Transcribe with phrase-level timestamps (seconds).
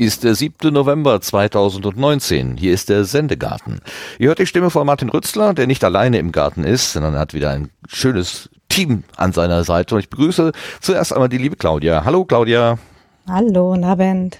[0.00, 0.72] Ist der 7.
[0.72, 2.56] November 2019.
[2.56, 3.82] Hier ist der Sendegarten.
[4.18, 7.34] Ihr hört die Stimme von Martin Rützler, der nicht alleine im Garten ist, sondern hat
[7.34, 9.94] wieder ein schönes Team an seiner Seite.
[9.94, 12.02] Und ich begrüße zuerst einmal die liebe Claudia.
[12.06, 12.78] Hallo Claudia.
[13.28, 14.38] Hallo, guten Abend.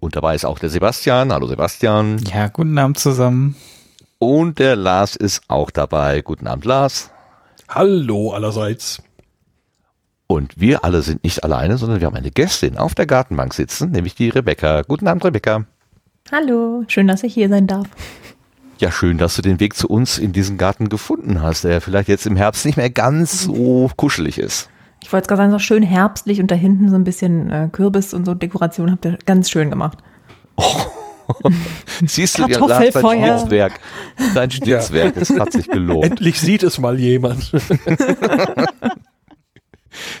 [0.00, 1.30] Und dabei ist auch der Sebastian.
[1.30, 2.16] Hallo Sebastian.
[2.32, 3.56] Ja, guten Abend zusammen.
[4.18, 6.22] Und der Lars ist auch dabei.
[6.22, 7.10] Guten Abend, Lars.
[7.68, 9.02] Hallo allerseits.
[10.26, 13.90] Und wir alle sind nicht alleine, sondern wir haben eine Gästin auf der Gartenbank sitzen,
[13.90, 14.82] nämlich die Rebecca.
[14.82, 15.64] Guten Abend, Rebecca.
[16.32, 17.86] Hallo, schön, dass ich hier sein darf.
[18.78, 22.08] Ja, schön, dass du den Weg zu uns in diesen Garten gefunden hast, der vielleicht
[22.08, 24.68] jetzt im Herbst nicht mehr ganz so kuschelig ist.
[25.02, 27.68] Ich wollte es gerade sagen, so schön herbstlich und da hinten so ein bisschen äh,
[27.70, 29.98] Kürbis und so Dekoration habt ihr ganz schön gemacht.
[30.56, 30.64] Oh.
[32.06, 33.80] Siehst du, dein Schnitzwerk,
[34.34, 36.04] dein Schnitzwerk, es hat sich gelohnt.
[36.04, 37.52] Endlich sieht es mal jemand.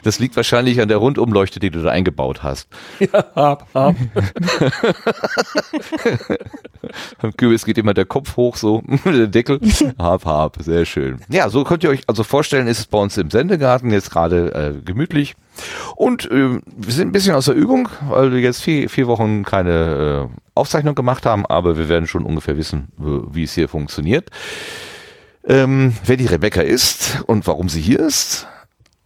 [0.02, 2.68] Das liegt wahrscheinlich an der Rundumleuchte, die du da eingebaut hast.
[3.00, 3.96] Ja, hab, hab.
[7.20, 9.60] Beim Kürbis geht immer der Kopf hoch, so, der Deckel.
[9.98, 11.20] Hab, hab, sehr schön.
[11.28, 14.54] Ja, so könnt ihr euch also vorstellen, ist es bei uns im Sendegarten jetzt gerade
[14.54, 15.34] äh, gemütlich.
[15.96, 19.44] Und äh, wir sind ein bisschen aus der Übung, weil wir jetzt vier, vier Wochen
[19.44, 24.30] keine äh, Aufzeichnung gemacht haben, aber wir werden schon ungefähr wissen, wie es hier funktioniert.
[25.46, 28.46] Ähm, wer die Rebecca ist und warum sie hier ist,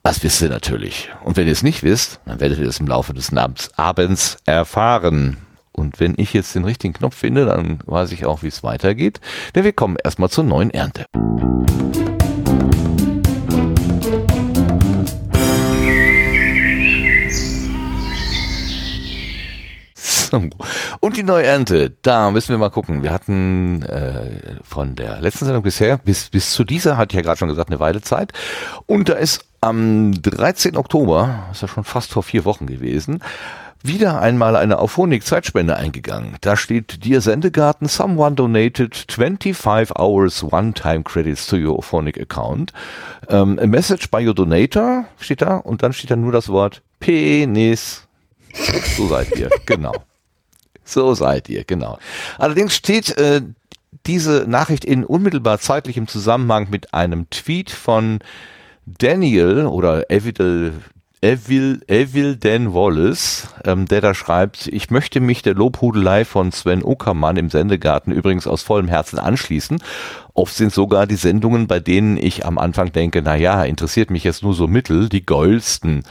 [0.09, 1.11] das wisst ihr natürlich.
[1.23, 3.31] Und wenn ihr es nicht wisst, dann werdet ihr es im Laufe des
[3.77, 5.37] Abends erfahren.
[5.71, 9.21] Und wenn ich jetzt den richtigen Knopf finde, dann weiß ich auch, wie es weitergeht.
[9.55, 11.05] Denn wir kommen erstmal zur neuen Ernte.
[21.01, 23.03] Und die neue Ernte, da müssen wir mal gucken.
[23.03, 27.23] Wir hatten äh, von der letzten Sendung bisher bis, bis zu dieser, hatte ich ja
[27.23, 28.33] gerade schon gesagt, eine Weile Zeit.
[28.87, 30.77] Und da ist am 13.
[30.77, 33.21] Oktober, ist ja schon fast vor vier Wochen gewesen,
[33.83, 36.37] wieder einmal eine Auphonic-Zeitspende eingegangen.
[36.41, 42.73] Da steht, Dear Sendegarten, someone donated 25 hours one-time credits to your Auphonic account.
[43.29, 46.83] Um, a message by your donator steht da und dann steht da nur das Wort
[46.99, 48.07] Penis.
[48.97, 49.95] So seid ihr, genau.
[50.89, 51.99] So seid ihr, genau.
[52.39, 53.43] Allerdings steht äh,
[54.07, 58.21] diese Nachricht in unmittelbar zeitlichem Zusammenhang mit einem Tweet von
[58.87, 60.73] Daniel oder Evil,
[61.21, 66.83] Evil, Evil Dan Wallace, ähm, der da schreibt, ich möchte mich der Lobhudelei von Sven
[66.83, 69.83] Uckermann im Sendegarten übrigens aus vollem Herzen anschließen.
[70.33, 74.25] Oft sind sogar die Sendungen, bei denen ich am Anfang denke, na ja, interessiert mich
[74.25, 76.03] jetzt nur so mittel, die geilsten.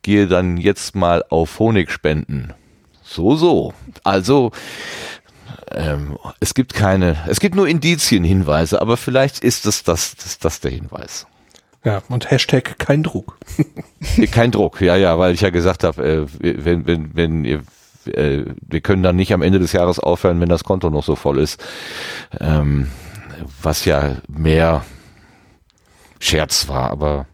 [0.00, 2.54] Gehe dann jetzt mal auf Honig spenden.
[3.12, 3.74] So, so.
[4.04, 4.52] Also,
[5.70, 10.60] ähm, es gibt keine, es gibt nur Indizienhinweise, aber vielleicht ist es das, das, das
[10.60, 11.26] der Hinweis.
[11.84, 13.38] Ja, und Hashtag kein Druck.
[14.30, 16.26] kein Druck, ja, ja, weil ich ja gesagt habe, äh,
[16.64, 17.62] wenn, wenn, wenn ihr
[18.06, 21.14] äh, wir können dann nicht am Ende des Jahres aufhören, wenn das Konto noch so
[21.16, 21.62] voll ist.
[22.40, 22.90] Ähm,
[23.60, 24.84] was ja mehr
[26.18, 27.26] Scherz war, aber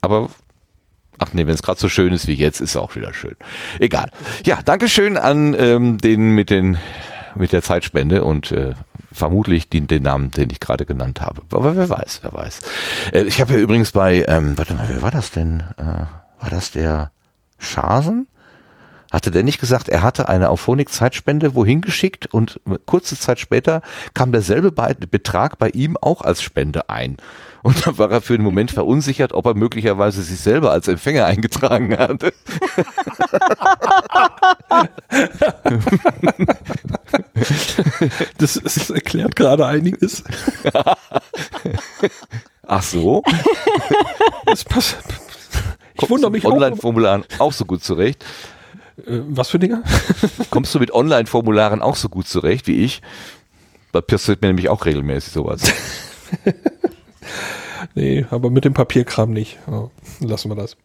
[0.00, 0.30] aber
[1.22, 3.36] Ach nee, wenn es gerade so schön ist wie jetzt, ist es auch wieder schön.
[3.78, 4.10] Egal.
[4.44, 6.78] Ja, Dankeschön an ähm, den mit den
[7.34, 8.74] mit der Zeitspende und äh,
[9.12, 11.42] vermutlich den, den Namen, den ich gerade genannt habe.
[11.52, 12.60] Aber wer weiß, wer weiß.
[13.12, 15.62] Äh, ich habe ja übrigens bei, ähm, warte mal, wer war das denn?
[15.76, 17.12] Äh, war das der
[17.58, 18.26] Schasen?
[19.12, 23.82] Hatte der nicht gesagt, er hatte eine Auphonic-Zeitspende wohin geschickt und kurze Zeit später
[24.14, 27.18] kam derselbe Betrag bei ihm auch als Spende ein.
[27.62, 31.26] Und da war er für einen Moment verunsichert, ob er möglicherweise sich selber als Empfänger
[31.26, 32.32] eingetragen hatte.
[38.38, 40.24] Das, das erklärt gerade einiges.
[42.66, 43.22] Ach so?
[44.46, 44.96] Das passt.
[46.00, 48.24] Ich wundere mich Online-Formularen auch so gut zurecht.
[49.06, 49.82] Äh, was für Dinge?
[50.50, 53.02] Kommst du mit Online-Formularen auch so gut zurecht wie ich?
[53.92, 55.62] Da passiert mir nämlich auch regelmäßig sowas.
[57.94, 59.58] nee, aber mit dem Papierkram nicht.
[59.66, 59.90] Oh,
[60.20, 60.76] lassen wir das.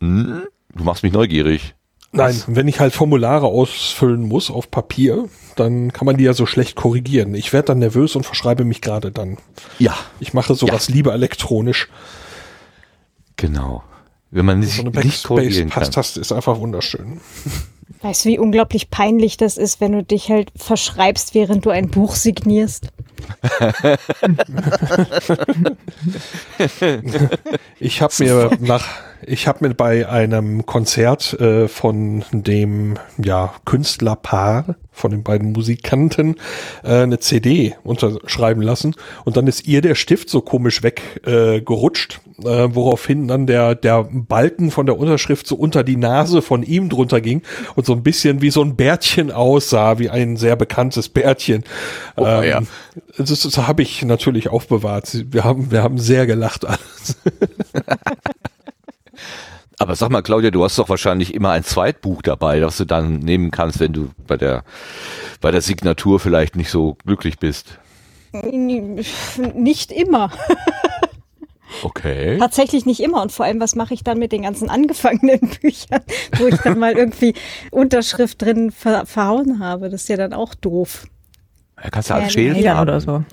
[0.00, 0.42] Hm?
[0.74, 1.74] Du machst mich neugierig.
[2.12, 2.54] Nein, Was?
[2.54, 6.76] wenn ich halt Formulare ausfüllen muss auf Papier, dann kann man die ja so schlecht
[6.76, 7.34] korrigieren.
[7.34, 9.38] Ich werde dann nervös und verschreibe mich gerade dann.
[9.78, 9.96] Ja.
[10.20, 10.94] Ich mache sowas ja.
[10.94, 11.88] lieber elektronisch.
[13.36, 13.82] Genau.
[14.30, 15.90] Wenn man nicht, so eine nicht korrigieren kann.
[15.90, 17.20] Taste ist einfach wunderschön.
[18.00, 21.88] Weißt du, wie unglaublich peinlich das ist, wenn du dich halt verschreibst, während du ein
[21.88, 22.88] Buch signierst?
[27.78, 28.86] ich habe mir nach
[29.24, 36.36] Ich habe mir bei einem Konzert äh, von dem ja, Künstlerpaar, von den beiden Musikanten,
[36.82, 38.94] äh, eine CD unterschreiben lassen.
[39.24, 43.76] Und dann ist ihr der Stift so komisch weggerutscht, äh, gerutscht, äh, woraufhin dann der,
[43.76, 47.42] der Balken von der Unterschrift so unter die Nase von ihm drunter ging
[47.76, 51.62] und so ein bisschen wie so ein Bärtchen aussah, wie ein sehr bekanntes Bärtchen.
[52.16, 52.60] Oh, ähm, ja.
[53.16, 55.24] Das, das habe ich natürlich aufbewahrt.
[55.30, 57.18] Wir haben, wir haben sehr gelacht alles.
[59.82, 63.18] Aber sag mal, Claudia, du hast doch wahrscheinlich immer ein Zweitbuch dabei, das du dann
[63.18, 64.62] nehmen kannst, wenn du bei der,
[65.40, 67.78] bei der Signatur vielleicht nicht so glücklich bist.
[68.32, 70.30] Nicht immer.
[71.82, 72.36] Okay.
[72.38, 73.22] Tatsächlich nicht immer.
[73.22, 76.02] Und vor allem, was mache ich dann mit den ganzen angefangenen Büchern,
[76.36, 77.32] wo ich dann mal irgendwie
[77.70, 79.88] Unterschrift drin ver verhauen habe?
[79.88, 81.06] Das ist ja dann auch doof.
[81.82, 82.56] Ja, kannst du Ja, alles schälen.
[82.56, 83.24] Eltern oder so.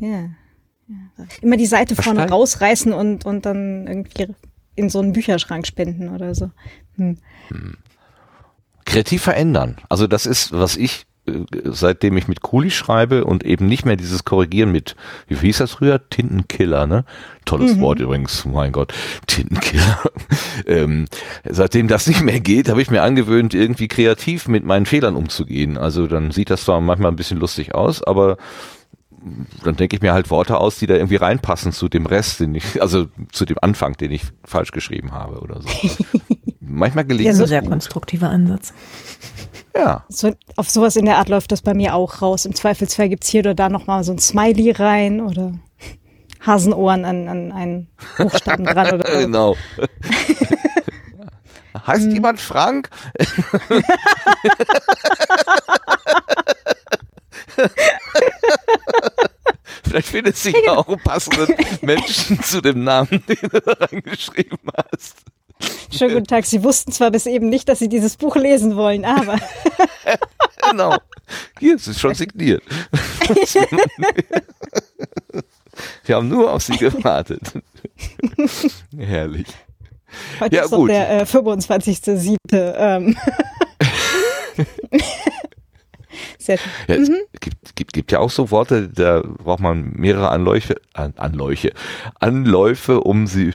[0.00, 0.08] Ja.
[0.08, 1.26] ja.
[1.42, 4.34] Immer die Seite vorne rausreißen und, und dann irgendwie
[4.74, 6.50] in so einen Bücherschrank spenden oder so.
[6.96, 7.18] Hm.
[8.84, 9.76] kreativ verändern.
[9.88, 13.96] Also das ist, was ich, äh, seitdem ich mit Kuli schreibe und eben nicht mehr
[13.96, 14.96] dieses Korrigieren mit,
[15.28, 16.08] wie hieß das früher?
[16.10, 17.04] Tintenkiller, ne?
[17.44, 18.92] Tolles Wort übrigens, mein Gott,
[19.26, 20.00] Tintenkiller.
[20.66, 21.06] ähm,
[21.48, 25.78] seitdem das nicht mehr geht, habe ich mir angewöhnt, irgendwie kreativ mit meinen Fehlern umzugehen.
[25.78, 28.36] Also dann sieht das zwar manchmal ein bisschen lustig aus, aber
[29.64, 32.54] dann denke ich mir halt Worte aus, die da irgendwie reinpassen zu dem Rest, den
[32.54, 35.68] ich, also zu dem Anfang, den ich falsch geschrieben habe oder so.
[36.60, 37.70] Manchmal gelingt Ja, Das so- ist ein das sehr gut.
[37.70, 38.72] konstruktiver Ansatz.
[39.76, 40.04] Ja.
[40.08, 42.44] So, auf sowas in der Art läuft das bei mir auch raus.
[42.44, 45.52] Im Zweifelsfall gibt's hier oder da nochmal so ein Smiley rein oder
[46.40, 49.18] Hasenohren an, an einen Buchstaben dran oder so.
[49.20, 49.56] Genau.
[51.86, 52.10] heißt Hm.
[52.12, 52.90] jemand Frank?
[59.84, 64.58] Vielleicht findet sich ja auch einen passenden Menschen zu dem Namen, den du da reingeschrieben
[64.90, 65.16] hast.
[65.90, 66.44] Schönen guten Tag.
[66.46, 69.38] Sie wussten zwar bis eben nicht, dass Sie dieses Buch lesen wollen, aber
[70.70, 70.96] Genau.
[71.58, 72.62] Hier, es ist schon signiert.
[76.04, 77.40] Wir haben nur auf sie gewartet.
[78.96, 79.46] Herrlich.
[80.40, 80.90] heute Ja, ist gut.
[80.90, 82.36] der äh, 25.07.
[82.54, 83.16] Ähm.
[86.38, 86.72] Sehr schön.
[86.88, 87.10] Ja, es
[87.40, 91.72] gibt, gibt, gibt ja auch so Worte, da braucht man mehrere Anläufe, an, Anläuche,
[92.20, 93.52] Anläufe, um sie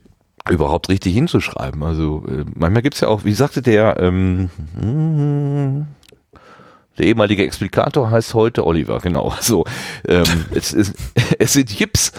[0.50, 1.83] überhaupt richtig hinzuschreiben.
[1.83, 4.50] Also äh, manchmal gibt's ja auch, wie sagte der, ähm,
[6.98, 9.33] der ehemalige Explikator heißt heute Oliver, genau.
[9.42, 9.65] So,
[10.07, 10.95] ähm, es, ist,
[11.38, 12.12] es sind Jips.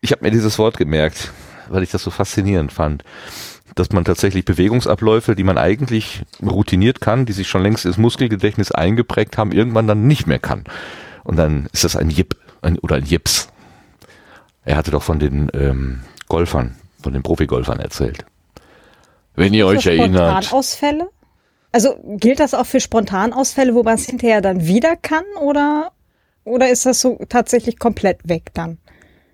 [0.00, 1.30] Ich habe mir dieses Wort gemerkt,
[1.68, 3.04] weil ich das so faszinierend fand
[3.74, 8.72] dass man tatsächlich Bewegungsabläufe, die man eigentlich routiniert kann, die sich schon längst ins Muskelgedächtnis
[8.72, 10.64] eingeprägt haben, irgendwann dann nicht mehr kann.
[11.24, 13.48] Und dann ist das ein Jip ein, oder ein Jips.
[14.64, 18.24] Er hatte doch von den ähm, Golfern, von den Profigolfern erzählt.
[19.34, 20.44] Wenn ihr euch erinnert.
[20.44, 21.08] Spontanausfälle?
[21.72, 25.92] Also gilt das auch für Spontanausfälle, wo man es hinterher dann wieder kann oder,
[26.44, 28.78] oder ist das so tatsächlich komplett weg dann?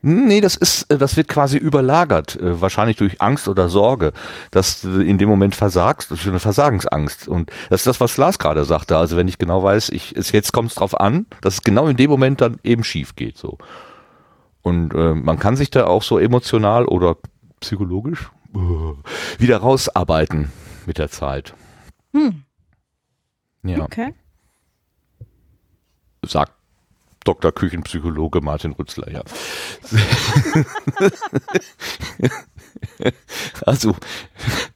[0.08, 4.12] Nee, das ist, äh, das wird quasi überlagert, äh, wahrscheinlich durch Angst oder Sorge,
[4.52, 7.26] dass du in dem Moment versagst, das ist eine Versagensangst.
[7.26, 8.96] Und das ist das, was Lars gerade sagte.
[8.96, 11.96] Also wenn ich genau weiß, ich, jetzt kommt es drauf an, dass es genau in
[11.96, 13.58] dem Moment dann eben schief geht, so.
[14.62, 17.16] Und äh, man kann sich da auch so emotional oder
[17.58, 20.52] psychologisch äh, wieder rausarbeiten
[20.86, 21.52] mit der Zeit.
[22.12, 22.44] Hm.
[23.64, 24.14] Ja, Okay.
[26.24, 26.52] sagt
[27.26, 27.52] Dr.
[27.52, 29.22] Küchenpsychologe Martin Rützler, ja.
[33.66, 33.96] also,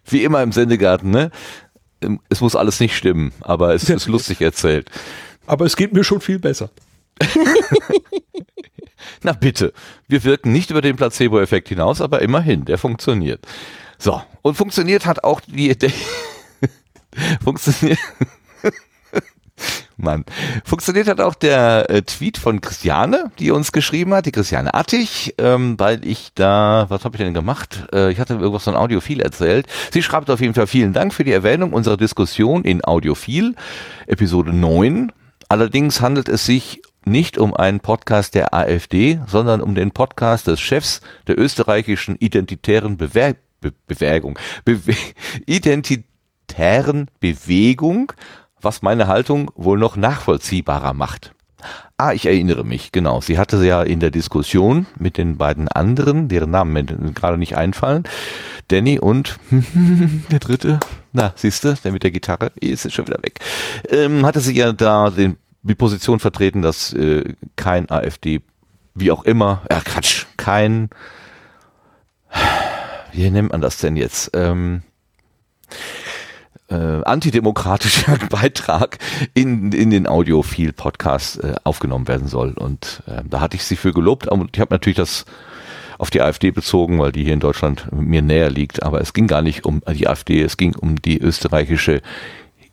[0.04, 1.30] wie immer im Sendegarten, ne?
[2.28, 4.90] Es muss alles nicht stimmen, aber es ist lustig erzählt.
[5.46, 6.70] Aber es geht mir schon viel besser.
[9.22, 9.72] Na bitte,
[10.08, 13.46] wir wirken nicht über den Placebo-Effekt hinaus, aber immerhin, der funktioniert.
[13.98, 15.92] So, und funktioniert hat auch die Idee.
[17.44, 17.98] funktioniert.
[20.02, 20.24] Mann.
[20.64, 25.34] Funktioniert hat auch der äh, Tweet von Christiane, die uns geschrieben hat, die Christiane Attich,
[25.38, 27.86] ähm, weil ich da, was habe ich denn gemacht?
[27.92, 29.66] Äh, ich hatte irgendwas von Audiophil erzählt.
[29.92, 33.54] Sie schreibt auf jeden Fall vielen Dank für die Erwähnung unserer Diskussion in Audiophil,
[34.06, 35.12] Episode 9.
[35.48, 40.60] Allerdings handelt es sich nicht um einen Podcast der AfD, sondern um den Podcast des
[40.60, 44.94] Chefs der österreichischen identitären Bewer Be Bewegung, Bewe
[45.46, 48.12] identitären Bewegung,
[48.62, 51.32] was meine Haltung wohl noch nachvollziehbarer macht.
[51.98, 53.20] Ah, ich erinnere mich, genau.
[53.20, 57.56] Sie hatte ja in der Diskussion mit den beiden anderen, deren Namen mir gerade nicht
[57.56, 58.04] einfallen,
[58.68, 59.38] Danny und
[60.30, 60.80] der dritte,
[61.12, 63.40] na, siehste, der mit der Gitarre, ist jetzt schon wieder weg,
[63.90, 68.40] ähm, hatte sie ja da den, die Position vertreten, dass äh, kein AfD,
[68.94, 70.88] wie auch immer, äh, Quatsch, kein
[73.12, 74.30] wie nennt man das denn jetzt?
[74.34, 74.82] Ähm,
[76.70, 78.98] äh, antidemokratischer Beitrag
[79.34, 82.52] in, in den Audiophil-Podcast äh, aufgenommen werden soll.
[82.52, 85.24] Und äh, da hatte ich sie für gelobt und ich habe natürlich das
[85.98, 88.82] auf die AfD bezogen, weil die hier in Deutschland mir näher liegt.
[88.82, 92.00] Aber es ging gar nicht um die AfD, es ging um die österreichische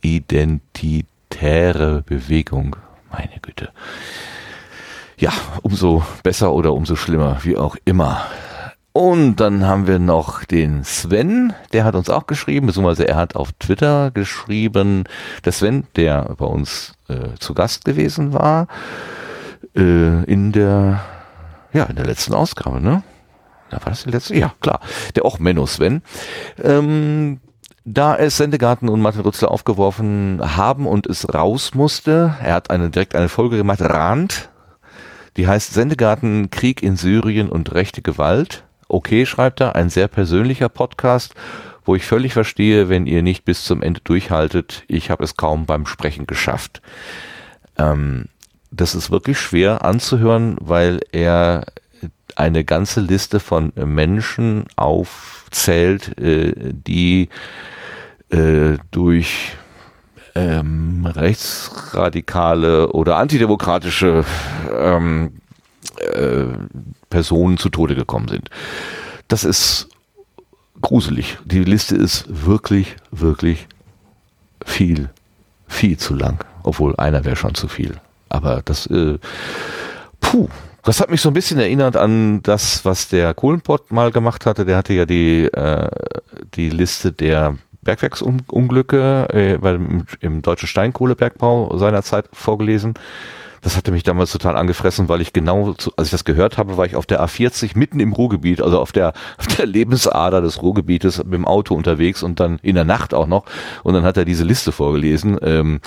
[0.01, 2.77] identitäre Bewegung.
[3.11, 3.69] Meine Güte.
[5.17, 8.25] Ja, umso besser oder umso schlimmer, wie auch immer.
[8.97, 13.35] Und dann haben wir noch den Sven, der hat uns auch geschrieben, beziehungsweise er hat
[13.35, 15.03] auf Twitter geschrieben,
[15.45, 18.67] der Sven, der bei uns äh, zu Gast gewesen war,
[19.75, 21.01] äh, in der,
[21.73, 23.03] ja, in der letzten Ausgabe, ne?
[23.69, 24.35] Da war das die letzte?
[24.35, 24.79] Ja, klar.
[25.15, 26.01] Der auch Menno Sven.
[26.63, 27.39] Ähm,
[27.85, 32.89] da es Sendegarten und Martin Rützler aufgeworfen haben und es raus musste, er hat eine,
[32.89, 34.49] direkt eine Folge gemacht, Rand,
[35.35, 38.63] die heißt Sendegarten, Krieg in Syrien und rechte Gewalt.
[38.87, 41.35] Okay, schreibt er, ein sehr persönlicher Podcast,
[41.85, 44.83] wo ich völlig verstehe, wenn ihr nicht bis zum Ende durchhaltet.
[44.87, 46.81] Ich habe es kaum beim Sprechen geschafft.
[47.77, 48.25] Ähm,
[48.71, 51.65] das ist wirklich schwer anzuhören, weil er
[52.35, 57.29] eine ganze Liste von Menschen aufzählt, äh, die
[58.29, 59.55] äh, durch
[60.35, 64.23] ähm, rechtsradikale oder antidemokratische
[64.71, 65.41] ähm,
[65.99, 66.45] äh,
[67.09, 68.49] Personen zu Tode gekommen sind.
[69.27, 69.89] Das ist
[70.81, 71.37] gruselig.
[71.45, 73.67] Die Liste ist wirklich, wirklich
[74.65, 75.09] viel,
[75.67, 76.43] viel zu lang.
[76.63, 77.95] Obwohl einer wäre schon zu viel.
[78.29, 79.17] Aber das, äh,
[80.19, 80.49] puh,
[80.83, 84.65] das hat mich so ein bisschen erinnert an das, was der Kohlenpott mal gemacht hatte.
[84.65, 85.89] Der hatte ja die, äh,
[86.55, 92.95] die Liste der Bergwerksunglücke äh, im, im deutschen Steinkohlebergbau seinerzeit vorgelesen.
[93.67, 96.77] Das hatte mich damals total angefressen, weil ich genau, zu, als ich das gehört habe,
[96.77, 100.61] war ich auf der A40 mitten im Ruhrgebiet, also auf der, auf der Lebensader des
[100.61, 103.43] Ruhrgebietes mit dem Auto unterwegs und dann in der Nacht auch noch.
[103.83, 105.37] Und dann hat er diese Liste vorgelesen.
[105.41, 105.81] Ähm,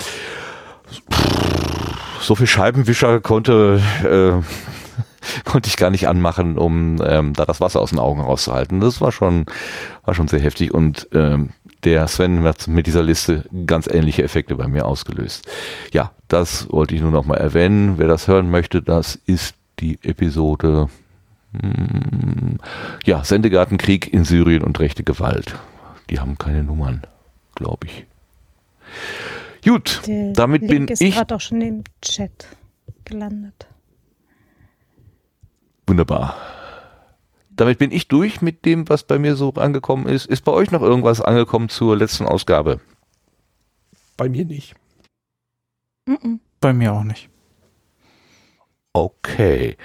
[2.19, 4.43] so viel Scheibenwischer konnte, äh,
[5.49, 8.79] konnte ich gar nicht anmachen, um ähm, da das Wasser aus den Augen rauszuhalten.
[8.79, 9.47] Das war schon,
[10.05, 11.49] war schon sehr heftig und ähm,
[11.83, 15.47] der Sven hat mit dieser Liste ganz ähnliche Effekte bei mir ausgelöst.
[15.93, 17.97] Ja, das wollte ich nur noch mal erwähnen.
[17.97, 20.89] Wer das hören möchte, das ist die Episode
[21.59, 22.59] hm,
[23.05, 25.55] ja, Sendegartenkrieg in Syrien und rechte Gewalt.
[26.09, 27.01] Die haben keine Nummern,
[27.55, 28.05] glaube ich.
[29.65, 32.47] Gut, Der damit Link bin ist ich gerade auch schon im Chat
[33.05, 33.67] gelandet.
[35.87, 36.35] wunderbar.
[37.55, 40.25] Damit bin ich durch mit dem, was bei mir so angekommen ist.
[40.25, 42.79] Ist bei euch noch irgendwas angekommen zur letzten Ausgabe?
[44.17, 44.75] Bei mir nicht.
[46.05, 46.39] Mhm.
[46.59, 47.29] Bei mir auch nicht.
[48.93, 49.77] Okay.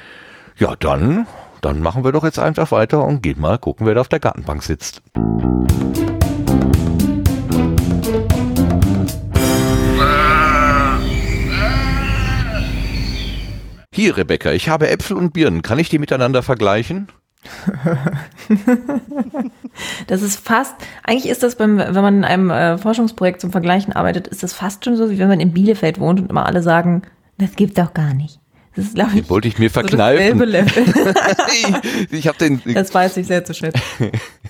[0.58, 1.26] Ja, dann,
[1.60, 4.20] dann machen wir doch jetzt einfach weiter und gehen mal gucken, wer da auf der
[4.20, 5.02] Gartenbank sitzt.
[13.92, 15.62] Hier, Rebecca, ich habe Äpfel und Birnen.
[15.62, 17.08] Kann ich die miteinander vergleichen?
[20.06, 23.92] Das ist fast, eigentlich ist das beim, wenn man in einem äh, Forschungsprojekt zum Vergleichen
[23.92, 26.62] arbeitet, ist das fast schon so, wie wenn man in Bielefeld wohnt und immer alle
[26.62, 27.02] sagen,
[27.38, 28.40] das gibt doch gar nicht.
[28.76, 30.38] Das ist, glaube ich, Den wollte ich mir so verkneifen.
[30.38, 30.74] Level.
[31.52, 33.80] ich ich habe den, Das weiß ich sehr zu schätzen.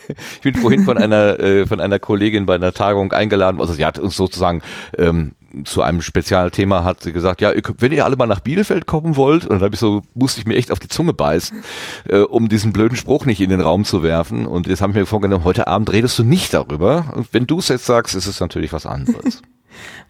[0.09, 3.61] Ich bin vorhin von einer äh, von einer Kollegin bei einer Tagung eingeladen.
[3.61, 4.63] Also sie hat uns sozusagen
[4.99, 5.33] ähm,
[5.65, 9.47] zu einem Spezialthema hat sie gesagt, ja, wenn ihr alle mal nach Bielefeld kommen wollt,
[9.47, 11.63] und habe ich so musste ich mir echt auf die Zunge beißen,
[12.09, 14.47] äh, um diesen blöden Spruch nicht in den Raum zu werfen.
[14.47, 17.13] Und jetzt habe ich mir vorgenommen, heute Abend redest du nicht darüber.
[17.15, 19.43] Und wenn du es jetzt sagst, ist es natürlich was anderes.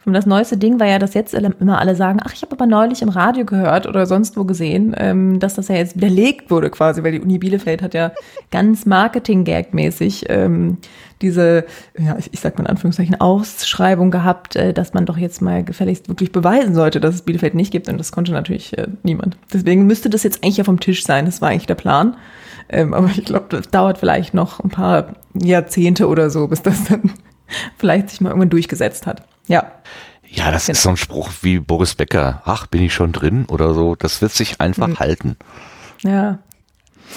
[0.05, 3.03] Das neueste Ding war ja, dass jetzt immer alle sagen, ach, ich habe aber neulich
[3.03, 7.03] im Radio gehört oder sonst wo gesehen, ähm, dass das ja jetzt widerlegt wurde quasi,
[7.03, 8.13] weil die Uni Bielefeld hat ja
[8.53, 10.79] ganz Marketing-Gag-mäßig ähm,
[11.23, 11.65] diese,
[11.99, 15.65] ja, ich, ich sag mal in Anführungszeichen, Ausschreibung gehabt, äh, dass man doch jetzt mal
[15.65, 19.37] gefälligst wirklich beweisen sollte, dass es Bielefeld nicht gibt und das konnte natürlich äh, niemand.
[19.53, 22.17] Deswegen müsste das jetzt eigentlich ja vom Tisch sein, das war eigentlich der Plan.
[22.69, 26.85] Ähm, aber ich glaube, das dauert vielleicht noch ein paar Jahrzehnte oder so, bis das
[26.85, 27.11] dann
[27.77, 29.23] vielleicht sich mal irgendwann durchgesetzt hat.
[29.47, 29.73] Ja,
[30.29, 32.43] Ja, das ist so ein Spruch wie Boris Becker.
[32.45, 33.95] Ach, bin ich schon drin oder so.
[33.95, 35.37] Das wird sich einfach halten.
[36.03, 36.39] ja.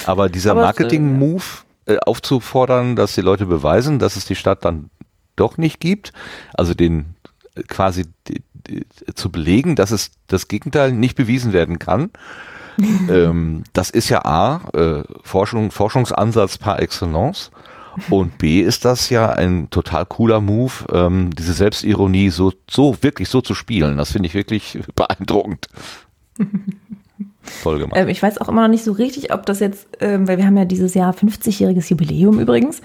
[0.05, 1.43] Aber dieser es, Marketing-Move
[1.87, 4.91] äh, aufzufordern, dass die Leute beweisen, dass es die Stadt dann
[5.35, 6.13] doch nicht gibt,
[6.53, 7.15] also den
[7.55, 12.11] äh, quasi die, die, zu belegen, dass es das Gegenteil nicht bewiesen werden kann.
[12.77, 17.51] ähm, das ist ja A, äh, Forschung, Forschungsansatz par excellence.
[18.09, 23.29] Und B ist das ja ein total cooler Move, ähm, diese Selbstironie so, so wirklich
[23.29, 23.97] so zu spielen.
[23.97, 25.67] Das finde ich wirklich beeindruckend.
[27.63, 27.97] Toll gemacht.
[27.97, 30.45] Ähm, ich weiß auch immer noch nicht so richtig, ob das jetzt, ähm, weil wir
[30.45, 32.81] haben ja dieses Jahr 50-jähriges Jubiläum übrigens,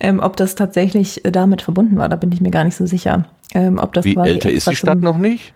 [0.00, 2.08] ähm, ob das tatsächlich äh, damit verbunden war.
[2.08, 3.26] Da bin ich mir gar nicht so sicher.
[3.54, 5.54] Ähm, ob das Wie älter ist die Stadt noch nicht?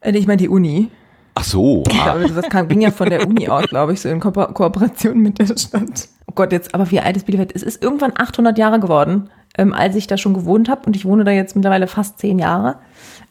[0.00, 0.88] Äh, ich meine die Uni.
[1.34, 1.82] Ach so.
[1.88, 4.30] Ah, glaube, das kam, ging ja von der Uni aus, glaube ich, so in Ko
[4.32, 6.08] Kooperation mit der Stadt.
[6.26, 7.52] Oh Gott, jetzt, aber wie alt ist Bielefeld?
[7.54, 11.04] Es ist irgendwann 800 Jahre geworden, ähm, als ich da schon gewohnt habe und ich
[11.04, 12.76] wohne da jetzt mittlerweile fast 10 Jahre.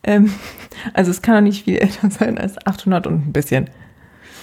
[0.04, 0.34] Ähm,
[0.94, 3.70] also es kann doch nicht viel älter sein als 800 und ein bisschen.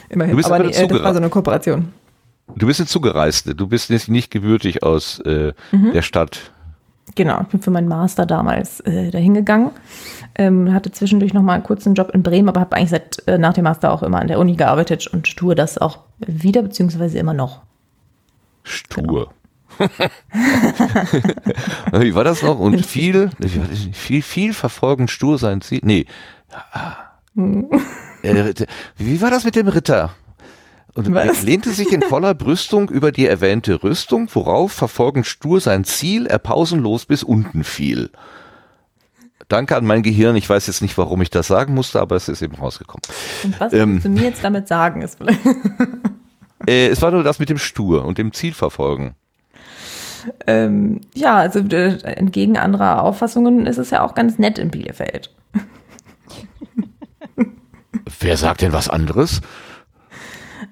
[0.08, 0.30] Immerhin.
[0.32, 1.92] Du bist aber nee, äh, das war so eine Kooperation.
[2.56, 3.52] du bist jetzt zugereist.
[3.60, 5.92] Du bist nicht, nicht gebürtig aus äh, Mhm.
[5.92, 6.52] der Stadt.
[7.14, 9.70] Genau, ich bin für meinen Master damals äh, dahin gegangen.
[10.34, 13.38] Ähm, hatte zwischendurch noch mal einen kurzen Job in Bremen, aber habe eigentlich seit äh,
[13.38, 17.18] nach dem Master auch immer an der Uni gearbeitet und tue das auch wieder, beziehungsweise
[17.18, 17.62] immer noch.
[18.62, 19.30] Stur.
[21.92, 22.58] Wie war das noch?
[22.58, 23.30] Und viel,
[23.92, 25.80] viel, viel verfolgen, stur sein Ziel.
[25.82, 26.06] Nee.
[28.22, 28.54] Äh,
[28.96, 30.10] Wie war das mit dem Ritter?
[30.94, 31.42] Und Was?
[31.42, 36.38] lehnte sich in voller Brüstung über die erwähnte Rüstung, worauf verfolgend stur sein Ziel, er
[36.38, 38.10] pausenlos bis unten fiel.
[39.48, 40.36] Danke an mein Gehirn.
[40.36, 43.02] Ich weiß jetzt nicht, warum ich das sagen musste, aber es ist eben rausgekommen.
[43.44, 43.92] Und was Ähm.
[43.94, 45.02] willst du mir jetzt damit sagen?
[45.02, 45.18] Ist
[46.66, 49.14] Äh, es war nur das mit dem Stur und dem Ziel verfolgen.
[50.46, 55.32] ähm, ja, also äh, entgegen anderer Auffassungen ist es ja auch ganz nett in Bielefeld.
[58.20, 59.40] Wer sagt denn was anderes?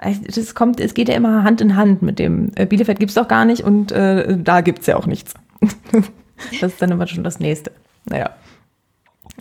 [0.00, 3.28] Das kommt, es geht ja immer Hand in Hand mit dem äh, Bielefeld gibt's doch
[3.28, 5.34] gar nicht und äh, da gibt's ja auch nichts.
[6.60, 7.72] das ist dann immer schon das nächste.
[8.04, 8.30] Naja.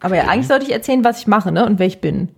[0.01, 1.65] Aber ja, eigentlich sollte ich erzählen, was ich mache, ne?
[1.65, 2.29] Und wer ich bin.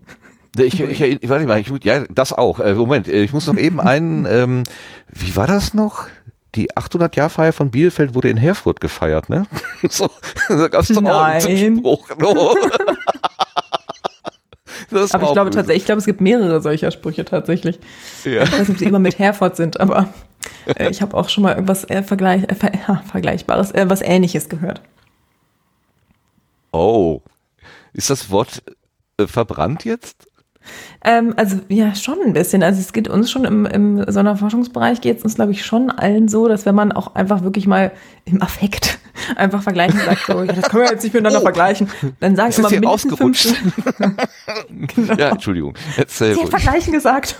[0.58, 2.60] Ich, ich, ich, warte mal, ich, ja, das auch.
[2.60, 4.64] Äh, Moment, äh, ich muss noch eben einen, ähm,
[5.12, 6.08] wie war das noch?
[6.56, 9.46] Die 800-Jahr-Feier von Bielefeld wurde in Herfurt gefeiert, ne?
[9.90, 10.10] so,
[10.48, 11.78] da gab's doch auch einen Nein.
[11.78, 12.10] Spruch.
[12.18, 12.56] No.
[14.90, 15.60] Das Aber ich glaube böse.
[15.60, 17.80] tatsächlich, ich glaube, es gibt mehrere solcher Sprüche tatsächlich.
[18.24, 18.44] Ja.
[18.44, 20.10] Ich weiß nicht, ob sie immer mit Herford sind, aber
[20.66, 24.02] äh, ich habe auch schon mal irgendwas äh, Vergleich, äh, ver ja, Vergleichbares, äh, was
[24.02, 24.82] Ähnliches gehört.
[26.72, 27.22] Oh.
[27.94, 28.64] Ist das Wort
[29.18, 30.28] äh, verbrannt jetzt?
[31.04, 32.64] Ähm, also ja, schon ein bisschen.
[32.64, 36.28] Also es geht uns schon im, im Sonderforschungsbereich geht es uns, glaube ich, schon allen
[36.28, 37.92] so, dass wenn man auch einfach wirklich mal
[38.26, 39.00] im Affekt
[39.36, 42.60] einfach vergleichen sagt, so, ja, das können wir jetzt nicht miteinander vergleichen, dann sagen Es
[42.60, 43.48] immer hier ausgerutscht.
[43.48, 45.74] fünf, Ja, Entschuldigung.
[45.98, 47.40] Erzähl Sie vergleichen gesagt.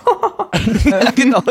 [1.16, 1.42] genau.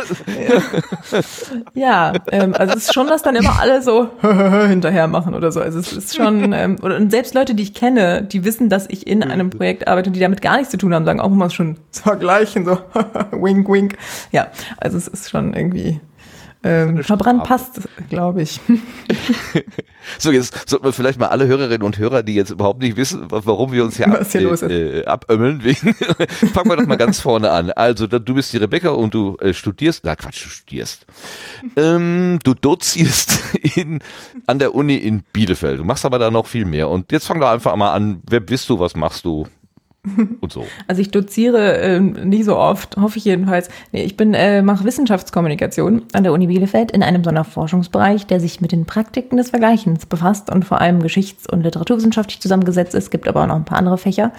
[1.74, 5.60] ja, ähm, also es ist schon, dass dann immer alle so hinterher machen oder so.
[5.60, 9.06] Also es ist schon, ähm, und selbst Leute, die ich kenne, die wissen, dass ich
[9.06, 11.50] in einem Projekt arbeite und die damit gar nichts zu tun haben, sagen auch immer
[11.50, 12.78] schon vergleichen, so
[13.32, 13.96] wink, wink.
[14.32, 16.00] Ja, also es ist schon irgendwie
[16.66, 18.60] ähm, verbrannt passt, glaube ich.
[20.18, 23.28] So, jetzt sollten wir vielleicht mal alle Hörerinnen und Hörer, die jetzt überhaupt nicht wissen,
[23.30, 24.70] wa- warum wir uns hier, hier ab, los ist.
[24.70, 25.60] äh, abömmeln,
[26.54, 27.72] fangen wir doch mal ganz vorne an.
[27.72, 31.06] Also, du bist die Rebecca und du äh, studierst, na Quatsch, du studierst.
[31.76, 33.40] Ähm, du dozierst
[33.76, 33.98] in,
[34.46, 35.80] an der Uni in Bielefeld.
[35.80, 36.88] Du machst aber da noch viel mehr.
[36.88, 39.48] Und jetzt fang doch einfach mal an, wer bist du, was machst du
[40.40, 40.64] und so.
[40.86, 43.68] Also ich doziere ähm, nie so oft, hoffe ich jedenfalls.
[43.92, 48.60] Nee, ich bin äh, mache Wissenschaftskommunikation an der Uni Bielefeld in einem Sonderforschungsbereich, der sich
[48.60, 53.04] mit den Praktiken des Vergleichens befasst und vor allem geschichts- und literaturwissenschaftlich zusammengesetzt ist.
[53.04, 54.32] Es gibt aber auch noch ein paar andere Fächer.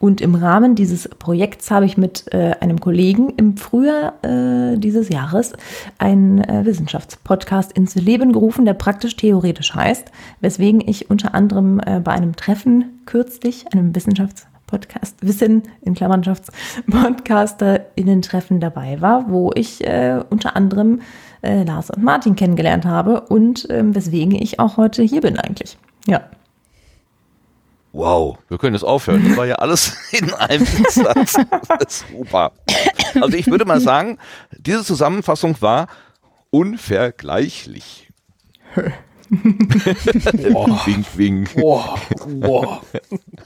[0.00, 5.10] Und im Rahmen dieses Projekts habe ich mit äh, einem Kollegen im Frühjahr äh, dieses
[5.10, 5.52] Jahres
[5.98, 12.00] einen äh, Wissenschaftspodcast ins Leben gerufen, der praktisch theoretisch heißt, weswegen ich unter anderem äh,
[12.00, 13.92] bei einem Treffen kürzlich, einem
[14.70, 21.00] Wissenschaftspodcast, Wissen in KlammernschaftspodcasterInnen-Treffen dabei war, wo ich äh, unter anderem
[21.42, 25.78] äh, Lars und Martin kennengelernt habe und ähm, weswegen ich auch heute hier bin eigentlich.
[26.06, 26.22] Ja.
[27.92, 29.24] Wow, wir können jetzt aufhören.
[29.26, 31.36] Das war ja alles in einem Satz.
[31.88, 32.52] Super.
[33.20, 34.18] Also ich würde mal sagen,
[34.56, 35.88] diese Zusammenfassung war
[36.50, 38.08] unvergleichlich.
[39.30, 41.56] wink, wink.
[41.56, 42.80] Boah, boah.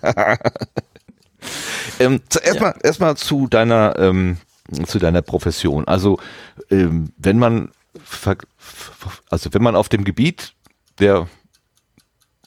[1.99, 4.39] Ähm, zuerst mal, erstmal zu deiner, ähm,
[4.87, 5.87] zu deiner Profession.
[5.87, 6.19] Also
[6.71, 7.71] ähm, wenn man,
[9.31, 10.55] also wenn man auf dem Gebiet
[10.99, 11.27] der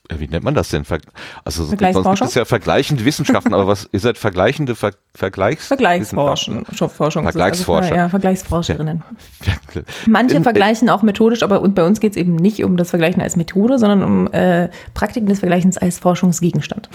[0.10, 0.86] ja, wie nennt man das denn?
[0.86, 1.00] Ver
[1.44, 6.66] also sonst gibt es ja vergleichende Wissenschaften, aber was, ihr seid vergleichende Ver Vergleichs Vergleichsforschung.
[6.66, 7.24] Forschung.
[7.24, 7.90] Vergleichsforscher.
[7.90, 9.04] Also, ja, Vergleichsforscherinnen.
[9.40, 9.86] Wissenschaften?
[10.06, 12.90] Manche In- vergleichen auch methodisch, aber und bei uns geht es eben nicht um das
[12.90, 16.90] Vergleichen als Methode, sondern um äh, Praktiken des Vergleichens als Forschungsgegenstand.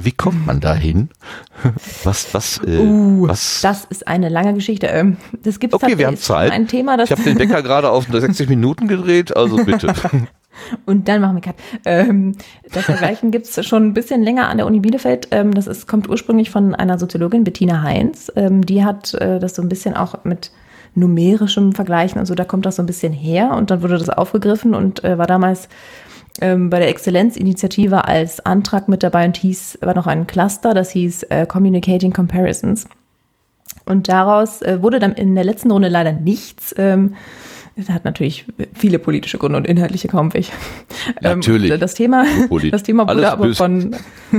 [0.00, 1.08] Wie kommt man da hin?
[2.04, 3.60] Was, was, äh, Uh, was?
[3.62, 4.86] Das ist eine lange Geschichte.
[4.86, 6.52] Ähm, Das gibt Okay, wir haben Zeit.
[6.52, 9.92] Ein Thema, das Ich habe den Wecker gerade auf 60 Minuten gedreht, also bitte.
[10.86, 11.54] Und dann machen wir Cut.
[11.84, 12.34] Ähm,
[12.72, 15.28] das Vergleichen gibt's schon ein bisschen länger an der Uni Bielefeld.
[15.30, 18.30] Ähm, das ist, kommt ursprünglich von einer Soziologin, Bettina Heinz.
[18.36, 20.50] Ähm, die hat äh, das so ein bisschen auch mit
[20.94, 23.52] numerischem Vergleichen und so, da kommt das so ein bisschen her.
[23.52, 25.68] Und dann wurde das aufgegriffen und äh, war damals
[26.40, 30.90] ähm, bei der Exzellenzinitiative als Antrag mit dabei und hieß, war noch ein Cluster, das
[30.90, 32.86] hieß äh, Communicating Comparisons.
[33.84, 36.74] Und daraus äh, wurde dann in der letzten Runde leider nichts.
[36.76, 37.14] Ähm,
[37.78, 40.52] das hat natürlich viele politische Gründe und inhaltliche kaum welche.
[41.22, 41.78] Ähm, Natürlich.
[41.78, 43.96] das Thema, Polit- das Thema wurde Alles aber von,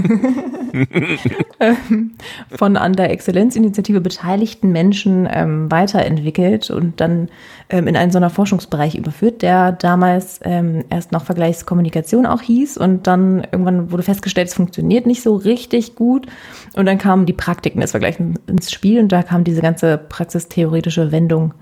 [1.60, 2.12] ähm,
[2.52, 7.30] von an der Exzellenzinitiative beteiligten Menschen ähm, weiterentwickelt und dann
[7.70, 12.78] ähm, in einen so einer Forschungsbereich überführt, der damals ähm, erst noch Vergleichskommunikation auch hieß
[12.78, 16.28] und dann irgendwann wurde festgestellt, es funktioniert nicht so richtig gut
[16.76, 21.12] und dann kamen die Praktiken des Vergleichens ins Spiel und da kam diese ganze praxistheoretische
[21.12, 21.54] Wendung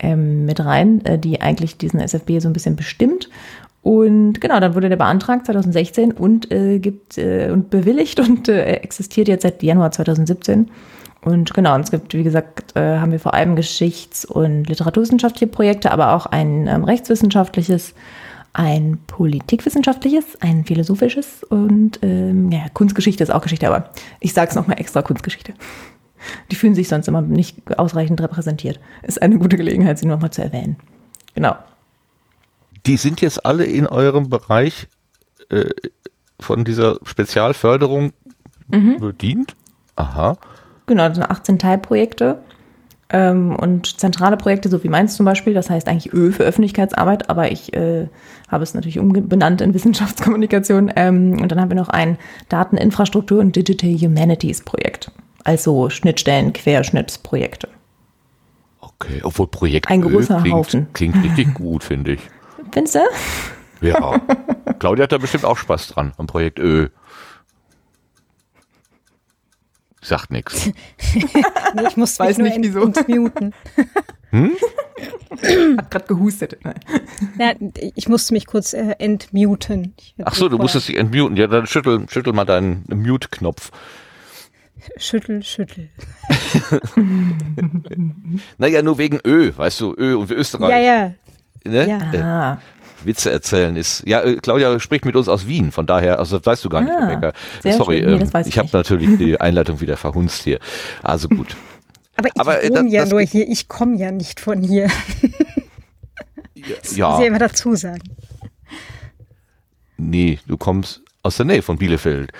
[0.00, 3.28] ähm, mit rein, äh, die eigentlich diesen SFB so ein bisschen bestimmt.
[3.82, 8.74] Und genau, dann wurde der beantragt 2016 und äh, gibt äh, und bewilligt und äh,
[8.74, 10.70] existiert jetzt seit Januar 2017.
[11.22, 15.46] Und genau, und es gibt, wie gesagt, äh, haben wir vor allem Geschichts- und literaturwissenschaftliche
[15.46, 17.94] Projekte, aber auch ein ähm, rechtswissenschaftliches,
[18.52, 24.56] ein politikwissenschaftliches, ein philosophisches und ähm, ja, Kunstgeschichte ist auch Geschichte, aber ich sage es
[24.56, 25.52] nochmal extra Kunstgeschichte.
[26.50, 28.80] Die fühlen sich sonst immer nicht ausreichend repräsentiert.
[29.02, 30.76] Ist eine gute Gelegenheit, sie nochmal zu erwähnen.
[31.34, 31.56] Genau.
[32.86, 34.88] Die sind jetzt alle in eurem Bereich
[35.50, 35.70] äh,
[36.38, 38.12] von dieser Spezialförderung
[38.70, 39.56] bedient?
[39.96, 40.36] Aha.
[40.86, 42.40] Genau, das sind 18 Teilprojekte
[43.10, 45.54] ähm, und zentrale Projekte, so wie meins zum Beispiel.
[45.54, 48.08] Das heißt eigentlich Ö für Öffentlichkeitsarbeit, aber ich äh,
[48.48, 50.92] habe es natürlich umbenannt in Wissenschaftskommunikation.
[50.96, 55.10] Ähm, und dann haben wir noch ein Dateninfrastruktur und Digital Humanities Projekt.
[55.50, 57.68] Also Schnittstellen, Querschnittsprojekte.
[58.78, 60.86] Okay, obwohl Projekt Ein großer klingt, Haufen.
[60.92, 62.20] klingt richtig gut, finde ich.
[62.70, 63.00] Findest du?
[63.80, 64.20] Ja.
[64.78, 66.88] Claudia hat da bestimmt auch Spaß dran am Projekt Ö.
[70.00, 70.70] Sagt nichts.
[71.74, 72.82] Nee, ich muss Weiß mich nicht, wieso.
[72.84, 73.52] entmuten.
[75.76, 76.58] Hat gerade gehustet.
[76.62, 76.80] Nein.
[77.38, 77.54] Ja,
[77.96, 79.94] ich musste mich kurz äh, entmuten.
[80.24, 81.36] Ach so, du musstest dich entmuten.
[81.36, 83.72] Ja, dann schüttel, schüttel mal deinen Mute-Knopf.
[84.96, 85.88] Schüttel, schüttel.
[88.58, 90.70] Naja, nur wegen Ö, weißt du, Ö und Österreich.
[90.70, 91.12] Ja, ja.
[91.64, 91.88] Ne?
[91.88, 92.12] Ja.
[92.12, 92.58] Äh, Ah,
[93.04, 94.02] Witze erzählen ist.
[94.06, 96.82] Ja, äh, Claudia spricht mit uns aus Wien, von daher, also das weißt du gar
[96.82, 97.32] nicht, Ah, Rebecca.
[97.62, 98.06] sehr Sorry, schön.
[98.06, 98.74] Nee, ähm, das weiß ich ich habe nicht.
[98.74, 100.58] natürlich die Einleitung wieder verhunzt hier.
[101.02, 101.56] Also gut.
[102.16, 104.88] Aber ich Aber, äh, wohne ja nur hier, ich komme ja nicht von hier.
[106.62, 108.02] Das muss ich ja Ja, immer dazu sagen.
[109.96, 112.32] nee, du kommst aus der Nähe von Bielefeld.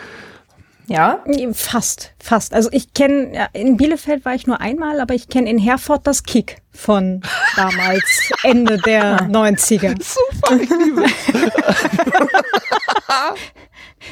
[0.86, 1.18] Ja.
[1.52, 2.52] Fast, fast.
[2.54, 6.06] Also ich kenne, ja, in Bielefeld war ich nur einmal, aber ich kenne in Herford
[6.06, 7.20] das Kick von
[7.56, 9.94] damals, Ende der 90er.
[10.02, 11.04] Super, ich liebe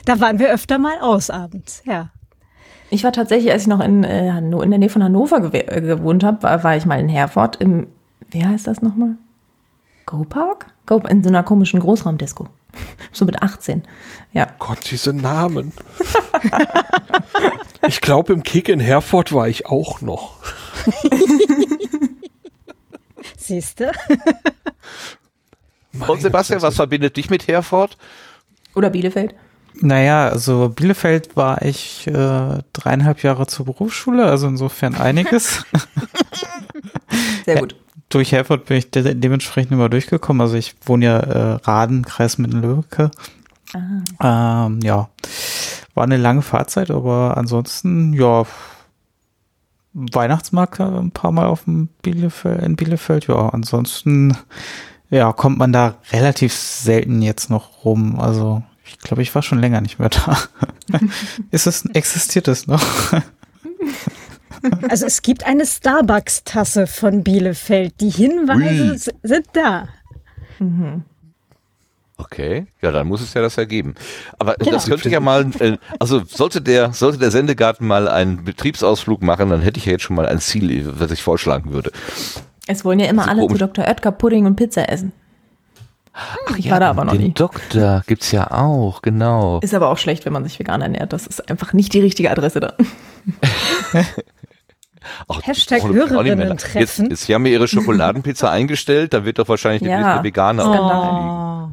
[0.04, 2.10] Da waren wir öfter mal aus abends, ja.
[2.90, 5.80] Ich war tatsächlich, als ich noch in, äh, in der Nähe von Hannover gew- äh,
[5.80, 7.86] gewohnt habe, war, war ich mal in Herford im,
[8.30, 9.16] wie heißt das nochmal?
[10.06, 10.66] Go Park?
[10.86, 12.46] Go, in so einer komischen Großraumdisco.
[13.12, 13.82] So mit 18.
[14.32, 14.48] Ja.
[14.58, 15.72] Gott, diese Namen.
[17.88, 20.36] ich glaube, im Kick in Herford war ich auch noch.
[23.36, 23.92] Siehste?
[26.06, 27.96] Und Sebastian, was verbindet dich mit Herford?
[28.74, 29.34] Oder Bielefeld.
[29.80, 35.64] Naja, also Bielefeld war ich äh, dreieinhalb Jahre zur Berufsschule, also insofern einiges.
[37.44, 37.76] Sehr gut.
[38.08, 40.40] Durch Herford bin ich de dementsprechend immer durchgekommen.
[40.40, 43.10] Also ich wohne ja äh, Raden, Kreis Mittelöhke.
[44.22, 45.08] Ähm, ja,
[45.94, 48.46] war eine lange Fahrzeit, aber ansonsten, ja,
[49.92, 54.36] Weihnachtsmarkt ein paar Mal auf dem Bielefeld, in Bielefeld, ja, ansonsten,
[55.10, 58.20] ja, kommt man da relativ selten jetzt noch rum.
[58.20, 60.38] Also ich glaube, ich war schon länger nicht mehr da.
[61.50, 62.82] Ist es, existiert es noch?
[64.88, 67.94] Also es gibt eine Starbucks-Tasse von Bielefeld.
[68.00, 69.18] Die Hinweise Ui.
[69.22, 69.88] sind da.
[72.16, 73.94] Okay, ja, dann muss es ja das ergeben.
[74.38, 74.72] Aber Genau.
[74.72, 79.50] das könnte ja mal, äh, also sollte der, sollte der Sendegarten mal einen Betriebsausflug machen,
[79.50, 81.92] dann hätte ich ja jetzt schon mal ein Ziel, was ich vorschlagen würde.
[82.66, 83.84] Es wollen ja immer Also alle zu Dr.
[83.86, 85.12] Oetker Pudding und Pizza essen.
[86.48, 87.32] Ach Ich war da aber noch den nie.
[87.32, 89.60] Doktor gibt's ja auch, genau.
[89.60, 91.12] Ist aber auch schlecht, wenn man sich vegan ernährt.
[91.12, 92.74] Das ist einfach nicht die richtige Adresse da.
[95.28, 95.82] Ach, Hashtag.
[95.82, 97.10] Hörerinnen-Treffen.
[97.10, 100.22] Jetzt, jetzt haben wir ihre Schokoladenpizza eingestellt, da wird doch wahrscheinlich demnächst Ja.
[100.24, 101.70] Veganer.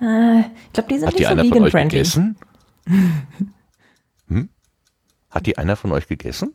[0.00, 0.04] Oh.
[0.04, 0.04] Oh.
[0.04, 1.98] Äh, ich glaube, die sind Hat die nicht so einer von euch vegan-friendly.
[1.98, 2.36] gegessen?
[4.28, 4.48] Hm?
[5.30, 6.54] Hat die einer von euch gegessen?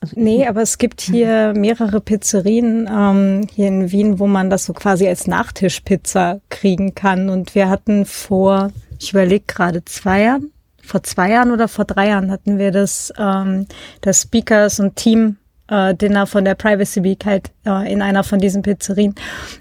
[0.00, 4.64] Also Nee, aber es gibt hier mehrere Pizzerien ähm, hier in Wien, wo man das
[4.66, 7.30] so quasi als Nachtischpizza kriegen kann.
[7.30, 10.50] Und wir hatten vor, ich überlege gerade, zwei Jahren,
[10.84, 13.66] vor zwei Jahren oder vor drei Jahren hatten wir das, ähm,
[14.00, 15.36] das Speakers und Team
[15.68, 19.14] äh, Dinner von der Privacy Week halt äh, in einer von diesen Pizzerien.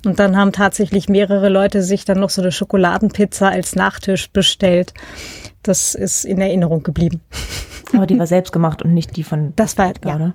[0.06, 4.94] Und dann haben tatsächlich mehrere Leute sich dann noch so eine Schokoladenpizza als Nachtisch bestellt.
[5.64, 7.22] Das ist in Erinnerung geblieben.
[7.94, 10.34] Aber die war selbst gemacht und nicht die von Das war, ja, oder?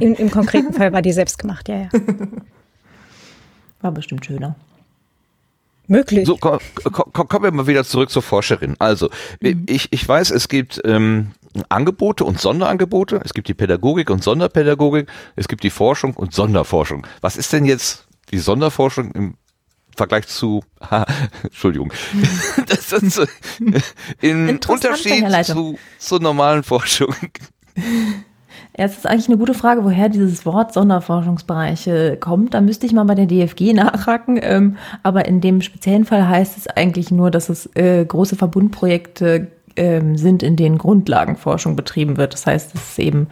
[0.00, 1.88] im, im konkreten Fall war die selbst gemacht, ja, ja.
[3.80, 4.56] War bestimmt schöner.
[5.88, 6.26] Möglich.
[6.26, 8.76] So, komm, komm, kommen wir mal wieder zurück zur Forscherin.
[8.78, 11.32] Also, ich, ich weiß, es gibt ähm,
[11.68, 13.20] Angebote und Sonderangebote.
[13.24, 15.08] Es gibt die Pädagogik und Sonderpädagogik.
[15.34, 17.06] Es gibt die Forschung und Sonderforschung.
[17.22, 19.34] Was ist denn jetzt die Sonderforschung im
[19.96, 21.06] Vergleich zu, ha,
[21.42, 21.92] Entschuldigung,
[22.66, 23.20] das ist
[24.20, 27.14] im Unterschied zu, zur normalen Forschung.
[28.78, 32.54] Ja, es ist eigentlich eine gute Frage, woher dieses Wort Sonderforschungsbereiche kommt.
[32.54, 34.38] Da müsste ich mal bei der DFG nachhaken.
[34.40, 39.48] Ähm, aber in dem speziellen Fall heißt es eigentlich nur, dass es äh, große Verbundprojekte
[39.74, 42.34] ähm, sind, in denen Grundlagenforschung betrieben wird.
[42.34, 43.26] Das heißt, es ist eben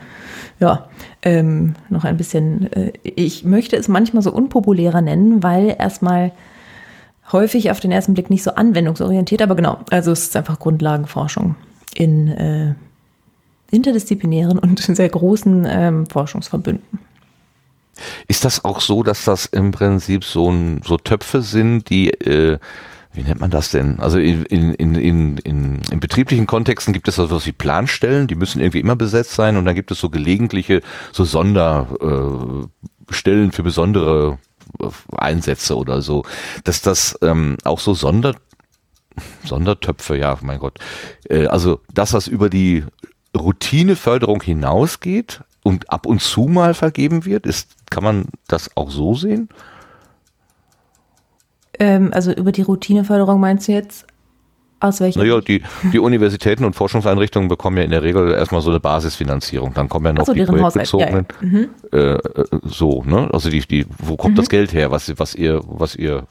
[0.59, 0.88] ja
[1.22, 2.72] ähm, noch ein bisschen.
[2.72, 6.32] Äh, ich möchte es manchmal so unpopulärer nennen, weil erstmal
[7.30, 9.78] häufig auf den ersten Blick nicht so anwendungsorientiert, aber genau.
[9.90, 11.54] Also es ist einfach Grundlagenforschung
[11.94, 12.74] in äh,
[13.70, 16.98] interdisziplinären und sehr großen ähm, Forschungsverbünden.
[18.29, 22.59] Ist das auch so, dass das im Prinzip so, ein, so Töpfe sind, die, äh,
[23.14, 23.98] wie nennt man das denn?
[24.00, 25.38] Also in, in, in, in,
[25.90, 29.57] in, betrieblichen Kontexten gibt es so was wie Planstellen, die müssen irgendwie immer besetzt sein
[29.57, 32.68] und dann gibt es so gelegentliche, so Sonderstellen
[33.48, 34.38] äh, für besondere
[34.81, 36.24] äh, Einsätze oder so.
[36.64, 38.35] Dass das ähm, auch so Sonder,
[39.44, 40.79] Sondertöpfe, ja, mein Gott.
[41.31, 42.85] Äh, also das, was über die
[43.37, 49.14] Routineförderung hinausgeht und ab und zu mal vergeben wird, ist, kann man das auch so
[49.14, 49.49] sehen?
[51.79, 54.07] Ähm, also über die Routineförderung meinst du jetzt?
[54.79, 55.22] Aus welchem?
[55.22, 59.72] Naja, die, die Universitäten und Forschungseinrichtungen bekommen ja in der Regel erstmal so eine Basisfinanzierung.
[59.72, 61.07] Dann kommen ja noch so, die Haushalt, ja, ja.
[61.07, 61.70] projektbezogenen.
[61.92, 63.31] Äh, äh, so, ne?
[63.33, 64.37] Also die, die, wo kommt Mhm.
[64.37, 66.27] das Geld her, was, was ihr, was ihr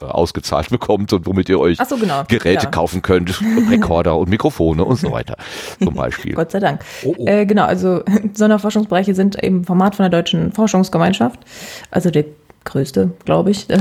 [0.00, 2.22] ausgezahlt bekommt und womit ihr euch so, genau.
[2.28, 2.70] Geräte Ja.
[2.70, 5.36] kaufen könnt, Rekorder und Mikrofone und so weiter.
[5.82, 6.34] Zum Beispiel.
[6.34, 6.80] Gott sei Dank.
[7.04, 7.26] Oh, oh.
[7.26, 8.02] Äh, genau, also
[8.34, 11.40] Sonderforschungsbereiche sind eben Format von der Deutschen Forschungsgemeinschaft.
[11.90, 12.24] Also der
[12.64, 13.78] größte, glaube ich, äh,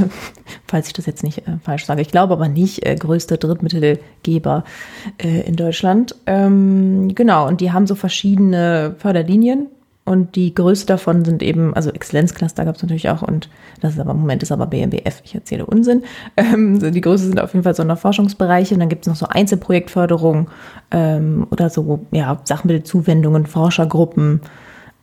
[0.67, 2.01] falls ich das jetzt nicht äh, falsch sage.
[2.01, 4.63] Ich glaube aber nicht, äh, größte Drittmittelgeber
[5.17, 6.15] äh, in Deutschland.
[6.27, 9.67] Ähm, genau, und die haben so verschiedene Förderlinien.
[10.05, 13.49] Und die größte davon sind eben, also Exzellenzcluster gab es natürlich auch und
[13.81, 16.03] das ist aber im Moment ist aber BMBF, ich erzähle Unsinn.
[16.37, 20.49] Ähm, die größte sind auf jeden Fall Sonderforschungsbereiche und dann gibt es noch so Einzelprojektförderung
[20.91, 24.41] ähm, oder so ja, Sachmittelzuwendungen, Forschergruppen,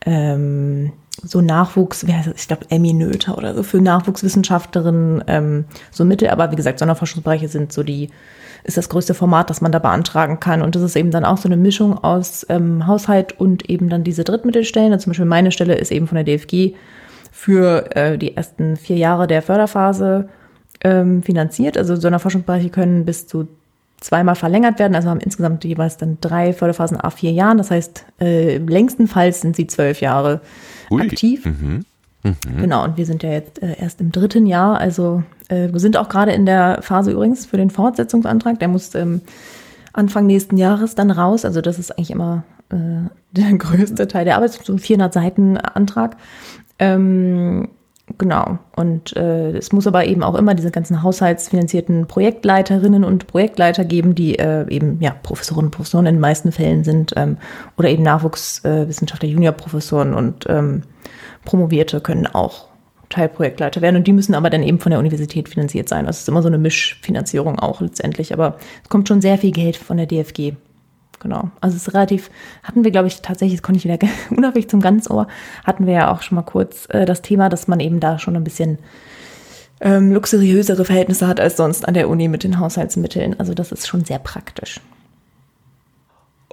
[0.05, 2.41] ähm, so Nachwuchs, wer heißt das?
[2.41, 7.47] ich glaube Emmy Noether oder so für Nachwuchswissenschaftlerinnen, ähm, so Mittel, aber wie gesagt, Sonderforschungsbereiche
[7.47, 8.09] sind so die,
[8.63, 10.61] ist das größte Format, das man da beantragen kann.
[10.61, 14.03] Und das ist eben dann auch so eine Mischung aus ähm, Haushalt und eben dann
[14.03, 14.93] diese Drittmittelstellen.
[14.93, 16.75] Also zum Beispiel meine Stelle ist eben von der DFG
[17.31, 20.29] für äh, die ersten vier Jahre der Förderphase
[20.81, 21.77] ähm, finanziert.
[21.77, 23.47] Also Sonderforschungsbereiche können bis zu
[23.99, 27.57] zweimal verlängert werden, also haben insgesamt jeweils dann drei Förderphasen a vier Jahren.
[27.57, 30.41] Das heißt, äh, längstenfalls sind sie zwölf Jahre
[30.91, 31.01] Ui.
[31.01, 31.45] aktiv.
[31.45, 31.85] Mhm.
[32.57, 35.97] Genau, und wir sind ja jetzt äh, erst im dritten Jahr, also äh, wir sind
[35.97, 39.21] auch gerade in der Phase übrigens für den Fortsetzungsantrag, der muss ähm,
[39.91, 44.37] Anfang nächsten Jahres dann raus, also das ist eigentlich immer äh, der größte Teil der
[44.37, 46.15] Arbeit, so ein 400 Seiten Antrag.
[46.79, 47.69] Ähm,
[48.17, 53.83] genau, und äh, es muss aber eben auch immer diese ganzen haushaltsfinanzierten Projektleiterinnen und Projektleiter
[53.83, 57.37] geben, die äh, eben ja Professorinnen und Professoren in den meisten Fällen sind ähm,
[57.77, 60.83] oder eben Nachwuchswissenschaftler, Juniorprofessoren und ähm,
[61.45, 62.67] Promovierte können auch
[63.09, 66.05] Teilprojektleiter werden und die müssen aber dann eben von der Universität finanziert sein.
[66.05, 69.77] Das ist immer so eine Mischfinanzierung auch letztendlich, aber es kommt schon sehr viel Geld
[69.77, 70.53] von der DFG.
[71.19, 71.49] Genau.
[71.61, 72.29] Also es ist relativ,
[72.63, 73.97] hatten wir, glaube ich, tatsächlich, das konnte ich wieder
[74.35, 75.27] unabhängig zum Ganzohr,
[75.63, 78.35] hatten wir ja auch schon mal kurz äh, das Thema, dass man eben da schon
[78.35, 78.79] ein bisschen
[79.79, 83.39] ähm, luxuriösere Verhältnisse hat als sonst an der Uni mit den Haushaltsmitteln.
[83.39, 84.81] Also das ist schon sehr praktisch.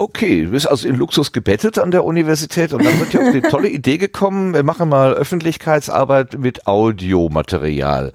[0.00, 3.32] Okay, du bist also in Luxus gebettet an der Universität und dann wird ja auf
[3.32, 8.14] die tolle Idee gekommen, wir machen mal Öffentlichkeitsarbeit mit Audiomaterial.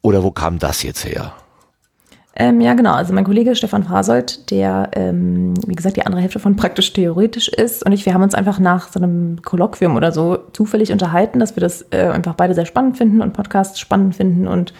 [0.00, 1.34] Oder wo kam das jetzt her?
[2.36, 2.94] Ähm, ja, genau.
[2.94, 7.48] Also mein Kollege Stefan Frasold, der, ähm, wie gesagt, die andere Hälfte von praktisch theoretisch
[7.48, 11.38] ist und ich, wir haben uns einfach nach so einem Kolloquium oder so zufällig unterhalten,
[11.38, 14.72] dass wir das äh, einfach beide sehr spannend finden und Podcasts spannend finden und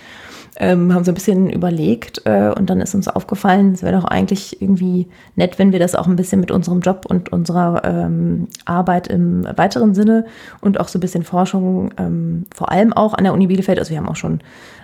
[0.59, 4.05] ähm, haben so ein bisschen überlegt äh, und dann ist uns aufgefallen, es wäre doch
[4.05, 8.49] eigentlich irgendwie nett, wenn wir das auch ein bisschen mit unserem Job und unserer ähm,
[8.65, 10.25] Arbeit im weiteren Sinne
[10.61, 13.91] und auch so ein bisschen Forschung, ähm, vor allem auch an der Uni Bielefeld, also
[13.91, 14.41] wir haben auch schon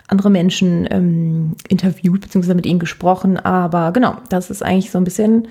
[0.09, 2.55] andere Menschen ähm, interviewt bzw.
[2.55, 5.49] mit ihnen gesprochen, aber genau, das ist eigentlich so ein bisschen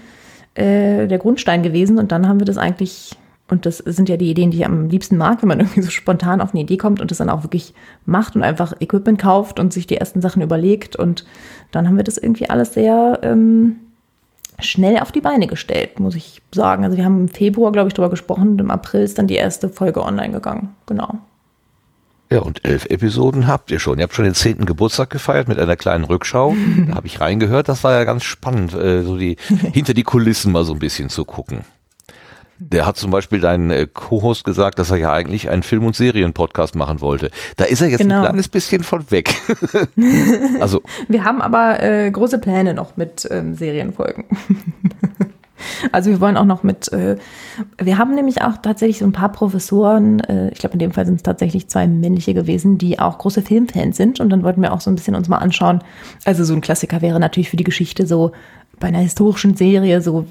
[0.53, 3.15] äh, der Grundstein gewesen und dann haben wir das eigentlich
[3.51, 5.91] und das sind ja die Ideen, die ich am liebsten mag, wenn man irgendwie so
[5.91, 7.73] spontan auf eine Idee kommt und das dann auch wirklich
[8.05, 10.95] macht und einfach Equipment kauft und sich die ersten Sachen überlegt.
[10.95, 11.25] Und
[11.71, 13.75] dann haben wir das irgendwie alles sehr ähm,
[14.59, 16.85] schnell auf die Beine gestellt, muss ich sagen.
[16.85, 19.35] Also wir haben im Februar, glaube ich, darüber gesprochen und im April ist dann die
[19.35, 20.73] erste Folge online gegangen.
[20.85, 21.19] Genau.
[22.31, 23.99] Ja, und elf Episoden habt ihr schon.
[23.99, 26.55] Ihr habt schon den zehnten Geburtstag gefeiert mit einer kleinen Rückschau.
[26.87, 27.67] da habe ich reingehört.
[27.67, 29.35] Das war ja ganz spannend, äh, so die
[29.73, 31.65] hinter die Kulissen mal so ein bisschen zu gucken.
[32.63, 35.95] Der hat zum Beispiel dein äh, Co-Host gesagt, dass er ja eigentlich einen Film- und
[35.95, 37.31] Serien-Podcast machen wollte.
[37.57, 38.17] Da ist er jetzt Genau.
[38.17, 39.33] ein kleines bisschen von weg.
[40.59, 44.25] also, Wir haben aber äh, große Pläne noch mit ähm, Serienfolgen.
[45.91, 47.17] also wir wollen auch noch mit, äh,
[47.77, 51.05] wir haben nämlich auch tatsächlich so ein paar Professoren, äh, ich glaube in dem Fall
[51.05, 54.73] sind es tatsächlich zwei männliche gewesen, die auch große Filmfans sind und dann wollten wir
[54.73, 55.79] auch so ein bisschen uns mal anschauen.
[56.25, 58.31] Also so ein Klassiker wäre natürlich für die Geschichte so
[58.81, 60.25] bei einer historischen Serie, so,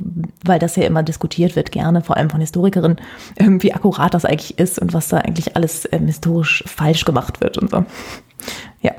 [0.45, 3.01] weil das ja immer diskutiert wird, gerne, vor allem von Historikerinnen,
[3.39, 7.41] ähm, wie akkurat das eigentlich ist und was da eigentlich alles ähm, historisch falsch gemacht
[7.41, 7.87] wird und so.
[8.83, 8.93] Ja.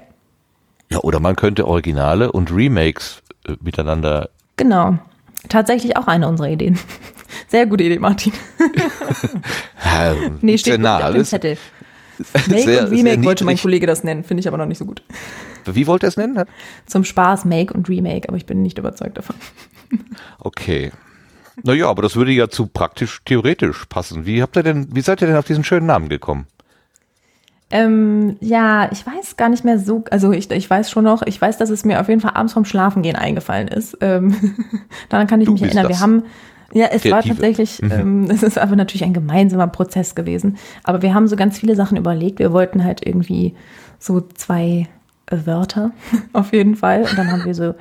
[0.89, 4.29] ja, oder man könnte Originale und Remakes äh, miteinander.
[4.57, 4.97] Genau.
[5.49, 6.79] Tatsächlich auch eine unserer Ideen.
[7.47, 8.33] Sehr gute Idee, Martin.
[10.41, 11.25] Nee, steht nah auf dem.
[11.25, 11.57] Zettel.
[12.47, 13.57] Make Sehr- und Remake wollte mein.
[13.57, 15.03] Kollege das nennen, finde ich aber noch nicht so gut.
[15.65, 16.43] Wie wollt ihr es nennen?
[16.85, 19.35] Zum Spaß Make und Remake, aber ich bin nicht überzeugt davon.
[20.39, 20.91] Okay.
[21.63, 24.25] Naja, aber das würde ja zu praktisch theoretisch passen.
[24.25, 26.47] Wie habt ihr denn, wie seid ihr denn auf diesen schönen Namen gekommen?
[27.71, 31.41] Ähm, ja, ich weiß gar nicht mehr so, also ich, ich weiß schon noch, ich
[31.41, 33.97] weiß, dass es mir auf jeden Fall abends vom Schlafengehen eingefallen ist.
[34.01, 34.35] Ähm,
[35.09, 35.83] daran kann ich Du mich erinnern.
[35.87, 35.97] das.
[35.97, 36.23] Wir haben,
[36.73, 37.35] ja, es war Kreative.
[37.35, 40.57] tatsächlich, ähm, es ist aber natürlich ein gemeinsamer Prozess gewesen.
[40.83, 42.39] Aber wir haben so ganz viele Sachen überlegt.
[42.39, 43.55] Wir wollten halt irgendwie
[43.99, 44.87] so zwei
[45.27, 45.91] äh, Wörter
[46.33, 47.03] auf jeden Fall.
[47.03, 47.75] Und dann haben wir so,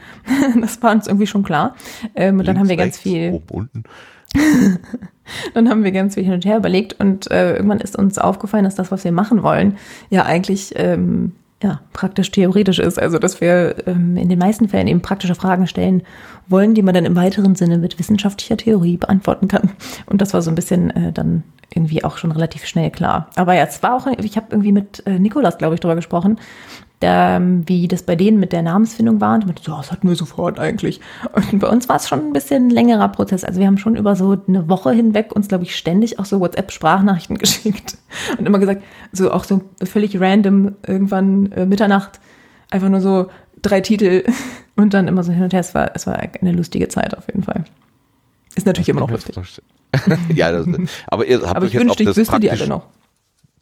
[0.61, 1.75] das war uns irgendwie schon klar.
[2.15, 3.33] Ähm, und dann haben wir ganz rechts, viel.
[3.33, 3.85] Oben, unten.
[5.55, 8.65] Dann haben wir ganz viel hin und her überlegt und äh, irgendwann ist uns aufgefallen,
[8.65, 9.77] dass das, was wir machen wollen,
[10.11, 12.99] ja eigentlich ähm, ja, praktisch theoretisch ist.
[12.99, 16.03] Also dass wir ähm, in den meisten Fällen eben praktische Fragen stellen
[16.49, 19.71] wollen, die man dann im weiteren Sinne mit wissenschaftlicher Theorie beantworten kann.
[20.07, 23.29] Und das war so ein bisschen äh, dann irgendwie auch schon relativ schnell klar.
[23.37, 26.39] Aber ja, es war auch, ich habe irgendwie mit äh, Nikolas, glaube ich, drüber gesprochen,
[27.03, 29.35] ähm, wie das bei denen mit der Namensfindung war.
[29.35, 31.01] Und ich meinte, so, das hatten wir sofort eigentlich.
[31.33, 33.45] Und bei uns war es schon ein bisschen längerer Prozess.
[33.45, 36.41] Also wir haben schon über so eine Woche hinweg uns, glaube ich, ständig auch so
[36.41, 37.97] WhatsApp-Sprachnachrichten geschickt.
[38.39, 38.83] Und immer gesagt,
[39.13, 42.21] so auch so völlig random, irgendwann äh, Mitternacht,
[42.71, 43.29] einfach nur so
[43.63, 44.25] drei Titel
[44.77, 45.61] und dann immer so hin und her.
[45.61, 47.65] Es war, es war eine lustige Zeit auf jeden Fall.
[48.57, 49.37] Ist natürlich immer noch lustig.
[50.35, 50.67] ja, das,
[51.09, 52.87] aber ihr habt Aber euch ich jetzt wünschte, ich das wüsste die alle noch.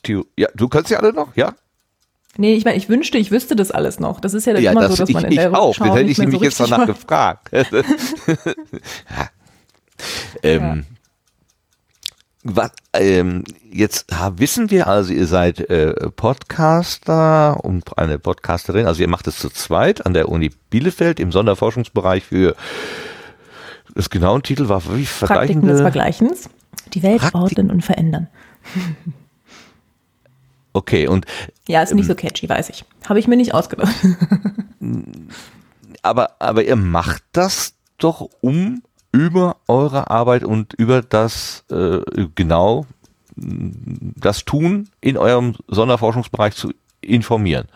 [0.03, 1.55] Theo- Ja, du kannst sie alle noch, ja?
[2.40, 4.20] Nee, ich meine, ich wünschte, ich wüsste das alles noch.
[4.20, 5.70] Das ist ja dann ja, immer das, so, dass ich, man in ich der auch.
[5.70, 6.87] Rückschau Das hätte nicht ich nämlich so jetzt danach weiß.
[6.87, 7.51] gefragt.
[10.44, 10.85] Ähm,
[12.44, 19.09] was, ähm, jetzt wissen wir also, ihr seid äh, Podcaster und eine Podcasterin, also ihr
[19.09, 22.55] macht es zu zweit an der Uni Bielefeld im Sonderforschungsbereich für
[23.96, 25.81] das genaue Titel war wie Praktiken des.
[25.81, 26.48] Vergleichens.
[26.94, 28.29] Die Welt Praktik- ordnen und verändern.
[30.72, 31.26] Okay, und
[31.66, 32.09] Ja, ist nicht Ähm.
[32.09, 32.85] so catchy, weiß ich.
[33.09, 33.94] Habe ich mir nicht ausgedacht.
[36.02, 42.00] aber, aber ihr macht das doch um über eure Arbeit und über das äh,
[42.35, 42.87] genau
[43.37, 47.68] das Tun in eurem Sonderforschungsbereich zu informieren.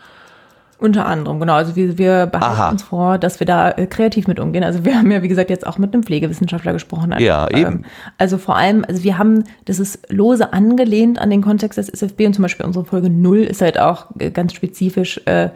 [0.83, 1.53] Unter anderem, genau.
[1.53, 2.69] Also wir, wir behalten Aha.
[2.71, 4.65] uns vor, dass wir da äh, kreativ mit umgehen.
[4.65, 7.15] Also wir haben ja, wie gesagt, jetzt auch mit einem Pflegewissenschaftler gesprochen.
[7.19, 7.85] Ja, Ähm, eben.
[8.17, 12.25] Also vor allem, also wir haben, das ist lose angelehnt an den Kontext des SFB
[12.25, 15.51] und zum Beispiel unsere Folge null ist halt auch äh, ganz spezifisch, äh,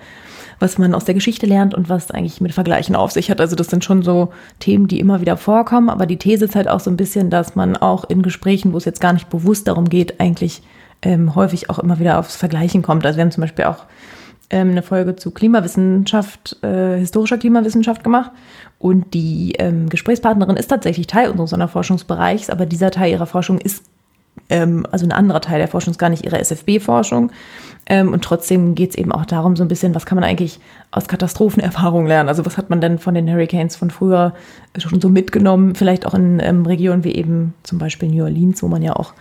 [0.62, 3.42] was man aus der Geschichte lernt und was eigentlich mit Vergleichen auf sich hat.
[3.42, 6.70] Also das sind schon so Themen, die immer wieder vorkommen, aber die These ist halt
[6.70, 9.68] auch so ein bisschen, dass man auch in Gesprächen, wo es jetzt gar nicht bewusst
[9.68, 10.62] darum geht, eigentlich
[11.02, 13.06] ähm, häufig auch immer wieder aufs Vergleichen kommt.
[13.06, 13.84] Also wir haben zum Beispiel auch
[14.50, 18.32] ähm, eine Folge zu Klimawissenschaft, äh, historischer Klimawissenschaft gemacht.
[18.80, 23.84] Und die ähm, Gesprächspartnerin ist tatsächlich Teil unseres Sonderforschungsbereichs, aber dieser Teil ihrer Forschung ist,
[24.50, 27.32] ähm, also ein anderer Teil der Forschung ist gar nicht ihre SFB-Forschung.
[27.90, 30.60] Ähm, und trotzdem geht es eben auch darum, so ein bisschen, was kann man eigentlich
[30.92, 32.30] aus Katastrophenerfahrung lernen?
[32.30, 34.34] Also was hat man denn von den Hurricanes von früher
[34.78, 35.76] schon so mitgenommen?
[35.76, 39.14] Vielleicht auch in ähm, Regionen wie eben zum Beispiel New Orleans, wo man ja auch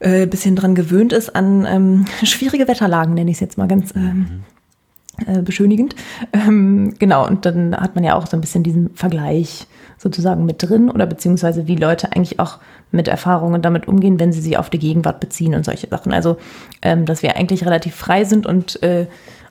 [0.00, 3.94] äh, bisschen dran gewöhnt ist an ähm, schwierige Wetterlagen, nenne ich es jetzt mal ganz,
[3.94, 4.42] ähm,
[5.26, 5.96] äh, beschönigend.
[6.32, 10.62] Ähm, genau, und dann hat man ja auch so ein bisschen diesen Vergleich sozusagen mit
[10.62, 12.58] drin oder beziehungsweise wie Leute eigentlich auch
[12.92, 16.12] mit Erfahrungen damit umgehen, wenn sie sie auf die Gegenwart beziehen und solche Sachen.
[16.12, 16.36] Also,
[16.82, 19.06] ähm, dass wir eigentlich relativ frei sind und äh,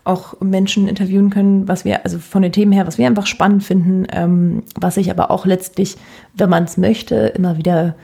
[0.05, 3.63] auch Menschen interviewen können, was wir, also von den Themen her, was wir einfach spannend
[3.65, 5.97] finden, ähm, was sich aber auch letztlich,
[6.33, 7.95] wenn man es möchte, immer wieder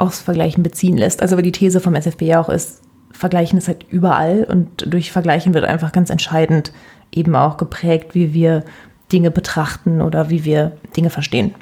[0.00, 1.22] aufs Vergleichen beziehen lässt.
[1.22, 2.82] Also, weil die These vom SFB ja auch ist,
[3.12, 6.72] Vergleichen ist halt überall und durch Vergleichen wird einfach ganz entscheidend
[7.12, 8.64] eben auch geprägt, wie wir
[9.12, 11.54] Dinge betrachten oder wie wir Dinge verstehen.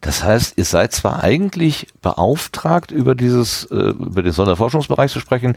[0.00, 5.56] Das heißt, ihr seid zwar eigentlich beauftragt, über dieses, äh, über den Sonderforschungsbereich zu sprechen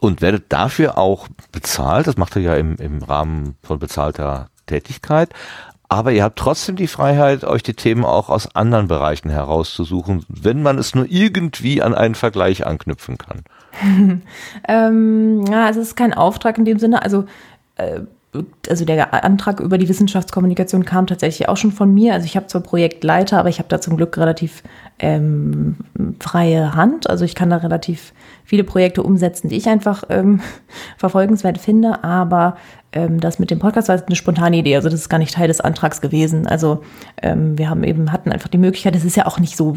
[0.00, 2.06] und werdet dafür auch bezahlt.
[2.06, 5.30] Das macht ihr ja im, im Rahmen von bezahlter Tätigkeit.
[5.90, 10.62] Aber ihr habt trotzdem die Freiheit, euch die Themen auch aus anderen Bereichen herauszusuchen, wenn
[10.62, 13.42] man es nur irgendwie an einen Vergleich anknüpfen kann.
[14.68, 17.02] ähm, ja, es ist kein Auftrag in dem Sinne.
[17.02, 17.24] Also
[17.76, 18.00] äh,
[18.68, 22.12] also der Antrag über die Wissenschaftskommunikation kam tatsächlich auch schon von mir.
[22.12, 24.62] Also ich habe zwar Projektleiter, aber ich habe da zum Glück relativ
[24.98, 25.76] ähm,
[26.20, 27.08] freie Hand.
[27.08, 28.12] Also ich kann da relativ
[28.44, 30.40] viele Projekte umsetzen, die ich einfach ähm,
[30.98, 32.04] verfolgenswert finde.
[32.04, 32.56] Aber
[32.92, 34.76] ähm, das mit dem Podcast war eine spontane Idee.
[34.76, 36.46] Also das ist gar nicht Teil des Antrags gewesen.
[36.46, 36.82] Also
[37.22, 38.96] ähm, wir haben eben hatten einfach die Möglichkeit.
[38.96, 39.76] Es ist ja auch nicht so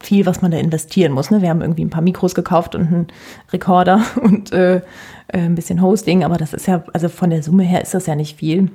[0.00, 1.30] viel, was man da investieren muss.
[1.30, 1.42] Ne?
[1.42, 3.06] Wir haben irgendwie ein paar Mikros gekauft und einen
[3.52, 4.80] Rekorder und äh, äh,
[5.32, 8.14] ein bisschen Hosting, aber das ist ja, also von der Summe her ist das ja
[8.14, 8.70] nicht viel.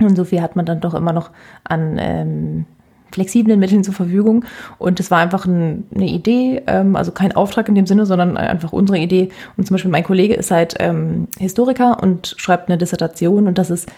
[0.00, 1.30] Und so viel hat man dann doch immer noch
[1.62, 2.66] an ähm,
[3.14, 4.44] flexiblen Mitteln zur Verfügung.
[4.78, 8.36] Und es war einfach ein, eine Idee, ähm, also kein Auftrag in dem Sinne, sondern
[8.36, 9.30] einfach unsere Idee.
[9.56, 13.70] Und zum Beispiel mein Kollege ist halt ähm, Historiker und schreibt eine Dissertation und das
[13.70, 13.88] ist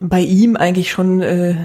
[0.00, 1.56] bei ihm eigentlich schon, äh,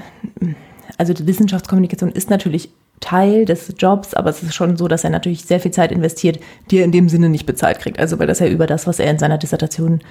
[0.98, 5.10] also die Wissenschaftskommunikation ist natürlich Teil des Jobs, aber es ist schon so, dass er
[5.10, 6.40] natürlich sehr viel Zeit investiert,
[6.72, 8.00] die er in dem Sinne nicht bezahlt kriegt.
[8.00, 10.02] Also weil das ja über das, was er in seiner Dissertation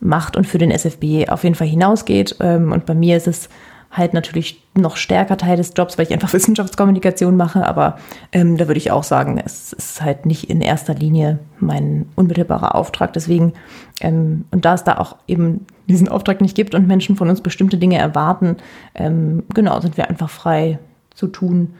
[0.00, 2.36] macht und für den SFB auf jeden Fall hinausgeht.
[2.40, 3.48] Ähm, und bei mir ist es
[3.90, 7.66] halt natürlich noch stärker Teil des Jobs, weil ich einfach Wissenschaftskommunikation mache.
[7.66, 7.98] Aber
[8.32, 12.74] ähm, da würde ich auch sagen, es ist halt nicht in erster Linie mein unmittelbarer
[12.74, 13.12] Auftrag.
[13.12, 13.54] Deswegen,
[14.00, 17.40] ähm, und da es da auch eben diesen Auftrag nicht gibt und Menschen von uns
[17.40, 18.56] bestimmte Dinge erwarten,
[18.94, 20.78] ähm, genau, sind wir einfach frei
[21.14, 21.74] zu tun,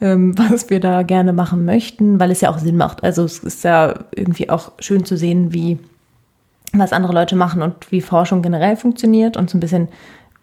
[0.00, 3.04] ähm, was wir da gerne machen möchten, weil es ja auch Sinn macht.
[3.04, 5.78] Also es ist ja irgendwie auch schön zu sehen, wie
[6.72, 9.88] was andere Leute machen und wie Forschung generell funktioniert und so ein bisschen,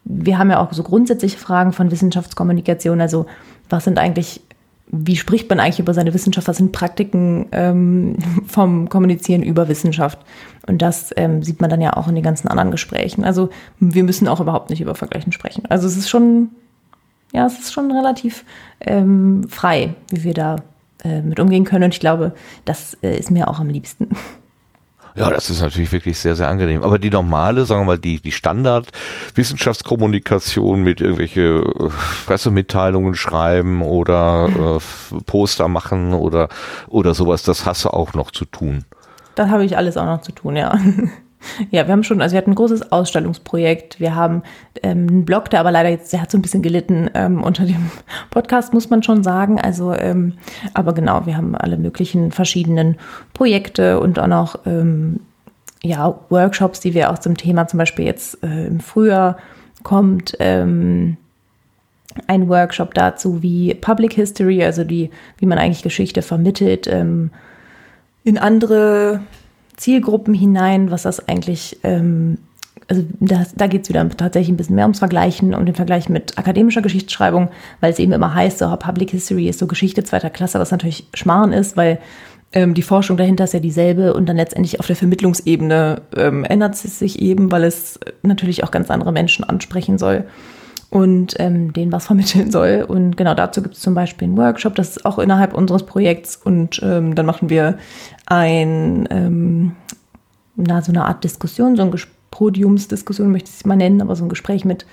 [0.06, 3.26] wir haben ja auch so grundsätzliche Fragen von Wissenschaftskommunikation, also
[3.70, 4.42] was sind eigentlich,
[4.88, 10.20] wie spricht man eigentlich über seine Wissenschaft, was sind Praktiken ähm, vom Kommunizieren über Wissenschaft
[10.68, 13.26] und das ähm, sieht man dann ja auch in den ganzen anderen Gesprächen.
[13.26, 13.50] Also
[13.80, 15.64] wir müssen auch überhaupt nicht über Vergleichen sprechen.
[15.70, 16.50] Also es ist schon
[17.36, 18.46] ja, es ist schon relativ
[18.80, 20.56] ähm, frei, wie wir da
[21.04, 21.84] äh, mit umgehen können.
[21.84, 22.34] Und ich glaube,
[22.64, 24.10] das äh, ist mir auch am liebsten.
[25.16, 26.84] Ja, das ist natürlich wirklich sehr, sehr angenehm.
[26.84, 31.90] Aber die normale, sagen wir mal, die, die Standard-Wissenschaftskommunikation mit irgendwelche äh,
[32.26, 34.80] Pressemitteilungen schreiben oder äh,
[35.26, 36.50] Poster machen oder,
[36.88, 38.84] oder sowas, das hast du auch noch zu tun.
[39.36, 40.78] Das habe ich alles auch noch zu tun, ja.
[41.72, 44.00] Ja, wir haben schon, also wir hatten ein großes Ausstellungsprojekt.
[44.00, 44.44] Wir haben
[44.84, 47.66] ähm, einen Blog, der aber leider jetzt, der hat so ein bisschen gelitten ähm, unter
[47.66, 47.92] dem
[48.30, 49.60] Podcast, muss man schon sagen.
[49.60, 50.34] Also, ähm,
[50.74, 52.98] aber genau, wir haben alle möglichen verschiedenen
[53.34, 55.20] Projekte und auch noch ähm,
[55.84, 59.38] ja, Workshops, die wir auch zum Thema zum Beispiel jetzt äh, im Frühjahr
[59.84, 60.36] kommt.
[60.40, 61.18] Ähm,
[62.28, 67.32] ein Workshop dazu, wie Public History, also die, wie man eigentlich Geschichte vermittelt, ähm,
[68.24, 69.22] in andere
[69.78, 72.38] Zielgruppen hinein, was das eigentlich, ähm,
[72.88, 76.08] also das, da geht es wieder tatsächlich ein bisschen mehr ums Vergleichen, um den Vergleich
[76.10, 77.50] mit akademischer Geschichtsschreibung,
[77.82, 81.08] weil es eben immer heißt, so Public History ist so Geschichte zweiter Klasse, was natürlich
[81.14, 82.00] Schmarrn ist, weil
[82.54, 86.76] ähm, die Forschung dahinter ist ja dieselbe und dann letztendlich auf der Vermittlungsebene ähm, ändert
[86.76, 90.26] es sich eben, weil es natürlich auch ganz andere Menschen ansprechen soll
[90.90, 92.86] und ähm, denen was vermitteln soll.
[92.88, 96.38] Und genau dazu gibt es zum Beispiel einen Workshop, das ist auch innerhalb unseres Projekts.
[96.38, 97.78] Und ähm, dann machen wir
[98.26, 99.76] ein, ähm,
[100.56, 101.94] na, so eine Art Diskussion, so ein
[102.32, 104.86] Podiumsdiskussion möchte ich es mal nennen, aber so ein Gespräch mit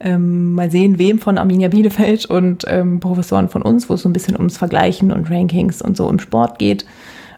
[0.00, 4.08] ähm, mal sehen, wem von Arminia Bielefeld und ähm, Professoren von uns, wo es so
[4.08, 6.86] ein bisschen ums Vergleichen und Rankings und so im Sport geht.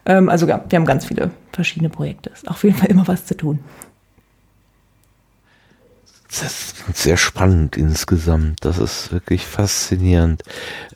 [0.07, 2.30] Ähm, also ja, wir haben ganz viele verschiedene Projekte.
[2.30, 3.61] Ist auf jeden Fall immer was zu tun.
[6.28, 8.64] Das ist sehr spannend insgesamt.
[8.64, 10.42] Das ist wirklich faszinierend.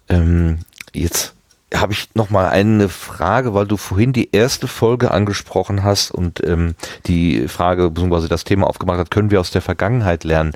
[0.09, 0.59] Ähm,
[0.93, 1.34] jetzt
[1.75, 6.45] habe ich noch mal eine Frage, weil du vorhin die erste Folge angesprochen hast und
[6.47, 6.75] ähm,
[7.07, 8.29] die Frage bzw.
[8.29, 10.53] das Thema aufgemacht hat, können wir aus der Vergangenheit lernen?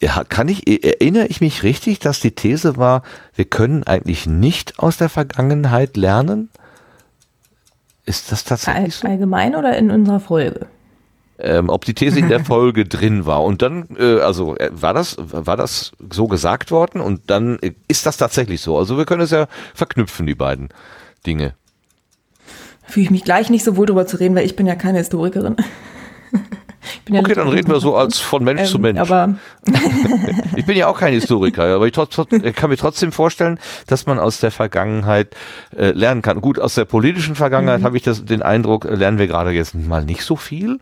[0.00, 3.02] Ja, kann ich erinnere ich mich richtig, dass die These war,
[3.34, 6.50] wir können eigentlich nicht aus der Vergangenheit lernen?
[8.04, 9.08] Ist das tatsächlich so?
[9.08, 10.66] Allgemein oder in unserer Folge?
[11.42, 13.42] Ähm, ob die These in der Folge drin war.
[13.42, 17.72] Und dann, äh, also äh, war das, war das so gesagt worden und dann äh,
[17.88, 18.78] ist das tatsächlich so.
[18.78, 20.68] Also wir können es ja verknüpfen, die beiden
[21.26, 21.54] Dinge.
[22.84, 24.98] Fühle ich mich gleich nicht so wohl drüber zu reden, weil ich bin ja keine
[24.98, 25.56] Historikerin.
[27.08, 29.00] Ja okay, dann reden wir so als von Mensch ähm, zu Mensch.
[29.00, 29.34] Aber
[30.56, 31.94] ich bin ja auch kein Historiker, aber ich
[32.54, 35.34] kann mir trotzdem vorstellen, dass man aus der Vergangenheit
[35.76, 36.40] äh, lernen kann.
[36.40, 37.84] Gut, aus der politischen Vergangenheit mhm.
[37.84, 40.78] habe ich das, den Eindruck, äh, lernen wir gerade jetzt mal nicht so viel.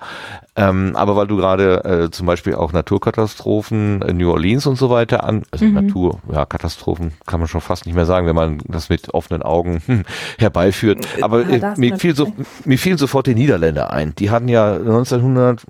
[0.56, 5.24] Ähm, aber weil du gerade äh, zum Beispiel auch Naturkatastrophen, New Orleans und so weiter
[5.24, 5.74] an, also mhm.
[5.74, 9.42] Natur, ja, Katastrophen kann man schon fast nicht mehr sagen, wenn man das mit offenen
[9.42, 9.82] Augen
[10.38, 11.06] herbeiführt.
[11.22, 12.32] Aber ah, mir, fiel so,
[12.64, 14.14] mir fielen sofort die Niederländer ein.
[14.16, 15.62] Die hatten ja 1900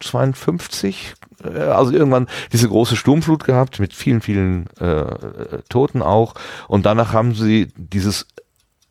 [0.00, 1.14] 52,
[1.44, 6.34] äh, also irgendwann diese große Sturmflut gehabt mit vielen, vielen äh, Toten auch.
[6.68, 8.26] Und danach haben sie dieses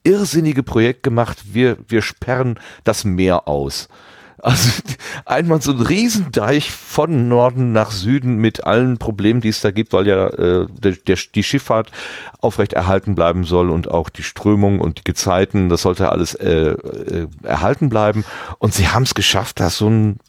[0.03, 3.89] irrsinnige Projekt gemacht, wir, wir sperren das Meer aus.
[4.45, 4.69] Also
[5.25, 9.91] einmal so ein Riesendeich von Norden nach Süden mit allen Problemen, die es da gibt,
[9.93, 11.91] weil ja äh, der, der, die Schifffahrt
[12.39, 17.27] aufrechterhalten bleiben soll und auch die Strömung und die Gezeiten, das sollte alles äh, äh,
[17.41, 18.23] erhalten bleiben.
[18.59, 20.19] Und sie haben es geschafft, dass so ein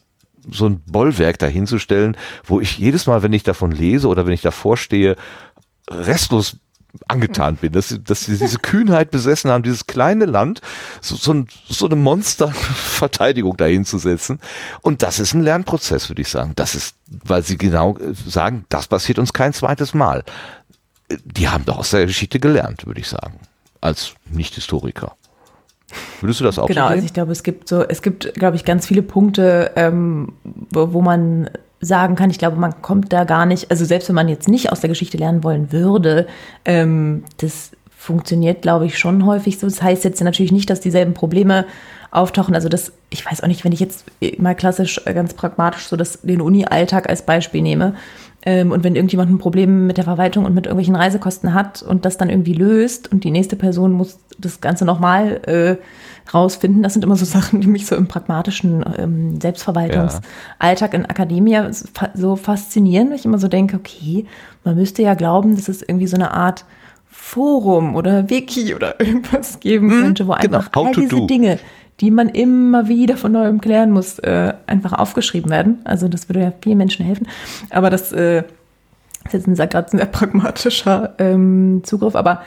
[0.51, 4.41] so ein Bollwerk dahinzustellen, wo ich jedes Mal, wenn ich davon lese oder wenn ich
[4.41, 5.15] davor stehe,
[5.89, 6.57] restlos
[7.07, 10.61] angetan bin, dass, dass sie diese Kühnheit besessen haben, dieses kleine Land,
[11.01, 14.39] so, so, ein, so eine Monsterverteidigung dahin zu setzen.
[14.81, 16.53] Und das ist ein Lernprozess, würde ich sagen.
[16.55, 20.23] Das ist, weil sie genau sagen, das passiert uns kein zweites Mal.
[21.23, 23.39] Die haben doch aus der Geschichte gelernt, würde ich sagen,
[23.81, 25.15] als Nicht-Historiker.
[26.21, 28.55] Würdest du das auch Genau, so also ich glaube, es gibt so, es gibt, glaube
[28.55, 30.33] ich, ganz viele Punkte, ähm,
[30.71, 32.29] wo, wo man sagen kann.
[32.29, 34.89] Ich glaube, man kommt da gar nicht, also selbst wenn man jetzt nicht aus der
[34.89, 36.27] Geschichte lernen wollen würde,
[36.65, 39.67] ähm, das funktioniert, glaube ich, schon häufig so.
[39.67, 41.65] Das heißt jetzt natürlich nicht, dass dieselben Probleme
[42.11, 42.55] auftauchen.
[42.55, 44.05] Also das, ich weiß auch nicht, wenn ich jetzt
[44.37, 47.95] mal klassisch äh, ganz pragmatisch so das, den Uni-Alltag als Beispiel nehme.
[48.43, 52.05] Ähm, und wenn irgendjemand ein Problem mit der Verwaltung und mit irgendwelchen Reisekosten hat und
[52.05, 55.77] das dann irgendwie löst und die nächste Person muss das Ganze nochmal äh,
[56.33, 56.83] rausfinden.
[56.83, 60.99] Das sind immer so Sachen, die mich so im pragmatischen ähm, Selbstverwaltungsalltag ja.
[60.99, 61.59] in Akademie
[62.13, 64.25] so faszinieren, weil ich immer so denke, okay,
[64.63, 66.65] man müsste ja glauben, dass es irgendwie so eine Art
[67.09, 70.57] Forum oder Wiki oder irgendwas geben mhm, könnte, wo genau.
[70.57, 71.27] einfach all diese do.
[71.27, 71.59] Dinge,
[71.99, 75.79] die man immer wieder von neuem klären muss, äh, einfach aufgeschrieben werden.
[75.83, 77.27] Also das würde ja vielen Menschen helfen.
[77.69, 78.43] Aber das äh,
[79.25, 82.15] ist jetzt ein sehr, ein sehr pragmatischer ähm, Zugriff.
[82.15, 82.41] Aber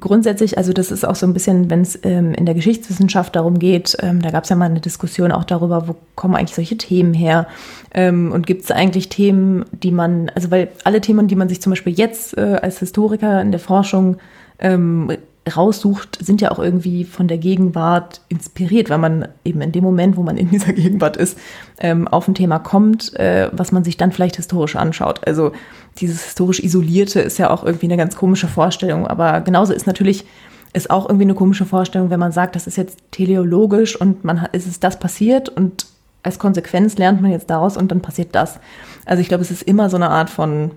[0.00, 3.58] grundsätzlich, also das ist auch so ein bisschen, wenn es ähm, in der Geschichtswissenschaft darum
[3.58, 6.76] geht, ähm, da gab es ja mal eine Diskussion auch darüber, wo kommen eigentlich solche
[6.76, 7.46] Themen her
[7.92, 11.60] ähm, und gibt es eigentlich Themen, die man, also weil alle Themen, die man sich
[11.60, 14.16] zum Beispiel jetzt äh, als Historiker in der Forschung
[14.58, 15.12] ähm,
[15.54, 20.16] raussucht, sind ja auch irgendwie von der Gegenwart inspiriert, weil man eben in dem Moment,
[20.16, 21.38] wo man in dieser Gegenwart ist,
[21.78, 25.26] ähm, auf ein Thema kommt, äh, was man sich dann vielleicht historisch anschaut.
[25.26, 25.52] Also
[25.98, 30.24] dieses historisch Isolierte ist ja auch irgendwie eine ganz komische Vorstellung, aber genauso ist natürlich
[30.72, 34.42] ist auch irgendwie eine komische Vorstellung, wenn man sagt, das ist jetzt teleologisch und man
[34.42, 35.86] hat, ist es das passiert und
[36.22, 38.58] als Konsequenz lernt man jetzt daraus und dann passiert das.
[39.06, 40.72] Also ich glaube, es ist immer so eine Art von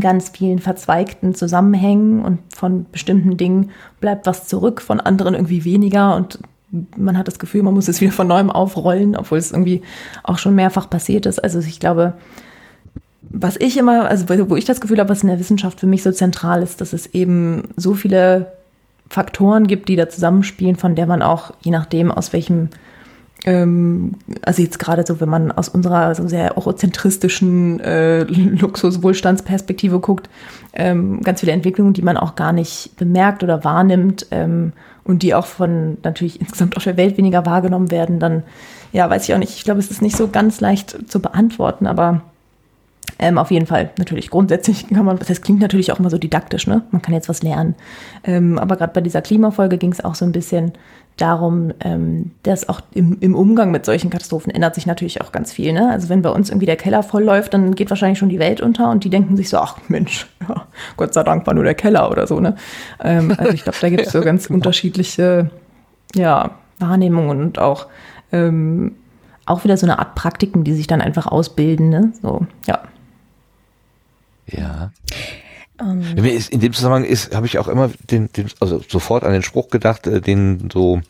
[0.00, 3.70] ganz vielen verzweigten Zusammenhängen und von bestimmten Dingen
[4.00, 6.38] bleibt was zurück, von anderen irgendwie weniger und
[6.96, 9.82] man hat das Gefühl, man muss es wieder von neuem aufrollen, obwohl es irgendwie
[10.22, 11.38] auch schon mehrfach passiert ist.
[11.38, 12.14] Also ich glaube,
[13.20, 16.02] was ich immer, also wo ich das Gefühl habe, was in der Wissenschaft für mich
[16.02, 18.52] so zentral ist, dass es eben so viele
[19.08, 22.70] Faktoren gibt, die da zusammenspielen, von der man auch, je nachdem, aus welchem
[23.44, 30.30] also jetzt gerade so, wenn man aus unserer so sehr eurozentristischen äh, Luxus-Wohlstandsperspektive guckt,
[30.74, 34.72] ähm, ganz viele Entwicklungen, die man auch gar nicht bemerkt oder wahrnimmt ähm,
[35.02, 38.44] und die auch von natürlich insgesamt auf der Welt weniger wahrgenommen werden, dann
[38.92, 39.56] ja, weiß ich auch nicht.
[39.56, 42.22] Ich glaube, es ist nicht so ganz leicht zu beantworten, aber
[43.18, 46.66] ähm, auf jeden Fall, natürlich, grundsätzlich kann man, das klingt natürlich auch immer so didaktisch,
[46.66, 46.82] ne?
[46.90, 47.74] Man kann jetzt was lernen.
[48.24, 50.72] Ähm, aber gerade bei dieser Klimafolge ging es auch so ein bisschen
[51.16, 55.52] darum, ähm, dass auch im, im, Umgang mit solchen Katastrophen ändert sich natürlich auch ganz
[55.52, 55.72] viel.
[55.72, 55.90] Ne?
[55.90, 58.60] Also wenn bei uns irgendwie der Keller voll läuft, dann geht wahrscheinlich schon die Welt
[58.60, 61.74] unter und die denken sich so, ach Mensch, ja, Gott sei Dank war nur der
[61.74, 62.40] Keller oder so.
[62.40, 62.56] Ne?
[63.02, 65.50] Ähm, also ich glaube, da gibt es so ganz unterschiedliche
[66.14, 67.86] ja, Wahrnehmungen und auch,
[68.32, 68.96] ähm,
[69.44, 71.88] auch wieder so eine Art Praktiken, die sich dann einfach ausbilden.
[71.88, 72.12] Ne?
[72.22, 72.80] So, ja.
[74.46, 74.90] Ja.
[75.82, 76.24] Ähm.
[76.50, 79.68] In dem Zusammenhang ist, habe ich auch immer den, den, also sofort an den Spruch
[79.68, 81.00] gedacht, äh, den so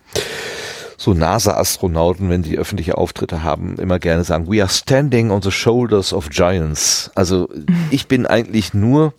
[1.03, 5.51] so NASA-Astronauten, wenn sie öffentliche Auftritte haben, immer gerne sagen, we are standing on the
[5.51, 7.11] shoulders of giants.
[7.17, 7.49] Also
[7.91, 9.13] ich bin eigentlich nur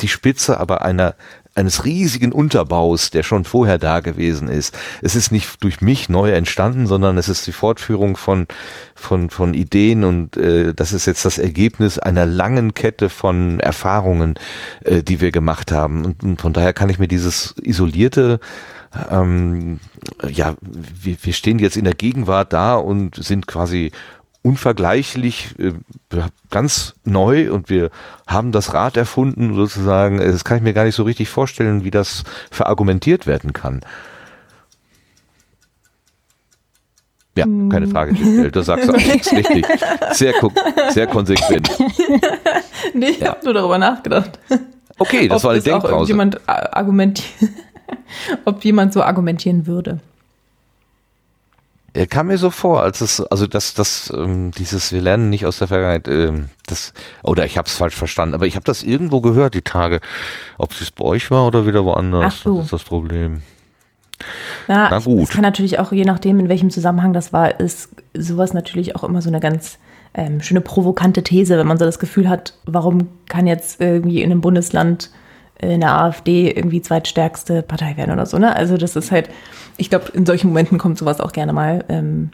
[0.00, 1.16] die Spitze, aber einer
[1.54, 4.76] eines riesigen Unterbaus, der schon vorher da gewesen ist.
[5.02, 8.46] Es ist nicht durch mich neu entstanden, sondern es ist die Fortführung von
[8.94, 14.34] von von Ideen und äh, das ist jetzt das Ergebnis einer langen Kette von Erfahrungen,
[14.84, 16.04] äh, die wir gemacht haben.
[16.04, 18.40] Und, und von daher kann ich mir dieses isolierte
[19.10, 19.80] ähm,
[20.28, 23.90] ja, wir, wir stehen jetzt in der Gegenwart da und sind quasi
[24.44, 25.72] unvergleichlich, äh,
[26.50, 27.90] ganz neu und wir
[28.26, 30.18] haben das Rad erfunden sozusagen.
[30.18, 33.80] Das kann ich mir gar nicht so richtig vorstellen, wie das verargumentiert werden kann.
[37.36, 38.50] Ja, keine Frage.
[38.50, 39.66] Du sagst auch nichts richtig.
[40.12, 40.34] Sehr,
[40.90, 41.70] sehr konsequent.
[42.92, 43.28] Nee, ich ja.
[43.28, 44.38] habe nur darüber nachgedacht.
[44.98, 45.94] Okay, das ob war die Denkpause.
[45.94, 47.50] Ob jemand, argumentiert,
[48.44, 50.00] ob jemand so argumentieren würde.
[51.94, 55.46] Er kam mir so vor, als es, also das, das, ähm, dieses, wir lernen nicht
[55.46, 56.92] aus der Vergangenheit, ähm, das,
[57.22, 60.00] oder ich habe es falsch verstanden, aber ich habe das irgendwo gehört, die Tage.
[60.58, 62.56] Ob es bei euch war oder wieder woanders, Ach so.
[62.56, 63.42] das ist das Problem.
[64.66, 65.22] Na, Na gut.
[65.22, 69.04] Es kann natürlich auch, je nachdem, in welchem Zusammenhang das war, ist sowas natürlich auch
[69.04, 69.78] immer so eine ganz
[70.14, 74.32] ähm, schöne provokante These, wenn man so das Gefühl hat, warum kann jetzt irgendwie in
[74.32, 75.10] einem Bundesland
[75.72, 78.54] in der AfD irgendwie zweitstärkste Partei werden oder so, ne?
[78.54, 79.28] Also das ist halt,
[79.76, 81.84] ich glaube, in solchen Momenten kommt sowas auch gerne mal.
[81.88, 82.30] Ähm,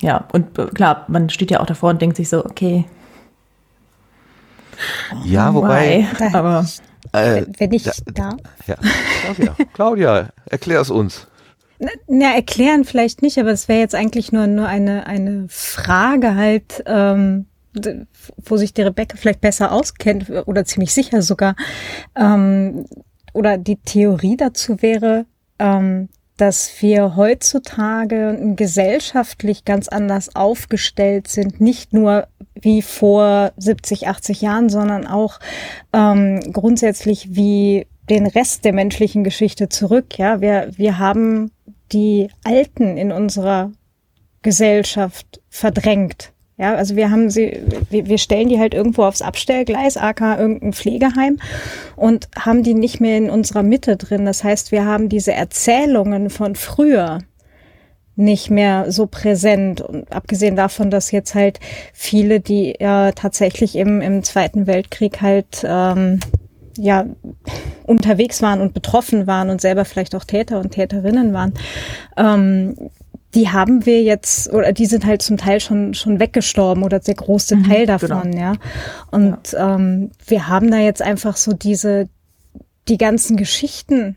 [0.00, 2.84] ja, und äh, klar, man steht ja auch davor und denkt sich so, okay.
[5.24, 6.06] Ja, wobei.
[6.18, 6.26] Why?
[6.34, 6.66] Aber
[7.12, 8.36] Äh, Wenn ich da- da.
[8.66, 8.76] ja.
[9.22, 11.26] Claudia, Claudia, erklär es uns.
[11.78, 16.36] Na, na, erklären vielleicht nicht, aber es wäre jetzt eigentlich nur, nur eine, eine Frage
[16.36, 17.46] halt, ähm,
[18.36, 21.56] wo sich die Rebecca vielleicht besser auskennt oder ziemlich sicher sogar.
[22.16, 22.84] Ähm,
[23.32, 25.26] oder die Theorie dazu wäre,
[25.58, 34.40] ähm, dass wir heutzutage gesellschaftlich ganz anders aufgestellt sind, nicht nur wie vor 70, 80
[34.40, 35.38] Jahren, sondern auch
[35.92, 40.18] ähm, grundsätzlich wie den Rest der menschlichen Geschichte zurück.
[40.18, 41.52] Ja, wir, wir haben
[41.92, 43.70] die Alten in unserer
[44.42, 46.32] Gesellschaft verdrängt.
[46.58, 51.38] Ja, also wir haben sie, wir, stellen die halt irgendwo aufs Abstellgleis, aka irgendein Pflegeheim
[51.96, 54.26] und haben die nicht mehr in unserer Mitte drin.
[54.26, 57.20] Das heißt, wir haben diese Erzählungen von früher
[58.16, 59.80] nicht mehr so präsent.
[59.80, 61.58] Und abgesehen davon, dass jetzt halt
[61.92, 66.20] viele, die ja tatsächlich im, im Zweiten Weltkrieg halt ähm,
[66.76, 67.06] ja
[67.84, 71.54] unterwegs waren und betroffen waren und selber vielleicht auch Täter und Täterinnen waren,
[72.16, 72.90] ähm,
[73.34, 77.14] die haben wir jetzt, oder die sind halt zum Teil schon, schon weggestorben oder der
[77.14, 78.54] große Mhm, Teil davon, ja.
[79.10, 82.08] Und Ähm, wir haben da jetzt einfach so diese,
[82.88, 84.16] die ganzen Geschichten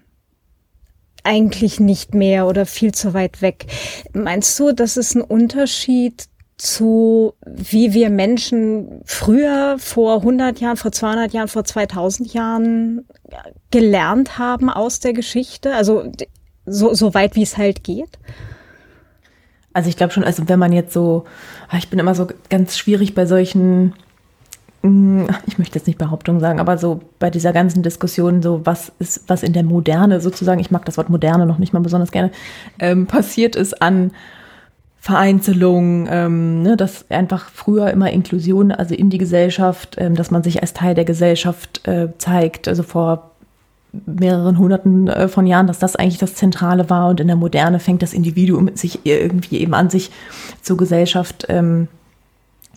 [1.23, 3.65] eigentlich nicht mehr oder viel zu weit weg.
[4.13, 6.25] Meinst du, das ist ein Unterschied
[6.57, 13.07] zu, wie wir Menschen früher, vor 100 Jahren, vor 200 Jahren, vor 2000 Jahren
[13.71, 15.73] gelernt haben aus der Geschichte?
[15.73, 16.11] Also
[16.65, 18.19] so, so weit, wie es halt geht?
[19.75, 21.25] Also ich glaube schon, also wenn man jetzt so,
[21.67, 23.91] ah, ich bin immer so ganz schwierig bei solchen,
[24.83, 28.93] mm, ich möchte jetzt nicht Behauptungen sagen, aber so bei dieser ganzen Diskussion, so was
[28.99, 32.13] ist, was in der Moderne sozusagen, ich mag das Wort Moderne noch nicht mal besonders
[32.13, 32.31] gerne,
[32.79, 34.11] ähm, passiert ist an
[34.97, 40.41] Vereinzelung, ähm, ne, dass einfach früher immer Inklusion, also in die Gesellschaft, ähm, dass man
[40.41, 43.34] sich als Teil der Gesellschaft äh, zeigt, also vor
[44.05, 47.79] mehreren hunderten äh, von Jahren, dass das eigentlich das Zentrale war und in der Moderne
[47.79, 50.11] fängt das Individuum sich irgendwie eben an, sich
[50.61, 51.87] zur Gesellschaft ähm,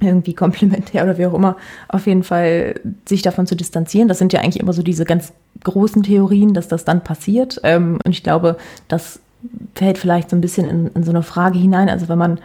[0.01, 1.57] irgendwie komplementär oder wie auch immer,
[1.89, 4.09] auf jeden Fall sich davon zu distanzieren.
[4.09, 5.33] Das sind ja eigentlich immer so diese ganz
[5.65, 7.61] großen Theorien, dass das dann passiert.
[7.65, 8.57] Ähm, und ich glaube,
[8.87, 9.21] das
[9.75, 11.89] fällt vielleicht so ein bisschen in, in so eine Frage hinein.
[11.89, 12.41] Also wenn man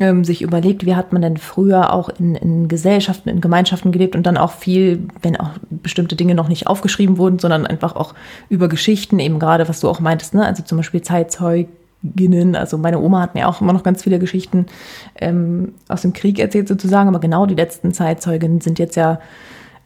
[0.00, 4.14] ähm, sich überlegt, wie hat man denn früher auch in, in Gesellschaften, in Gemeinschaften gelebt
[4.14, 8.14] und dann auch viel, wenn auch bestimmte Dinge noch nicht aufgeschrieben wurden, sondern einfach auch
[8.48, 10.46] über Geschichten, eben gerade, was du auch meintest, ne?
[10.46, 14.66] also zum Beispiel Zeitzeuginnen, also meine Oma hat mir auch immer noch ganz viele Geschichten
[15.16, 19.20] ähm, aus dem Krieg erzählt sozusagen, aber genau die letzten Zeitzeuginnen sind jetzt ja,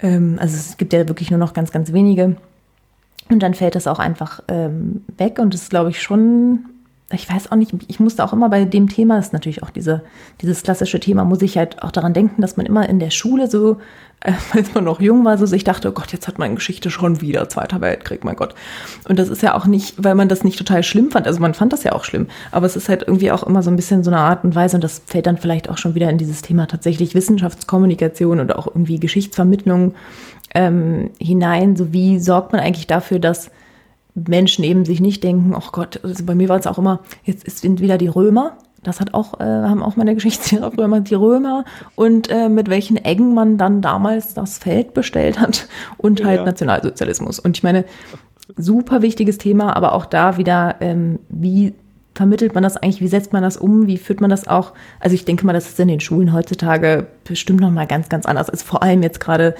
[0.02, 2.36] ähm, also es gibt ja wirklich nur noch ganz, ganz wenige.
[3.30, 6.66] Und dann fällt das auch einfach ähm, weg und das ist, glaube ich, schon,
[7.10, 9.70] ich weiß auch nicht, ich musste auch immer bei dem Thema, das ist natürlich auch
[9.70, 10.02] diese,
[10.40, 13.48] dieses klassische Thema, muss ich halt auch daran denken, dass man immer in der Schule
[13.48, 13.78] so,
[14.52, 17.20] als man noch jung war, so sich dachte, oh Gott, jetzt hat man Geschichte schon
[17.20, 18.54] wieder, Zweiter Weltkrieg, mein Gott.
[19.08, 21.54] Und das ist ja auch nicht, weil man das nicht total schlimm fand, also man
[21.54, 24.04] fand das ja auch schlimm, aber es ist halt irgendwie auch immer so ein bisschen
[24.04, 26.42] so eine Art und Weise und das fällt dann vielleicht auch schon wieder in dieses
[26.42, 29.94] Thema tatsächlich Wissenschaftskommunikation oder auch irgendwie Geschichtsvermittlung
[30.54, 33.50] ähm, hinein, so wie sorgt man eigentlich dafür, dass
[34.14, 37.48] Menschen eben sich nicht denken, oh Gott, also bei mir war es auch immer, jetzt
[37.58, 38.58] sind wieder die Römer.
[38.82, 41.64] Das hat auch, äh, haben auch meine Geschichtslehrer früher mal die Römer
[41.94, 45.68] und äh, mit welchen Eggen man dann damals das Feld bestellt hat
[45.98, 46.44] und halt Ja.
[46.46, 47.38] Nationalsozialismus.
[47.38, 47.84] Und ich meine,
[48.56, 51.74] super wichtiges Thema, aber auch da wieder, ähm, wie
[52.14, 54.72] vermittelt man das eigentlich, wie setzt man das um, wie führt man das auch?
[55.00, 58.26] Also ich denke mal, das ist in den Schulen heutzutage bestimmt noch mal ganz, ganz
[58.26, 58.50] anders.
[58.50, 59.54] Also vor allem jetzt gerade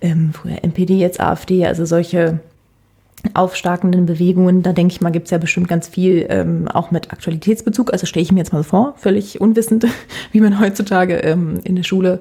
[0.00, 2.40] ähm, früher NPD, jetzt AfD, also solche
[3.34, 7.12] aufstarkenden Bewegungen, da denke ich mal, gibt es ja bestimmt ganz viel ähm, auch mit
[7.12, 7.92] Aktualitätsbezug.
[7.92, 9.86] Also stelle ich mir jetzt mal vor, völlig unwissend,
[10.32, 12.20] wie man heutzutage ähm, in der Schule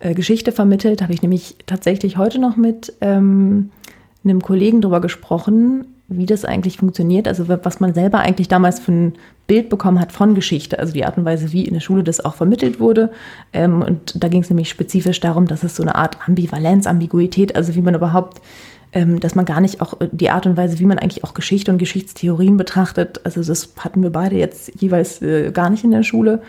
[0.00, 1.02] äh, Geschichte vermittelt.
[1.02, 3.70] Habe ich nämlich tatsächlich heute noch mit ähm,
[4.24, 8.92] einem Kollegen drüber gesprochen, wie das eigentlich funktioniert, also was man selber eigentlich damals für
[8.92, 9.12] ein
[9.46, 12.24] Bild bekommen hat von Geschichte, also die Art und Weise, wie in der Schule das
[12.24, 13.10] auch vermittelt wurde.
[13.52, 17.56] Ähm, und da ging es nämlich spezifisch darum, dass es so eine Art Ambivalenz, Ambiguität,
[17.56, 18.42] also wie man überhaupt,
[18.94, 21.78] dass man gar nicht auch die Art und Weise, wie man eigentlich auch Geschichte und
[21.78, 26.42] Geschichtstheorien betrachtet, also das hatten wir beide jetzt jeweils äh, gar nicht in der Schule.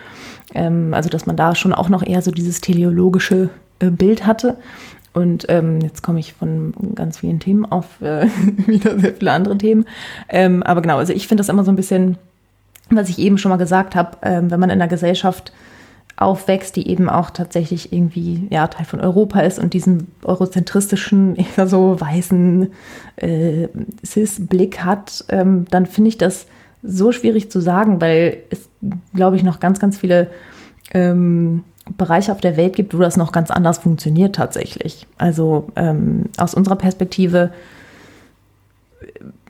[0.54, 4.58] Ähm, also dass man da schon auch noch eher so dieses teleologische äh, Bild hatte.
[5.14, 8.28] Und ähm, jetzt komme ich von ganz vielen Themen auf äh,
[8.68, 9.86] wieder sehr viele andere Themen.
[10.30, 12.18] Ähm, aber genau, also ich finde das immer so ein bisschen,
[12.90, 15.54] was ich eben schon mal gesagt habe, ähm, wenn man in einer Gesellschaft
[16.18, 21.68] aufwächst, die eben auch tatsächlich irgendwie ja, Teil von Europa ist und diesen eurozentristischen, eher
[21.68, 22.72] so weißen
[23.18, 23.68] äh,
[24.06, 26.46] Cis-Blick hat, ähm, dann finde ich das
[26.84, 28.70] so schwierig zu sagen, weil es,
[29.14, 30.30] glaube ich, noch ganz, ganz viele
[30.94, 31.64] ähm,
[31.98, 35.08] Bereiche auf der Welt gibt, wo das noch ganz anders funktioniert tatsächlich.
[35.18, 37.52] Also ähm, aus unserer Perspektive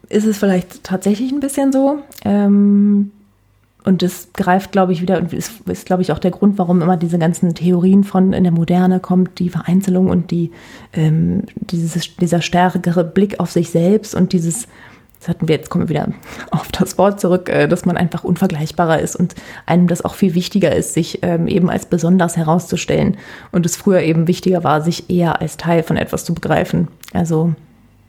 [0.10, 2.00] ist es vielleicht tatsächlich ein bisschen so.
[2.24, 3.12] Ähm,
[3.86, 6.82] und das greift, glaube ich, wieder und ist, ist glaube ich, auch der Grund, warum
[6.82, 10.52] immer diese ganzen Theorien von in der Moderne kommt, die Vereinzelung und die,
[10.94, 14.68] ähm, dieses, dieser stärkere Blick auf sich selbst und dieses
[15.20, 16.14] das hatten wir, jetzt kommen wir wieder
[16.52, 19.34] auf das Wort zurück, äh, dass man einfach unvergleichbarer ist und
[19.66, 23.18] einem das auch viel wichtiger ist, sich ähm, eben als besonders herauszustellen
[23.52, 26.90] und es früher eben wichtiger war, sich eher als Teil von etwas zu begreifen.
[27.14, 27.54] Also,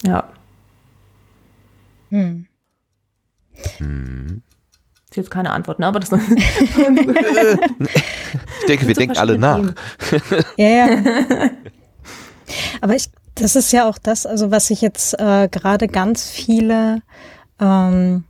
[0.05, 0.25] ja.
[2.11, 2.47] Hm.
[3.79, 4.43] Hm.
[5.17, 5.87] Ist jetzt keine Antwort, ne?
[5.87, 6.13] Aber das.
[6.13, 6.19] ich
[8.69, 9.73] denke, wir denken alle nach.
[10.59, 10.89] ja, ja.
[12.83, 17.01] Aber ich das ist ja auch das, also was ich jetzt äh, gerade ganz viele
[17.59, 18.25] ähm,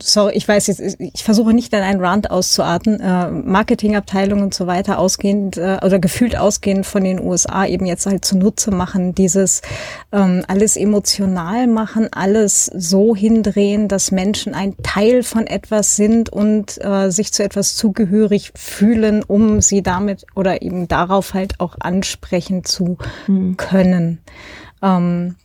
[0.00, 4.66] sorry, ich weiß jetzt, ich versuche nicht in einen Rant auszuarten, äh, Marketingabteilung und so
[4.66, 9.62] weiter ausgehend äh, oder gefühlt ausgehend von den USA eben jetzt halt zunutze machen, dieses
[10.12, 16.82] ähm, alles emotional machen, alles so hindrehen, dass Menschen ein Teil von etwas sind und
[16.84, 22.64] äh, sich zu etwas zugehörig fühlen, um sie damit oder eben darauf halt auch ansprechen
[22.64, 23.56] zu mhm.
[23.56, 24.20] können.
[24.82, 25.36] Ähm,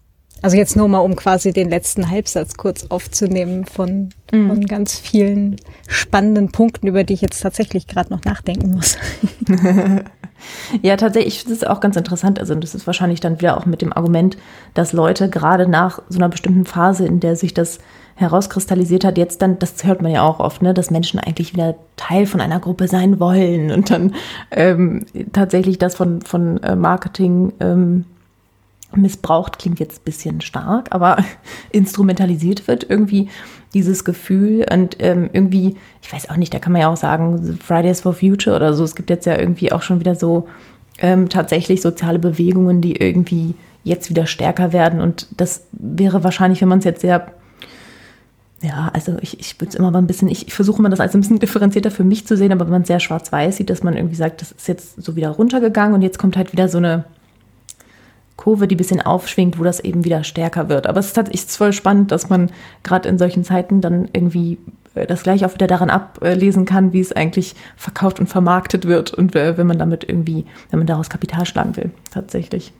[0.41, 4.47] also jetzt nur mal, um quasi den letzten Halbsatz kurz aufzunehmen von, mhm.
[4.47, 8.97] von ganz vielen spannenden Punkten, über die ich jetzt tatsächlich gerade noch nachdenken muss.
[10.81, 12.39] ja, tatsächlich, das ist auch ganz interessant.
[12.39, 14.37] Also das ist wahrscheinlich dann wieder auch mit dem Argument,
[14.73, 17.79] dass Leute gerade nach so einer bestimmten Phase, in der sich das
[18.15, 21.75] herauskristallisiert hat, jetzt dann, das hört man ja auch oft, ne, dass Menschen eigentlich wieder
[21.95, 24.13] Teil von einer Gruppe sein wollen und dann
[24.51, 28.05] ähm, tatsächlich das von, von äh, Marketing ähm,
[28.95, 31.17] missbraucht klingt jetzt ein bisschen stark, aber
[31.71, 33.29] instrumentalisiert wird irgendwie
[33.73, 34.65] dieses Gefühl.
[34.71, 38.13] Und ähm, irgendwie, ich weiß auch nicht, da kann man ja auch sagen, Fridays for
[38.13, 40.47] Future oder so, es gibt jetzt ja irgendwie auch schon wieder so
[40.99, 45.01] ähm, tatsächlich soziale Bewegungen, die irgendwie jetzt wieder stärker werden.
[45.01, 47.31] Und das wäre wahrscheinlich, wenn man es jetzt sehr
[48.61, 50.99] ja, also ich, ich würde es immer mal ein bisschen, ich, ich versuche mal das
[50.99, 53.69] als ein bisschen differenzierter für mich zu sehen, aber wenn man es sehr schwarz-weiß sieht,
[53.69, 56.67] dass man irgendwie sagt, das ist jetzt so wieder runtergegangen und jetzt kommt halt wieder
[56.67, 57.05] so eine
[58.39, 60.87] Kurve, die ein bisschen aufschwingt, wo das eben wieder stärker wird.
[60.87, 62.51] Aber es ist tatsächlich voll spannend, dass man
[62.83, 64.57] gerade in solchen Zeiten dann irgendwie
[64.95, 69.13] äh, das gleich auch wieder daran ablesen kann, wie es eigentlich verkauft und vermarktet wird
[69.13, 72.71] und wenn man damit irgendwie, wenn man daraus Kapital schlagen will, tatsächlich.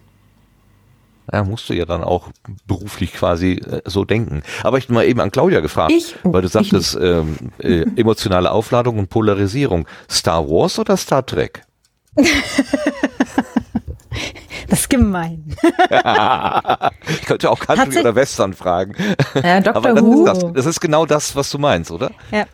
[1.32, 2.30] Ja, musst du ja dann auch
[2.66, 4.44] beruflich quasi äh, so denken.
[4.64, 6.16] Aber ich mal eben an Claudia gefragt, ich?
[6.24, 9.88] Oh, weil du sagtest, ähm, äh, emotionale Aufladung und Polarisierung.
[10.10, 11.64] Star Wars oder Star Trek?
[14.70, 15.56] Das ist gemein.
[17.10, 18.94] ich könnte auch Country oder Western fragen.
[19.44, 19.76] Ja, Dr.
[19.76, 20.26] Aber das Who.
[20.26, 22.12] Ist das, das ist genau das, was du meinst, oder?
[22.32, 22.46] Ja.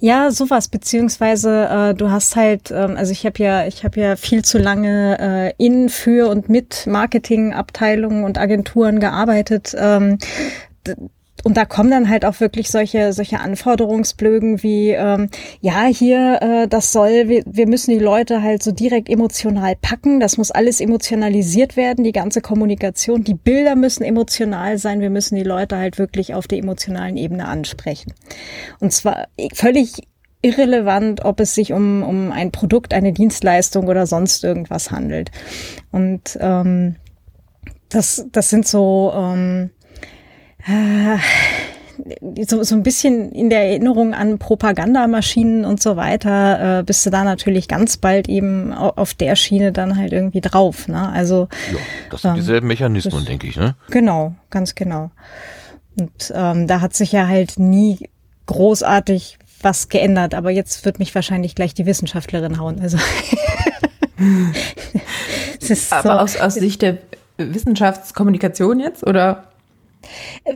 [0.00, 4.16] Ja, sowas, beziehungsweise äh, du hast halt, ähm, also ich habe ja, ich habe ja
[4.16, 9.74] viel zu lange äh, in, für und mit Marketingabteilungen und Agenturen gearbeitet.
[9.78, 10.18] Ähm,
[11.44, 15.28] und da kommen dann halt auch wirklich solche solche Anforderungsblögen wie ähm,
[15.60, 20.20] ja hier äh, das soll wir, wir müssen die Leute halt so direkt emotional packen.
[20.20, 23.24] Das muss alles emotionalisiert werden die ganze Kommunikation.
[23.24, 25.00] Die Bilder müssen emotional sein.
[25.00, 28.12] Wir müssen die Leute halt wirklich auf der emotionalen Ebene ansprechen.
[28.80, 30.02] Und zwar völlig
[30.42, 35.30] irrelevant, ob es sich um um ein Produkt eine Dienstleistung oder sonst irgendwas handelt.
[35.90, 36.96] Und ähm,
[37.88, 39.70] das das sind so ähm,
[40.66, 41.18] äh,
[42.44, 47.10] so, so ein bisschen in der Erinnerung an Propagandamaschinen und so weiter, äh, bist du
[47.10, 50.88] da natürlich ganz bald eben auf der Schiene dann halt irgendwie drauf.
[50.88, 51.08] Ne?
[51.08, 51.78] Also ja,
[52.10, 53.56] das sind ähm, dieselben Mechanismen, denke ich.
[53.56, 53.76] Ne?
[53.90, 55.10] Genau, ganz genau.
[55.96, 58.08] Und ähm, da hat sich ja halt nie
[58.46, 62.80] großartig was geändert, aber jetzt wird mich wahrscheinlich gleich die Wissenschaftlerin hauen.
[62.80, 62.98] Also
[65.90, 66.10] aber so.
[66.10, 66.98] aus, aus Sicht der
[67.36, 69.51] Wissenschaftskommunikation jetzt oder?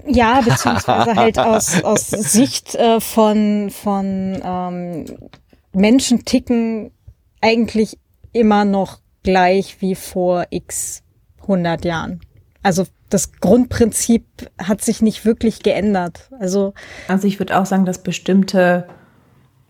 [0.07, 5.05] Ja, beziehungsweise halt aus, aus Sicht äh, von, von ähm,
[5.73, 6.91] Menschen ticken
[7.41, 7.99] eigentlich
[8.33, 11.03] immer noch gleich wie vor x
[11.43, 12.21] 100 Jahren.
[12.63, 14.25] Also das Grundprinzip
[14.59, 16.29] hat sich nicht wirklich geändert.
[16.41, 16.75] Also,
[17.09, 18.89] also ich würde auch sagen, dass bestimmte,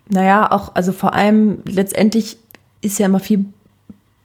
[0.09, 2.39] naja, auch, also vor allem letztendlich
[2.81, 3.47] ist ja immer viel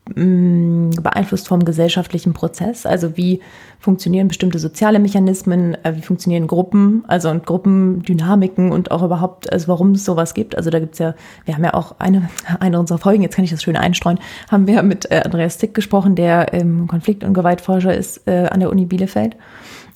[0.05, 2.85] beeinflusst vom gesellschaftlichen Prozess.
[2.85, 3.39] Also wie
[3.79, 9.67] funktionieren bestimmte soziale Mechanismen, äh, wie funktionieren Gruppen, also und Gruppendynamiken und auch überhaupt, also
[9.67, 10.57] warum es sowas gibt.
[10.57, 11.13] Also da gibt's ja,
[11.45, 12.29] wir haben ja auch eine,
[12.59, 15.73] eine unserer Folgen, jetzt kann ich das schön einstreuen, haben wir mit äh, Andreas Stick
[15.73, 16.47] gesprochen, der
[16.87, 19.35] Konflikt- und Gewaltforscher ist äh, an der Uni Bielefeld.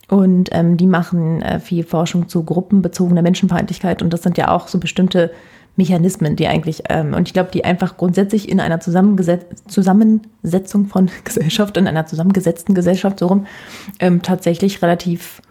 [0.07, 4.79] Und ähm, die machen viel Forschung zu gruppenbezogener Menschenfeindlichkeit und das sind ja auch so
[4.79, 5.31] bestimmte
[5.75, 11.77] Mechanismen, die eigentlich, ähm, und ich glaube, die einfach grundsätzlich in einer Zusammensetzung von Gesellschaft,
[11.77, 13.45] in einer zusammengesetzten Gesellschaft so rum,
[13.99, 15.41] ähm, tatsächlich relativ,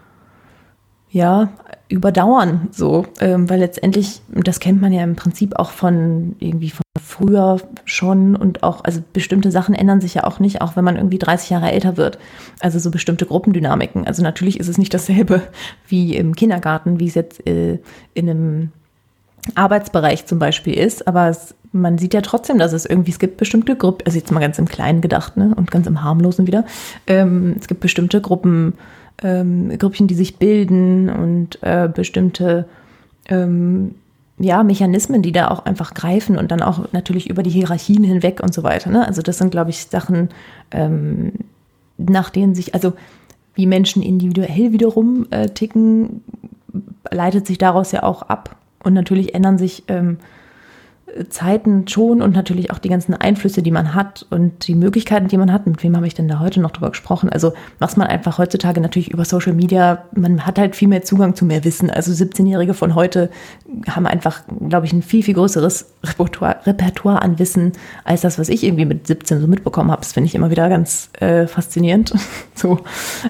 [1.11, 1.51] ja,
[1.89, 6.83] überdauern, so, ähm, weil letztendlich, das kennt man ja im Prinzip auch von irgendwie von
[7.01, 10.97] früher schon und auch, also bestimmte Sachen ändern sich ja auch nicht, auch wenn man
[10.97, 12.18] irgendwie 30 Jahre älter wird.
[12.61, 14.07] Also so bestimmte Gruppendynamiken.
[14.07, 15.43] Also natürlich ist es nicht dasselbe
[15.87, 17.79] wie im Kindergarten, wie es jetzt äh,
[18.14, 18.72] in einem
[19.55, 23.36] Arbeitsbereich zum Beispiel ist, aber es, man sieht ja trotzdem, dass es irgendwie, es gibt
[23.36, 26.64] bestimmte Gruppen, also jetzt mal ganz im Kleinen gedacht, ne, und ganz im Harmlosen wieder,
[27.07, 28.74] ähm, es gibt bestimmte Gruppen,
[29.22, 32.66] ähm, Grüppchen, die sich bilden und äh, bestimmte
[33.28, 33.95] ähm,
[34.38, 38.40] ja, Mechanismen, die da auch einfach greifen und dann auch natürlich über die Hierarchien hinweg
[38.42, 38.90] und so weiter.
[38.90, 39.07] Ne?
[39.07, 40.30] Also das sind, glaube ich, Sachen,
[40.72, 41.32] ähm,
[41.97, 42.95] nach denen sich, also
[43.55, 46.24] wie Menschen individuell wiederum äh, ticken,
[47.11, 48.57] leitet sich daraus ja auch ab.
[48.85, 50.18] Und natürlich ändern sich ähm,
[51.28, 55.37] Zeiten schon und natürlich auch die ganzen Einflüsse, die man hat und die Möglichkeiten, die
[55.37, 55.66] man hat.
[55.66, 57.28] Mit wem habe ich denn da heute noch drüber gesprochen?
[57.28, 61.35] Also was man einfach heutzutage natürlich über Social Media, man hat halt viel mehr Zugang
[61.35, 61.91] zu mehr Wissen.
[61.91, 63.30] Also 17-Jährige von heute
[63.89, 67.72] haben einfach, glaube ich, ein viel, viel größeres Repertoire, Repertoire an Wissen
[68.05, 70.01] als das, was ich irgendwie mit 17 so mitbekommen habe.
[70.01, 72.14] Das finde ich immer wieder ganz äh, faszinierend.
[72.55, 72.80] so.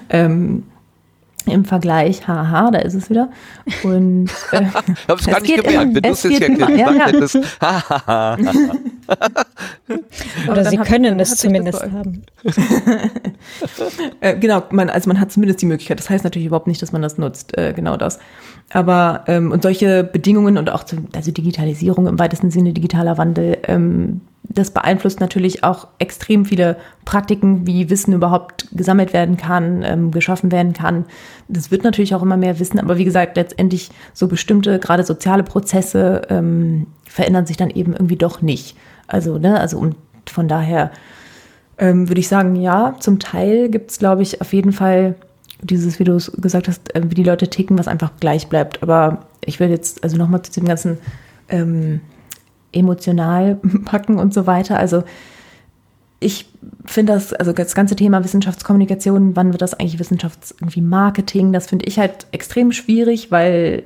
[0.09, 0.63] Ähm,
[1.47, 3.29] im Vergleich, haha, da ist es wieder.
[3.83, 7.05] Und äh, ich habe es gar nicht gemerkt, wenn du es jetzt erklärt ja, ja.
[7.07, 7.35] hättest.
[10.49, 12.23] Oder sie können es zumindest haben.
[14.19, 15.99] äh, genau, man, also man hat zumindest die Möglichkeit.
[15.99, 18.19] Das heißt natürlich überhaupt nicht, dass man das nutzt, äh, genau das.
[18.71, 23.57] Aber ähm, und solche Bedingungen und auch zu, also Digitalisierung im weitesten Sinne digitaler Wandel,
[23.67, 30.11] ähm, das beeinflusst natürlich auch extrem viele Praktiken, wie Wissen überhaupt gesammelt werden kann, ähm,
[30.11, 31.05] geschaffen werden kann.
[31.47, 35.43] Das wird natürlich auch immer mehr Wissen, aber wie gesagt, letztendlich so bestimmte, gerade soziale
[35.43, 38.75] Prozesse ähm, verändern sich dann eben irgendwie doch nicht.
[39.07, 39.95] Also, ne, also und
[40.27, 40.91] von daher
[41.77, 45.15] ähm, würde ich sagen, ja, zum Teil gibt es, glaube ich, auf jeden Fall
[45.65, 48.83] dieses, wie du es gesagt hast, äh, wie die Leute ticken, was einfach gleich bleibt.
[48.83, 50.97] Aber ich will jetzt also nochmal zu dem ganzen
[51.49, 52.01] ähm,
[52.71, 53.55] emotional
[53.85, 54.77] packen und so weiter.
[54.77, 55.03] Also
[56.19, 56.49] ich
[56.85, 61.67] finde das, also das ganze Thema Wissenschaftskommunikation, wann wird das eigentlich Wissenschafts irgendwie Marketing, das
[61.67, 63.83] finde ich halt extrem schwierig, weil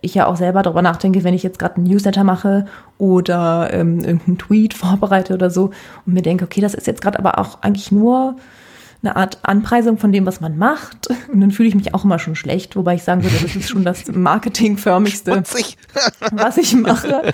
[0.00, 2.66] ich ja auch selber darüber nachdenke, wenn ich jetzt gerade einen Newsletter mache
[2.98, 5.70] oder ähm, irgendeinen Tweet vorbereite oder so
[6.06, 8.36] und mir denke, okay, das ist jetzt gerade aber auch eigentlich nur
[9.02, 11.08] eine Art Anpreisung von dem, was man macht.
[11.32, 13.68] Und dann fühle ich mich auch immer schon schlecht, wobei ich sagen würde, das ist
[13.68, 15.42] schon das marketingförmigste,
[16.32, 17.32] was ich mache.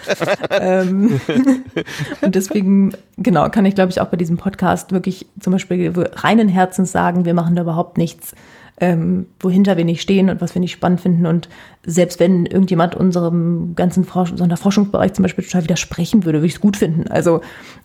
[0.50, 1.20] ähm,
[2.22, 6.48] und deswegen, genau, kann ich, glaube ich, auch bei diesem Podcast wirklich zum Beispiel reinen
[6.48, 8.34] Herzens sagen, wir machen da überhaupt nichts
[8.80, 11.26] ähm, wohinter wir nicht stehen und was wir nicht spannend finden.
[11.26, 11.48] Und
[11.84, 16.60] selbst wenn irgendjemand unserem ganzen Forsch Forschungsbereich zum Beispiel total widersprechen würde, würde ich es
[16.60, 17.08] gut finden.
[17.08, 17.40] Also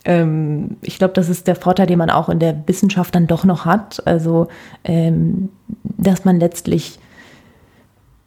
[0.05, 3.43] ähm, ich glaube, das ist der Vorteil, den man auch in der Wissenschaft dann doch
[3.43, 4.05] noch hat.
[4.05, 4.47] Also
[4.83, 5.49] ähm,
[5.83, 6.99] dass man letztlich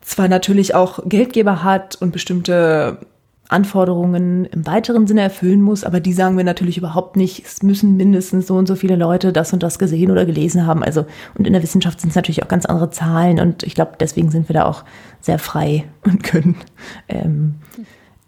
[0.01, 2.99] zwar natürlich auch Geldgeber hat und bestimmte
[3.49, 7.45] Anforderungen im weiteren Sinne erfüllen muss, aber die sagen wir natürlich überhaupt nicht.
[7.45, 10.83] Es müssen mindestens so und so viele Leute das und das gesehen oder gelesen haben.
[10.83, 13.93] Also, und in der Wissenschaft sind es natürlich auch ganz andere Zahlen und ich glaube,
[14.01, 14.85] deswegen sind wir da auch
[15.21, 16.57] sehr frei und können
[17.09, 17.57] ähm,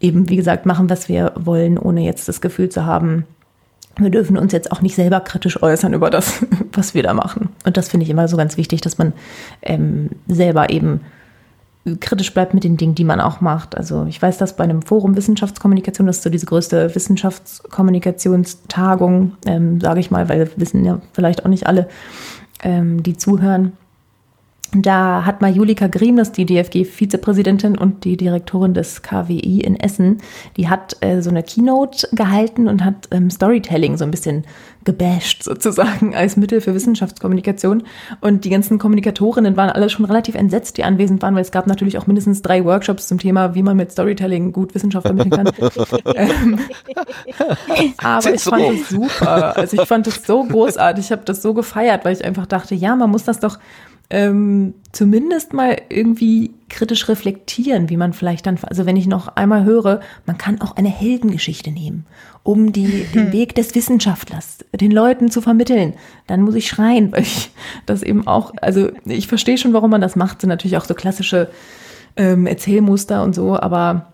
[0.01, 3.25] eben, wie gesagt, machen, was wir wollen, ohne jetzt das Gefühl zu haben,
[3.97, 7.49] wir dürfen uns jetzt auch nicht selber kritisch äußern über das, was wir da machen.
[7.65, 9.13] Und das finde ich immer so ganz wichtig, dass man
[9.63, 11.01] ähm, selber eben
[12.01, 13.77] kritisch bleibt mit den Dingen, die man auch macht.
[13.77, 19.81] Also ich weiß, dass bei einem Forum Wissenschaftskommunikation, das ist so diese größte Wissenschaftskommunikationstagung, ähm,
[19.81, 21.89] sage ich mal, weil wissen ja vielleicht auch nicht alle,
[22.63, 23.73] ähm, die zuhören,
[24.73, 29.81] da hat mal Julika Griem, das ist die DFG-Vizepräsidentin und die Direktorin des KWI in
[29.81, 30.19] Essen,
[30.57, 34.45] die hat äh, so eine Keynote gehalten und hat ähm, Storytelling so ein bisschen
[34.85, 37.83] gebasht sozusagen als Mittel für Wissenschaftskommunikation.
[38.21, 41.67] Und die ganzen Kommunikatorinnen waren alle schon relativ entsetzt, die anwesend waren, weil es gab
[41.67, 45.51] natürlich auch mindestens drei Workshops zum Thema, wie man mit Storytelling gut Wissenschaft vermitteln kann.
[46.15, 46.59] ähm,
[47.99, 49.57] aber ich fand es super.
[49.57, 51.07] Also ich fand es so großartig.
[51.07, 53.59] Ich habe das so gefeiert, weil ich einfach dachte, ja, man muss das doch
[54.11, 59.65] ähm, zumindest mal irgendwie kritisch reflektieren, wie man vielleicht dann, also wenn ich noch einmal
[59.65, 62.07] höre, man kann auch eine Heldengeschichte nehmen,
[62.43, 63.33] um die, den hm.
[63.33, 65.95] Weg des Wissenschaftlers den Leuten zu vermitteln,
[66.27, 67.51] dann muss ich schreien, weil ich
[67.87, 70.95] das eben auch, also ich verstehe schon, warum man das macht, sind natürlich auch so
[70.95, 71.51] klassische
[72.17, 74.13] ähm, Erzählmuster und so, aber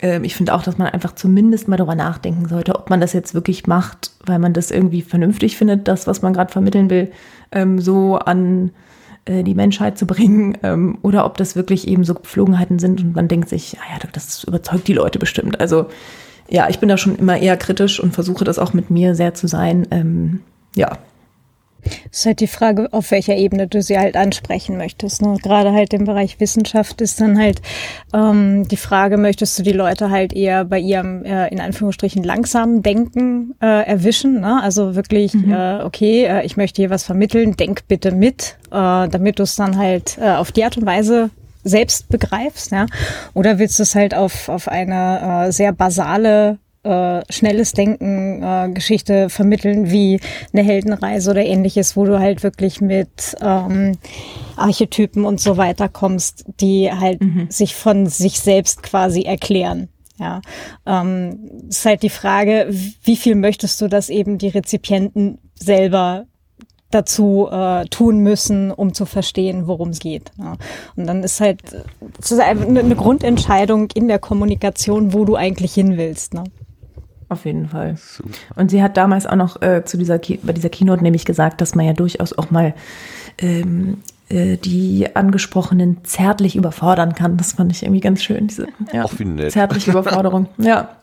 [0.00, 3.12] ähm, ich finde auch, dass man einfach zumindest mal darüber nachdenken sollte, ob man das
[3.12, 7.12] jetzt wirklich macht, weil man das irgendwie vernünftig findet, das, was man gerade vermitteln will,
[7.52, 8.70] ähm, so an
[9.24, 13.14] äh, die Menschheit zu bringen ähm, oder ob das wirklich eben so Geflogenheiten sind und
[13.14, 15.60] man denkt sich, ah ja, das überzeugt die Leute bestimmt.
[15.60, 15.86] Also
[16.48, 19.34] ja, ich bin da schon immer eher kritisch und versuche das auch mit mir sehr
[19.34, 19.86] zu sein.
[19.90, 20.40] Ähm,
[20.76, 20.98] ja,
[22.10, 25.22] es ist halt die Frage, auf welcher Ebene du sie halt ansprechen möchtest.
[25.22, 25.36] Ne?
[25.42, 27.60] Gerade halt im Bereich Wissenschaft ist dann halt
[28.12, 32.82] ähm, die Frage, möchtest du die Leute halt eher bei ihrem, äh, in Anführungsstrichen, langsamen
[32.82, 34.40] Denken äh, erwischen?
[34.40, 34.62] Ne?
[34.62, 35.52] Also wirklich, mhm.
[35.52, 39.56] äh, okay, äh, ich möchte hier was vermitteln, denk bitte mit, äh, damit du es
[39.56, 41.30] dann halt äh, auf die Art und Weise
[41.64, 42.86] selbst begreifst, ja?
[43.32, 48.70] Oder willst du es halt auf, auf eine äh, sehr basale äh, schnelles Denken äh,
[48.72, 50.20] Geschichte vermitteln wie
[50.52, 53.98] eine Heldenreise oder ähnliches, wo du halt wirklich mit ähm,
[54.56, 57.46] Archetypen und so weiter kommst, die halt mhm.
[57.50, 59.88] sich von sich selbst quasi erklären.
[60.18, 60.42] Ja,
[60.86, 62.68] ähm, ist halt die Frage,
[63.02, 66.26] wie viel möchtest du, dass eben die Rezipienten selber
[66.94, 70.30] dazu äh, tun müssen, um zu verstehen, worum es geht.
[70.38, 70.56] Ja.
[70.94, 71.60] Und dann ist halt
[72.18, 76.34] das ist eine Grundentscheidung in der Kommunikation, wo du eigentlich hin willst.
[76.34, 76.44] Ne?
[77.28, 77.96] Auf jeden Fall.
[77.96, 78.30] Super.
[78.56, 81.74] Und sie hat damals auch noch äh, zu dieser bei dieser Keynote nämlich gesagt, dass
[81.74, 82.74] man ja durchaus auch mal
[83.38, 83.98] ähm,
[84.28, 87.36] äh, die Angesprochenen zärtlich überfordern kann.
[87.36, 89.06] Das fand ich irgendwie ganz schön, diese ja,
[89.48, 90.48] zärtliche Überforderung.
[90.58, 90.96] Ja.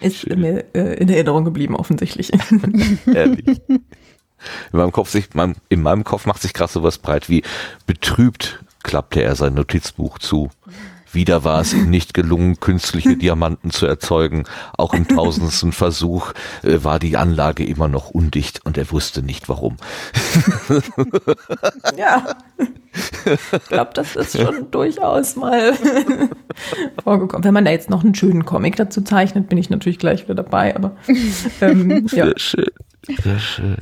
[0.00, 2.32] Ist mir äh, in Erinnerung geblieben, offensichtlich.
[3.06, 3.60] Ehrlich.
[3.68, 5.28] In meinem Kopf, sich,
[5.68, 7.44] in meinem Kopf macht sich gerade sowas breit wie
[7.86, 10.50] betrübt klappte er sein Notizbuch zu.
[11.12, 14.44] Wieder war es ihm nicht gelungen, künstliche Diamanten zu erzeugen.
[14.76, 16.32] Auch im tausendsten Versuch
[16.62, 19.76] äh, war die Anlage immer noch undicht und er wusste nicht warum.
[21.96, 22.34] ja.
[23.24, 25.74] Ich glaube, das ist schon durchaus mal
[27.04, 27.44] vorgekommen.
[27.44, 30.34] Wenn man da jetzt noch einen schönen Comic dazu zeichnet, bin ich natürlich gleich wieder
[30.34, 30.96] dabei, aber
[31.60, 32.26] ähm, ja.
[32.26, 32.70] Sehr schön.
[33.22, 33.76] Sehr schön.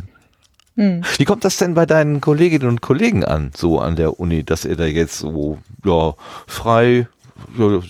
[0.77, 1.03] Hm.
[1.19, 4.65] Wie kommt das denn bei deinen Kolleginnen und Kollegen an, so an der Uni, dass
[4.65, 6.15] ihr da jetzt so ja,
[6.47, 7.07] frei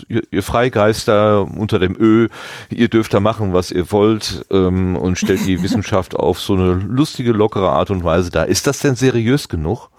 [0.08, 2.28] ihr, Freigeister unter dem Ö,
[2.70, 6.74] ihr dürft da machen, was ihr wollt ähm, und stellt die Wissenschaft auf so eine
[6.74, 8.42] lustige, lockere Art und Weise da.
[8.42, 9.90] Ist das denn seriös genug?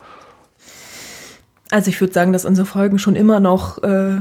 [1.69, 4.17] Also ich würde sagen, dass unsere Folgen schon immer noch äh,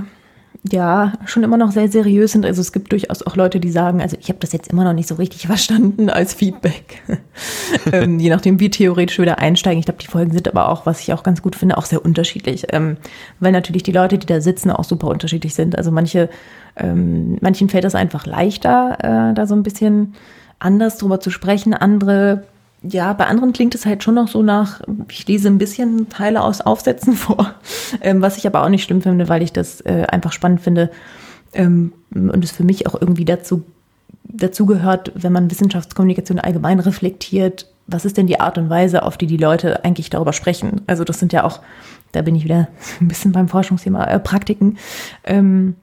[0.62, 2.44] ja schon immer noch sehr seriös sind.
[2.44, 4.92] Also es gibt durchaus auch Leute, die sagen, also ich habe das jetzt immer noch
[4.92, 7.02] nicht so richtig verstanden als Feedback.
[7.92, 9.78] ähm, je nachdem, wie theoretisch wir da einsteigen.
[9.78, 12.04] Ich glaube, die Folgen sind aber auch, was ich auch ganz gut finde, auch sehr
[12.04, 12.66] unterschiedlich.
[12.70, 12.98] Ähm,
[13.38, 15.78] weil natürlich die Leute, die da sitzen, auch super unterschiedlich sind.
[15.78, 16.28] Also manche,
[16.76, 18.98] ähm, manchen fällt es einfach leichter,
[19.30, 20.14] äh, da so ein bisschen
[20.58, 21.72] anders drüber zu sprechen.
[21.72, 22.44] Andere
[22.82, 26.42] ja, bei anderen klingt es halt schon noch so nach, ich lese ein bisschen Teile
[26.42, 27.54] aus Aufsätzen vor,
[28.00, 30.90] ähm, was ich aber auch nicht schlimm finde, weil ich das äh, einfach spannend finde
[31.52, 33.64] ähm, und es für mich auch irgendwie dazu,
[34.24, 39.18] dazu gehört, wenn man Wissenschaftskommunikation allgemein reflektiert, was ist denn die Art und Weise, auf
[39.18, 40.82] die die Leute eigentlich darüber sprechen?
[40.86, 41.60] Also das sind ja auch,
[42.12, 42.68] da bin ich wieder
[43.00, 44.78] ein bisschen beim Forschungsthema äh, Praktiken
[45.24, 45.74] ähm,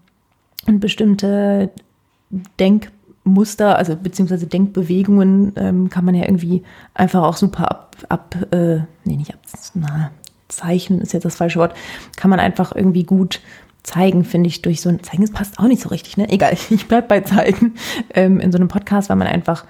[0.65, 1.69] und bestimmte
[2.59, 2.91] Denk
[3.27, 6.63] Muster, also beziehungsweise Denkbewegungen ähm, kann man ja irgendwie
[6.93, 9.39] einfach auch super ab, ab äh, nee, nicht ab,
[9.73, 10.11] na,
[10.47, 11.75] zeichnen ist jetzt das falsche Wort,
[12.15, 13.41] kann man einfach irgendwie gut
[13.83, 16.29] zeigen, finde ich, durch so ein, zeigen, das passt auch nicht so richtig, ne?
[16.29, 17.75] Egal, ich bleib bei zeigen
[18.13, 19.65] ähm, in so einem Podcast, weil man einfach,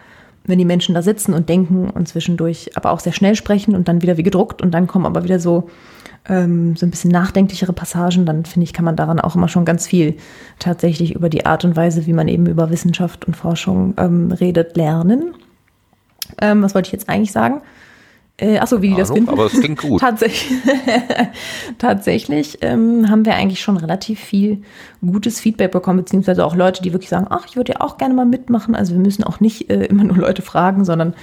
[0.48, 3.88] wenn die Menschen da sitzen und denken und zwischendurch aber auch sehr schnell sprechen und
[3.88, 5.70] dann wieder wie gedruckt und dann kommen aber wieder so
[6.30, 9.66] ähm, so ein bisschen nachdenklichere Passagen, dann finde ich, kann man daran auch immer schon
[9.66, 10.18] ganz viel
[10.60, 14.76] tatsächlich über die Art und Weise, wie man eben über Wissenschaft und Forschung ähm, redet,
[14.76, 15.36] lernen.
[16.42, 17.62] Ähm, was wollte ich jetzt eigentlich sagen?
[18.40, 19.30] Äh, achso, wie die das finden.
[19.30, 20.00] aber es klingt gut.
[20.02, 20.60] Tatsächlich,
[21.80, 24.62] tatsächlich ähm, haben wir eigentlich schon relativ viel
[25.04, 28.14] gutes Feedback bekommen, beziehungsweise auch Leute, die wirklich sagen, ach, ich würde ja auch gerne
[28.14, 28.76] mal mitmachen.
[28.76, 31.16] Also wir müssen auch nicht äh, immer nur Leute fragen, sondern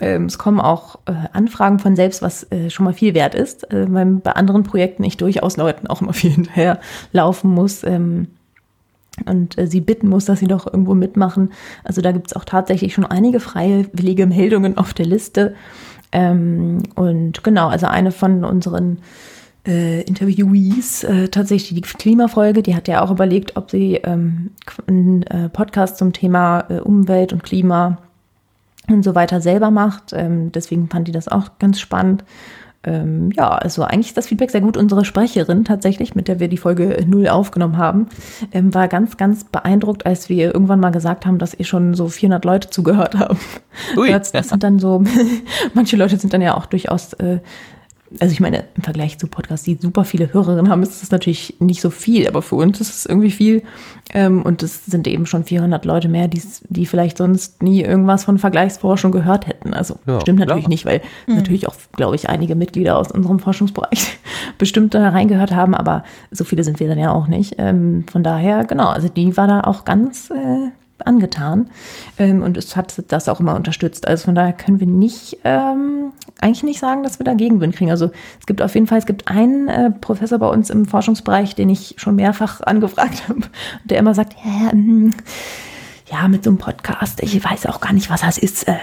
[0.00, 3.70] ähm, es kommen auch äh, Anfragen von selbst, was äh, schon mal viel wert ist,
[3.70, 6.80] äh, weil bei anderen Projekten ich durchaus Leuten auch immer viel hinterher
[7.12, 7.84] laufen muss.
[7.84, 8.28] Ähm,
[9.26, 11.52] und äh, sie bitten muss, dass sie doch irgendwo mitmachen.
[11.84, 15.54] Also da gibt es auch tatsächlich schon einige freiwillige Meldungen auf der Liste.
[16.12, 18.98] Ähm, und genau, also eine von unseren
[19.66, 24.50] äh, Interviewees, äh, tatsächlich die Klimafolge, die hat ja auch überlegt, ob sie ähm,
[24.86, 27.98] einen äh, Podcast zum Thema äh, Umwelt und Klima
[28.88, 30.12] und so weiter selber macht.
[30.12, 32.24] Ähm, deswegen fand die das auch ganz spannend.
[32.84, 34.76] Ähm, ja, also eigentlich ist das Feedback sehr gut.
[34.76, 38.08] Unsere Sprecherin tatsächlich, mit der wir die Folge null aufgenommen haben,
[38.52, 42.08] ähm, war ganz, ganz beeindruckt, als wir irgendwann mal gesagt haben, dass ihr schon so
[42.08, 43.38] 400 Leute zugehört haben.
[43.96, 44.10] Ui.
[44.10, 45.04] Das, das sind dann so,
[45.74, 47.38] manche Leute sind dann ja auch durchaus äh,
[48.20, 51.56] also ich meine, im Vergleich zu Podcasts, die super viele Hörerinnen haben, ist das natürlich
[51.58, 53.62] nicht so viel, aber für uns ist es irgendwie viel.
[54.12, 58.24] Ähm, und es sind eben schon 400 Leute mehr, die, die vielleicht sonst nie irgendwas
[58.24, 59.74] von Vergleichsforschung gehört hätten.
[59.74, 60.68] Also Ja, stimmt natürlich klar.
[60.68, 64.18] nicht, weil natürlich auch, glaube ich, einige Mitglieder aus unserem Forschungsbereich
[64.58, 67.54] bestimmt da reingehört haben, aber so viele sind wir dann ja auch nicht.
[67.58, 70.70] Ähm, von daher, genau, also die war da auch ganz äh,
[71.06, 71.70] angetan
[72.18, 74.06] ähm, und es hat das auch immer unterstützt.
[74.06, 77.90] Also von daher können wir nicht, ähm, eigentlich nicht sagen, dass wir da Gegenwind kriegen.
[77.90, 81.54] Also es gibt auf jeden Fall, es gibt einen äh, Professor bei uns im Forschungsbereich,
[81.54, 83.42] den ich schon mehrfach angefragt habe,
[83.84, 85.14] der immer sagt, ja, hm,
[86.10, 88.68] ja, mit so einem Podcast, ich weiß auch gar nicht, was das ist.
[88.68, 88.74] Äh,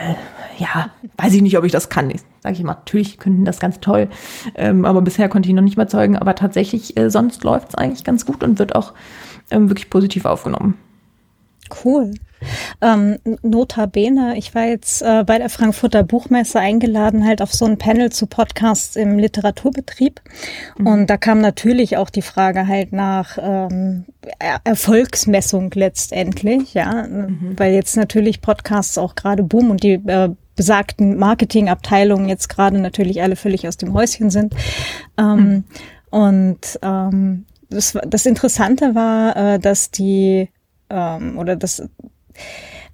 [0.57, 2.11] ja, weiß ich nicht, ob ich das kann.
[2.41, 4.09] Sage ich immer, natürlich könnten das ganz toll,
[4.55, 6.17] ähm, aber bisher konnte ich noch nicht überzeugen.
[6.17, 8.93] Aber tatsächlich, äh, sonst läuft es eigentlich ganz gut und wird auch
[9.51, 10.75] ähm, wirklich positiv aufgenommen.
[11.83, 12.13] Cool.
[12.81, 17.77] Ähm, notabene, ich war jetzt äh, bei der Frankfurter Buchmesse eingeladen, halt auf so ein
[17.77, 20.21] Panel zu Podcasts im Literaturbetrieb.
[20.77, 24.05] Und da kam natürlich auch die Frage halt nach ähm,
[24.39, 27.05] er Erfolgsmessung letztendlich, ja,
[27.57, 33.21] weil jetzt natürlich Podcasts auch gerade boomen und die äh, besagten Marketingabteilungen jetzt gerade natürlich
[33.21, 34.55] alle völlig aus dem Häuschen sind.
[35.17, 35.65] Ähm,
[36.11, 40.49] Und ähm, das, das Interessante war, äh, dass die
[40.89, 41.83] ähm, oder dass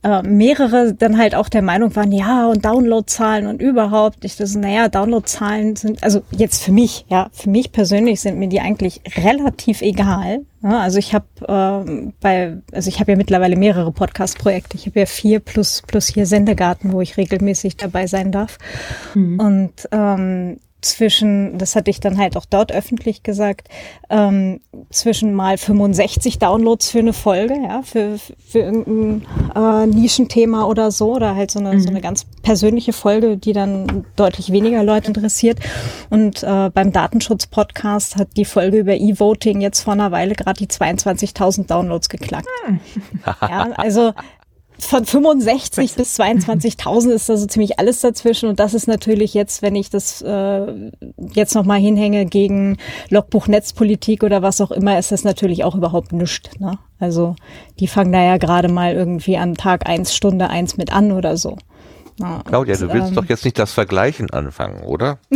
[0.06, 4.24] äh, mehrere dann halt auch der Meinung waren, ja, und Downloadzahlen und überhaupt.
[4.24, 8.48] Ich das, naja, Downloadzahlen sind, also jetzt für mich, ja, für mich persönlich sind mir
[8.48, 10.42] die eigentlich relativ egal.
[10.62, 14.78] Ja, also ich habe ähm, bei, also ich habe ja mittlerweile mehrere Podcast-Projekte.
[14.78, 18.60] Ich habe ja vier plus plus hier Sendegarten, wo ich regelmäßig dabei sein darf.
[19.16, 23.68] Und ähm, zwischen, das hatte ich dann halt auch dort öffentlich gesagt,
[24.10, 24.62] ähm,
[24.92, 29.26] zwischen mal 65 Downloads für eine Folge, ja, für, für irgendein
[29.56, 34.06] äh, Nischenthema oder so, oder halt so eine, so eine ganz persönliche Folge, die dann
[34.16, 35.60] deutlich weniger Leute interessiert.
[36.10, 40.68] Und äh, beim Datenschutz-Podcast hat die Folge über E-Voting jetzt vor einer Weile gerade die
[40.68, 42.48] 22.000 Downloads geknackt.
[43.26, 44.14] ja, also
[44.80, 49.62] von 65 bis 22.000 ist da so ziemlich alles dazwischen und das ist natürlich jetzt,
[49.62, 50.92] wenn ich das äh,
[51.34, 52.78] jetzt nochmal hinhänge gegen
[53.10, 56.60] Logbuch Netzpolitik oder was auch immer, ist das natürlich auch überhaupt nichts.
[56.60, 56.78] Ne?
[57.00, 57.36] Also
[57.80, 61.38] die fangen da ja gerade mal irgendwie an Tag eins Stunde eins mit an oder
[61.38, 61.58] so.
[62.20, 65.20] Ja, Claudia, und, du willst ähm, doch jetzt nicht das Vergleichen anfangen, oder?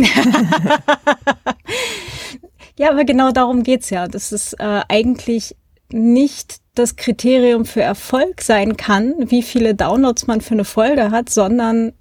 [2.80, 4.08] Ja, aber genau darum geht's ja.
[4.08, 5.54] Das ist äh, eigentlich
[5.92, 11.28] nicht das Kriterium für Erfolg sein kann, wie viele Downloads man für eine Folge hat,
[11.28, 11.92] sondern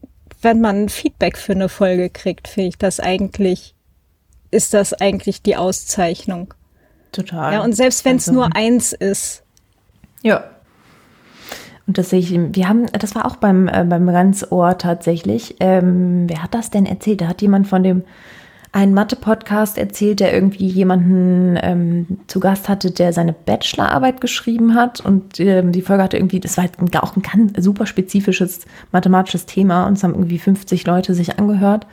[0.42, 3.76] wenn man Feedback für eine Folge kriegt, finde ich das eigentlich,
[4.52, 6.54] ist das eigentlich die Auszeichnung.
[7.12, 7.54] Total.
[7.54, 9.44] Ja, und selbst wenn es Also- nur eins ist.
[10.22, 10.44] Ja.
[11.88, 15.56] Und das sehe ich, wir haben, das war auch beim, äh, beim Ganzohr tatsächlich.
[15.60, 17.22] Ähm, wer hat das denn erzählt?
[17.22, 18.04] Da hat jemand von dem
[18.72, 25.00] einen Mathe-Podcast erzählt, der irgendwie jemanden ähm, zu Gast hatte, der seine Bachelorarbeit geschrieben hat.
[25.00, 28.66] Und ähm, die Folge hatte irgendwie, das war halt ein- auch ein ganz super spezifisches
[28.92, 31.88] mathematisches Thema und es haben irgendwie 50 Leute sich angehört.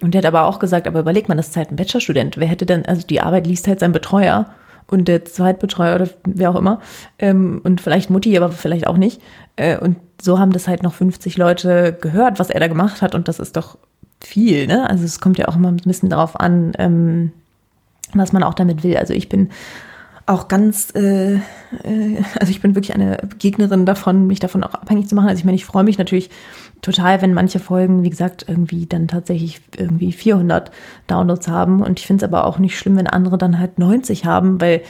[0.00, 2.36] Und der hat aber auch gesagt, aber überlegt man, das ist halt ein Bachelorstudent.
[2.36, 4.46] Wer hätte denn, also die Arbeit liest halt sein Betreuer
[4.88, 6.80] und der Zweitbetreuer oder wer auch immer.
[7.18, 9.20] Ähm, und vielleicht Mutti, aber vielleicht auch nicht.
[9.56, 13.14] Äh, und so haben das halt noch 50 Leute gehört, was er da gemacht hat.
[13.14, 13.78] Und das ist doch
[14.20, 14.88] viel, ne?
[14.88, 17.32] Also es kommt ja auch immer ein bisschen darauf an, ähm,
[18.14, 18.96] was man auch damit will.
[18.96, 19.50] Also ich bin
[20.26, 21.40] auch ganz, äh, äh,
[22.38, 25.28] also ich bin wirklich eine Gegnerin davon, mich davon auch abhängig zu machen.
[25.28, 26.28] Also ich meine, ich freue mich natürlich
[26.82, 30.70] total, wenn manche Folgen, wie gesagt, irgendwie dann tatsächlich irgendwie 400
[31.06, 31.82] Downloads haben.
[31.82, 34.82] Und ich finde es aber auch nicht schlimm, wenn andere dann halt 90 haben, weil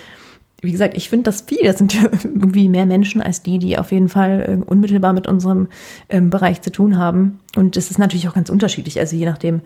[0.60, 1.62] wie gesagt, ich finde das viel.
[1.62, 1.94] Das sind
[2.24, 5.68] irgendwie mehr Menschen als die, die auf jeden Fall äh, unmittelbar mit unserem
[6.08, 7.38] ähm, Bereich zu tun haben.
[7.54, 8.98] Und es ist natürlich auch ganz unterschiedlich.
[8.98, 9.60] Also je nachdem,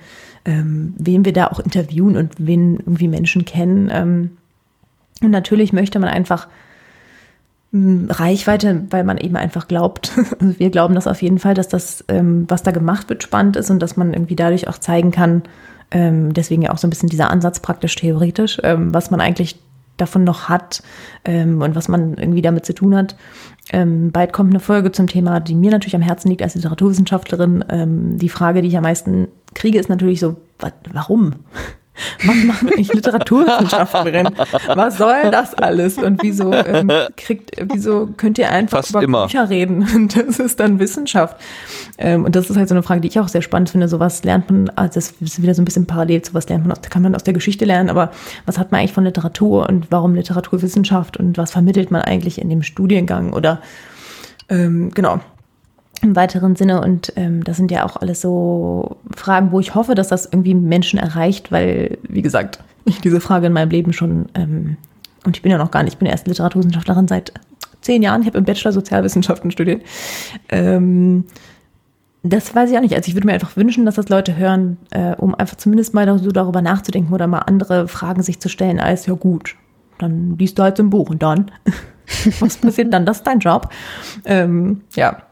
[0.44, 3.90] ähm, wen wir da auch interviewen und wen irgendwie Menschen kennen.
[3.90, 4.30] Ähm,
[5.22, 6.48] und natürlich möchte man einfach
[7.70, 10.12] mh, Reichweite, weil man eben einfach glaubt.
[10.40, 13.56] Also wir glauben das auf jeden Fall, dass das, ähm, was da gemacht wird, spannend
[13.56, 15.42] ist und dass man irgendwie dadurch auch zeigen kann,
[15.90, 19.58] ähm, deswegen ja auch so ein bisschen dieser Ansatz praktisch theoretisch, ähm, was man eigentlich
[20.02, 20.82] davon noch hat
[21.24, 23.16] ähm, und was man irgendwie damit zu tun hat.
[23.72, 27.64] Ähm, bald kommt eine Folge zum Thema, die mir natürlich am Herzen liegt als Literaturwissenschaftlerin.
[27.68, 31.34] Ähm, die Frage, die ich am meisten kriege, ist natürlich so, wat, warum?
[32.24, 34.28] Was macht eigentlich Literaturwissenschaftlerin?
[34.74, 35.98] Was soll das alles?
[35.98, 39.26] Und wieso ähm, kriegt, wieso könnt ihr einfach Fast über immer.
[39.26, 39.86] Bücher reden?
[39.94, 41.36] Und das ist dann Wissenschaft.
[41.98, 43.88] Ähm, und das ist halt so eine Frage, die ich auch sehr spannend finde.
[43.88, 46.72] Sowas lernt man, also das ist wieder so ein bisschen parallel zu was lernt man,
[46.72, 48.10] aus, kann man aus der Geschichte lernen, aber
[48.46, 52.48] was hat man eigentlich von Literatur und warum Literaturwissenschaft und was vermittelt man eigentlich in
[52.48, 53.60] dem Studiengang oder
[54.48, 55.20] ähm, genau
[56.02, 56.80] im weiteren Sinne.
[56.80, 60.54] Und ähm, das sind ja auch alles so Fragen, wo ich hoffe, dass das irgendwie
[60.54, 64.76] Menschen erreicht, weil, wie gesagt, ich diese Frage in meinem Leben schon, ähm,
[65.24, 67.32] und ich bin ja noch gar nicht, ich bin erst Literaturwissenschaftlerin seit
[67.80, 69.82] zehn Jahren, ich habe im Bachelor Sozialwissenschaften studiert.
[70.48, 71.24] Ähm,
[72.24, 72.94] das weiß ich auch nicht.
[72.94, 76.18] Also ich würde mir einfach wünschen, dass das Leute hören, äh, um einfach zumindest mal
[76.18, 79.56] so darüber nachzudenken oder mal andere Fragen sich zu stellen, als ja gut,
[79.98, 81.50] dann liest du halt so ein Buch und dann,
[82.40, 83.06] was passiert dann?
[83.06, 83.70] Das ist dein Job.
[84.24, 85.22] Ähm, ja,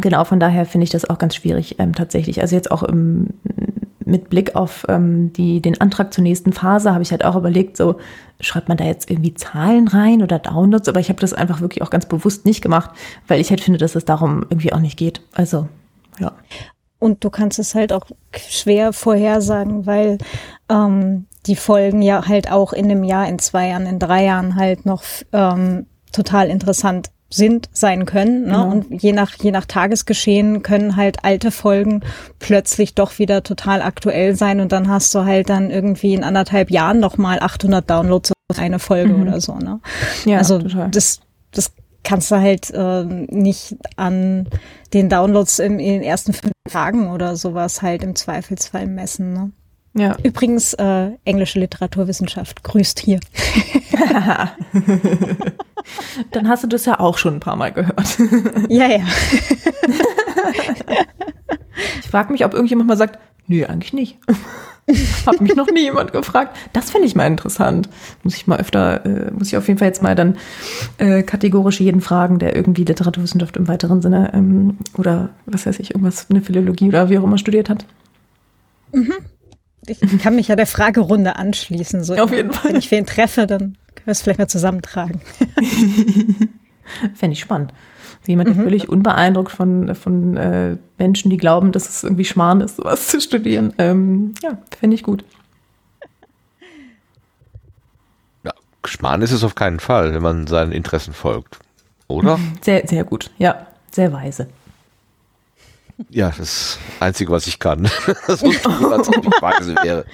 [0.00, 2.40] Genau, von daher finde ich das auch ganz schwierig ähm, tatsächlich.
[2.40, 3.28] Also jetzt auch im,
[4.04, 7.76] mit Blick auf ähm, die, den Antrag zur nächsten Phase habe ich halt auch überlegt,
[7.76, 7.96] so
[8.40, 11.82] schreibt man da jetzt irgendwie Zahlen rein oder Downloads, aber ich habe das einfach wirklich
[11.82, 12.90] auch ganz bewusst nicht gemacht,
[13.26, 15.20] weil ich halt finde, dass es darum irgendwie auch nicht geht.
[15.32, 15.68] Also
[16.18, 16.32] ja.
[17.00, 20.18] Und du kannst es halt auch schwer vorhersagen, weil
[20.68, 24.56] ähm, die Folgen ja halt auch in einem Jahr, in zwei Jahren, in drei Jahren
[24.56, 25.02] halt noch
[25.32, 28.42] ähm, total interessant sind, sein können.
[28.42, 28.46] Ne?
[28.52, 28.70] Genau.
[28.70, 32.00] Und je nach, je nach Tagesgeschehen können halt alte Folgen
[32.38, 36.70] plötzlich doch wieder total aktuell sein und dann hast du halt dann irgendwie in anderthalb
[36.70, 39.22] Jahren nochmal 800 Downloads auf eine Folge Mhm.
[39.22, 39.54] oder so.
[39.56, 39.80] Ne?
[40.24, 40.90] Ja, also total.
[40.90, 41.20] das,
[41.52, 41.72] das
[42.02, 44.48] kannst du halt äh, nicht an
[44.94, 49.34] den Downloads im, in den ersten fünf Tagen oder sowas halt im Zweifelsfall messen.
[49.34, 49.52] Ne?
[49.98, 50.16] Ja.
[50.22, 53.18] Übrigens, äh, englische Literaturwissenschaft grüßt hier.
[56.30, 58.18] Dann hast du das ja auch schon ein paar Mal gehört.
[58.68, 59.04] ja, ja.
[62.00, 63.18] Ich frage mich, ob irgendjemand mal sagt,
[63.48, 64.18] nö, eigentlich nicht.
[65.26, 66.56] Hat mich noch nie jemand gefragt.
[66.72, 67.88] Das finde ich mal interessant.
[68.22, 70.36] Muss ich mal öfter, äh, muss ich auf jeden Fall jetzt mal dann
[70.96, 75.90] äh, kategorisch jeden fragen, der irgendwie Literaturwissenschaft im weiteren Sinne ähm, oder was weiß ich,
[75.90, 77.84] irgendwas, eine Philologie oder wie auch immer studiert hat.
[79.88, 82.04] Ich kann mich ja der Fragerunde anschließen.
[82.04, 82.72] So, Auf jeden Fall.
[82.72, 85.20] Wenn ich wen treffe, dann können wir es vielleicht mal zusammentragen.
[87.14, 87.72] Fände ich spannend.
[88.26, 92.76] Jemand, der völlig unbeeindruckt von, von äh, Menschen, die glauben, dass es irgendwie Schmarrn ist,
[92.76, 93.72] sowas zu studieren.
[93.78, 95.24] Ähm, ja, fände ich gut.
[98.44, 98.52] Ja,
[98.84, 101.58] Schmarrn ist es auf keinen Fall, wenn man seinen Interessen folgt.
[102.06, 102.38] Oder?
[102.60, 103.30] Sehr, sehr gut.
[103.38, 104.48] Ja, sehr weise.
[106.10, 107.90] Ja, das ist das Einzige, was ich kann.
[108.26, 110.04] das muss tun, als ob ich weise wäre.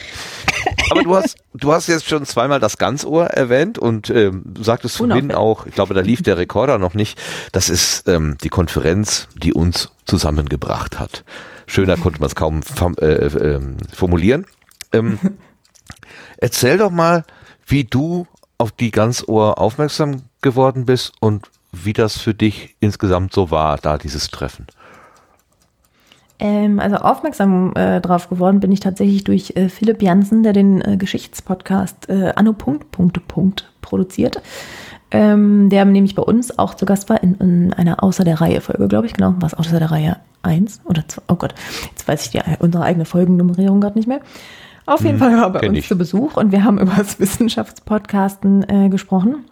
[0.91, 4.97] Aber du hast, du hast jetzt schon zweimal das Ganzohr erwähnt und ähm, du sagtest
[4.97, 7.21] vorhin auch, ich glaube, da lief der Rekorder noch nicht,
[7.53, 11.25] das ist ähm, die Konferenz, die uns zusammengebracht hat.
[11.67, 12.61] Schöner konnte man es kaum
[13.01, 14.47] äh, äh, ähm, formulieren.
[14.93, 15.19] Ähm,
[16.39, 17.25] erzähl doch mal,
[17.67, 18.27] wie du
[18.59, 23.99] auf die Ganzohr aufmerksam geworden bist und wie das für dich insgesamt so war, da
[23.99, 24.67] dieses Treffen.
[26.39, 30.81] Ähm, also aufmerksam äh, drauf geworden bin ich tatsächlich durch äh, Philipp Jansen, der den
[30.81, 34.43] äh, Geschichtspodcast äh, Anno Punkt, Punkte, Punkt produziert.
[35.11, 38.61] Ähm, der nämlich bei uns auch zu Gast war in, in einer Außer der Reihe
[38.61, 39.35] Folge, glaube ich, genau.
[39.39, 41.23] Was Außer der Reihe 1 oder 2?
[41.29, 41.55] Oh Gott,
[41.91, 44.21] jetzt weiß ich die, unsere eigene Folgennummerierung gerade nicht mehr.
[44.87, 45.89] Auf jeden Fall war er bei uns ich.
[45.89, 49.45] zu Besuch und wir haben über das Wissenschaftspodcasten äh, gesprochen.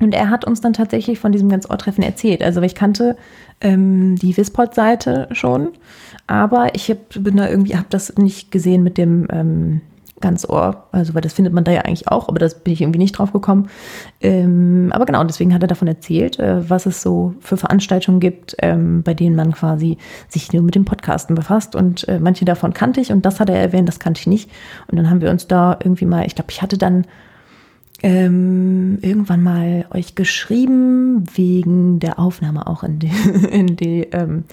[0.00, 2.42] Und er hat uns dann tatsächlich von diesem ganz Ohrtreffen erzählt.
[2.42, 3.16] Also ich kannte
[3.60, 5.68] ähm, die Wispod-Seite schon,
[6.26, 9.80] aber ich hab, bin da irgendwie, habe das nicht gesehen mit dem ähm,
[10.20, 10.86] Ganzohr.
[10.92, 13.12] Also weil das findet man da ja eigentlich auch, aber das bin ich irgendwie nicht
[13.12, 13.68] drauf gekommen.
[14.20, 18.56] Ähm, aber genau, deswegen hat er davon erzählt, äh, was es so für Veranstaltungen gibt,
[18.60, 19.98] ähm, bei denen man quasi
[20.28, 21.74] sich nur mit dem Podcasten befasst.
[21.74, 24.50] Und äh, manche davon kannte ich und das hat er erwähnt, das kannte ich nicht.
[24.88, 27.06] Und dann haben wir uns da irgendwie mal, ich glaube, ich hatte dann
[28.02, 33.10] ähm, irgendwann mal euch geschrieben wegen der Aufnahme auch in die,
[33.50, 34.44] in die ähm,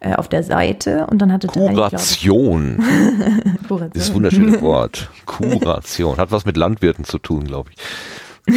[0.00, 2.78] äh, auf der Seite und dann hatte Kuration.
[3.68, 3.90] Kuration.
[3.94, 5.10] Dieses wunderschöne Wort.
[5.26, 6.18] Kuration.
[6.18, 7.76] Hat was mit Landwirten zu tun, glaube ich.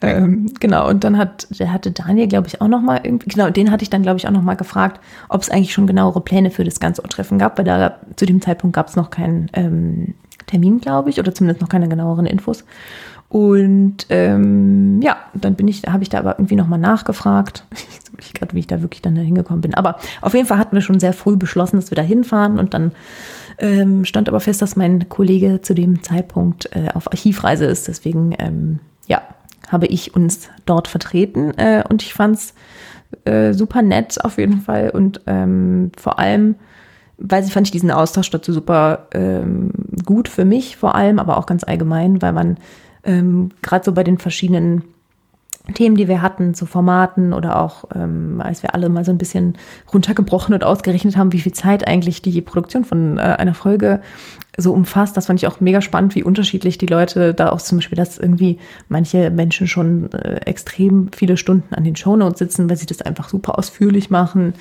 [0.00, 3.50] ähm, genau, und dann hat, der hatte Daniel, glaube ich, auch noch mal irgendwie, genau,
[3.50, 6.22] den hatte ich dann, glaube ich, auch noch mal gefragt, ob es eigentlich schon genauere
[6.22, 9.50] Pläne für das ganze Treffen gab, weil da zu dem Zeitpunkt gab es noch keinen
[9.52, 10.14] ähm,
[10.54, 12.64] Termin, glaube ich, oder zumindest noch keine genaueren Infos.
[13.28, 17.64] Und ähm, ja, dann bin ich, habe ich da aber irgendwie nochmal nachgefragt.
[18.20, 19.74] Ich gerade, wie ich da wirklich dann hingekommen bin.
[19.74, 22.72] Aber auf jeden Fall hatten wir schon sehr früh beschlossen, dass wir da hinfahren und
[22.72, 22.92] dann
[23.58, 27.88] ähm, stand aber fest, dass mein Kollege zu dem Zeitpunkt äh, auf Archivreise ist.
[27.88, 28.78] Deswegen, ähm,
[29.08, 29.20] ja,
[29.68, 32.54] habe ich uns dort vertreten äh, und ich fand's
[33.24, 36.54] äh, super nett auf jeden Fall und ähm, vor allem,
[37.18, 39.70] weil sie fand ich diesen Austausch dazu super ähm,
[40.04, 42.58] gut für mich vor allem, aber auch ganz allgemein, weil man
[43.04, 44.82] ähm, gerade so bei den verschiedenen
[45.72, 49.18] Themen, die wir hatten, zu Formaten oder auch, ähm, als wir alle mal so ein
[49.18, 49.56] bisschen
[49.94, 54.02] runtergebrochen und ausgerechnet haben, wie viel Zeit eigentlich die Produktion von äh, einer Folge
[54.58, 55.16] so umfasst.
[55.16, 58.18] Das fand ich auch mega spannend, wie unterschiedlich die Leute da auch zum Beispiel, dass
[58.18, 58.58] irgendwie
[58.88, 63.30] manche Menschen schon äh, extrem viele Stunden an den Shownotes sitzen, weil sie das einfach
[63.30, 64.52] super ausführlich machen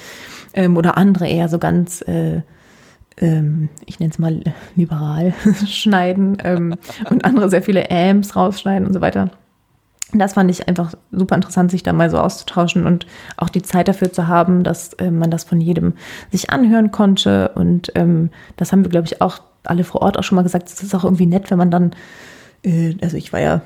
[0.54, 2.42] ähm, oder andere eher so ganz äh,
[3.18, 4.42] ähm, ich nenne es mal
[4.76, 5.34] liberal
[5.68, 6.76] schneiden ähm,
[7.10, 9.32] und andere sehr viele Amps rausschneiden und so weiter.
[10.16, 13.88] Das fand ich einfach super interessant, sich da mal so auszutauschen und auch die Zeit
[13.88, 15.94] dafür zu haben, dass äh, man das von jedem
[16.32, 17.50] sich anhören konnte.
[17.56, 20.70] Und ähm, das haben wir, glaube ich, auch alle vor Ort auch schon mal gesagt.
[20.70, 21.96] Es ist auch irgendwie nett, wenn man dann,
[22.64, 23.62] äh, also ich war ja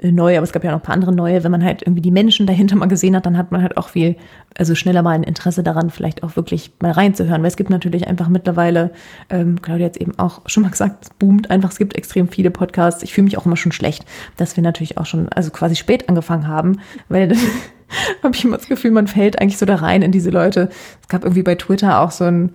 [0.00, 1.42] äh, neu, aber es gab ja noch ein paar andere neue.
[1.42, 3.88] Wenn man halt irgendwie die Menschen dahinter mal gesehen hat, dann hat man halt auch
[3.88, 4.16] viel,
[4.56, 7.42] also schneller mal ein Interesse daran, vielleicht auch wirklich mal reinzuhören.
[7.42, 8.92] Weil es gibt natürlich einfach mittlerweile,
[9.28, 12.28] ähm, Claudia hat es eben auch schon mal gesagt, es boomt einfach, es gibt extrem
[12.28, 13.02] viele Podcasts.
[13.02, 14.04] Ich fühle mich auch immer schon schlecht,
[14.36, 17.32] dass wir natürlich auch schon, also quasi spät angefangen haben, weil
[18.22, 20.68] habe ich immer das Gefühl, man fällt eigentlich so da rein in diese Leute.
[21.02, 22.52] Es gab irgendwie bei Twitter auch so ein,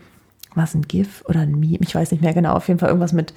[0.55, 3.11] was ein GIF oder ein Meme, ich weiß nicht mehr genau, auf jeden Fall irgendwas
[3.11, 3.33] mit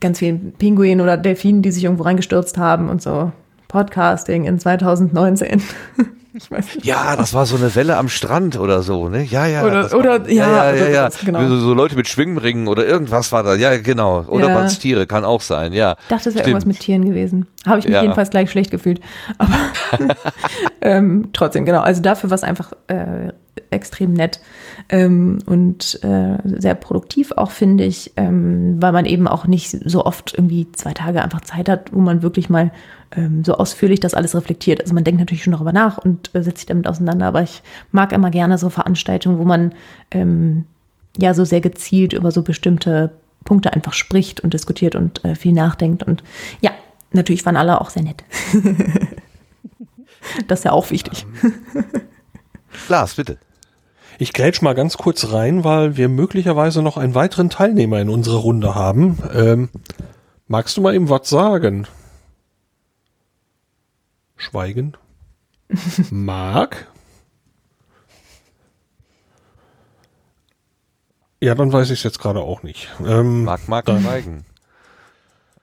[0.00, 3.32] ganz vielen Pinguinen oder Delfinen, die sich irgendwo reingestürzt haben und so.
[3.68, 5.62] Podcasting in 2019.
[6.34, 6.86] ich weiß nicht.
[6.86, 9.22] Ja, das war so eine Welle am Strand oder so, ne?
[9.24, 9.64] Ja, ja.
[9.64, 11.08] Oder, oder war, ja, ja, ja, ja.
[11.24, 11.46] Genau.
[11.48, 13.54] So, so, Leute mit Schwimmringen oder irgendwas war da.
[13.54, 14.22] Ja, genau.
[14.22, 14.54] Oder ja.
[14.54, 15.96] waren es Tiere, kann auch sein, ja.
[16.00, 17.46] Ich dachte, es wäre irgendwas mit Tieren gewesen.
[17.66, 18.02] Habe ich mich ja.
[18.02, 19.00] jedenfalls gleich schlecht gefühlt.
[19.36, 19.54] Aber
[20.80, 21.80] ähm, trotzdem, genau.
[21.80, 23.32] Also dafür war es einfach äh,
[23.70, 24.40] extrem nett
[24.88, 30.04] ähm, und äh, sehr produktiv auch, finde ich, ähm, weil man eben auch nicht so
[30.06, 32.72] oft irgendwie zwei Tage einfach Zeit hat, wo man wirklich mal
[33.16, 34.80] ähm, so ausführlich das alles reflektiert.
[34.80, 37.62] Also man denkt natürlich schon darüber nach und äh, setzt sich damit auseinander, aber ich
[37.92, 39.72] mag immer gerne so Veranstaltungen, wo man
[40.10, 40.64] ähm,
[41.16, 43.12] ja so sehr gezielt über so bestimmte
[43.44, 46.02] Punkte einfach spricht und diskutiert und äh, viel nachdenkt.
[46.02, 46.22] Und
[46.60, 46.70] ja,
[47.12, 48.24] natürlich waren alle auch sehr nett.
[50.46, 51.26] das ist ja auch wichtig.
[52.88, 53.38] Lars, bitte.
[54.20, 58.38] Ich grätsch mal ganz kurz rein, weil wir möglicherweise noch einen weiteren Teilnehmer in unserer
[58.38, 59.18] Runde haben.
[59.32, 59.68] Ähm,
[60.48, 61.86] magst du mal ihm was sagen?
[64.38, 64.96] Schweigen.
[66.10, 66.86] Mark?
[71.40, 72.88] Ja, dann weiß ich es jetzt gerade auch nicht.
[73.04, 74.44] Ähm, Mark, Mark, Schweigen.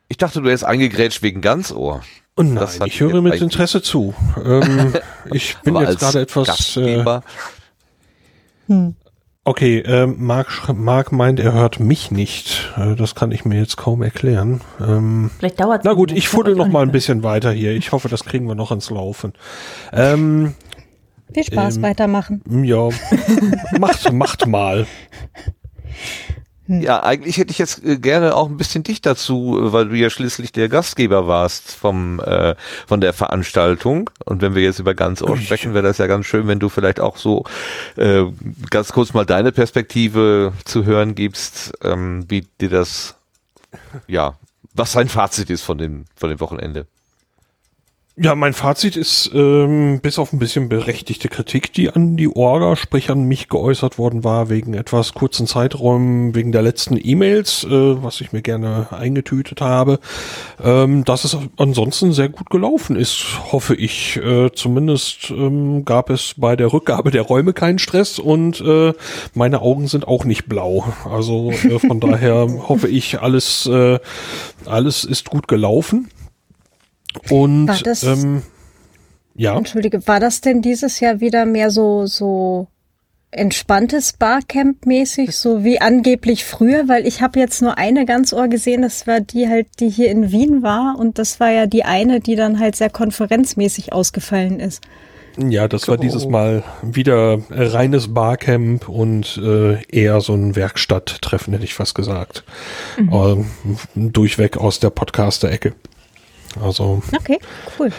[0.08, 2.02] Ich dachte, du wärst eingegrätscht wegen Ganzohr.
[2.36, 4.14] Und nein, ich höre mit Interesse zu.
[4.44, 4.94] Ähm,
[5.32, 6.78] ich bin jetzt gerade etwas.
[6.78, 7.22] Äh,
[8.68, 8.96] hm.
[9.48, 12.74] Okay, äh, Marc, Marc meint, er hört mich nicht.
[12.78, 14.62] Äh, das kann ich mir jetzt kaum erklären.
[14.82, 15.86] Ähm, Vielleicht dauert es.
[15.86, 17.72] Na gut, ich fuddel noch mal ein bisschen weiter hier.
[17.74, 19.34] Ich hoffe, das kriegen wir noch ins Laufen.
[19.94, 20.56] Ähm,
[21.32, 22.42] Viel Spaß, ähm, weitermachen.
[22.64, 22.90] Ja,
[23.80, 24.88] macht, macht mal.
[26.68, 26.82] Hm.
[26.82, 29.96] Ja, eigentlich hätte ich jetzt äh, gerne auch ein bisschen dich dazu, äh, weil du
[29.96, 32.56] ja schließlich der Gastgeber warst vom äh,
[32.88, 34.10] von der Veranstaltung.
[34.26, 36.70] Und wenn wir jetzt über ganz Ohr sprechen, wäre das ja ganz schön, wenn du
[36.70, 37.44] vielleicht auch so
[37.98, 38.24] äh,
[38.70, 43.16] ganz kurz mal deine Perspektive zu hören gibst, ähm, wie dir das,
[44.08, 44.36] ja,
[44.74, 46.88] was dein Fazit ist von dem von dem Wochenende.
[48.18, 52.78] Ja, mein Fazit ist, ähm, bis auf ein bisschen berechtigte Kritik, die an die Orga,
[52.78, 57.70] sprich an mich geäußert worden war, wegen etwas kurzen Zeiträumen, wegen der letzten E-Mails, äh,
[57.70, 60.00] was ich mir gerne eingetütet habe,
[60.64, 64.16] ähm, dass es ansonsten sehr gut gelaufen ist, hoffe ich.
[64.16, 68.94] Äh, zumindest ähm, gab es bei der Rückgabe der Räume keinen Stress und äh,
[69.34, 70.86] meine Augen sind auch nicht blau.
[71.04, 74.00] Also äh, von daher hoffe ich, alles, äh,
[74.66, 76.08] alles ist gut gelaufen.
[77.30, 78.44] Und war das, ähm,
[79.36, 79.58] ja.
[79.58, 82.68] Entschuldige, war das denn dieses Jahr wieder mehr so so
[83.32, 86.88] entspanntes Barcamp-mäßig, so wie angeblich früher?
[86.88, 90.10] Weil ich habe jetzt nur eine ganz Ohr gesehen, das war die halt, die hier
[90.10, 94.60] in Wien war und das war ja die eine, die dann halt sehr konferenzmäßig ausgefallen
[94.60, 94.82] ist.
[95.38, 101.66] Ja, das war dieses Mal wieder reines Barcamp und äh, eher so ein Werkstatttreffen, hätte
[101.66, 102.46] ich fast gesagt.
[102.98, 103.46] Mhm.
[103.96, 105.74] Ähm, durchweg aus der Podcaster-Ecke.
[106.64, 107.40] Also Okay,
[107.80, 107.92] cool.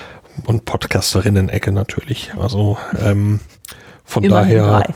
[0.46, 2.32] und Podcasterinnen-Ecke natürlich.
[2.38, 3.40] Also ähm,
[4.04, 4.86] von Immerhin daher.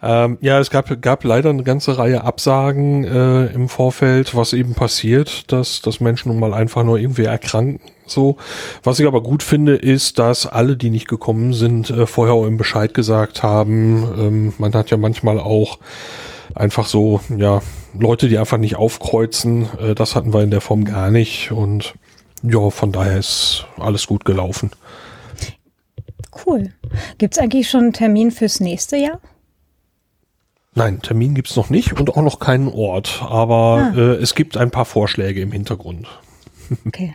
[0.00, 4.74] Ähm, ja, es gab, gab leider eine ganze Reihe Absagen äh, im Vorfeld, was eben
[4.74, 7.80] passiert, dass, dass Menschen nun mal einfach nur irgendwie erkranken.
[8.06, 8.36] So,
[8.84, 12.46] was ich aber gut finde, ist, dass alle, die nicht gekommen sind, äh, vorher auch
[12.46, 14.08] im Bescheid gesagt haben.
[14.18, 15.78] Ähm, man hat ja manchmal auch
[16.58, 17.62] einfach so, ja,
[17.98, 19.68] Leute, die einfach nicht aufkreuzen.
[19.80, 21.94] Äh, das hatten wir in der Form gar nicht und
[22.42, 24.70] ja, von daher ist alles gut gelaufen.
[26.46, 26.72] Cool.
[27.18, 29.20] Gibt's eigentlich schon einen Termin fürs nächste Jahr?
[30.74, 34.70] Nein, Termin gibt's noch nicht und auch noch keinen Ort, aber äh, es gibt ein
[34.70, 36.06] paar Vorschläge im Hintergrund.
[36.86, 37.14] Okay.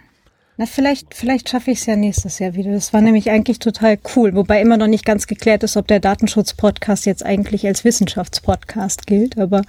[0.56, 2.72] Na, vielleicht, vielleicht schaffe ich es ja nächstes Jahr wieder.
[2.72, 6.00] Das war nämlich eigentlich total cool, wobei immer noch nicht ganz geklärt ist, ob der
[6.00, 9.64] Datenschutz-Podcast jetzt eigentlich als Wissenschaftspodcast gilt, aber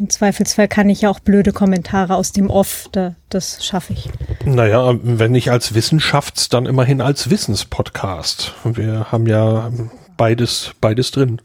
[0.00, 4.08] im Zweifelsfall kann ich ja auch blöde Kommentare aus dem Off, da, das schaffe ich.
[4.44, 8.54] Naja, wenn nicht als Wissenschafts-, dann immerhin als Wissenspodcast.
[8.64, 9.70] Wir haben ja
[10.16, 11.40] beides, beides drin.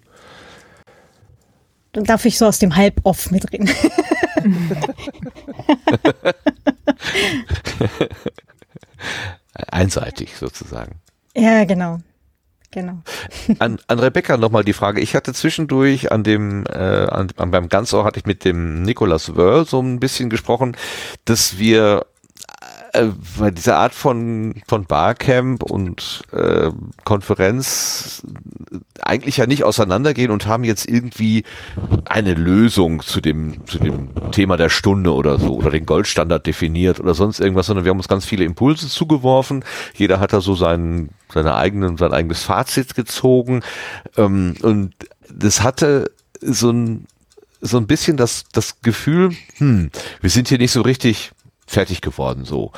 [1.92, 3.70] Dann darf ich so aus dem Halb-Off mitreden.
[9.54, 11.00] Einseitig sozusagen.
[11.36, 12.00] ja, genau.
[12.74, 13.04] Genau.
[13.60, 15.00] An, an Rebecca nochmal die Frage.
[15.00, 19.36] Ich hatte zwischendurch an dem, äh, an, an, beim Ganzohr hatte ich mit dem Nicolas
[19.36, 20.76] Wörl so ein bisschen gesprochen,
[21.26, 22.08] dass wir
[22.94, 23.08] äh,
[23.40, 26.70] bei dieser Art von, von Barcamp und äh,
[27.04, 28.24] Konferenz
[29.02, 31.44] eigentlich ja nicht auseinandergehen und haben jetzt irgendwie
[32.06, 37.00] eine Lösung zu dem, zu dem Thema der Stunde oder so oder den Goldstandard definiert
[37.00, 39.66] oder sonst irgendwas, sondern wir haben uns ganz viele Impulse zugeworfen.
[39.96, 43.62] Jeder hat da so seinen, seine eigenen, sein eigenes Fazit gezogen.
[44.18, 44.94] Ähm, und
[45.30, 46.12] das hatte
[46.42, 47.08] so ein,
[47.60, 49.90] so ein bisschen das, das Gefühl, hm,
[50.22, 51.32] wir sind hier nicht so richtig
[51.66, 52.72] fertig geworden so.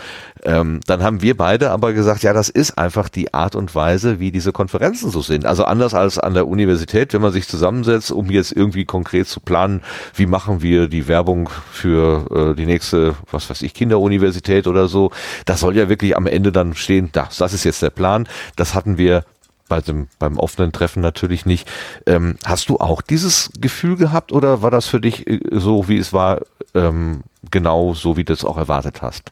[0.44, 4.20] Ähm, dann haben wir beide aber gesagt, ja, das ist einfach die Art und Weise,
[4.20, 5.45] wie diese Konferenzen so sind.
[5.45, 9.40] Also anders als an der Universität, wenn man sich zusammensetzt, um jetzt irgendwie konkret zu
[9.40, 9.82] planen,
[10.14, 15.12] wie machen wir die Werbung für äh, die nächste, was weiß ich, Kinderuniversität oder so.
[15.45, 18.28] Das soll ja wirklich am Ende dann stehen, das, das ist jetzt der Plan.
[18.56, 19.26] Das hatten wir
[19.68, 21.68] bei dem, beim offenen Treffen natürlich nicht.
[22.06, 25.98] Ähm, hast du auch dieses Gefühl gehabt oder war das für dich äh, so, wie
[25.98, 26.41] es war,
[26.74, 29.32] ähm, genau so, wie du es auch erwartet hast?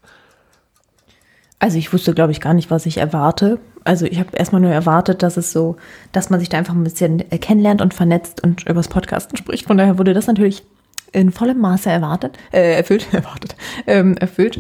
[1.60, 3.58] Also ich wusste, glaube ich, gar nicht, was ich erwarte.
[3.86, 5.78] Also ich habe erstmal nur erwartet, dass es so,
[6.12, 9.68] dass man sich da einfach ein bisschen äh, kennenlernt und vernetzt und übers Podcasten spricht.
[9.68, 10.64] Von daher wurde das natürlich
[11.14, 13.56] in vollem Maße erwartet, äh, erfüllt, erwartet,
[13.88, 14.60] ähm, erfüllt.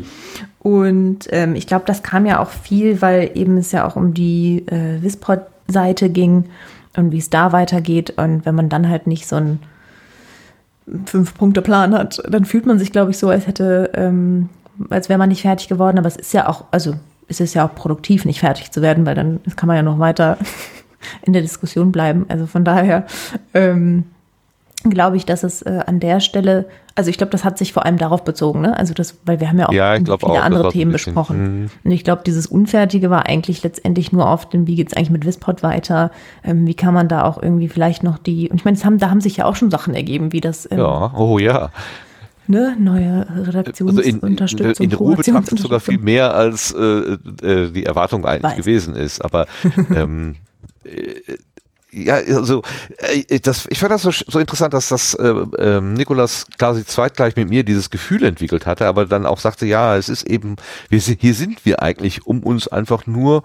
[0.59, 4.13] Und ähm, ich glaube, das kam ja auch viel, weil eben es ja auch um
[4.13, 6.45] die äh, Wispod-Seite ging
[6.95, 8.11] und wie es da weitergeht.
[8.11, 9.59] Und wenn man dann halt nicht so einen
[11.05, 14.49] Fünf-Punkte-Plan hat, dann fühlt man sich, glaube ich, so, als hätte, ähm,
[14.89, 15.97] als wäre man nicht fertig geworden.
[15.97, 16.95] Aber es ist ja auch, also
[17.27, 19.99] es ist ja auch produktiv, nicht fertig zu werden, weil dann kann man ja noch
[19.99, 20.37] weiter
[21.21, 22.25] in der Diskussion bleiben.
[22.29, 23.05] Also von daher
[23.53, 24.05] ähm,
[24.89, 26.65] glaube ich, dass es äh, an der Stelle,
[26.95, 28.77] also ich glaube, das hat sich vor allem darauf bezogen, ne?
[28.77, 31.61] Also das, weil wir haben ja auch Ja, viele auch, andere Themen bisschen, besprochen.
[31.63, 31.69] mhm.
[31.83, 35.25] Und ich glaube, dieses Unfertige war eigentlich letztendlich nur auf dem, wie geht's eigentlich mit
[35.25, 36.11] Wispod weiter?
[36.43, 38.97] Ähm, wie kann man da auch irgendwie vielleicht noch die, und ich meine, es haben,
[38.99, 41.71] da haben sich ja auch schon Sachen ergeben, wie das ähm, Ja, oh ja.
[42.47, 44.85] ne, neue Also in, Redaktionsunterstützung.
[44.85, 48.57] in Ruhe betrachtet sogar viel mehr, als äh, äh, die Erwartung eigentlich Weiß.
[48.57, 49.23] gewesen ist.
[49.23, 49.47] Aber
[49.95, 50.35] ähm,
[50.83, 50.89] äh,
[51.93, 52.63] ja, also
[52.97, 57.35] äh, das, ich fand das so, so interessant, dass das äh, ähm, Nikolas quasi zeitgleich
[57.35, 60.55] mit mir dieses Gefühl entwickelt hatte, aber dann auch sagte, ja, es ist eben,
[60.89, 63.43] wir, hier sind wir eigentlich, um uns einfach nur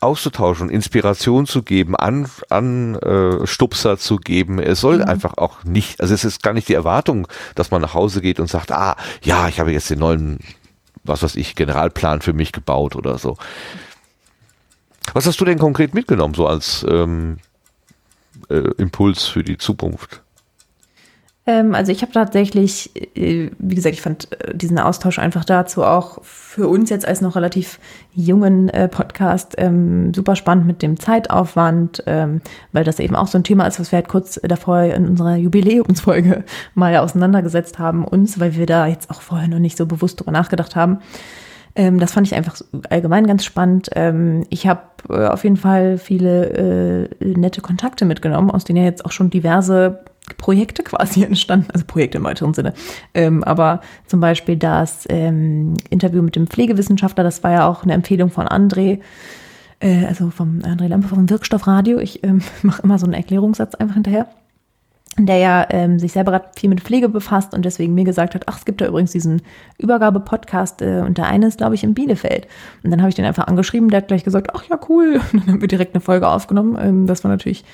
[0.00, 4.60] auszutauschen, Inspiration zu geben, an, an äh, Stupser zu geben.
[4.60, 7.94] Es soll einfach auch nicht, also es ist gar nicht die Erwartung, dass man nach
[7.94, 10.38] Hause geht und sagt, ah, ja, ich habe jetzt den neuen,
[11.02, 13.36] was weiß ich, Generalplan für mich gebaut oder so.
[15.14, 17.38] Was hast du denn konkret mitgenommen, so als ähm,
[18.48, 20.22] äh, Impuls für die Zukunft?
[21.48, 25.82] Ähm, also ich habe tatsächlich, äh, wie gesagt, ich fand äh, diesen Austausch einfach dazu
[25.82, 27.80] auch für uns jetzt als noch relativ
[28.14, 32.42] jungen äh, Podcast ähm, super spannend mit dem Zeitaufwand, ähm,
[32.72, 35.36] weil das eben auch so ein Thema ist, was wir halt kurz davor in unserer
[35.36, 36.44] Jubiläumsfolge
[36.74, 40.32] mal auseinandergesetzt haben uns, weil wir da jetzt auch vorher noch nicht so bewusst drüber
[40.32, 40.98] nachgedacht haben.
[41.78, 42.60] Ähm, das fand ich einfach
[42.90, 43.88] allgemein ganz spannend.
[43.94, 48.84] Ähm, ich habe äh, auf jeden Fall viele äh, nette Kontakte mitgenommen, aus denen ja
[48.84, 50.00] jetzt auch schon diverse
[50.38, 52.74] Projekte quasi entstanden, also Projekte im weiteren Sinne.
[53.14, 57.92] Ähm, aber zum Beispiel das ähm, Interview mit dem Pflegewissenschaftler, das war ja auch eine
[57.92, 58.98] Empfehlung von André,
[59.78, 62.00] äh, also vom André Lampe vom Wirkstoffradio.
[62.00, 64.26] Ich ähm, mache immer so einen Erklärungssatz einfach hinterher.
[65.26, 68.44] Der ja ähm, sich selber gerade viel mit Pflege befasst und deswegen mir gesagt hat,
[68.46, 69.42] ach, es gibt da übrigens diesen
[69.78, 72.46] Übergabe-Podcast äh, und der eine ist, glaube ich, in Bielefeld.
[72.82, 75.20] Und dann habe ich den einfach angeschrieben, der hat gleich gesagt, ach ja, cool.
[75.32, 76.78] Und dann haben wir direkt eine Folge aufgenommen.
[76.80, 77.64] Ähm, das war natürlich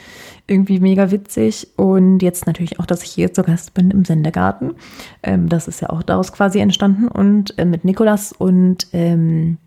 [0.46, 1.68] irgendwie mega witzig.
[1.76, 4.74] Und jetzt natürlich auch, dass ich hier zu Gast bin im Sendegarten.
[5.22, 7.08] Ähm, das ist ja auch daraus quasi entstanden.
[7.08, 9.58] Und äh, mit Nikolas und ähm,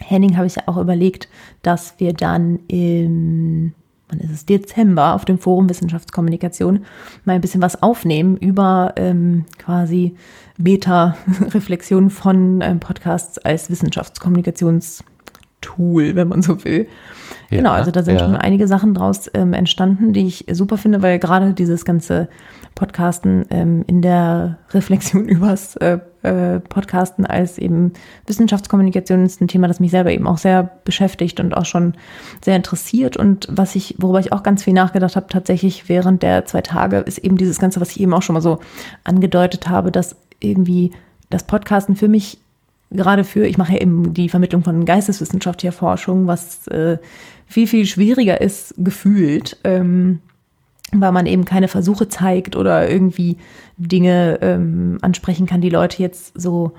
[0.00, 1.28] Henning habe ich ja auch überlegt,
[1.62, 3.74] dass wir dann im
[4.08, 6.84] wann ist es, Dezember auf dem Forum Wissenschaftskommunikation
[7.24, 10.16] mal ein bisschen was aufnehmen über ähm, quasi
[10.56, 13.70] Meta-Reflexion von ähm, Podcasts als
[15.68, 16.86] Wissenschaftskommunikationstool, wenn man so will.
[17.50, 18.20] Ja, genau, also da sind ja.
[18.20, 22.28] schon einige Sachen draus ähm, entstanden, die ich super finde, weil gerade dieses ganze
[22.74, 27.92] Podcasten ähm, in der Reflexion übers äh, äh, Podcasten als eben
[28.26, 31.94] Wissenschaftskommunikation ist ein Thema, das mich selber eben auch sehr beschäftigt und auch schon
[32.44, 33.16] sehr interessiert.
[33.16, 36.98] Und was ich, worüber ich auch ganz viel nachgedacht habe, tatsächlich während der zwei Tage,
[36.98, 38.58] ist eben dieses Ganze, was ich eben auch schon mal so
[39.04, 40.92] angedeutet habe, dass irgendwie
[41.30, 42.38] das Podcasten für mich
[42.90, 46.98] gerade für, ich mache eben die Vermittlung von geisteswissenschaftlicher Forschung, was äh,
[47.46, 49.56] viel, viel schwieriger ist, gefühlt.
[49.64, 50.20] Ähm,
[50.92, 53.36] weil man eben keine Versuche zeigt oder irgendwie
[53.76, 56.72] Dinge ähm, ansprechen kann, die Leute jetzt so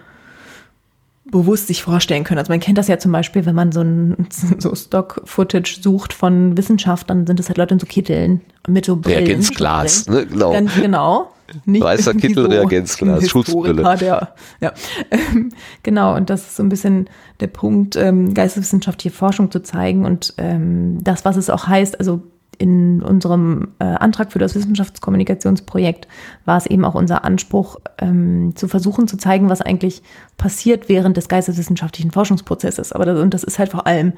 [1.32, 2.40] bewusst sich vorstellen können.
[2.40, 4.28] Also man kennt das ja zum Beispiel, wenn man so ein
[4.60, 8.96] so Stock-Footage sucht von Wissenschaft, dann sind es halt Leute in so Kitteln mit so
[8.96, 9.26] Brillen.
[9.26, 10.26] Reagenzglas, ne?
[10.26, 10.52] genau.
[10.52, 11.32] Ganz genau.
[11.66, 13.98] Nicht Weißer Kittel, so Reagenzglas, Schutzbrille.
[13.98, 14.74] Der, ja,
[15.10, 15.50] ähm,
[15.82, 16.16] genau.
[16.16, 21.04] Und das ist so ein bisschen der Punkt, ähm, geisteswissenschaftliche Forschung zu zeigen und ähm,
[21.04, 22.22] das, was es auch heißt, also
[22.60, 26.08] in unserem äh, Antrag für das Wissenschaftskommunikationsprojekt
[26.46, 30.04] war es eben auch unser Anspruch, ähm, zu versuchen zu zeigen, was eigentlich
[30.38, 32.92] passiert während des geisteswissenschaftlichen Forschungsprozesses.
[32.92, 34.14] Aber das, und das ist halt vor allem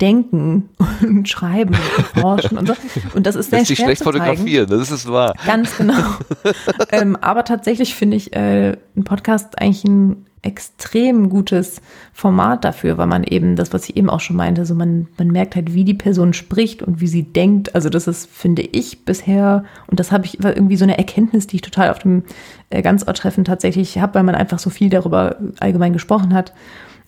[0.00, 0.70] Denken
[1.02, 2.74] und Schreiben und Forschen und so.
[3.14, 4.24] Und das ist sehr das ist schwer schlecht zu zeigen.
[4.24, 5.34] fotografieren, das ist wahr.
[5.46, 6.02] Ganz genau.
[6.90, 11.80] ähm, aber tatsächlich finde ich äh, ein Podcast eigentlich ein extrem gutes
[12.12, 15.28] Format dafür, weil man eben das, was ich eben auch schon meinte, so man, man
[15.28, 17.74] merkt halt, wie die Person spricht und wie sie denkt.
[17.74, 21.46] Also das ist, finde ich, bisher, und das habe ich war irgendwie so eine Erkenntnis,
[21.46, 22.24] die ich total auf dem
[22.70, 26.52] äh, Ganzorttreffen tatsächlich habe, weil man einfach so viel darüber allgemein gesprochen hat,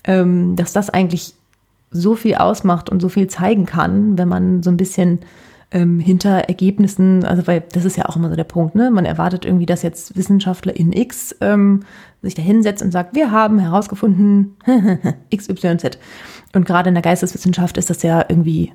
[0.04, 1.34] ähm, dass das eigentlich
[1.90, 5.20] so viel ausmacht und so viel zeigen kann, wenn man so ein bisschen
[5.70, 8.90] ähm, hinter Ergebnissen, also weil das ist ja auch immer so der Punkt, ne?
[8.90, 11.80] Man erwartet irgendwie, dass jetzt Wissenschaftler in X ähm,
[12.22, 14.56] sich da hinsetzt und sagt, wir haben herausgefunden
[15.34, 15.98] XYZ.
[16.54, 18.72] Und gerade in der Geisteswissenschaft ist das ja irgendwie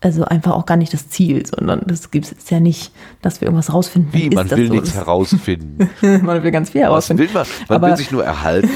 [0.00, 3.46] also einfach auch gar nicht das Ziel, sondern das gibt es ja nicht, dass wir
[3.46, 4.12] irgendwas rausfinden.
[4.12, 4.74] Wie, man will so.
[4.74, 5.90] nichts herausfinden.
[6.22, 7.28] man will ganz viel herausfinden.
[7.32, 7.46] Was will man?
[7.68, 8.70] Man Aber will sich nur erhalten.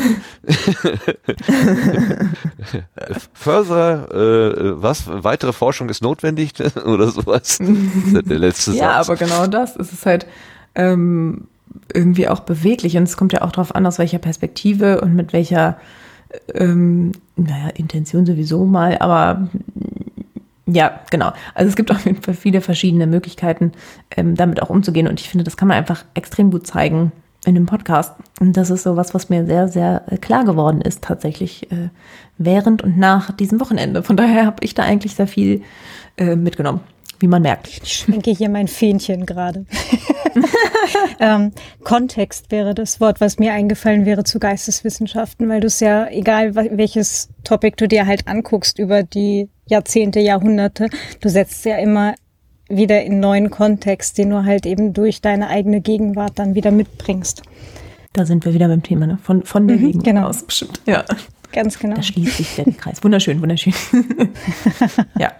[3.33, 5.05] Further, äh, was?
[5.07, 6.55] Weitere Forschung ist notwendig
[6.85, 7.59] oder sowas?
[7.61, 9.09] der letzte ja, Satz.
[9.09, 9.77] aber genau das.
[9.77, 10.27] Es ist halt
[10.75, 11.47] ähm,
[11.95, 15.33] irgendwie auch beweglich und es kommt ja auch darauf an, aus welcher Perspektive und mit
[15.33, 15.77] welcher
[16.55, 19.49] ähm, naja, Intention sowieso mal, aber
[20.67, 21.33] ja, genau.
[21.55, 23.73] Also es gibt auf jeden Fall viele verschiedene Möglichkeiten,
[24.17, 25.09] ähm, damit auch umzugehen.
[25.09, 27.13] Und ich finde, das kann man einfach extrem gut zeigen
[27.45, 28.15] in dem Podcast.
[28.41, 31.89] Und das ist so was, was mir sehr, sehr äh, klar geworden ist, tatsächlich äh,
[32.39, 34.03] während und nach diesem Wochenende.
[34.03, 35.63] Von daher habe ich da eigentlich sehr viel
[36.17, 36.81] äh, mitgenommen,
[37.23, 37.69] wie man merkt.
[37.83, 39.65] Ich schwenke hier mein Fähnchen gerade.
[41.21, 41.53] ähm,
[41.85, 46.55] Kontext wäre das Wort, was mir eingefallen wäre zu Geisteswissenschaften, weil du es ja, egal
[46.55, 50.89] welches Topic du dir halt anguckst über die Jahrzehnte, Jahrhunderte.
[51.21, 52.15] Du setzt ja immer
[52.69, 57.43] wieder in neuen Kontext, den du halt eben durch deine eigene Gegenwart dann wieder mitbringst.
[58.15, 59.19] Da sind wir wieder beim Thema, ne?
[59.23, 60.27] Von, von der Mhm, Gegenwart genau.
[60.29, 60.81] aus bestimmt.
[60.87, 61.05] Ja.
[61.53, 61.97] Ganz genau.
[61.97, 63.03] Da schließt sich der Kreis.
[63.05, 63.75] Wunderschön, wunderschön.
[65.19, 65.33] ja.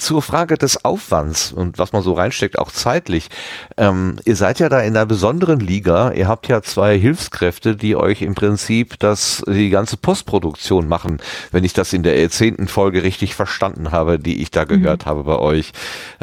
[0.00, 3.28] Zur Frage des Aufwands und was man so reinsteckt, auch zeitlich.
[3.76, 6.12] Ähm, ihr seid ja da in einer besonderen Liga.
[6.12, 11.18] Ihr habt ja zwei Hilfskräfte, die euch im Prinzip das, die ganze Postproduktion machen,
[11.52, 15.24] wenn ich das in der zehnten Folge richtig verstanden habe, die ich da gehört habe
[15.24, 15.72] bei euch.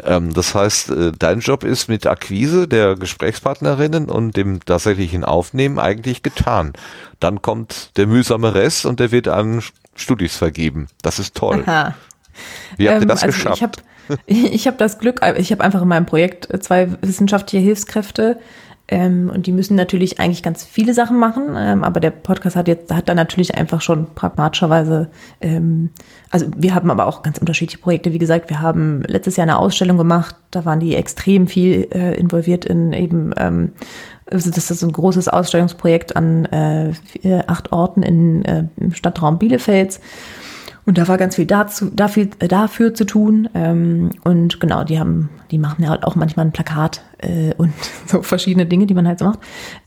[0.02, 5.78] Ähm, das heißt, äh, dein Job ist mit Akquise der Gesprächspartnerinnen und dem tatsächlichen Aufnehmen
[5.78, 6.72] eigentlich getan.
[7.20, 9.62] Dann kommt der mühsame Rest und der wird an
[9.94, 10.88] Studis vergeben.
[11.02, 11.64] Das ist toll.
[11.66, 11.94] Aha.
[12.76, 13.56] Wie habt ihr Ähm, das also geschafft?
[13.56, 13.72] Ich habe
[14.26, 18.38] ich hab das Glück, ich habe einfach in meinem Projekt zwei wissenschaftliche Hilfskräfte
[18.90, 22.68] ähm, und die müssen natürlich eigentlich ganz viele Sachen machen, ähm, aber der Podcast hat
[22.68, 25.10] jetzt hat dann natürlich einfach schon pragmatischerweise,
[25.42, 25.90] ähm,
[26.30, 28.14] also wir haben aber auch ganz unterschiedliche Projekte.
[28.14, 32.14] Wie gesagt, wir haben letztes Jahr eine Ausstellung gemacht, da waren die extrem viel äh,
[32.18, 33.72] involviert in eben ähm,
[34.30, 39.38] also das ist ein großes Ausstellungsprojekt an äh, vier- acht Orten in, äh, im Stadtraum
[39.38, 40.00] Bielefelds.
[40.88, 43.50] Und da war ganz viel dazu, dafür, äh, dafür zu tun.
[43.52, 47.74] Ähm, und genau, die haben, die machen ja halt auch manchmal ein Plakat äh, und
[48.06, 49.40] so verschiedene Dinge, die man halt so macht.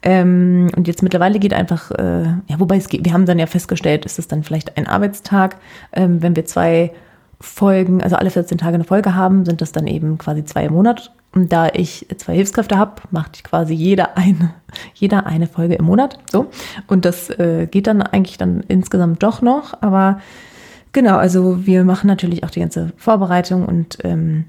[0.04, 3.48] Ähm, und jetzt mittlerweile geht einfach, äh, ja, wobei es geht, wir haben dann ja
[3.48, 5.56] festgestellt, ist es dann vielleicht ein Arbeitstag,
[5.92, 6.92] ähm, wenn wir zwei
[7.40, 10.74] Folgen, also alle 14 Tage eine Folge haben, sind das dann eben quasi zwei im
[10.74, 11.12] Monat.
[11.34, 14.54] Und da ich zwei Hilfskräfte habe, macht ich quasi jeder eine,
[14.94, 16.20] jeder eine Folge im Monat.
[16.30, 16.52] So.
[16.86, 19.82] Und das äh, geht dann eigentlich dann insgesamt doch noch.
[19.82, 20.20] Aber
[20.92, 24.46] genau, also wir machen natürlich auch die ganze Vorbereitung und ähm,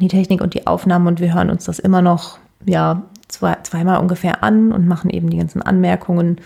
[0.00, 4.00] die Technik und die Aufnahmen und wir hören uns das immer noch, ja, zwei, zweimal
[4.00, 6.38] ungefähr an und machen eben die ganzen Anmerkungen.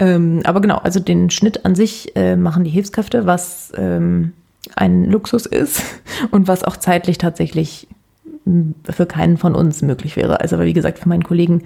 [0.00, 4.32] Ähm, aber genau, also den Schnitt an sich äh, machen die Hilfskräfte, was ähm,
[4.74, 5.82] ein Luxus ist
[6.30, 7.88] und was auch zeitlich tatsächlich
[8.90, 10.40] für keinen von uns möglich wäre.
[10.40, 11.62] Also, wie gesagt, für meinen Kollegen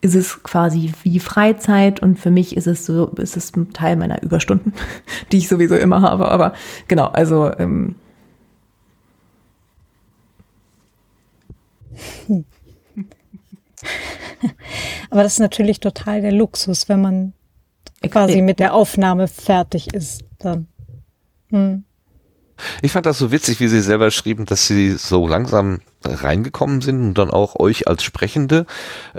[0.00, 3.96] ist es quasi wie Freizeit und für mich ist es so, ist es ein Teil
[3.96, 4.72] meiner Überstunden,
[5.32, 6.28] die ich sowieso immer habe.
[6.28, 6.54] Aber
[6.88, 7.96] genau, also ähm,
[15.10, 17.32] Aber das ist natürlich total der Luxus, wenn man
[18.10, 20.24] quasi mit der Aufnahme fertig ist.
[20.38, 20.66] Dann.
[21.50, 21.84] Hm.
[22.82, 27.00] Ich fand das so witzig, wie Sie selber schrieben, dass Sie so langsam reingekommen sind
[27.00, 28.66] und dann auch euch als Sprechende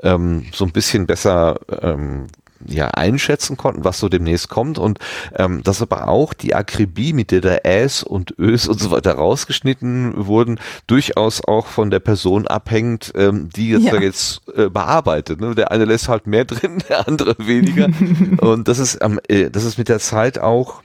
[0.01, 2.27] ähm, so ein bisschen besser ähm,
[2.67, 4.99] ja einschätzen konnten, was so demnächst kommt und
[5.35, 9.13] ähm, dass aber auch die Akribie, mit der der Äs und Ös und so weiter
[9.13, 13.91] rausgeschnitten wurden, durchaus auch von der Person abhängt, ähm, die jetzt ja.
[13.91, 15.41] da jetzt äh, bearbeitet.
[15.41, 15.55] Ne?
[15.55, 17.89] Der eine lässt halt mehr drin, der andere weniger
[18.39, 20.81] und das ist ähm, äh, das ist mit der Zeit auch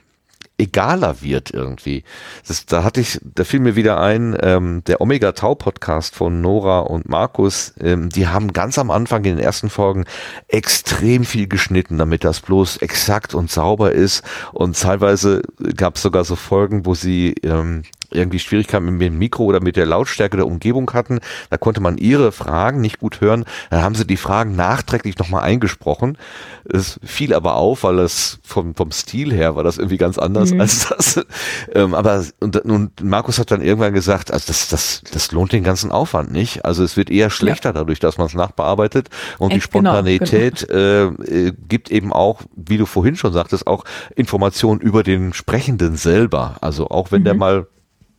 [0.59, 2.03] egaler wird irgendwie.
[2.47, 6.41] Das, da hatte ich, da fiel mir wieder ein, ähm, der Omega Tau Podcast von
[6.41, 10.05] Nora und Markus, ähm, die haben ganz am Anfang in den ersten Folgen
[10.47, 14.23] extrem viel geschnitten, damit das bloß exakt und sauber ist.
[14.51, 15.41] Und teilweise
[15.75, 19.75] gab es sogar so Folgen, wo sie ähm, irgendwie Schwierigkeiten mit dem Mikro oder mit
[19.75, 21.19] der Lautstärke der Umgebung hatten.
[21.49, 23.45] Da konnte man ihre Fragen nicht gut hören.
[23.69, 26.17] Dann haben sie die Fragen nachträglich nochmal eingesprochen.
[26.65, 30.51] Es fiel aber auf, weil das vom, vom Stil her war das irgendwie ganz anders
[30.51, 30.61] mhm.
[30.61, 31.25] als das.
[31.73, 35.63] Ähm, aber und, und Markus hat dann irgendwann gesagt, also das, das, das lohnt den
[35.63, 36.65] ganzen Aufwand nicht.
[36.65, 37.73] Also es wird eher schlechter ja.
[37.73, 39.09] dadurch, dass man es nachbearbeitet.
[39.37, 41.47] Und Echt, die Spontanität genau, genau.
[41.47, 43.83] Äh, gibt eben auch, wie du vorhin schon sagtest, auch
[44.15, 46.57] Informationen über den Sprechenden selber.
[46.61, 47.25] Also auch wenn mhm.
[47.25, 47.67] der mal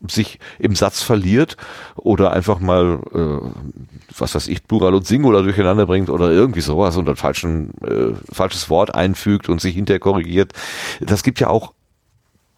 [0.08, 1.56] sich im Satz verliert
[1.96, 3.50] oder einfach mal, äh,
[4.16, 8.14] was weiß ich, Plural und Singular durcheinander bringt oder irgendwie sowas und ein falschen, äh,
[8.32, 10.52] falsches Wort einfügt und sich hinterher korrigiert.
[11.00, 11.74] Das gibt ja auch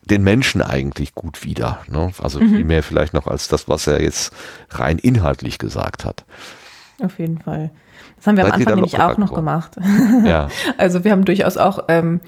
[0.05, 1.81] den Menschen eigentlich gut wieder.
[1.89, 2.13] Ne?
[2.21, 2.49] Also mhm.
[2.51, 4.33] viel mehr vielleicht noch als das, was er jetzt
[4.71, 6.25] rein inhaltlich gesagt hat.
[7.03, 7.71] Auf jeden Fall.
[8.17, 9.77] Das haben wir Seid am Anfang nämlich auch noch gemacht.
[10.25, 10.49] Ja.
[10.79, 12.21] Also wir haben durchaus auch ähm,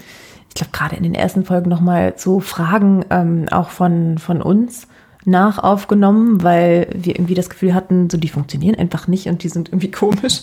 [0.54, 4.86] ich glaube, gerade in den ersten Folgen nochmal so Fragen ähm, auch von, von uns
[5.24, 9.68] nachaufgenommen, weil wir irgendwie das Gefühl hatten, so die funktionieren einfach nicht und die sind
[9.68, 10.42] irgendwie komisch.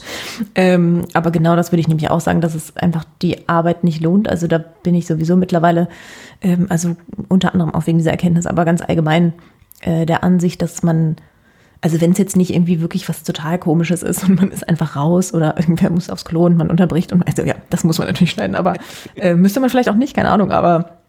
[0.55, 4.01] Ähm, aber genau das würde ich nämlich auch sagen, dass es einfach die Arbeit nicht
[4.01, 4.29] lohnt.
[4.29, 5.87] Also da bin ich sowieso mittlerweile,
[6.41, 6.95] ähm, also
[7.27, 9.33] unter anderem auch wegen dieser Erkenntnis, aber ganz allgemein
[9.81, 11.17] äh, der Ansicht, dass man
[11.83, 14.95] also wenn es jetzt nicht irgendwie wirklich was total komisches ist und man ist einfach
[14.95, 18.07] raus oder irgendwer muss aufs Klo und man unterbricht und also ja, das muss man
[18.07, 18.75] natürlich schneiden, aber
[19.15, 21.00] äh, müsste man vielleicht auch nicht, keine Ahnung, aber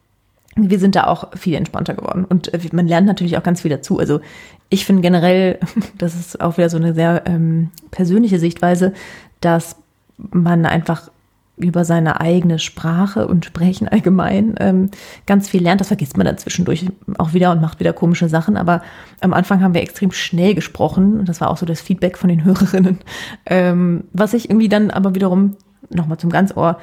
[0.57, 2.25] wir sind da auch viel entspannter geworden.
[2.25, 3.99] Und äh, man lernt natürlich auch ganz viel dazu.
[3.99, 4.21] Also
[4.69, 5.59] ich finde generell,
[5.99, 8.93] das ist auch wieder so eine sehr ähm, persönliche Sichtweise,
[9.41, 9.77] dass
[10.17, 11.11] man einfach
[11.57, 14.91] über seine eigene Sprache und Sprechen allgemein ähm,
[15.27, 15.81] ganz viel lernt.
[15.81, 16.87] Das vergisst man dann zwischendurch
[17.19, 18.57] auch wieder und macht wieder komische Sachen.
[18.57, 18.83] Aber
[19.21, 22.29] am Anfang haben wir extrem schnell gesprochen und das war auch so das Feedback von
[22.29, 22.99] den Hörerinnen.
[23.47, 25.57] Ähm, was ich irgendwie dann aber wiederum
[25.91, 26.79] nochmal zum Ganzohr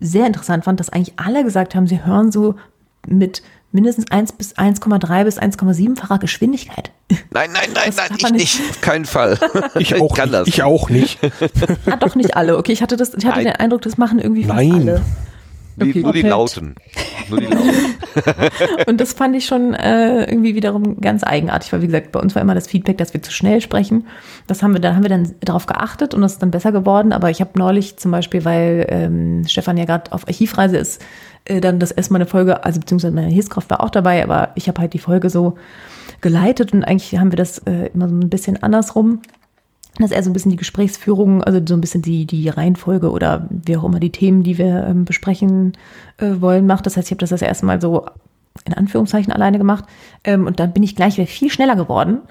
[0.00, 2.56] sehr interessant fand, dass eigentlich alle gesagt haben, sie hören so
[3.06, 3.42] mit
[3.74, 6.92] mindestens 1 bis 1,3 bis 1,7-facher Geschwindigkeit.
[7.30, 8.60] Nein, nein, nein, das nein, ich nicht.
[8.70, 9.38] Auf keinen Fall.
[9.78, 10.40] Ich auch kann nicht.
[10.40, 10.48] Das.
[10.48, 11.18] Ich auch nicht.
[11.86, 12.56] Ah, doch nicht alle.
[12.56, 13.46] Okay, ich hatte das, ich hatte nein.
[13.46, 14.72] den Eindruck, das machen irgendwie fast nein.
[14.72, 15.02] alle.
[15.80, 16.02] Okay.
[16.02, 16.76] Nur die Lauten.
[17.28, 17.74] Nur die Lauten.
[18.86, 22.34] und das fand ich schon äh, irgendwie wiederum ganz eigenartig, weil wie gesagt, bei uns
[22.36, 24.06] war immer das Feedback, dass wir zu schnell sprechen.
[24.46, 27.12] Das haben wir dann haben wir dann darauf geachtet und das ist dann besser geworden.
[27.12, 31.02] Aber ich habe neulich zum Beispiel, weil ähm, Stefan ja gerade auf Archivreise ist,
[31.44, 34.68] äh, dann das erstmal eine Folge, also beziehungsweise meine Hilfskraft war auch dabei, aber ich
[34.68, 35.56] habe halt die Folge so
[36.20, 39.20] geleitet und eigentlich haben wir das äh, immer so ein bisschen andersrum.
[39.98, 43.10] Das ist eher so ein bisschen die Gesprächsführung, also so ein bisschen die, die Reihenfolge
[43.10, 45.74] oder wie auch immer die Themen, die wir ähm, besprechen
[46.18, 46.86] äh, wollen, macht.
[46.86, 48.06] Das heißt, ich habe das das erste Mal so
[48.64, 49.84] in Anführungszeichen alleine gemacht.
[50.22, 52.18] Ähm, und dann bin ich gleich wieder viel schneller geworden.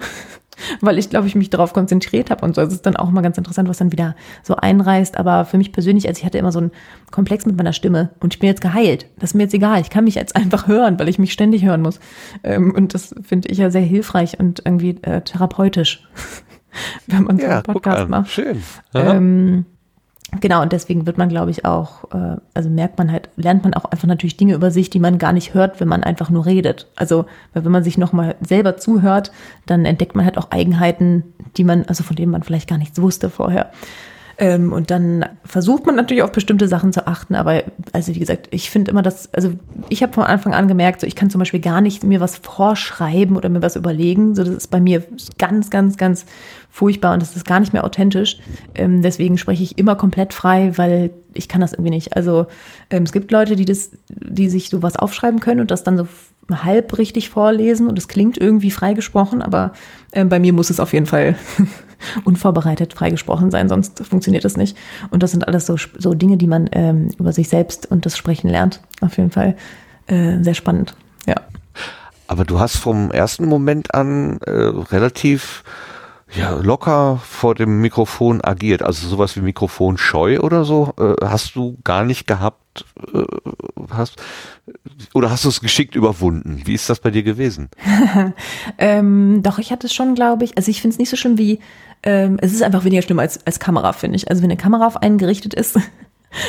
[0.80, 2.60] weil ich glaube, ich mich darauf konzentriert habe und so.
[2.62, 5.16] Es ist dann auch mal ganz interessant, was dann wieder so einreißt.
[5.16, 6.70] Aber für mich persönlich, also ich hatte immer so einen
[7.10, 9.06] Komplex mit meiner Stimme und ich bin jetzt geheilt.
[9.18, 9.80] Das ist mir jetzt egal.
[9.80, 12.00] Ich kann mich jetzt einfach hören, weil ich mich ständig hören muss.
[12.42, 16.06] Ähm, und das finde ich ja sehr hilfreich und irgendwie äh, therapeutisch,
[17.06, 18.30] wenn man so Ja, einen Podcast macht.
[18.30, 18.62] Schön.
[18.94, 19.66] Ähm,
[20.40, 23.74] genau, und deswegen wird man, glaube ich, auch, äh, also merkt man halt, lernt man
[23.74, 26.46] auch einfach natürlich Dinge über sich, die man gar nicht hört, wenn man einfach nur
[26.46, 26.86] redet.
[26.96, 29.32] Also, weil wenn man sich nochmal selber zuhört,
[29.66, 31.24] dann entdeckt man halt auch Eigenheiten,
[31.56, 33.70] die man, also von denen man vielleicht gar nichts wusste vorher.
[34.38, 37.62] Ähm, und dann versucht man natürlich auf bestimmte Sachen zu achten, aber
[37.92, 39.52] also wie gesagt, ich finde immer, dass, also
[39.88, 42.38] ich habe von Anfang an gemerkt, so ich kann zum Beispiel gar nicht mir was
[42.38, 44.34] vorschreiben oder mir was überlegen.
[44.34, 45.04] So, das ist bei mir
[45.38, 46.26] ganz, ganz, ganz
[46.70, 48.38] furchtbar und das ist gar nicht mehr authentisch.
[48.74, 52.16] Ähm, deswegen spreche ich immer komplett frei, weil ich kann das irgendwie nicht.
[52.16, 52.46] Also
[52.90, 56.08] ähm, es gibt Leute, die das, die sich sowas aufschreiben können und das dann so
[56.50, 59.72] halb richtig vorlesen und es klingt irgendwie freigesprochen, aber
[60.12, 61.36] ähm, bei mir muss es auf jeden Fall
[62.24, 64.76] unvorbereitet freigesprochen sein, sonst funktioniert das nicht.
[65.10, 68.16] Und das sind alles so, so Dinge, die man ähm, über sich selbst und das
[68.16, 68.80] Sprechen lernt.
[69.00, 69.56] Auf jeden Fall
[70.06, 70.94] äh, sehr spannend.
[71.26, 71.36] Ja.
[72.26, 75.62] Aber du hast vom ersten Moment an äh, relativ
[76.34, 78.82] ja, locker vor dem Mikrofon agiert.
[78.82, 82.84] Also sowas wie Mikrofonscheu oder so äh, hast du gar nicht gehabt.
[83.12, 83.24] Äh,
[83.90, 84.16] hast,
[85.12, 86.62] oder hast du es geschickt überwunden?
[86.64, 87.68] Wie ist das bei dir gewesen?
[88.78, 90.56] Ähm, doch, ich hatte es schon, glaube ich.
[90.56, 91.60] Also ich finde es nicht so schlimm wie,
[92.02, 94.28] ähm, es ist einfach weniger schlimm als, als Kamera, finde ich.
[94.28, 95.78] Also wenn eine Kamera auf einen gerichtet ist,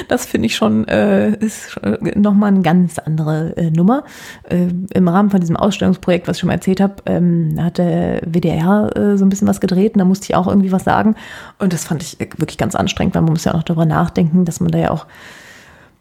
[0.07, 4.03] das finde ich schon, äh, ist äh, nochmal eine ganz andere äh, Nummer.
[4.49, 8.21] Äh, Im Rahmen von diesem Ausstellungsprojekt, was ich schon mal erzählt habe, ähm, hat der
[8.25, 11.15] WDR äh, so ein bisschen was gedreht und da musste ich auch irgendwie was sagen.
[11.59, 13.85] Und das fand ich äh, wirklich ganz anstrengend, weil man muss ja auch noch darüber
[13.85, 15.05] nachdenken, dass man da ja auch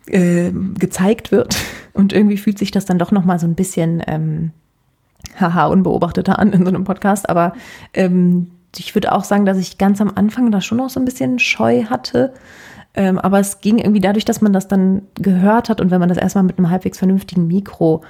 [0.07, 1.57] äh, gezeigt wird.
[1.93, 4.51] Und irgendwie fühlt sich das dann doch nochmal so ein bisschen ähm,
[5.41, 7.29] haha, unbeobachteter an in so einem Podcast.
[7.29, 7.55] Aber
[7.93, 11.05] ähm, ich würde auch sagen, dass ich ganz am Anfang da schon noch so ein
[11.05, 12.35] bisschen Scheu hatte.
[12.95, 16.09] Ähm, aber es ging irgendwie dadurch, dass man das dann gehört hat und wenn man
[16.09, 18.03] das erstmal mit einem halbwegs vernünftigen Mikro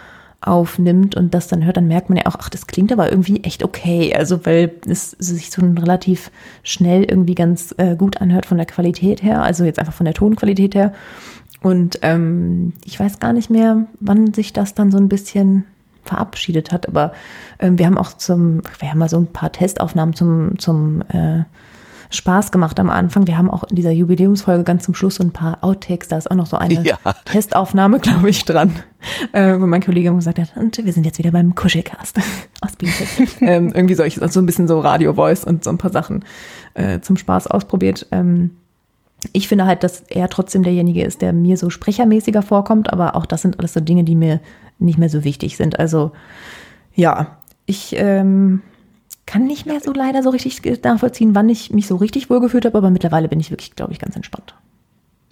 [0.42, 3.42] aufnimmt und das dann hört, dann merkt man ja auch, ach, das klingt aber irgendwie
[3.44, 4.14] echt okay.
[4.14, 6.30] Also, weil es sich so relativ
[6.62, 10.14] schnell irgendwie ganz äh, gut anhört von der Qualität her, also jetzt einfach von der
[10.14, 10.92] Tonqualität her.
[11.62, 15.64] Und ähm, ich weiß gar nicht mehr, wann sich das dann so ein bisschen
[16.02, 17.12] verabschiedet hat, aber
[17.58, 21.44] ähm, wir haben auch zum, wir haben mal so ein paar Testaufnahmen zum, zum äh,
[22.10, 23.26] Spaß gemacht am Anfang.
[23.26, 26.30] Wir haben auch in dieser Jubiläumsfolge ganz zum Schluss so ein paar Outtakes, da ist
[26.30, 26.98] auch noch so eine Ja.
[27.24, 28.72] Testaufnahme, glaube ich, dran,
[29.32, 32.18] äh, wo mein Kollege gesagt hat, und wir sind jetzt wieder beim Kuschelcast
[32.60, 33.30] aus Bielefeld.
[33.40, 36.24] ähm, irgendwie solches, also so ein bisschen so Radio-Voice und so ein paar Sachen
[36.74, 38.06] äh, zum Spaß ausprobiert.
[38.10, 38.50] Ähm,
[39.32, 43.26] ich finde halt, dass er trotzdem derjenige ist, der mir so sprechermäßiger vorkommt, aber auch
[43.26, 44.40] das sind alles so Dinge, die mir
[44.78, 45.78] nicht mehr so wichtig sind.
[45.78, 46.12] Also
[46.94, 48.60] ja, ich ähm,
[49.26, 52.78] kann nicht mehr so leider so richtig nachvollziehen, wann ich mich so richtig wohlgefühlt habe,
[52.78, 54.54] aber mittlerweile bin ich wirklich, glaube ich, ganz entspannt.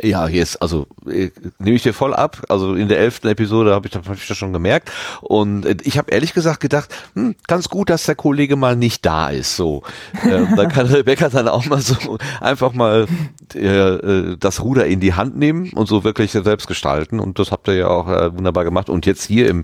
[0.04, 1.30] Ja, jetzt, also äh,
[1.60, 2.42] nehme ich dir voll ab.
[2.48, 4.90] Also in der elften Episode habe ich, hab ich das schon gemerkt.
[5.20, 9.06] Und äh, ich habe ehrlich gesagt gedacht, hm, ganz gut, dass der Kollege mal nicht
[9.06, 9.56] da ist.
[9.56, 9.84] So,
[10.24, 13.06] ähm, dann kann Rebecca dann auch mal so einfach mal
[13.54, 17.20] äh, äh, das Ruder in die Hand nehmen und so wirklich selbst gestalten.
[17.20, 18.90] Und das habt ihr ja auch äh, wunderbar gemacht.
[18.90, 19.62] Und jetzt hier im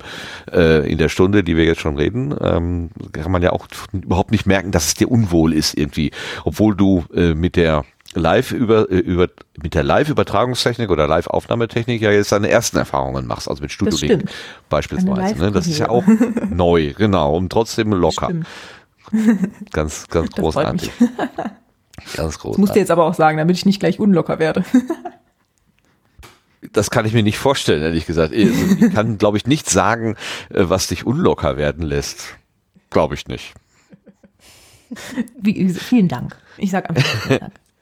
[0.53, 4.31] äh, in der Stunde, die wir jetzt schon reden, ähm, kann man ja auch überhaupt
[4.31, 6.13] nicht merken, dass es dir unwohl ist irgendwie,
[6.45, 7.85] obwohl du äh, mit der
[8.15, 9.29] live über, äh, über
[9.63, 14.23] mit der Live-Übertragungstechnik oder Live-Aufnahmetechnik ja jetzt deine ersten Erfahrungen machst, also mit Studio Link
[14.23, 14.33] stimmt.
[14.69, 15.37] beispielsweise.
[15.39, 15.53] Ne?
[15.53, 16.05] Das ist ja auch
[16.51, 18.31] neu, genau, und trotzdem locker.
[19.73, 20.91] Ganz, ganz Das großartig.
[22.17, 22.77] Ganz Das musst du großartig.
[22.81, 24.65] jetzt aber auch sagen, damit ich nicht gleich unlocker werde.
[26.73, 28.33] Das kann ich mir nicht vorstellen, ehrlich gesagt.
[28.35, 28.47] Also
[28.87, 30.17] Ich kann, glaube ich, nicht sagen,
[30.51, 32.37] äh, was dich unlocker werden lässt.
[32.91, 33.55] Glaube ich nicht.
[35.39, 36.37] Wie, vielen Dank.
[36.57, 37.53] Ich sage einfach vielen Dank.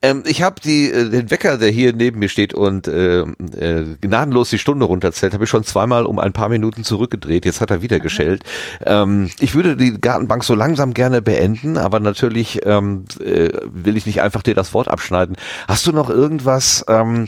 [0.00, 3.96] Ähm, ich habe die äh, den Wecker, der hier neben mir steht und äh, äh,
[4.00, 7.44] gnadenlos die Stunde runterzählt, habe ich schon zweimal um ein paar Minuten zurückgedreht.
[7.44, 8.44] Jetzt hat er wieder geschellt.
[8.86, 14.06] Ähm, ich würde die Gartenbank so langsam gerne beenden, aber natürlich ähm, äh, will ich
[14.06, 15.36] nicht einfach dir das Wort abschneiden.
[15.66, 17.26] Hast du noch irgendwas, ähm,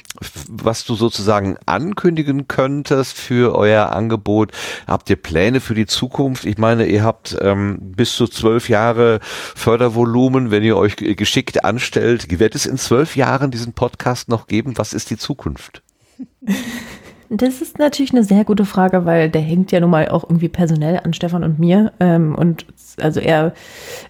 [0.48, 4.52] was du sozusagen ankündigen könntest für euer Angebot?
[4.86, 6.44] Habt ihr Pläne für die Zukunft?
[6.44, 9.18] Ich meine, ihr habt ähm, bis zu zwölf Jahre
[9.56, 12.38] Fördervolumen, wenn ihr euch geschickt anstellt.
[12.38, 14.76] Wird es in zwölf Jahren diesen Podcast noch geben?
[14.76, 15.82] Was ist die Zukunft?
[17.32, 20.48] Das ist natürlich eine sehr gute Frage, weil der hängt ja nun mal auch irgendwie
[20.48, 21.92] personell an Stefan und mir.
[22.00, 22.66] Ähm, und
[23.00, 23.54] also er,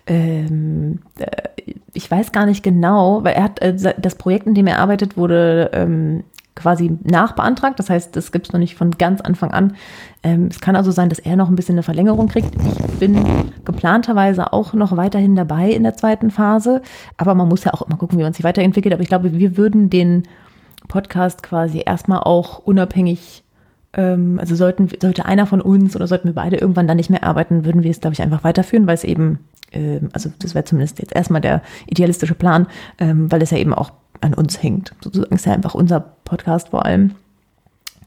[0.06, 4.66] ähm, äh, ich weiß gar nicht genau, weil er hat äh, das Projekt, in dem
[4.66, 6.24] er arbeitet, wurde ähm,
[6.60, 7.78] quasi nachbeantragt.
[7.78, 9.76] Das heißt, das gibt es noch nicht von ganz Anfang an.
[10.22, 12.54] Ähm, es kann also sein, dass er noch ein bisschen eine Verlängerung kriegt.
[12.54, 16.82] Ich bin geplanterweise auch noch weiterhin dabei in der zweiten Phase.
[17.16, 18.92] Aber man muss ja auch immer gucken, wie man sich weiterentwickelt.
[18.92, 20.24] Aber ich glaube, wir würden den
[20.88, 23.44] Podcast quasi erstmal auch unabhängig
[23.92, 27.24] ähm, also sollten, sollte einer von uns oder sollten wir beide irgendwann dann nicht mehr
[27.24, 29.40] arbeiten, würden wir es, glaube ich, einfach weiterführen, weil es eben,
[29.72, 32.66] äh, also das wäre zumindest jetzt erstmal der idealistische Plan,
[32.98, 34.94] ähm, weil es ja eben auch an uns hängt.
[35.00, 37.12] Sozusagen ist ja einfach unser Podcast vor allem.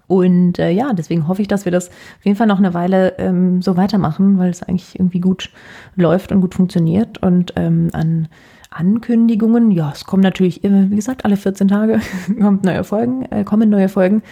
[0.08, 3.18] Und äh, ja, deswegen hoffe ich, dass wir das auf jeden Fall noch eine Weile
[3.18, 5.50] ähm, so weitermachen, weil es eigentlich irgendwie gut
[5.96, 7.24] läuft und gut funktioniert.
[7.24, 8.28] Und ähm, an
[8.74, 9.72] Ankündigungen.
[9.72, 12.00] Ja, es kommen natürlich immer, wie gesagt, alle 14 Tage
[12.42, 14.24] kommt neue Folgen, äh, kommen neue Folgen.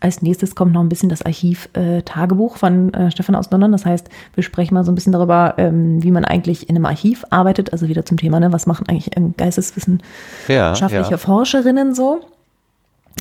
[0.00, 3.72] Als nächstes kommt noch ein bisschen das Archiv-Tagebuch äh, von äh, Stefan aus London.
[3.72, 6.86] Das heißt, wir sprechen mal so ein bisschen darüber, ähm, wie man eigentlich in einem
[6.86, 7.72] Archiv arbeitet.
[7.72, 8.52] Also wieder zum Thema, ne?
[8.52, 11.16] was machen eigentlich ähm, geisteswissenschaftliche ja, ja.
[11.16, 12.20] Forscherinnen so?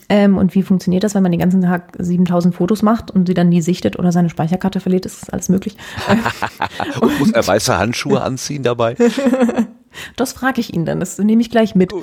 [0.10, 3.34] Ähm, und wie funktioniert das, wenn man den ganzen Tag 7000 Fotos macht und sie
[3.34, 5.06] dann nie sichtet oder seine Speicherkarte verliert?
[5.06, 5.76] Ist das alles möglich?
[7.02, 8.95] und muss er weiße Handschuhe anziehen dabei?
[10.15, 11.94] Das frage ich ihn dann, das nehme ich gleich mit.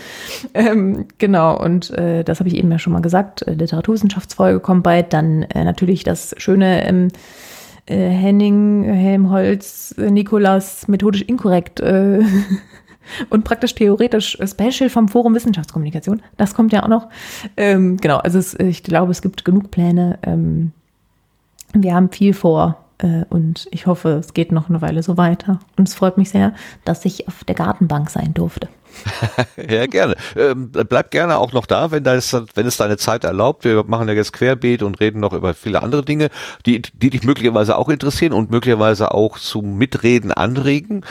[0.55, 3.43] Ähm, genau, und äh, das habe ich eben ja schon mal gesagt.
[3.43, 5.13] Äh, Literaturwissenschaftsfolge kommt bald.
[5.13, 7.09] Dann äh, natürlich das schöne ähm,
[7.87, 12.21] äh, Henning, Helmholtz, äh, Nikolas, methodisch inkorrekt äh,
[13.31, 16.23] und praktisch theoretisch Special vom Forum Wissenschaftskommunikation.
[16.37, 17.09] Das kommt ja auch noch.
[17.57, 20.19] Ähm, genau, also es, ich glaube, es gibt genug Pläne.
[20.23, 20.73] Ähm,
[21.75, 22.84] wir haben viel vor äh,
[23.29, 25.61] und ich hoffe, es geht noch eine Weile so weiter.
[25.77, 26.55] Und es freut mich sehr,
[26.85, 28.69] dass ich auf der Gartenbank sein durfte.
[29.69, 30.15] ja, gerne.
[30.37, 33.65] Ähm, bleib gerne auch noch da, wenn, das, wenn es deine Zeit erlaubt.
[33.65, 36.31] Wir machen ja jetzt Querbeet und reden noch über viele andere Dinge,
[36.67, 41.05] die, die dich möglicherweise auch interessieren und möglicherweise auch zum Mitreden anregen.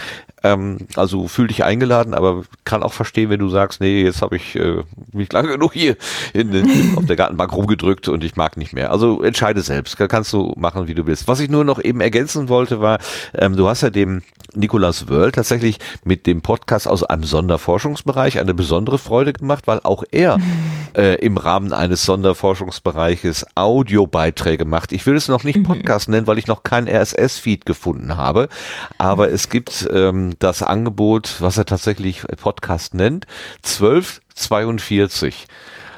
[0.43, 4.35] Ähm, also fühl dich eingeladen, aber kann auch verstehen, wenn du sagst, nee, jetzt habe
[4.35, 4.83] ich äh,
[5.13, 5.95] mich lange genug hier
[6.33, 8.91] in, in, auf der Gartenbank rumgedrückt und ich mag nicht mehr.
[8.91, 11.27] Also entscheide selbst, kannst du machen, wie du willst.
[11.27, 12.99] Was ich nur noch eben ergänzen wollte, war,
[13.33, 14.21] ähm, du hast ja dem
[14.55, 20.03] Nicolas Wörl tatsächlich mit dem Podcast aus einem Sonderforschungsbereich eine besondere Freude gemacht, weil auch
[20.11, 20.39] er
[20.95, 24.91] äh, im Rahmen eines Sonderforschungsbereiches Audiobeiträge macht.
[24.91, 25.63] Ich will es noch nicht mhm.
[25.63, 28.49] Podcast nennen, weil ich noch kein RSS-Feed gefunden habe,
[28.97, 33.27] aber es gibt ähm, das Angebot, was er tatsächlich Podcast nennt,
[33.63, 35.47] 1242.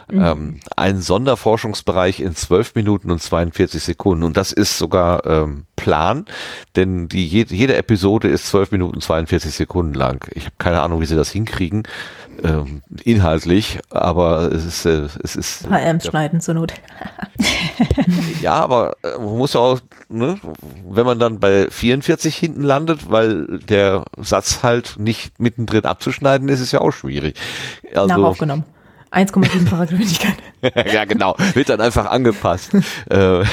[0.07, 0.22] Mhm.
[0.22, 4.24] Ähm, ein Sonderforschungsbereich in 12 Minuten und 42 Sekunden.
[4.24, 6.26] Und das ist sogar ähm, Plan,
[6.76, 10.28] denn die, jede, Episode ist 12 Minuten 42 Sekunden lang.
[10.34, 11.84] Ich habe keine Ahnung, wie sie das hinkriegen,
[12.44, 15.68] ähm, inhaltlich, aber es ist, äh, es ist.
[15.70, 16.74] HM schneiden zur Not.
[18.41, 19.80] ja, aber äh, man muss ja auch,
[20.10, 20.38] ne,
[20.90, 26.60] wenn man dann bei 44 hinten landet, weil der Satz halt nicht mittendrin abzuschneiden ist,
[26.60, 27.36] ist ja auch schwierig.
[27.94, 28.64] Also, Nach aufgenommen.
[29.16, 30.36] 1,7-fache Geschwindigkeit.
[30.94, 31.36] ja, genau.
[31.54, 32.74] Wird dann einfach angepasst.
[33.10, 33.16] äh,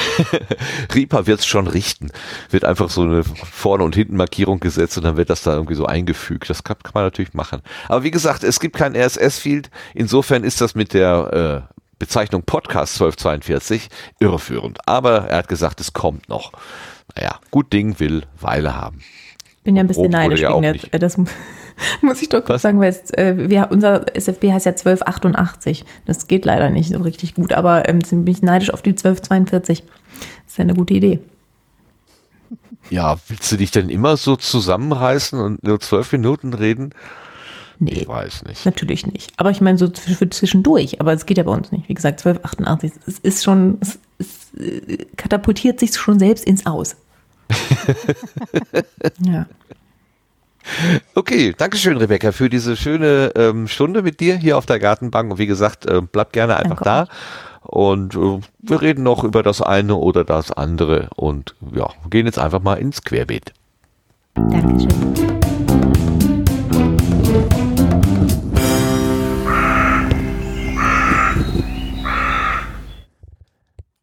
[0.94, 2.10] Reaper wird es schon richten.
[2.50, 5.86] Wird einfach so eine Vorne- und Hinten-Markierung gesetzt und dann wird das da irgendwie so
[5.86, 6.50] eingefügt.
[6.50, 7.62] Das kann, kann man natürlich machen.
[7.88, 9.70] Aber wie gesagt, es gibt kein RSS-Field.
[9.94, 14.78] Insofern ist das mit der äh, Bezeichnung Podcast 1242 irreführend.
[14.86, 16.52] Aber er hat gesagt, es kommt noch.
[17.14, 19.00] Naja, gut Ding will Weile haben.
[19.64, 21.16] Bin ja ein bisschen neidisch ja wegen der, das
[22.02, 25.84] muss ich doch kurz sagen, weil es, äh, wir, unser SFB heißt ja 1288.
[26.04, 29.84] Das geht leider nicht so richtig gut, aber ähm, ziemlich neidisch auf die 1242.
[29.84, 29.88] Das
[30.48, 31.20] ist ja eine gute Idee.
[32.90, 36.90] Ja, willst du dich denn immer so zusammenreißen und nur zwölf Minuten reden?
[37.78, 38.64] Nee, ich weiß nicht.
[38.64, 39.32] Natürlich nicht.
[39.38, 41.00] Aber ich meine so zwischendurch.
[41.00, 41.88] Aber es geht ja bei uns nicht.
[41.88, 42.92] Wie gesagt, 1288.
[43.06, 46.96] Es ist schon, es, es äh, katapultiert sich schon selbst ins Aus.
[49.20, 49.46] ja.
[51.14, 55.32] Okay, danke schön, Rebecca, für diese schöne ähm, Stunde mit dir hier auf der Gartenbank.
[55.32, 57.08] Und wie gesagt, äh, bleib gerne einfach danke da.
[57.62, 61.08] Und äh, wir reden noch über das eine oder das andere.
[61.16, 63.52] Und ja, gehen jetzt einfach mal ins Querbeet.
[64.34, 64.88] Dankeschön.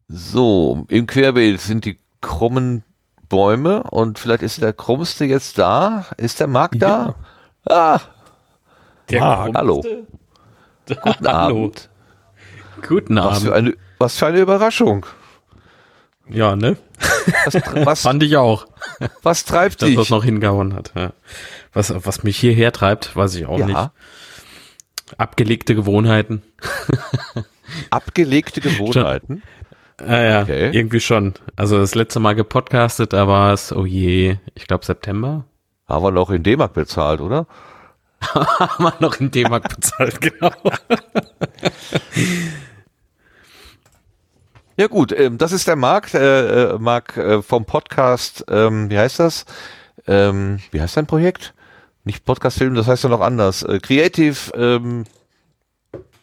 [0.08, 2.82] So, im Querbeet sind die krummen
[3.30, 6.04] Bäume und vielleicht ist der Krummste jetzt da.
[6.18, 7.14] Ist der Marc da?
[7.66, 7.74] Ja.
[7.74, 8.00] Ah.
[9.08, 9.82] Der Marc, hallo.
[10.86, 11.88] Guten Abend.
[12.86, 13.32] Guten Abend.
[13.32, 15.06] Was für, eine, was für eine Überraschung.
[16.28, 16.76] Ja, ne?
[17.44, 17.54] Was,
[17.86, 18.66] was Fand ich auch.
[19.22, 19.94] Was treibt dich?
[19.94, 20.92] Dass das noch hingehauen hat.
[20.94, 21.12] Ja.
[21.72, 23.66] Was, was mich hierher treibt, weiß ich auch ja.
[23.66, 23.90] nicht.
[25.16, 26.42] Abgelegte Gewohnheiten.
[27.90, 29.42] Abgelegte Gewohnheiten?
[30.06, 30.70] Ah, ja, okay.
[30.72, 31.34] irgendwie schon.
[31.56, 35.44] Also das letzte Mal gepodcastet, da war es, oh je, ich glaube September.
[35.88, 37.46] Haben wir noch in D-Mark bezahlt, oder?
[38.20, 40.52] Haben wir noch in D-Mark bezahlt, genau.
[44.76, 48.98] Ja gut, ähm, das ist der Marc, äh, äh, Marc äh, vom Podcast, ähm, wie
[48.98, 49.44] heißt das?
[50.06, 51.54] Ähm, wie heißt dein Projekt?
[52.04, 53.62] Nicht Podcast-Film, das heißt ja noch anders.
[53.62, 55.04] Äh, Creative, ähm,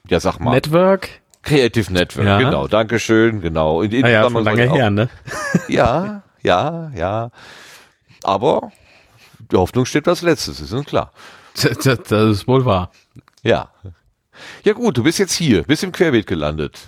[0.07, 0.51] ja sag mal.
[0.51, 1.09] Network?
[1.47, 2.37] Creative Network, Ja.
[2.39, 2.67] genau.
[2.67, 3.81] Dankeschön, genau.
[3.81, 5.09] In, in Ah ja, schon lange her, ne?
[5.67, 7.31] Ja, ja, ja.
[8.23, 8.71] Aber
[9.51, 11.11] die Hoffnung steht als letztes, ist uns klar.
[11.61, 12.91] Das, das, das ist wohl wahr.
[13.43, 13.69] Ja.
[14.63, 16.79] Ja gut, du bist jetzt hier, bist im Querbeet gelandet.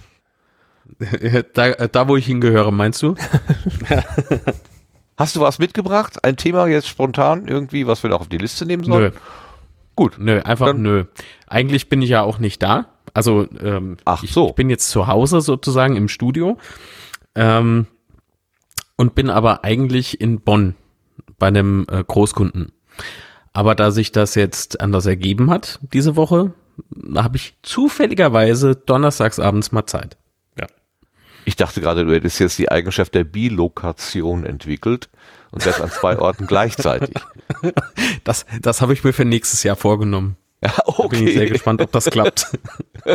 [1.54, 3.14] Da, da wo ich hingehöre, meinst du?
[5.18, 6.24] Hast du was mitgebracht?
[6.24, 9.14] Ein Thema jetzt spontan irgendwie, was wir noch auf die Liste nehmen sollen?
[9.14, 9.20] Nö.
[9.96, 10.16] Gut.
[10.18, 11.06] Nö, einfach Dann- nö.
[11.48, 12.86] Eigentlich bin ich ja auch nicht da.
[13.14, 14.50] Also ähm, Ach ich, so.
[14.50, 16.58] ich bin jetzt zu Hause sozusagen im Studio
[17.36, 17.88] ähm,
[18.98, 20.76] und bin aber eigentlich in Bonn
[21.38, 22.72] bei einem äh, Großkunden.
[23.54, 26.54] Aber da sich das jetzt anders ergeben hat diese Woche,
[27.16, 30.18] habe ich zufälligerweise donnerstags abends mal Zeit.
[30.58, 30.68] Ja.
[31.46, 35.10] Ich dachte gerade, du hättest jetzt die Eigenschaft der Bilokation entwickelt
[35.52, 37.16] und das an zwei Orten gleichzeitig.
[38.24, 40.38] Das, das habe ich mir für nächstes Jahr vorgenommen.
[40.64, 41.52] Ja, Da bin ich sehr okay.
[41.54, 42.48] gespannt, ob das klappt.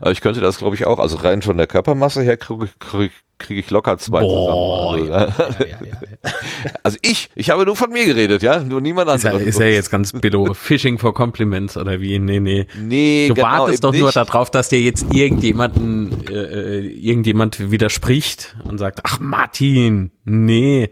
[0.00, 0.98] Aber ich könnte das, glaube ich, auch.
[0.98, 5.32] Also rein von der Körpermasse her kriege ich, krieg, krieg ich locker zwei Boah, zusammen.
[5.32, 5.64] Also,
[6.82, 9.48] also ich, ich habe nur von mir geredet, ja, nur niemand Ist ja, anderes.
[9.48, 10.52] ist ja jetzt ganz billo.
[10.54, 12.18] Fishing for Compliments oder wie?
[12.18, 12.66] Nee, nee.
[12.78, 14.16] nee, Du genau, wartest doch nur nicht.
[14.16, 20.90] darauf, dass dir jetzt irgendjemanden, äh, äh, irgendjemand widerspricht und sagt, ach Martin, nee,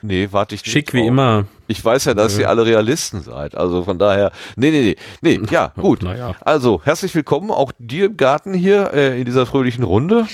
[0.00, 0.72] Nee, warte ich nicht.
[0.72, 1.08] schick wie drauf.
[1.08, 1.46] immer.
[1.70, 3.54] Ich weiß ja, dass ihr alle Realisten seid.
[3.54, 6.02] Also von daher, nee, nee, nee, nee, ja, gut.
[6.02, 6.34] Naja.
[6.40, 10.26] Also, herzlich willkommen auch dir im Garten hier äh, in dieser fröhlichen Runde.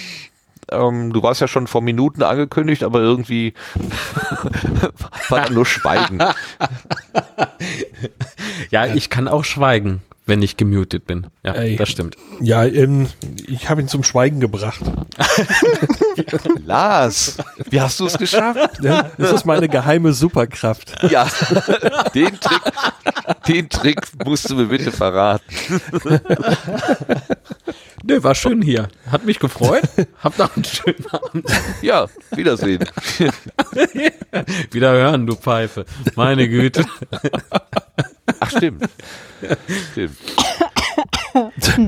[0.71, 3.53] Ähm, du warst ja schon vor Minuten angekündigt, aber irgendwie
[5.29, 6.21] war da nur Schweigen.
[8.71, 11.27] Ja, ich kann auch schweigen, wenn ich gemutet bin.
[11.43, 11.77] Ja, Ey.
[11.77, 12.17] das stimmt.
[12.41, 13.09] Ja, ähm,
[13.47, 14.81] ich habe ihn zum Schweigen gebracht.
[16.65, 17.37] Lars,
[17.69, 18.83] wie hast du es geschafft?
[18.83, 21.03] Ja, das ist meine geheime Superkraft.
[21.11, 21.29] Ja,
[22.15, 22.63] den Trick,
[23.49, 25.45] den Trick musst du mir bitte verraten.
[28.03, 28.89] Nö, war schön hier.
[29.11, 29.85] Hat mich gefreut.
[30.23, 31.47] Habt noch einen schönen Abend.
[31.81, 32.85] Ja, Wiedersehen.
[34.71, 35.87] Wieder hören, du Pfeife.
[36.15, 36.85] Meine Güte.
[38.45, 38.85] Ach, stimmt.
[39.93, 40.17] Stimmt.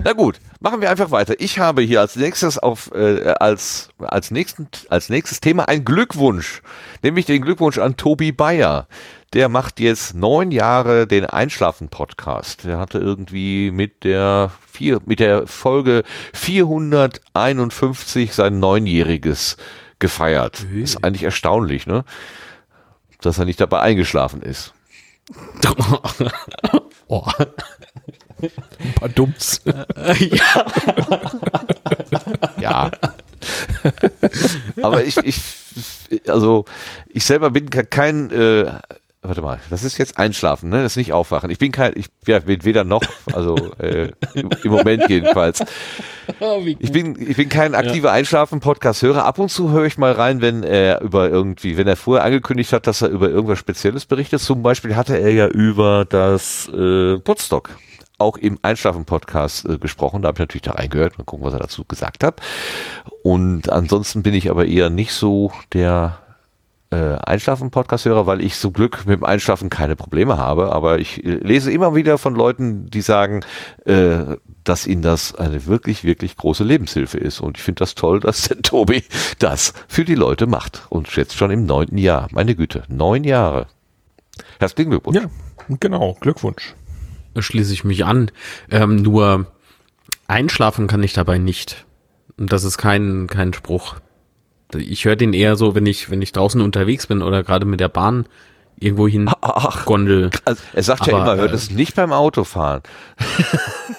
[0.04, 1.34] Na gut, machen wir einfach weiter.
[1.38, 6.62] Ich habe hier als nächstes auf äh, als als nächsten als nächstes Thema ein Glückwunsch,
[7.02, 8.88] nämlich den Glückwunsch an Tobi Bayer.
[9.32, 12.64] Der macht jetzt neun Jahre den Einschlafen-Podcast.
[12.64, 16.02] Der hatte irgendwie mit der vier mit der Folge
[16.32, 19.56] 451 sein neunjähriges
[19.98, 20.64] gefeiert.
[20.74, 22.04] Ist eigentlich erstaunlich, ne?
[23.20, 24.72] Dass er nicht dabei eingeschlafen ist.
[27.08, 27.24] Oh.
[28.40, 29.60] Ein paar Dumms.
[32.60, 32.90] Ja.
[34.82, 35.40] Aber ich, ich,
[36.28, 36.64] also
[37.08, 38.72] ich selber bin ke- kein, äh,
[39.28, 40.82] warte mal, das ist jetzt Einschlafen, ne?
[40.82, 41.50] Das ist nicht Aufwachen.
[41.50, 45.64] Ich bin kein, ich ja, bin weder noch, also äh, im, im Moment jedenfalls.
[46.80, 49.24] Ich bin, ich bin kein aktiver Einschlafen-Podcast-Hörer.
[49.24, 52.72] Ab und zu höre ich mal rein, wenn er über irgendwie, wenn er vorher angekündigt
[52.72, 54.40] hat, dass er über irgendwas Spezielles berichtet.
[54.40, 57.70] Zum Beispiel hatte er ja über das äh, Potsdok
[58.18, 60.22] auch im Einschlafen-Podcast äh, gesprochen.
[60.22, 62.40] Da habe ich natürlich da reingehört und gucken, was er dazu gesagt hat.
[63.22, 66.18] Und ansonsten bin ich aber eher nicht so der
[66.90, 70.72] äh, Einschlafen-Podcast-Hörer, weil ich zum Glück mit dem Einschlafen keine Probleme habe.
[70.72, 73.44] Aber ich äh, lese immer wieder von Leuten, die sagen,
[73.84, 77.40] äh, dass ihnen das eine wirklich, wirklich große Lebenshilfe ist.
[77.40, 79.04] Und ich finde das toll, dass der Tobi
[79.38, 80.86] das für die Leute macht.
[80.88, 82.28] Und jetzt schon im neunten Jahr.
[82.32, 83.66] Meine Güte, neun Jahre.
[84.58, 85.18] Herzlichen Glückwunsch.
[85.18, 85.28] Ja,
[85.80, 86.16] genau.
[86.20, 86.74] Glückwunsch.
[87.36, 88.30] schließe ich mich an.
[88.70, 89.46] Ähm, nur
[90.28, 91.86] einschlafen kann ich dabei nicht.
[92.38, 93.96] Und das ist kein, kein Spruch.
[94.74, 97.78] Ich höre den eher so, wenn ich, wenn ich draußen unterwegs bin oder gerade mit
[97.80, 98.26] der Bahn
[98.78, 100.30] irgendwo hin Ach, gondel.
[100.44, 102.82] also er sagt ja Aber, immer, hört äh, es nicht beim Autofahren.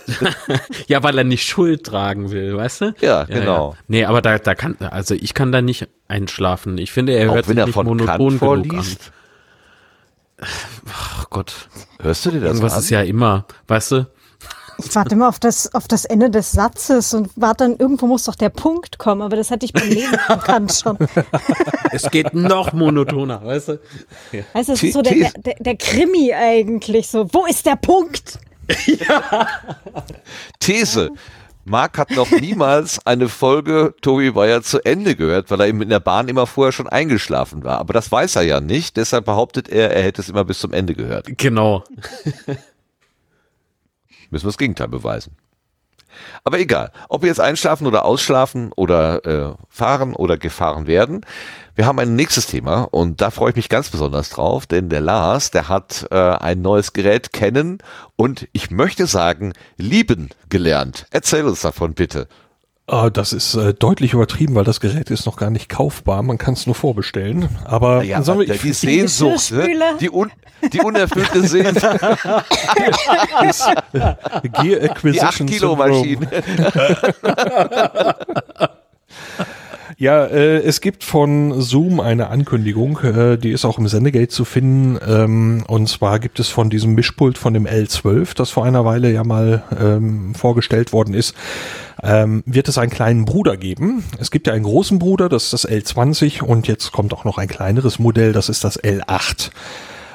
[0.87, 2.95] Ja, weil er nicht Schuld tragen will, weißt du?
[3.01, 3.75] Ja, genau.
[3.87, 6.77] Nee, aber da, da kann, also ich kann da nicht einschlafen.
[6.77, 8.85] Ich finde, er hört Auch sich er nicht von monoton genug an.
[10.39, 11.67] Ach Gott,
[11.99, 12.79] Hörst du dir das irgendwas an?
[12.79, 14.07] ist ja immer, weißt du?
[14.79, 18.25] Ich warte immer auf das, auf das Ende des Satzes und warte dann, irgendwo muss
[18.25, 20.97] doch der Punkt kommen, aber das hatte ich beim Lesen von Kant schon.
[21.91, 23.79] Es geht noch monotoner, weißt du?
[24.53, 27.27] Weißt du, das ist so der, der, der Krimi eigentlich so.
[27.33, 28.39] Wo ist der Punkt?
[30.59, 31.11] These.
[31.65, 35.89] Marc hat noch niemals eine Folge Tobi Bayer zu Ende gehört, weil er eben in
[35.89, 37.79] der Bahn immer vorher schon eingeschlafen war.
[37.79, 40.71] Aber das weiß er ja nicht, deshalb behauptet er, er hätte es immer bis zum
[40.71, 41.27] Ende gehört.
[41.37, 41.83] Genau.
[44.29, 45.35] Müssen wir das Gegenteil beweisen.
[46.43, 51.25] Aber egal, ob wir jetzt einschlafen oder ausschlafen oder äh, fahren oder gefahren werden.
[51.75, 55.01] Wir haben ein nächstes Thema und da freue ich mich ganz besonders drauf, denn der
[55.01, 57.79] Lars, der hat äh, ein neues Gerät kennen
[58.15, 61.05] und ich möchte sagen, lieben gelernt.
[61.11, 62.27] Erzähl uns davon bitte.
[62.89, 66.23] Ah, das ist äh, deutlich übertrieben, weil das Gerät ist noch gar nicht kaufbar.
[66.23, 67.49] Man kann es nur vorbestellen.
[67.65, 69.67] Aber Ja, sagen wir, ich, die Sehnsucht, ne?
[69.99, 70.31] Die, un,
[70.71, 71.83] die unerfüllte Sehnsucht,
[73.91, 75.75] Gear die 8 Acquisition Kilo.
[75.75, 76.27] Maschine.
[79.99, 84.45] Ja, äh, es gibt von Zoom eine Ankündigung, äh, die ist auch im Sendegate zu
[84.45, 84.99] finden.
[85.03, 89.11] Ähm, und zwar gibt es von diesem Mischpult von dem L12, das vor einer Weile
[89.11, 91.33] ja mal ähm, vorgestellt worden ist,
[92.03, 94.03] ähm, wird es einen kleinen Bruder geben.
[94.19, 97.39] Es gibt ja einen großen Bruder, das ist das L20 und jetzt kommt auch noch
[97.39, 99.49] ein kleineres Modell, das ist das L8.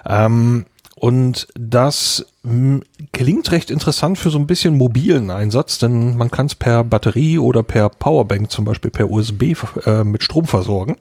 [0.09, 0.65] Ähm,
[1.03, 6.47] und das mh, klingt recht interessant für so ein bisschen mobilen Einsatz, denn man kann
[6.47, 10.95] es per Batterie oder per Powerbank, zum Beispiel per USB, äh, mit Strom versorgen.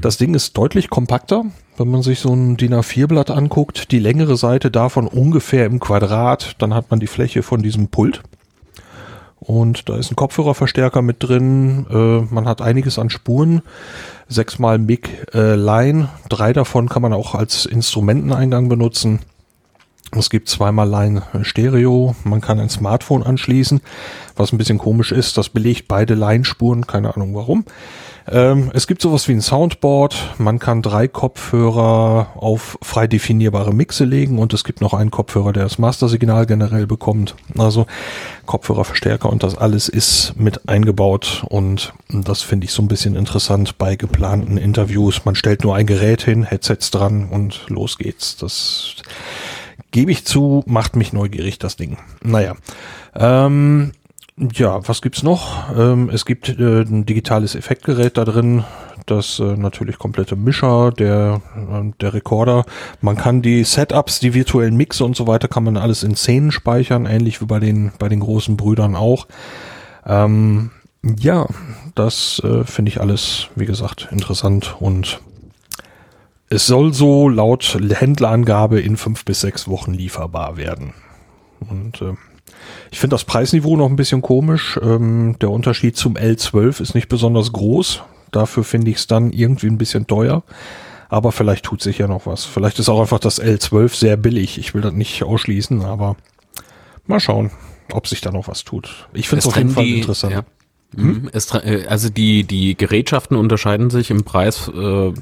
[0.00, 1.44] Das Ding ist deutlich kompakter.
[1.76, 6.54] Wenn man sich so ein DIN A4-Blatt anguckt, die längere Seite davon ungefähr im Quadrat,
[6.58, 8.22] dann hat man die Fläche von diesem Pult.
[9.40, 11.86] Und da ist ein Kopfhörerverstärker mit drin.
[11.90, 13.62] Äh, man hat einiges an Spuren.
[14.28, 16.08] Sechsmal MIG äh, Line.
[16.28, 19.20] Drei davon kann man auch als Instrumenteneingang benutzen.
[20.16, 22.14] Es gibt zweimal Line Stereo.
[22.24, 23.80] Man kann ein Smartphone anschließen.
[24.36, 26.86] Was ein bisschen komisch ist, das belegt beide Line-Spuren.
[26.86, 27.64] Keine Ahnung warum.
[28.30, 30.34] Ähm, es gibt sowas wie ein Soundboard.
[30.38, 35.52] Man kann drei Kopfhörer auf frei definierbare Mixe legen und es gibt noch einen Kopfhörer,
[35.52, 37.34] der das Mastersignal generell bekommt.
[37.56, 37.86] Also
[38.46, 43.78] Kopfhörerverstärker und das alles ist mit eingebaut und das finde ich so ein bisschen interessant
[43.78, 45.24] bei geplanten Interviews.
[45.24, 48.36] Man stellt nur ein Gerät hin, Headsets dran und los geht's.
[48.36, 48.94] Das
[49.90, 51.96] gebe ich zu, macht mich neugierig, das Ding.
[52.22, 52.54] Naja.
[53.14, 53.92] Ähm,
[54.36, 55.76] ja, was gibt's noch?
[55.76, 58.64] Ähm, es gibt äh, ein digitales Effektgerät da drin,
[59.06, 62.64] das äh, natürlich komplette Mischer, der, äh, der Rekorder.
[63.00, 66.52] Man kann die Setups, die virtuellen Mixe und so weiter, kann man alles in Szenen
[66.52, 69.26] speichern, ähnlich wie bei den, bei den großen Brüdern auch.
[70.06, 70.70] Ähm,
[71.02, 71.46] ja,
[71.94, 75.20] das äh, finde ich alles, wie gesagt, interessant und
[76.50, 80.94] es soll so laut Händlerangabe in fünf bis sechs Wochen lieferbar werden.
[81.68, 82.14] Und äh,
[82.90, 84.78] ich finde das Preisniveau noch ein bisschen komisch.
[84.82, 88.02] Ähm, der Unterschied zum L12 ist nicht besonders groß.
[88.30, 90.42] Dafür finde ich es dann irgendwie ein bisschen teuer.
[91.10, 92.44] Aber vielleicht tut sich ja noch was.
[92.44, 94.58] Vielleicht ist auch einfach das L12 sehr billig.
[94.58, 96.16] Ich will das nicht ausschließen, aber
[97.06, 97.50] mal schauen,
[97.92, 99.08] ob sich da noch was tut.
[99.14, 100.32] Ich finde es auf jeden Fall die- interessant.
[100.34, 100.42] ja.
[100.96, 101.28] Mhm.
[101.32, 105.12] Es, tre- äh, also die, die Gerätschaften unterscheiden sich im Preis, äh,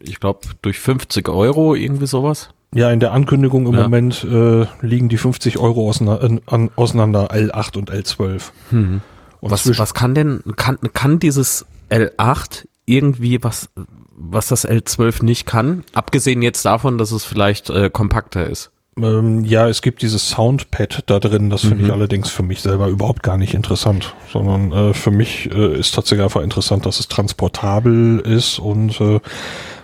[0.00, 2.50] ich glaube, durch 50 Euro, irgendwie sowas.
[2.74, 3.82] Ja, in der Ankündigung im Ja.
[3.84, 8.42] Moment äh, liegen die 50 Euro auseinander, äh, an, auseinander L8 und L12.
[8.70, 9.00] Und
[9.40, 13.70] Was, was kann denn, kann, kann dieses L8 irgendwie was,
[14.16, 15.84] was das L12 nicht kann?
[15.94, 18.70] Abgesehen jetzt davon, dass es vielleicht äh, kompakter ist.
[19.02, 21.84] Ähm, ja, es gibt dieses Soundpad da drin, das finde Mhm.
[21.86, 25.94] ich allerdings für mich selber überhaupt gar nicht interessant, sondern äh, für mich äh, ist
[25.94, 29.20] tatsächlich einfach interessant, dass es transportabel ist und äh,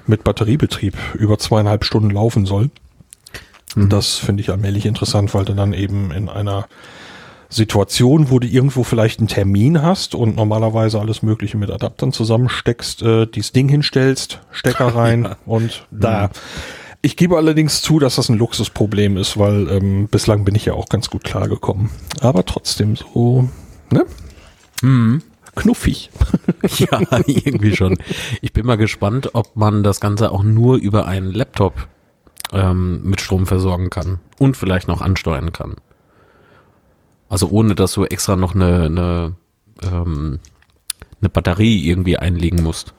[0.06, 2.70] mit Batteriebetrieb über zweieinhalb Stunden laufen soll.
[3.74, 3.88] Mhm.
[3.88, 6.66] Das finde ich allmählich interessant, weil du dann eben in einer
[7.48, 13.02] Situation, wo du irgendwo vielleicht einen Termin hast und normalerweise alles Mögliche mit Adaptern zusammensteckst,
[13.02, 16.30] äh, dieses Ding hinstellst, Stecker rein und da.
[17.04, 20.72] Ich gebe allerdings zu, dass das ein Luxusproblem ist, weil ähm, bislang bin ich ja
[20.72, 21.90] auch ganz gut klargekommen.
[22.20, 23.46] Aber trotzdem so,
[23.90, 24.06] ne?
[25.54, 26.10] Knuffig.
[26.78, 27.98] Ja, irgendwie schon.
[28.40, 31.88] Ich bin mal gespannt, ob man das Ganze auch nur über einen Laptop
[32.54, 35.74] ähm, mit Strom versorgen kann und vielleicht noch ansteuern kann.
[37.28, 39.34] Also ohne, dass du extra noch eine, eine,
[39.82, 40.40] ähm,
[41.20, 42.94] eine Batterie irgendwie einlegen musst.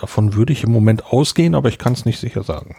[0.00, 2.76] Davon würde ich im Moment ausgehen, aber ich kann es nicht sicher sagen.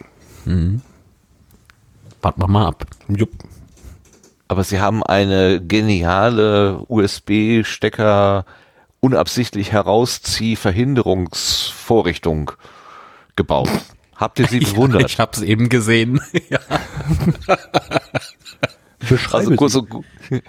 [2.22, 2.86] Warten wir mal ab.
[3.10, 3.32] Jupp.
[4.48, 8.46] Aber sie haben eine geniale USB-Stecker
[9.02, 12.52] unabsichtlich herauszieh-Verhinderungsvorrichtung
[13.36, 13.70] gebaut.
[14.16, 15.04] Habt ihr sie bewundert?
[15.06, 16.22] Ich habe es eben gesehen.
[16.50, 16.60] ja.
[19.08, 19.80] Beschreibe Also kurz sie.
[19.80, 20.04] so, gu-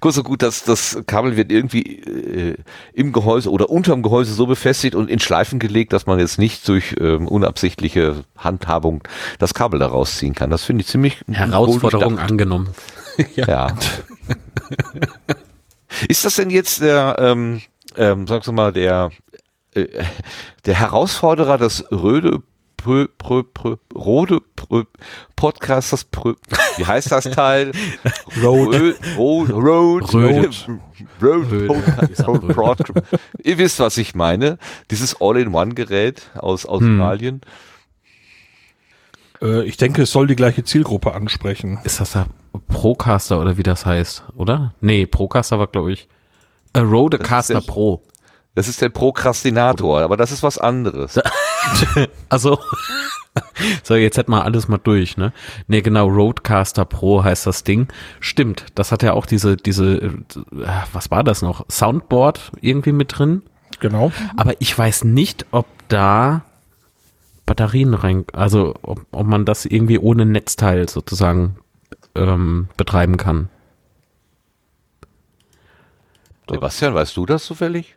[0.00, 2.56] kurz so gut, dass das Kabel wird irgendwie äh,
[2.92, 6.66] im Gehäuse oder unterm Gehäuse so befestigt und in Schleifen gelegt, dass man jetzt nicht
[6.68, 9.02] durch ähm, unabsichtliche Handhabung
[9.38, 10.50] das Kabel da rausziehen kann.
[10.50, 12.68] Das finde ich ziemlich Herausforderung angenommen.
[13.36, 13.68] Ja.
[16.08, 17.60] Ist das denn jetzt der, ähm,
[17.96, 19.10] ähm, sagst du mal, der,
[19.74, 19.86] äh,
[20.66, 22.42] der Herausforderer des Röde
[22.84, 24.84] Prö, Prö, Prö, Rode Prö,
[25.36, 26.34] Podcasters Prö,
[26.76, 27.72] wie heißt das Teil?
[28.42, 28.74] Road.
[28.74, 30.14] Rö- Road, Road.
[30.14, 31.66] Road.
[31.66, 32.92] Podcast, Road, Broad-
[33.42, 34.58] Ihr wisst, was ich meine.
[34.90, 37.40] Dieses All-in-One-Gerät aus Australien.
[39.40, 41.78] Äh, ich denke, es soll die gleiche Zielgruppe ansprechen.
[41.84, 42.26] Ist das der
[42.68, 44.74] Procaster oder wie das heißt, oder?
[44.82, 46.06] Nee, Procaster war, glaube ich,
[46.74, 48.02] äh, Rodecaster Das Pro.
[48.54, 51.18] Das ist der Prokrastinator, aber das ist was anderes.
[52.28, 52.58] Also,
[53.82, 55.32] so, jetzt hätten wir alles mal durch, ne?
[55.66, 57.88] Nee, genau, Roadcaster Pro heißt das Ding.
[58.20, 60.12] Stimmt, das hat ja auch diese, diese, äh,
[60.92, 61.64] was war das noch?
[61.70, 63.42] Soundboard irgendwie mit drin.
[63.80, 64.12] Genau.
[64.36, 66.42] Aber ich weiß nicht, ob da
[67.46, 71.56] Batterien rein, also ob, ob man das irgendwie ohne Netzteil sozusagen
[72.14, 73.48] ähm, betreiben kann.
[76.48, 77.96] Sebastian, weißt du das zufällig?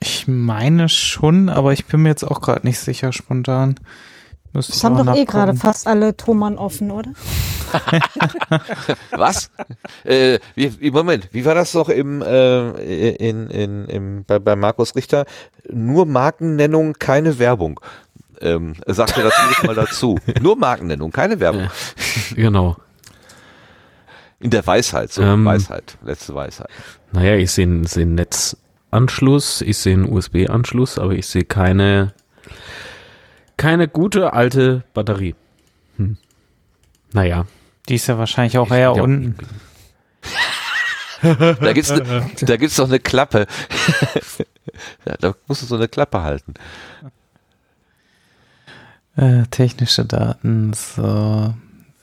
[0.00, 3.76] Ich meine schon, aber ich bin mir jetzt auch gerade nicht sicher spontan.
[4.52, 5.26] Müsste Das haben doch eh nachgucken.
[5.26, 7.10] gerade fast alle Thomann offen, oder?
[9.10, 9.50] Was?
[10.04, 14.94] äh, wie, Moment, wie war das noch im, äh, in, in, im, bei, bei Markus
[14.94, 15.26] Richter?
[15.70, 17.80] Nur Markennennung, keine Werbung.
[18.40, 20.18] Ähm, er sagte das jedes Mal dazu.
[20.40, 21.68] Nur Markennennung, keine Werbung.
[22.34, 22.76] Genau.
[24.40, 25.44] In der Weisheit, so Ähm.
[25.44, 26.68] Weisheit, letzte Weisheit.
[27.12, 28.16] Naja, ich sehe sehe einen
[28.90, 32.14] Netzanschluss, ich sehe einen USB-Anschluss, aber ich sehe keine,
[33.56, 35.34] keine gute alte Batterie.
[35.96, 36.16] Hm.
[37.12, 37.46] Naja.
[37.88, 39.36] Die ist ja wahrscheinlich auch eher unten.
[41.22, 43.46] Da gibt's, ne, da gibt's doch eine Klappe.
[45.06, 46.54] ja, da musst du so eine Klappe halten.
[49.16, 51.54] Äh, technische Daten, so.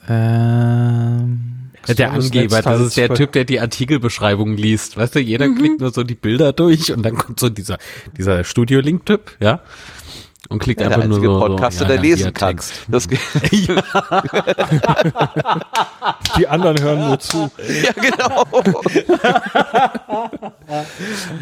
[0.09, 4.95] Ähm, Der Angeber, das ist der Typ, der die Artikelbeschreibung liest.
[4.97, 7.77] Weißt du, jeder klickt nur so die Bilder durch und dann kommt so dieser,
[8.17, 9.59] dieser Studio-Link-Typ, ja?
[10.49, 11.39] Und klickt Ja, einfach nur einzige so.
[11.39, 12.49] Podcaster, so, ja, der ja, lesen kann.
[12.57, 12.73] Text.
[12.89, 13.19] Das, geht-
[16.37, 17.49] Die anderen hören nur zu.
[17.83, 18.45] ja, genau.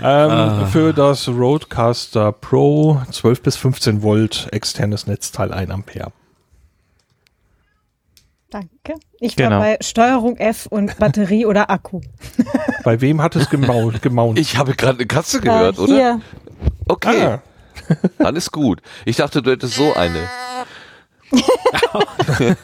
[0.04, 6.12] Ähm, Für das Roadcaster Pro 12 bis 15 Volt externes Netzteil 1 Ampere.
[8.52, 9.00] Danke.
[9.20, 9.52] Ich Genau.
[9.52, 12.02] war bei Steuerung F und Batterie oder Akku.
[12.84, 14.02] Bei wem hat es gemaunt?
[14.04, 14.38] gemaunt?
[14.38, 16.22] Ich habe gerade eine Katze gehört, äh, oder?
[16.88, 17.42] Okay, Ah,
[18.20, 18.82] dann ist gut.
[19.06, 20.28] Ich dachte, du hättest so eine.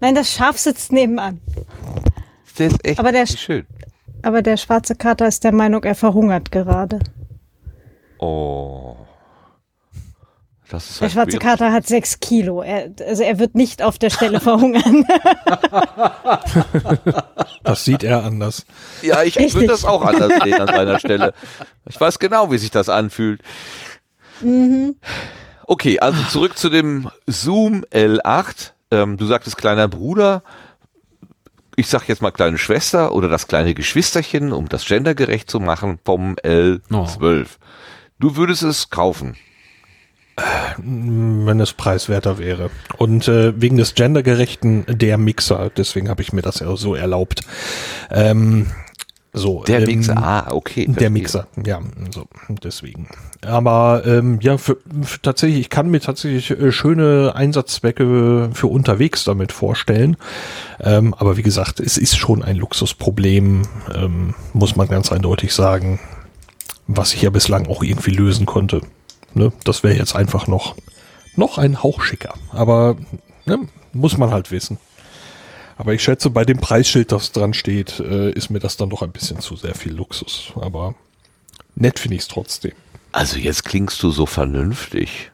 [0.00, 1.40] Nein, das Schaf sitzt nebenan.
[2.58, 3.66] Der ist echt Aber der- schön.
[4.22, 6.98] Aber der schwarze Kater ist der Meinung, er verhungert gerade.
[8.18, 8.96] Oh.
[10.70, 11.42] Das ist Der halt schwarze schwierig.
[11.42, 12.62] Kater hat sechs Kilo.
[12.62, 15.04] Er, also er wird nicht auf der Stelle verhungern.
[17.64, 18.64] das sieht er anders.
[19.02, 19.54] Ja, ich Richtig.
[19.54, 21.34] würde das auch anders sehen an seiner Stelle.
[21.88, 23.42] Ich weiß genau, wie sich das anfühlt.
[24.40, 24.94] Mhm.
[25.66, 28.70] Okay, also zurück zu dem Zoom L8.
[28.92, 30.42] Ähm, du sagtest kleiner Bruder.
[31.76, 35.98] Ich sag jetzt mal kleine Schwester oder das kleine Geschwisterchen, um das gendergerecht zu machen,
[36.04, 37.46] vom L12.
[38.18, 39.36] Du würdest es kaufen.
[40.78, 42.70] Wenn es preiswerter wäre.
[42.98, 47.42] Und äh, wegen des gendergerechten der Mixer, deswegen habe ich mir das ja so erlaubt.
[48.10, 48.66] Ähm,
[49.32, 50.86] so, Der ähm, Mixer, ah, okay.
[50.86, 51.10] Der verstehe.
[51.10, 51.80] Mixer, ja,
[52.10, 53.08] so, deswegen.
[53.42, 59.22] Aber ähm, ja, für, für tatsächlich, ich kann mir tatsächlich äh, schöne Einsatzzwecke für unterwegs
[59.22, 60.16] damit vorstellen.
[60.80, 63.62] Ähm, aber wie gesagt, es ist schon ein Luxusproblem,
[63.94, 66.00] ähm, muss man ganz eindeutig sagen,
[66.88, 68.80] was ich ja bislang auch irgendwie lösen konnte.
[69.34, 69.52] Ne?
[69.64, 70.76] Das wäre jetzt einfach noch,
[71.36, 72.34] noch ein Hauch schicker.
[72.52, 72.96] Aber
[73.46, 73.58] ne,
[73.92, 74.78] muss man halt wissen.
[75.76, 79.02] Aber ich schätze, bei dem Preisschild, das dran steht, äh, ist mir das dann doch
[79.02, 80.52] ein bisschen zu sehr viel Luxus.
[80.56, 80.94] Aber
[81.74, 82.72] nett finde ich es trotzdem.
[83.12, 85.29] Also jetzt klingst du so vernünftig.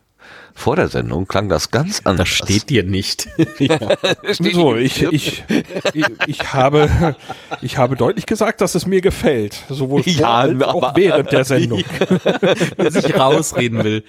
[0.57, 2.29] Vor der Sendung klang das ganz anders.
[2.29, 3.29] Das steht dir nicht.
[4.33, 5.45] Steht So, ich, ich,
[5.93, 7.15] ich, ich, habe,
[7.61, 9.63] ich habe deutlich gesagt, dass es mir gefällt.
[9.69, 11.85] Sowohl vor Ja, als auch während der Sendung.
[12.77, 14.05] Wer sich rausreden will.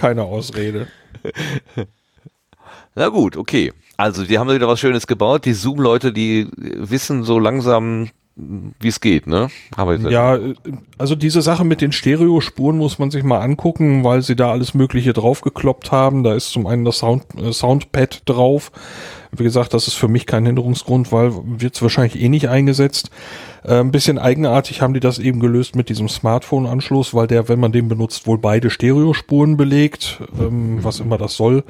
[0.00, 0.86] Keine Ausrede.
[2.94, 3.72] Na gut, okay.
[3.96, 5.44] Also, die haben wieder was Schönes gebaut.
[5.44, 9.48] Die Zoom-Leute, die wissen so langsam, wie es geht, ne?
[9.76, 10.54] Aber Ja, äh,
[10.96, 14.74] also diese Sache mit den Stereospuren muss man sich mal angucken, weil sie da alles
[14.74, 16.22] Mögliche draufgekloppt haben.
[16.22, 18.70] Da ist zum einen das Sound, äh, Soundpad drauf.
[19.32, 23.10] Wie gesagt, das ist für mich kein Hinderungsgrund, weil wird es wahrscheinlich eh nicht eingesetzt.
[23.64, 27.60] Äh, ein bisschen eigenartig haben die das eben gelöst mit diesem Smartphone-Anschluss, weil der, wenn
[27.60, 31.64] man den benutzt, wohl beide Stereospuren belegt, ähm, was immer das soll.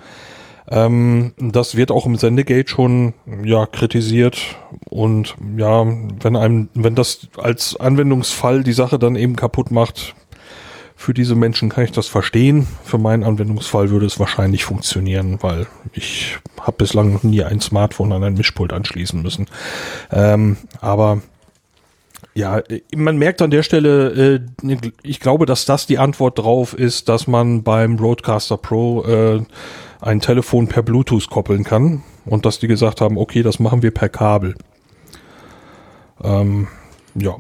[0.71, 4.39] Ähm, das wird auch im Sendegate schon ja kritisiert
[4.91, 5.87] und ja,
[6.21, 10.15] wenn einem, wenn das als Anwendungsfall die Sache dann eben kaputt macht,
[11.01, 12.67] Für diese Menschen kann ich das verstehen.
[12.83, 18.13] Für meinen Anwendungsfall würde es wahrscheinlich funktionieren, weil ich habe bislang noch nie ein Smartphone
[18.13, 19.47] an ein Mischpult anschließen müssen.
[20.11, 21.23] Ähm, aber
[22.39, 22.63] ja,
[22.95, 27.27] man merkt an der Stelle, äh, ich glaube, dass das die Antwort drauf ist, dass
[27.27, 29.43] man beim Roadcaster Pro äh,
[30.01, 33.91] ein Telefon per Bluetooth koppeln kann und dass die gesagt haben, okay, das machen wir
[33.91, 34.55] per Kabel.
[36.23, 36.69] Ähm,
[37.17, 37.39] ja.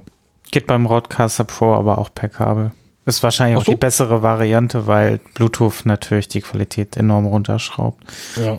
[0.50, 2.72] Geht beim Roadcaster Pro aber auch per Kabel.
[3.06, 3.72] Ist wahrscheinlich Ach auch so.
[3.72, 8.02] die bessere Variante, weil Bluetooth natürlich die Qualität enorm runterschraubt.
[8.34, 8.58] Ja.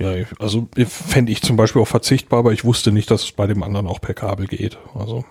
[0.00, 3.46] Ja, also fände ich zum Beispiel auch verzichtbar, aber ich wusste nicht, dass es bei
[3.46, 4.78] dem anderen auch per Kabel geht.
[4.94, 5.26] Also,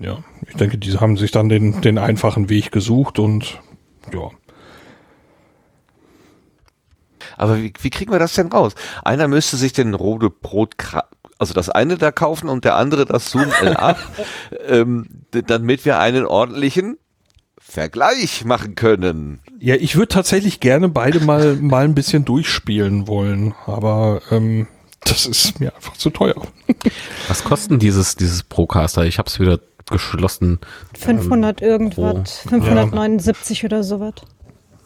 [0.00, 0.18] ja,
[0.48, 3.60] ich denke, die haben sich dann den, den einfachen Weg gesucht und
[4.12, 4.30] ja.
[7.36, 8.74] Aber wie, wie kriegen wir das denn raus?
[9.04, 10.74] Einer müsste sich den Rode Brot,
[11.38, 13.96] also das eine da kaufen und der andere das Zoom L8,
[14.66, 16.98] ähm, damit wir einen ordentlichen
[17.68, 19.40] Vergleich machen können.
[19.58, 24.68] Ja, ich würde tatsächlich gerne beide mal, mal ein bisschen durchspielen wollen, aber ähm,
[25.04, 26.40] das ist mir einfach zu teuer.
[27.28, 29.04] Was kosten dieses, dieses Procaster?
[29.04, 29.58] Ich habe es wieder
[29.90, 30.60] geschlossen.
[30.96, 34.14] 500 irgendwas, oh, 579 oder sowas.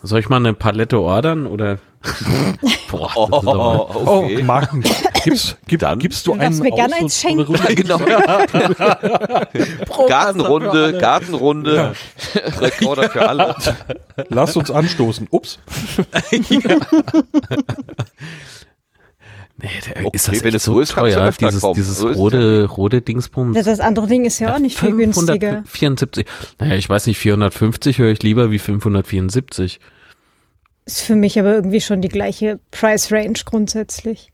[0.02, 1.78] Soll ich mal eine Palette ordern oder?
[2.90, 4.82] Boah, das ist aber- Oh, Marken,
[5.24, 7.98] gibst, gib, Dann- gibst du einen mir gerne eins und eine genau.
[10.08, 11.94] Gartenrunde, Gartenrunde,
[12.60, 13.54] Rekorder für alle.
[14.28, 15.26] Lass uns anstoßen.
[15.30, 15.58] Ups.
[19.62, 21.98] Nee, der, Okay, ist das wenn echt es so ist, kannst du teuer, dieses, dieses
[21.98, 23.54] So ist rote, rote Dingsbums.
[23.54, 25.62] Das, das andere Ding ist ja auch nicht viel günstiger.
[25.66, 26.24] 574.
[26.58, 29.78] Naja, ich weiß nicht, 450 höre ich lieber wie 574.
[30.86, 34.32] Ist für mich aber irgendwie schon die gleiche Price Range grundsätzlich.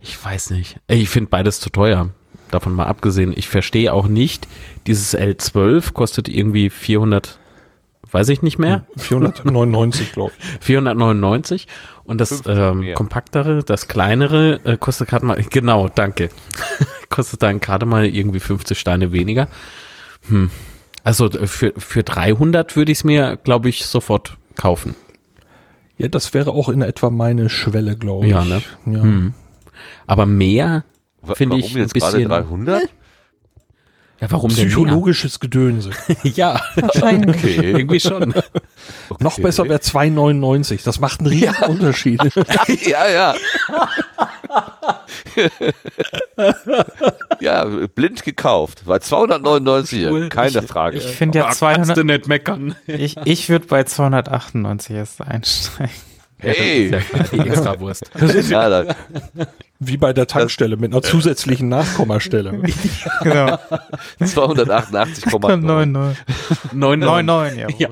[0.00, 0.78] Ich weiß nicht.
[0.88, 2.10] Ich finde beides zu teuer.
[2.50, 3.32] Davon mal abgesehen.
[3.36, 4.46] Ich verstehe auch nicht,
[4.86, 7.40] dieses L12 kostet irgendwie 400,
[8.12, 10.46] weiß ich nicht mehr, 499, glaube ich.
[10.60, 11.66] 499.
[12.04, 16.28] Und das 50 ähm, kompaktere, das kleinere äh, kostet gerade mal, genau, danke.
[17.08, 19.48] kostet dann gerade mal irgendwie 50 Steine weniger.
[20.28, 20.50] Hm.
[21.02, 24.94] Also äh, für, für 300 würde ich es mir, glaube ich, sofort kaufen.
[25.98, 28.32] Ja, das wäre auch in etwa meine Schwelle, glaube ich.
[28.32, 28.62] Ja, ne?
[28.86, 29.02] Ja.
[29.02, 29.34] Hm.
[30.06, 30.84] Aber mehr
[31.34, 32.28] finde ich ein jetzt gerade bisschen.
[32.28, 32.82] 300?
[34.20, 34.50] Ja, warum?
[34.50, 35.90] Psychologisches Gedönse.
[36.22, 37.36] Ja, Wahrscheinlich.
[37.36, 37.72] Okay.
[37.72, 38.34] irgendwie schon.
[39.20, 40.84] Noch besser wäre 2,99.
[40.84, 42.20] Das macht einen riesen Unterschied.
[42.86, 43.34] ja, ja.
[47.40, 47.64] ja,
[47.94, 48.82] blind gekauft.
[48.86, 50.28] Bei 299, Cool.
[50.28, 50.98] keine Frage.
[50.98, 52.76] Ich finde ja Kannst du 200, nicht meckern.
[52.86, 55.90] ich, ich würde bei 298 erst einsteigen.
[56.38, 58.10] hey, Ja, klar, die Extrawurst.
[58.50, 58.84] ja,
[59.78, 62.62] Wie bei der Tankstelle mit einer zusätzlichen Nachkommastelle.
[63.22, 63.58] Genau.
[64.20, 65.56] 288,9.
[65.60, 66.24] 99.
[66.72, 67.68] 99, ja.
[67.78, 67.88] Ja.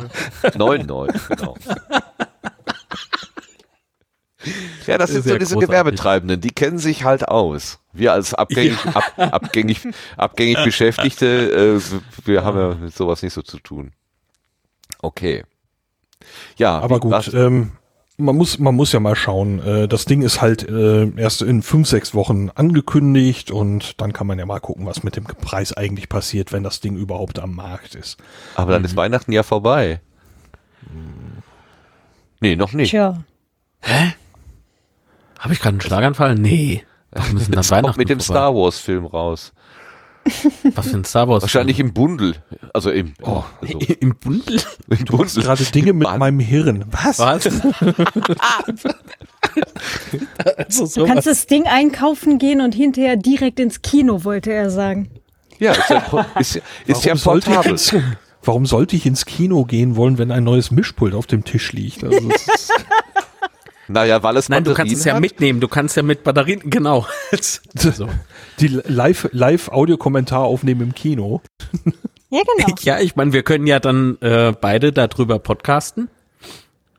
[0.56, 1.56] 99, genau.
[4.86, 5.68] Ja, das sind so diese großartig.
[5.68, 7.78] Gewerbetreibenden, die kennen sich halt aus.
[7.92, 13.42] Wir als abgängig, ab, abgängig, abgängig Beschäftigte, äh, wir haben ja mit sowas nicht so
[13.42, 13.92] zu tun.
[15.00, 15.44] Okay.
[16.56, 17.72] Ja, Aber gut, was- ähm,
[18.16, 19.58] man muss, man muss ja mal schauen.
[19.60, 24.26] Äh, das Ding ist halt äh, erst in fünf, sechs Wochen angekündigt und dann kann
[24.28, 27.54] man ja mal gucken, was mit dem Preis eigentlich passiert, wenn das Ding überhaupt am
[27.56, 28.18] Markt ist.
[28.54, 28.86] aber dann Mhm.
[28.86, 30.00] ist Weihnachten ja vorbei.
[32.40, 32.90] Nee, noch nicht.
[32.90, 33.22] Tja.
[35.44, 36.36] Habe ich gerade einen Schlaganfall?
[36.36, 36.84] Nee.
[37.12, 38.40] Warum ist denn das Weihnachten mit dem vorbei?
[38.40, 39.52] Star Wars Film raus.
[40.74, 41.42] Was für ein Star Wars?
[41.42, 42.36] Wahrscheinlich im Bundel.
[42.72, 44.58] Also im, oh, also Im Bundel?
[44.88, 46.18] im Du hast gerade Dinge mit Mann.
[46.18, 46.86] meinem Hirn.
[46.90, 47.18] Was?
[47.18, 47.44] Was?
[50.56, 55.10] also Du kannst das Ding einkaufen gehen und hinterher direkt ins Kino, wollte er sagen.
[55.58, 56.56] Ja, ist ja, ist,
[56.86, 57.72] ist ja Warum sollte, ich portabel.
[57.72, 57.94] ins,
[58.42, 62.02] warum sollte ich ins Kino gehen wollen, wenn ein neues Mischpult auf dem Tisch liegt?
[62.02, 62.72] Also, es ist-
[63.88, 65.20] Naja, weil es Nein, du kannst Batterien es ja hat.
[65.20, 65.60] mitnehmen.
[65.60, 67.06] Du kannst ja mit Batterien, genau.
[67.76, 68.08] so.
[68.60, 71.42] die Live- Live-Audiokommentar aufnehmen im Kino.
[72.30, 72.74] Ja, genau.
[72.82, 76.08] Ja, ich meine, wir können ja dann äh, beide darüber podcasten,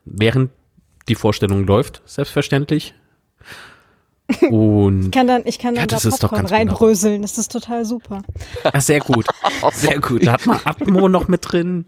[0.04, 0.50] während
[1.08, 2.94] die Vorstellung läuft, selbstverständlich.
[4.50, 6.72] Und Ich kann dann, ich kann dann Ja, da das ist doch Popcorn ganz wunderbar.
[6.80, 7.22] reinbröseln.
[7.22, 8.22] Das ist total super.
[8.64, 9.26] ja, sehr gut,
[9.72, 10.26] sehr gut.
[10.26, 11.86] Da hat man Atmo noch mit drin.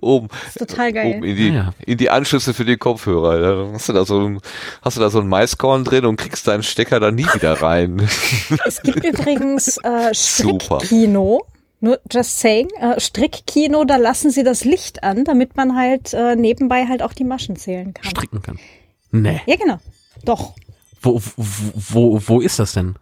[0.00, 1.14] Oben, ist total geil.
[1.16, 1.74] oben in die, Ah, ja.
[1.86, 3.40] in die Anschlüsse für die Kopfhörer.
[3.66, 4.40] Da hast du da so ein,
[4.82, 8.06] hast du da so ein Maiskorn drin und kriegst deinen Stecker da nie wieder rein.
[8.66, 10.80] Es gibt übrigens äh, Super.
[10.80, 11.46] Strickkino.
[11.80, 16.34] Nur just saying, äh, Strickkino, da lassen sie das Licht an, damit man halt äh,
[16.34, 18.10] nebenbei halt auch die Maschen zählen kann.
[18.10, 18.58] Stricken kann.
[19.10, 19.40] Nee.
[19.46, 19.78] Ja, genau.
[20.24, 20.54] Doch.
[21.02, 22.96] Wo, wo, wo, wo ist das denn?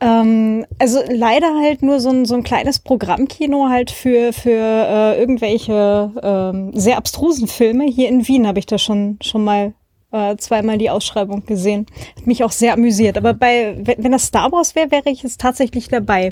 [0.00, 5.18] Ähm, also leider halt nur so ein, so ein kleines Programmkino halt für, für äh,
[5.18, 7.84] irgendwelche ähm, sehr abstrusen Filme.
[7.84, 9.74] Hier in Wien habe ich da schon, schon mal
[10.10, 11.86] äh, zweimal die Ausschreibung gesehen.
[12.16, 13.16] Hat mich auch sehr amüsiert.
[13.16, 16.30] Aber bei, wenn, wenn das Star Wars wäre, wäre ich jetzt tatsächlich dabei.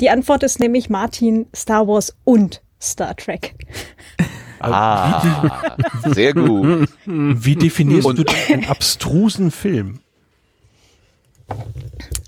[0.00, 3.54] Die Antwort ist nämlich Martin, Star Wars und Star Trek.
[4.60, 5.76] Ah,
[6.06, 6.88] sehr gut.
[7.06, 10.00] Wie definierst du denn einen abstrusen Film?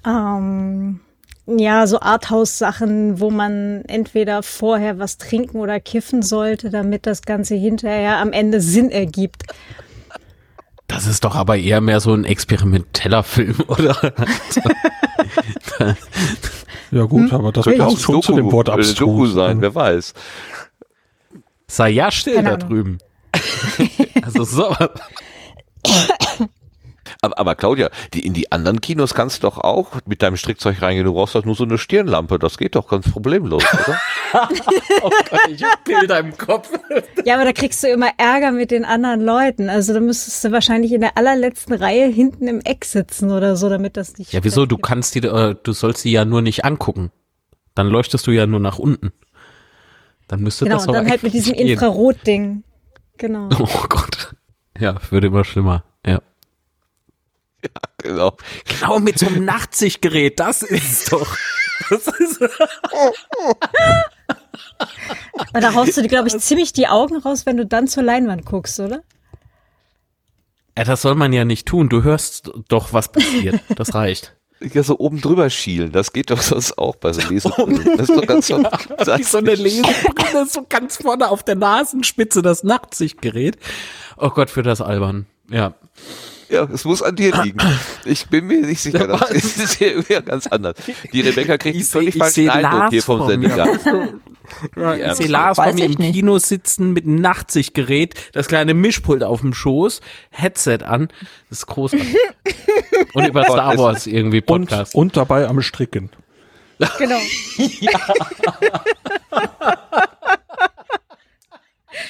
[0.04, 1.00] Ähm,
[1.46, 7.54] ja, so Arthouse-Sachen, wo man entweder vorher was trinken oder kiffen sollte, damit das Ganze
[7.54, 9.44] hinterher am Ende Sinn ergibt.
[10.88, 14.12] Das ist doch aber eher mehr so ein experimenteller Film, oder?
[16.90, 18.96] Ja gut, aber das Könnte auch schon zu dem Wort äh, abstrus.
[18.96, 20.14] Doku sein, wer weiß.
[21.66, 22.68] Sei ja still Keine da Ahnung.
[22.68, 22.98] drüben.
[24.22, 24.74] also so.
[27.36, 31.04] Aber, Claudia, die, in die anderen Kinos kannst du doch auch mit deinem Strickzeug reingehen.
[31.04, 32.38] Du brauchst doch nur so eine Stirnlampe.
[32.38, 34.00] Das geht doch ganz problemlos, oder?
[35.02, 36.70] Oh Gott, ich hab Bilder im Kopf.
[37.24, 39.70] Ja, aber da kriegst du immer Ärger mit den anderen Leuten.
[39.70, 43.68] Also da müsstest du wahrscheinlich in der allerletzten Reihe hinten im Eck sitzen oder so,
[43.68, 44.32] damit das nicht.
[44.32, 44.66] Ja, wieso?
[44.66, 47.12] Du kannst die, äh, du sollst sie ja nur nicht angucken.
[47.74, 49.12] Dann leuchtest du ja nur nach unten.
[50.28, 51.54] Dann müsste Genau, das und aber dann halt mit diesem.
[51.54, 52.64] Infrarot-Ding.
[53.18, 53.48] Genau.
[53.58, 54.34] Oh Gott.
[54.78, 55.84] Ja, wird immer schlimmer.
[56.04, 56.20] Ja.
[57.98, 58.36] genau.
[58.64, 61.36] Genau mit so einem Nachtsichtgerät, das ist doch.
[61.90, 62.50] Das ist Und
[65.52, 68.46] da haust du dir, glaube ich, ziemlich die Augen raus, wenn du dann zur Leinwand
[68.46, 69.02] guckst, oder?
[70.76, 71.88] ja, das soll man ja nicht tun.
[71.88, 73.60] Du hörst doch, was passiert.
[73.76, 74.36] Das reicht.
[74.60, 75.92] Ja, so oben drüber schielen.
[75.92, 77.96] Das geht doch sonst auch bei so Lesebrillen.
[77.96, 78.58] Das ist doch ganz so.
[78.58, 83.58] Wie so eine Lesebrille, so ganz vorne auf der Nasenspitze, das Nachtsichtgerät.
[84.16, 85.26] Oh Gott, für das albern.
[85.50, 85.74] Ja.
[86.48, 87.58] Ja, es muss an dir liegen.
[88.04, 89.06] Ich bin mir nicht sicher.
[89.08, 90.76] Das ist hier irgendwie ganz anders.
[91.12, 93.26] Die Rebecca kriegt Ich völlig falschen Eindruck hier vom.
[93.26, 93.56] Sender.
[94.76, 96.14] Ja, Ja, ich sehe Lars bei mir ich im nicht.
[96.14, 100.00] Kino sitzen mit einem Nachtsichtgerät, das kleine Mischpult auf dem Schoß,
[100.30, 101.08] Headset an.
[101.50, 102.16] Das ist großartig.
[103.14, 104.94] Und über Star Wars irgendwie Und, Podcast.
[104.94, 106.10] und dabei am Stricken.
[106.98, 107.18] Genau.
[107.80, 107.98] Ja,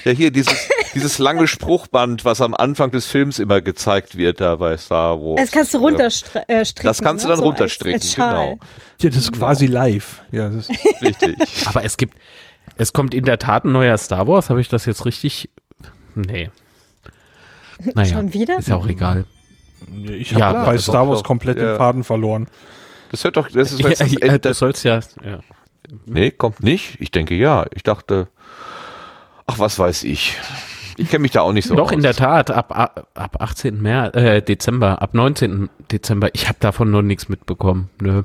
[0.04, 4.76] hier dieses, dieses lange Spruchband, was am Anfang des Films immer gezeigt wird, da bei
[4.76, 5.40] Star Wars.
[5.40, 6.48] Das kannst du runterstricken.
[6.48, 7.32] Äh, Das kannst du ne?
[7.34, 8.44] dann So als- runterstricken, als Schal.
[8.50, 8.58] genau.
[9.00, 10.22] Ja, das ist quasi live.
[10.32, 11.36] Ja, das ist, Richtig.
[11.66, 12.16] Aber es gibt,
[12.76, 14.50] es kommt in der Tat ein neuer Star Wars.
[14.50, 15.48] Habe ich das jetzt richtig?
[16.14, 16.50] Nee.
[17.94, 18.58] Naja, Schon wieder?
[18.58, 19.26] ist ja auch egal.
[20.08, 21.26] ich Ja, habe bei das Star Wars doch.
[21.26, 21.72] komplett Ja.
[21.72, 22.46] den Faden verloren.
[23.10, 24.38] Das hört doch, das ist Ja, das ja, Ende.
[24.38, 25.40] du sollst ja, ja.
[26.06, 26.96] Nee, kommt nicht.
[27.00, 27.66] Ich denke ja.
[27.74, 28.28] Ich dachte,
[29.46, 30.36] ach, was weiß ich.
[30.98, 31.92] Ich kenne mich da auch nicht so Doch, aus.
[31.92, 33.80] in der Tat, ab, ab, ab 18.
[33.82, 35.68] März, äh, Dezember, ab 19.
[35.92, 37.90] Dezember, ich habe davon noch nichts mitbekommen.
[38.00, 38.22] Nö.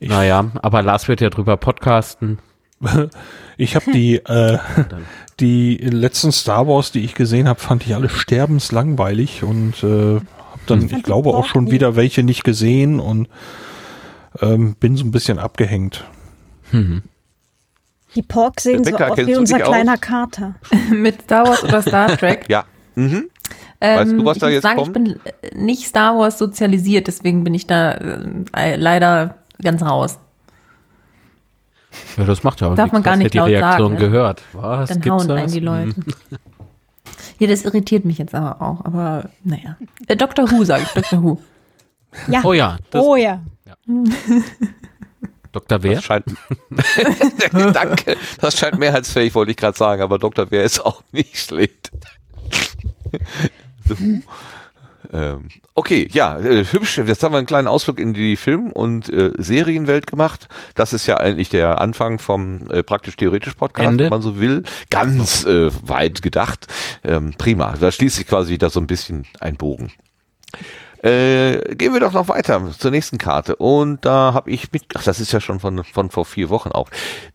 [0.00, 2.38] naja, aber Lars wird ja drüber podcasten.
[3.58, 4.58] Ich habe die, äh,
[5.40, 10.60] die letzten Star Wars, die ich gesehen habe, fand ich alle sterbenslangweilig und äh, habe
[10.66, 13.28] dann, ich die glaube, auch schon wieder welche nicht gesehen und
[14.42, 16.04] ähm, bin so ein bisschen abgehängt.
[18.16, 19.72] Die Pork sehen so Rebecca, aus kennst wie unser dich aus?
[19.72, 20.54] kleiner Kater.
[20.90, 22.46] Mit Star Wars oder Star Trek.
[22.48, 22.64] Ja.
[22.94, 23.28] Mhm.
[23.78, 24.88] Weißt du, was ich da muss jetzt sagen, kommt?
[24.88, 30.18] Ich bin äh, nicht Star Wars sozialisiert, deswegen bin ich da äh, leider ganz raus.
[32.16, 34.10] Ja, das macht ja auch Darf man gar nicht ja laut die Reaktion sagen, ne?
[34.10, 34.42] gehört.
[34.54, 34.88] Was?
[34.88, 35.52] Dann Gibt's hauen einen das?
[35.52, 35.96] die Leute.
[35.96, 36.04] Hm.
[37.38, 38.82] Ja, das irritiert mich jetzt aber auch.
[38.86, 39.76] Aber naja.
[40.06, 40.50] Äh, Dr.
[40.50, 41.22] Who sage ich, Dr.
[41.22, 41.38] Who.
[42.28, 42.40] Ja.
[42.44, 43.42] Oh ja, das, oh ja.
[45.56, 45.82] Dr.
[45.82, 45.94] Wer?
[45.94, 46.26] Das scheint,
[47.74, 48.16] danke.
[48.42, 50.50] Das scheint mehrheitsfähig, wollte ich gerade sagen, aber Dr.
[50.50, 51.90] Wer ist auch nicht schlecht.
[55.14, 56.98] ähm, okay, ja, äh, hübsch.
[56.98, 60.48] Jetzt haben wir einen kleinen Ausflug in die Film- und äh, Serienwelt gemacht.
[60.74, 64.04] Das ist ja eigentlich der Anfang vom äh, praktisch-theoretisch Podcast, Ende.
[64.04, 64.62] wenn man so will.
[64.90, 66.66] Ganz äh, weit gedacht.
[67.02, 67.76] Ähm, prima.
[67.80, 69.90] Da schließt sich quasi wieder so ein bisschen ein Bogen.
[71.06, 73.54] Äh, gehen wir doch noch weiter zur nächsten Karte.
[73.54, 76.70] Und da habe ich mit, ach, das ist ja schon von, von vor vier Wochen
[76.70, 76.88] auch.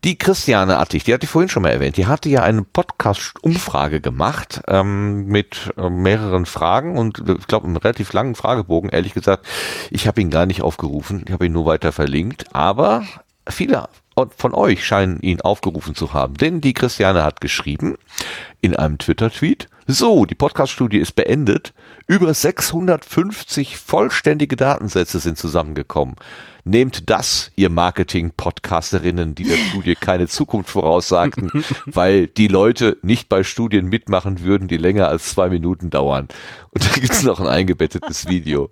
[0.03, 4.01] Die Christiane Attig, die hatte ich vorhin schon mal erwähnt, die hatte ja eine Podcast-Umfrage
[4.01, 8.89] gemacht ähm, mit äh, mehreren Fragen und äh, ich glaube einen relativ langen Fragebogen.
[8.89, 9.45] Ehrlich gesagt,
[9.89, 13.03] ich habe ihn gar nicht aufgerufen, ich habe ihn nur weiter verlinkt, aber
[13.47, 13.87] viele
[14.35, 17.97] von euch scheinen ihn aufgerufen zu haben, denn die Christiane hat geschrieben
[18.59, 21.73] in einem Twitter-Tweet, so, die Podcast-Studie ist beendet,
[22.07, 26.15] über 650 vollständige Datensätze sind zusammengekommen.
[26.63, 31.51] Nehmt das, ihr Marketing-Podcasterinnen, die der Studie keine Zukunft voraussagten,
[31.85, 36.27] weil die Leute nicht bei Studien mitmachen würden, die länger als zwei Minuten dauern.
[36.69, 38.69] Und da gibt's noch ein eingebettetes Video.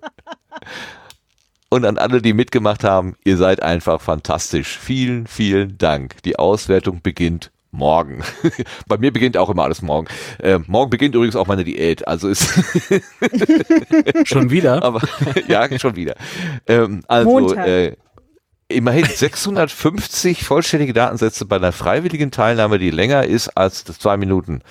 [1.68, 4.78] Und an alle, die mitgemacht haben, ihr seid einfach fantastisch.
[4.78, 6.22] Vielen, vielen Dank.
[6.22, 8.22] Die Auswertung beginnt morgen.
[8.86, 10.08] Bei mir beginnt auch immer alles morgen.
[10.38, 12.06] Äh, morgen beginnt übrigens auch meine Diät.
[12.06, 12.48] Also ist
[14.24, 14.82] Schon wieder?
[14.82, 15.00] aber
[15.48, 16.16] ja schon wieder.
[16.66, 17.66] Ähm, also Montag.
[17.66, 17.96] äh,
[18.68, 24.62] immerhin 650 vollständige Datensätze bei einer freiwilligen Teilnahme, die länger ist als das zwei Minuten.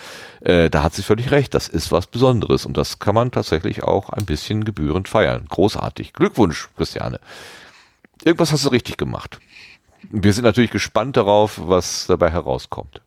[0.42, 1.54] Äh, da hat sie völlig recht.
[1.54, 5.46] Das ist was Besonderes und das kann man tatsächlich auch ein bisschen gebührend feiern.
[5.50, 6.14] Großartig.
[6.14, 7.20] Glückwunsch, Christiane.
[8.24, 9.40] Irgendwas hast du richtig gemacht.
[10.12, 13.02] Wir sind natürlich gespannt darauf, was dabei herauskommt.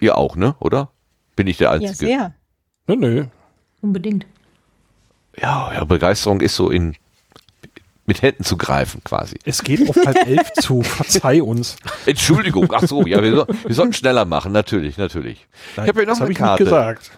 [0.00, 0.54] Ihr auch, ne?
[0.60, 0.90] Oder?
[1.36, 1.94] Bin ich der Ja, Einzige?
[1.96, 2.34] sehr.
[2.86, 3.24] Nö, nö.
[3.82, 4.26] Unbedingt.
[5.40, 6.96] ja, ja, Begeisterung ist so in
[8.06, 9.36] mit Händen zu greifen quasi.
[9.44, 10.82] Es geht auf halb elf zu.
[10.82, 11.76] Verzeih uns.
[12.06, 15.46] Entschuldigung, ach so, ja, wir, so, wir sollten schneller machen, natürlich, natürlich.
[15.76, 16.64] Nein, ich habe hier noch eine Karte.
[16.64, 17.12] gesagt.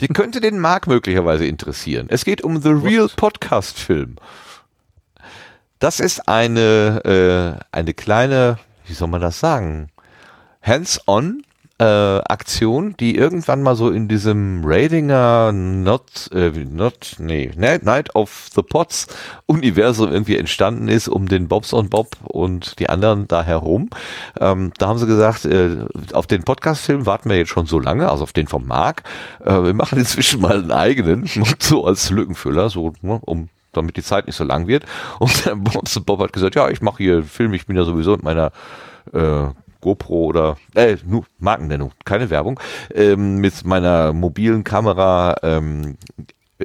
[0.00, 2.06] Die könnte den Marc möglicherweise interessieren.
[2.10, 4.16] Es geht um The Real Podcast Film.
[5.78, 9.88] Das ist eine, äh, eine kleine, wie soll man das sagen,
[10.62, 11.42] Hands-on
[11.78, 18.48] äh, Aktion, die irgendwann mal so in diesem Ratinger Not, äh, Not, nee, Night of
[18.54, 19.06] the Pots
[19.44, 23.90] Universum irgendwie entstanden ist, um den Bobs on Bob und die anderen da herum.
[24.40, 25.84] Ähm, da haben sie gesagt, äh,
[26.14, 29.02] auf den Podcast-Film warten wir jetzt schon so lange, also auf den vom Marc.
[29.44, 31.28] Äh, wir machen inzwischen mal einen eigenen,
[31.58, 34.84] so als Lückenfüller, so, ne, um damit die Zeit nicht so lang wird.
[35.18, 38.22] Und und Bob hat gesagt, ja, ich mache hier Film, ich bin ja sowieso mit
[38.22, 38.52] meiner
[39.12, 39.48] äh,
[39.80, 42.58] GoPro oder äh, nur Markennennung, keine Werbung,
[42.94, 45.96] ähm, mit meiner mobilen Kamera ähm,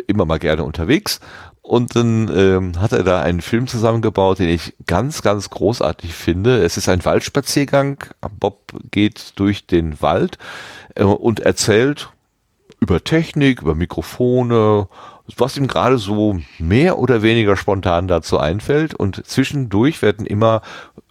[0.08, 1.20] immer mal gerne unterwegs.
[1.62, 6.64] Und dann ähm, hat er da einen Film zusammengebaut, den ich ganz, ganz großartig finde.
[6.64, 8.04] Es ist ein Waldspaziergang.
[8.40, 10.38] Bob geht durch den Wald
[10.96, 12.10] äh, und erzählt
[12.80, 14.88] über Technik, über Mikrofone,
[15.38, 18.94] was ihm gerade so mehr oder weniger spontan dazu einfällt.
[18.94, 20.62] Und zwischendurch werden immer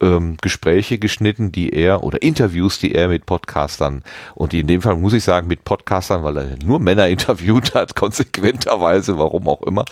[0.01, 4.02] ähm, Gespräche geschnitten, die er oder Interviews, die er mit Podcastern
[4.34, 7.74] und die in dem Fall muss ich sagen mit Podcastern, weil er nur Männer interviewt
[7.74, 9.84] hat, konsequenterweise, warum auch immer,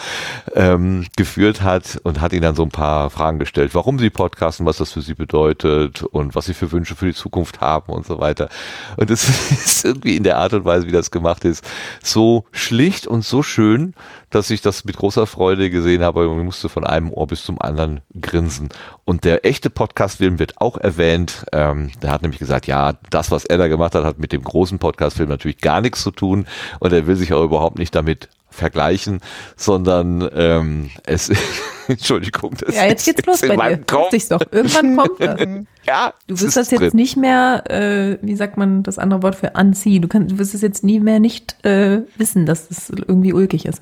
[0.55, 4.67] ähm, geführt hat und hat ihnen dann so ein paar Fragen gestellt, warum sie podcasten,
[4.67, 8.07] was das für sie bedeutet und was sie für Wünsche für die Zukunft haben und
[8.07, 8.49] so weiter.
[8.97, 11.65] Und es ist irgendwie in der Art und Weise, wie das gemacht ist,
[12.03, 13.95] so schlicht und so schön,
[14.31, 17.45] dass ich das mit großer Freude gesehen habe und ich musste von einem Ohr bis
[17.45, 18.69] zum anderen grinsen.
[19.05, 21.45] Und der echte Podcast-Film wird auch erwähnt.
[21.53, 24.43] Ähm, der hat nämlich gesagt, ja, das, was er da gemacht hat, hat mit dem
[24.45, 26.47] großen Podcast-Film natürlich gar nichts zu tun
[26.81, 29.21] und er will sich auch überhaupt nicht damit vergleichen,
[29.57, 31.31] sondern ähm, es
[31.89, 33.79] Entschuldigung, das Ja, jetzt geht's los bei dir.
[33.87, 34.13] Kopf.
[34.29, 34.41] Doch.
[34.51, 35.41] Irgendwann kommt das.
[35.87, 36.91] Ja, Du wirst das jetzt drin.
[36.95, 40.03] nicht mehr, äh, wie sagt man das andere Wort für anziehen.
[40.03, 43.65] Du, kannst, du wirst es jetzt nie mehr nicht äh, wissen, dass es irgendwie ulkig
[43.65, 43.81] ist.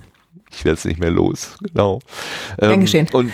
[0.51, 2.01] Ich werde es nicht mehr los, genau.
[2.59, 3.09] Ähm, geschehen.
[3.13, 3.33] Und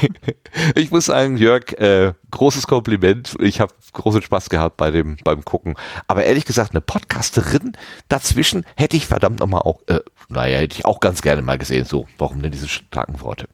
[0.74, 3.36] ich muss sagen, Jörg, äh, großes Kompliment.
[3.40, 5.74] Ich habe großen Spaß gehabt bei dem beim Gucken.
[6.06, 7.72] Aber ehrlich gesagt, eine Podcasterin
[8.08, 11.84] dazwischen hätte ich verdammt nochmal auch, äh, naja, hätte ich auch ganz gerne mal gesehen.
[11.84, 13.48] So, warum denn diese starken Worte?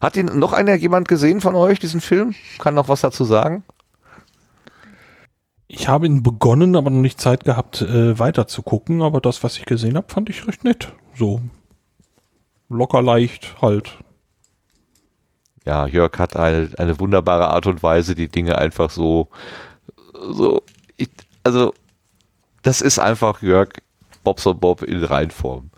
[0.00, 2.34] Hat ihn noch einer jemand gesehen von euch, diesen Film?
[2.58, 3.64] Kann noch was dazu sagen?
[5.66, 9.00] Ich habe ihn begonnen, aber noch nicht Zeit gehabt, äh, weiter zu gucken.
[9.00, 10.92] Aber das, was ich gesehen habe, fand ich recht nett.
[11.16, 11.40] So
[12.68, 13.98] locker leicht halt.
[15.64, 19.28] ja, Jörg hat eine, eine wunderbare Art und Weise, die Dinge einfach so,
[20.12, 20.62] so,
[20.96, 21.10] ich,
[21.42, 21.74] also,
[22.62, 23.70] das ist einfach Jörg
[24.24, 25.70] Bobs und Bob in Reinform.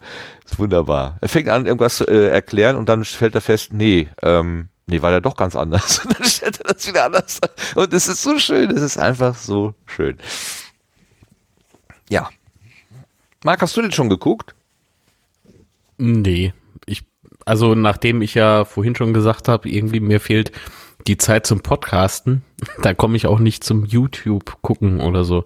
[0.44, 1.18] Ist wunderbar.
[1.20, 5.02] Er fängt an, irgendwas zu äh, erklären und dann stellt er fest, nee, ähm, nee,
[5.02, 5.98] war er doch ganz anders.
[6.04, 7.40] Und dann stellt er das wieder anders.
[7.74, 10.16] Und es ist so schön, es ist einfach so schön.
[12.08, 12.30] Ja.
[13.44, 14.54] Marc, hast du den schon geguckt?
[15.98, 16.52] Nee,
[17.46, 20.52] also nachdem ich ja vorhin schon gesagt habe, irgendwie mir fehlt
[21.06, 22.42] die Zeit zum Podcasten,
[22.82, 25.44] da komme ich auch nicht zum YouTube gucken oder so.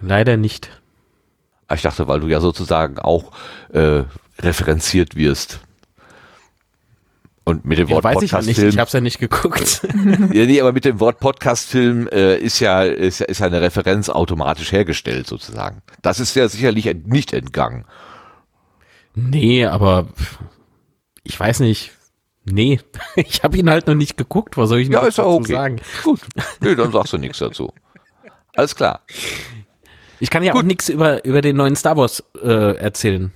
[0.00, 0.70] Leider nicht.
[1.66, 3.32] Ah, Ich dachte, weil du ja sozusagen auch
[3.72, 4.04] äh,
[4.40, 5.60] referenziert wirst.
[7.44, 8.68] Und mit dem Ja, Wort weiß ich ja nicht, Podcast-Film.
[8.70, 9.82] ich habe es ja nicht geguckt.
[10.32, 13.60] ja, nee, aber mit dem Wort Podcast-Film äh, ist ja ist, ja- ist ja eine
[13.62, 15.82] Referenz automatisch hergestellt sozusagen.
[16.02, 17.86] Das ist ja sicherlich nicht entgangen.
[19.14, 20.08] nee, aber
[21.24, 21.92] ich weiß nicht.
[22.44, 22.80] Nee,
[23.16, 24.56] ich habe ihn halt noch nicht geguckt.
[24.56, 25.52] Was soll ich denn Ja, noch ist dazu okay.
[25.52, 25.76] sagen?
[26.04, 26.20] Gut.
[26.60, 27.72] Nee, dann sagst du nichts dazu.
[28.54, 29.00] Alles klar.
[30.18, 33.32] Ich kann ja auch nichts über, über den neuen Star Wars äh, erzählen.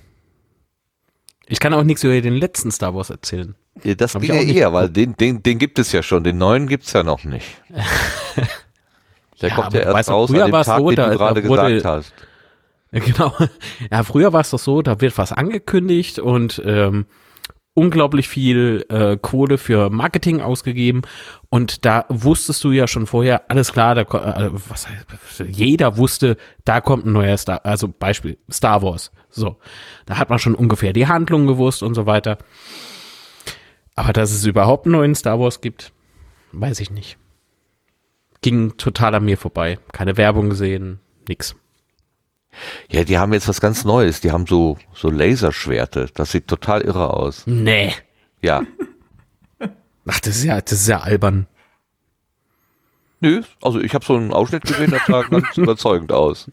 [1.47, 3.55] Ich kann auch nichts über den letzten Star Wars erzählen.
[3.83, 6.23] Ja, Das Hab ich ja eher, weil den, den, den gibt es ja schon.
[6.23, 7.45] Den neuen gibt's ja noch nicht.
[9.41, 11.41] Der Ja, kommt ja erst raus früher an dem Tag, so, den da- du gerade
[11.41, 12.13] da wurde- gesagt hast.
[12.91, 13.33] Genau.
[13.91, 17.05] Ja, früher war es doch so, da wird was angekündigt und ähm,
[17.75, 21.03] unglaublich viel äh, Kohle für Marketing ausgegeben
[21.49, 24.87] und da wusstest du ja schon vorher, alles klar, da, äh, was
[25.47, 29.11] jeder wusste, da kommt ein neuer Star, also Beispiel Star Wars.
[29.29, 29.57] So,
[30.05, 32.37] da hat man schon ungefähr die Handlung gewusst und so weiter.
[33.93, 35.91] Aber dass es überhaupt einen neuen Star Wars gibt,
[36.53, 37.17] weiß ich nicht.
[38.41, 39.79] Ging total an mir vorbei.
[39.91, 41.55] Keine Werbung gesehen, nix.
[42.89, 44.21] Ja, die haben jetzt was ganz Neues.
[44.21, 46.09] Die haben so, so Laserschwerte.
[46.13, 47.43] Das sieht total irre aus.
[47.45, 47.93] Nee.
[48.41, 48.63] Ja.
[50.07, 51.47] Ach, das ist ja, das ist ja albern.
[53.21, 56.51] Nö, also ich habe so einen Ausschnitt gesehen, das sah ganz überzeugend aus.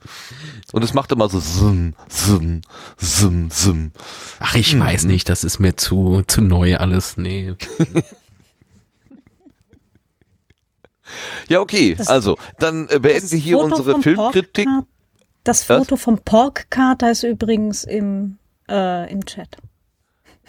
[0.73, 2.63] Und es macht immer so Sim, Sim,
[2.97, 3.91] Sim, Sim.
[4.39, 7.17] Ach, ich weiß nicht, das ist mir zu, zu neu alles.
[7.17, 7.55] Nee.
[11.49, 11.95] Ja, okay.
[11.97, 14.67] Das- also, dann äh, beenden wir hier Foto unsere Filmkritik.
[14.67, 14.87] Porkkater-
[15.45, 15.79] Das Was?
[15.79, 18.39] Foto vom Porkkater ist übrigens im,
[18.69, 19.57] äh, im Chat.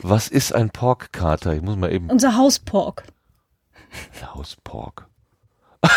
[0.01, 1.53] Was ist ein Porkkater?
[1.53, 3.03] Ich muss mal eben Unser Hauspork.
[4.33, 5.07] Hauspork.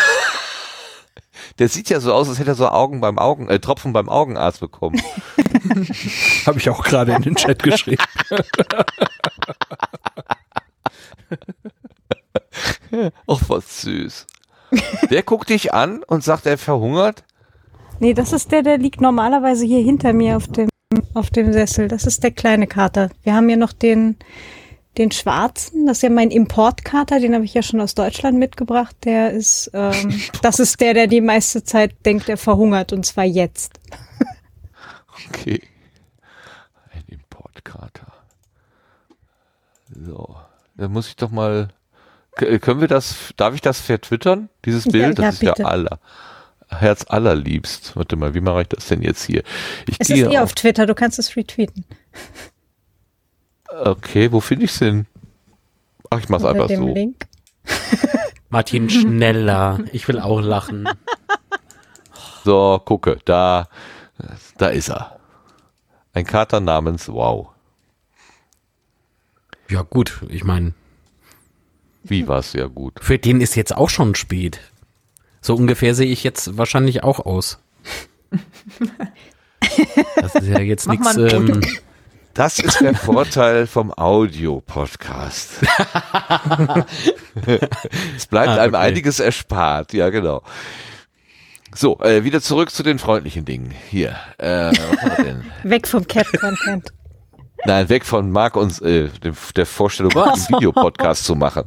[1.59, 4.09] Der sieht ja so aus, als hätte er so Augen beim Augen, äh, Tropfen beim
[4.09, 5.01] Augenarzt bekommen.
[6.45, 8.03] Habe ich auch gerade in den Chat geschrieben.
[13.27, 14.27] Och, was süß.
[15.09, 17.23] Der guckt dich an und sagt, er verhungert.
[17.99, 20.69] Nee, das ist der, der liegt normalerweise hier hinter mir auf dem,
[21.13, 21.87] auf dem Sessel.
[21.87, 23.09] Das ist der kleine Kater.
[23.23, 24.17] Wir haben ja noch den,
[24.97, 25.85] den schwarzen.
[25.87, 27.19] Das ist ja mein Importkater.
[27.19, 28.95] Den habe ich ja schon aus Deutschland mitgebracht.
[29.03, 32.93] Der ist, ähm, das ist der, der die meiste Zeit denkt, er verhungert.
[32.93, 33.79] Und zwar jetzt.
[35.29, 35.61] Okay.
[36.93, 38.13] Ein Importkater.
[39.89, 40.35] So.
[40.75, 41.69] Dann muss ich doch mal.
[42.35, 44.47] Können wir das, darf ich das vertwittern?
[44.63, 45.17] Dieses Ja, Bild?
[45.19, 45.65] Das ja, ist ja bitte.
[45.65, 45.99] aller.
[46.69, 47.95] Herz allerliebst.
[47.95, 49.43] Warte mal, wie mache ich das denn jetzt hier?
[49.87, 50.85] Ich Es ist gehe eh auf, auf Twitter.
[50.85, 51.85] Du kannst es retweeten.
[53.69, 55.05] Okay, wo finde ich es denn?
[56.09, 56.93] Ach, ich mach's Unter einfach dem so.
[56.93, 57.27] Link.
[58.49, 59.79] Martin, schneller.
[59.91, 60.87] Ich will auch lachen.
[62.43, 63.67] So, gucke, da,
[64.57, 65.19] da ist er.
[66.13, 67.49] Ein Kater namens Wow.
[69.69, 70.21] Ja, gut.
[70.29, 70.73] Ich meine,
[72.03, 72.93] Wie war's ja gut.
[73.01, 74.61] für den ist jetzt auch schon spät.
[75.41, 77.59] So ungefähr sehe ich jetzt wahrscheinlich auch aus.
[80.15, 81.15] Das ist ja jetzt nichts.
[81.17, 81.61] Ähm,
[82.33, 85.53] Das ist der Vorteil vom Audio-Podcast.
[88.15, 88.83] es bleibt Ah, einem okay.
[88.83, 90.43] einiges erspart, ja genau.
[91.73, 93.73] So, äh, wieder zurück zu den freundlichen Dingen.
[93.89, 94.71] Hier, äh?
[95.63, 96.93] Weg vom Cat-Content.
[97.65, 101.63] Nein, weg von Marc und äh, dem, der Vorstellung, einen Videopodcast zu machen.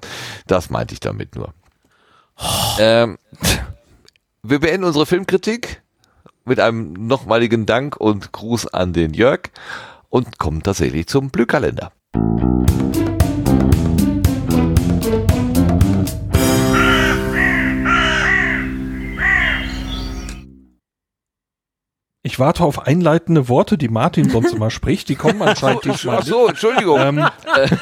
[0.47, 1.53] Das meinte ich damit nur.
[2.79, 3.19] Ähm,
[4.43, 5.83] wir beenden unsere Filmkritik
[6.45, 9.41] mit einem nochmaligen Dank und Gruß an den Jörg
[10.09, 11.93] und kommen tatsächlich zum Blühkalender.
[22.31, 25.09] Ich warte auf einleitende Worte, die Martin sonst immer spricht.
[25.09, 26.19] Die kommen anscheinend diesmal.
[26.21, 27.01] Ach so, Entschuldigung.
[27.01, 27.27] Ähm,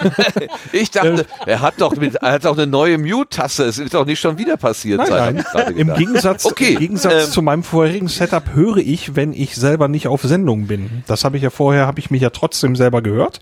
[0.73, 3.65] ich dachte, er hat doch mit, er hat doch eine neue Mute-Taste.
[3.65, 5.07] Es ist doch nicht schon wieder passiert.
[5.07, 5.77] Nein, nein.
[5.77, 5.93] Im.
[5.93, 10.09] Gegensatz, Okay, im Gegensatz ähm, zu meinem vorherigen Setup höre ich, wenn ich selber nicht
[10.09, 11.05] auf Sendung bin.
[11.07, 13.41] Das habe ich ja vorher, habe ich mich ja trotzdem selber gehört.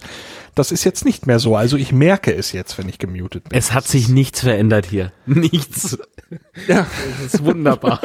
[0.57, 1.55] Das ist jetzt nicht mehr so.
[1.55, 3.59] Also ich merke es jetzt, wenn ich gemutet bin.
[3.59, 5.13] es hat sich nichts verändert hier.
[5.27, 5.99] Nichts.
[6.67, 6.87] Ja.
[7.23, 8.01] Das ist wunderbar.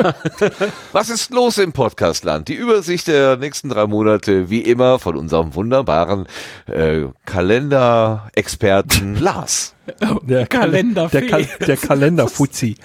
[0.92, 2.50] Was ist los im Podcastland?
[2.50, 6.28] Die Übersicht der nächsten drei Monate, wie immer, von unserem wunderbaren
[6.68, 9.74] äh, Kalenderexperten Lars.
[10.24, 11.20] Der Kalenderfee.
[11.22, 12.76] Der, Kal der Kalenderfuzzi.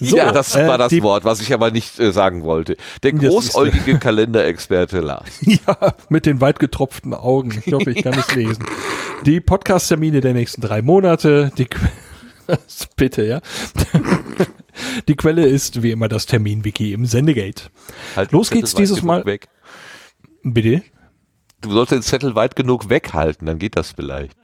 [0.00, 2.76] So, ja, das äh, war das die, Wort, was ich aber nicht äh, sagen wollte.
[3.02, 5.28] Der großäugige Kalenderexperte Lars.
[5.42, 7.62] Ja, mit den weit getropften Augen.
[7.64, 8.64] Ich hoffe, ich kann es lesen.
[9.26, 11.50] Die Podcast-Termine der nächsten drei Monate.
[11.58, 11.66] Die
[12.96, 13.40] Bitte, ja.
[15.08, 17.64] Die Quelle ist wie immer das Termin-Wiki im Sendegate.
[18.16, 19.48] Halt Los geht's dieses Mal- Weg.
[20.42, 20.82] Bitte?
[21.60, 24.36] Du sollst den Zettel weit genug weghalten, dann geht das vielleicht.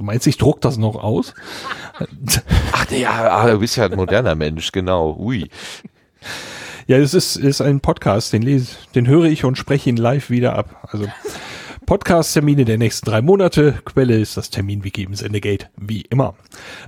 [0.00, 1.34] Du meinst, ich druck das noch aus?
[2.72, 5.14] Ach nee, ja, ah, du bist ja ein moderner Mensch, genau.
[5.18, 5.50] Ui.
[6.86, 10.30] Ja, es ist, ist ein Podcast, den lese, den höre ich und spreche ihn live
[10.30, 10.88] wieder ab.
[10.90, 11.04] Also
[11.90, 13.80] Podcast-Termine der nächsten drei Monate.
[13.84, 16.36] Quelle ist das Termin-Wiki im Sendegate, wie immer.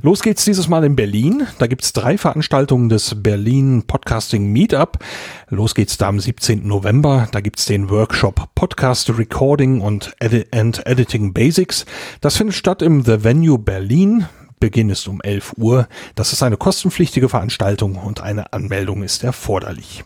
[0.01, 1.49] Los geht's dieses Mal in Berlin.
[1.59, 5.01] Da gibt's drei Veranstaltungen des Berlin Podcasting Meetup.
[5.49, 6.65] Los geht's da am 17.
[6.65, 7.27] November.
[7.33, 11.85] Da gibt's den Workshop Podcast Recording und Edi and Editing Basics.
[12.21, 14.27] Das findet statt im The Venue Berlin.
[14.61, 15.89] Beginn ist um 11 Uhr.
[16.15, 20.05] Das ist eine kostenpflichtige Veranstaltung und eine Anmeldung ist erforderlich.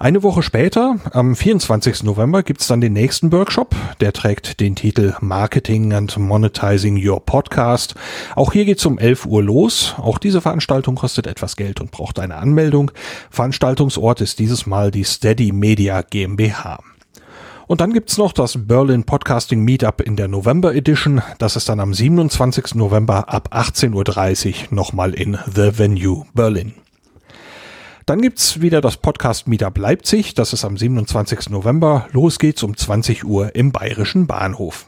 [0.00, 2.02] Eine Woche später, am 24.
[2.02, 3.74] November, gibt's dann den nächsten Workshop.
[4.00, 7.94] Der trägt den Titel Marketing and Monetizing Your Podcast.
[8.34, 9.94] Auch hier geht's um 11 Uhr los.
[9.98, 12.90] Auch diese Veranstaltung kostet etwas Geld und braucht eine Anmeldung.
[13.30, 16.80] Veranstaltungsort ist dieses Mal die Steady Media GmbH.
[17.66, 21.22] Und dann gibt's noch das Berlin Podcasting Meetup in der November Edition.
[21.38, 22.74] Das ist dann am 27.
[22.74, 26.74] November ab 18.30 Uhr nochmal in The Venue Berlin.
[28.06, 30.34] Dann gibt's wieder das Podcast Meetup Leipzig.
[30.34, 31.48] Das ist am 27.
[31.48, 32.06] November.
[32.12, 34.86] Los geht's um 20 Uhr im Bayerischen Bahnhof.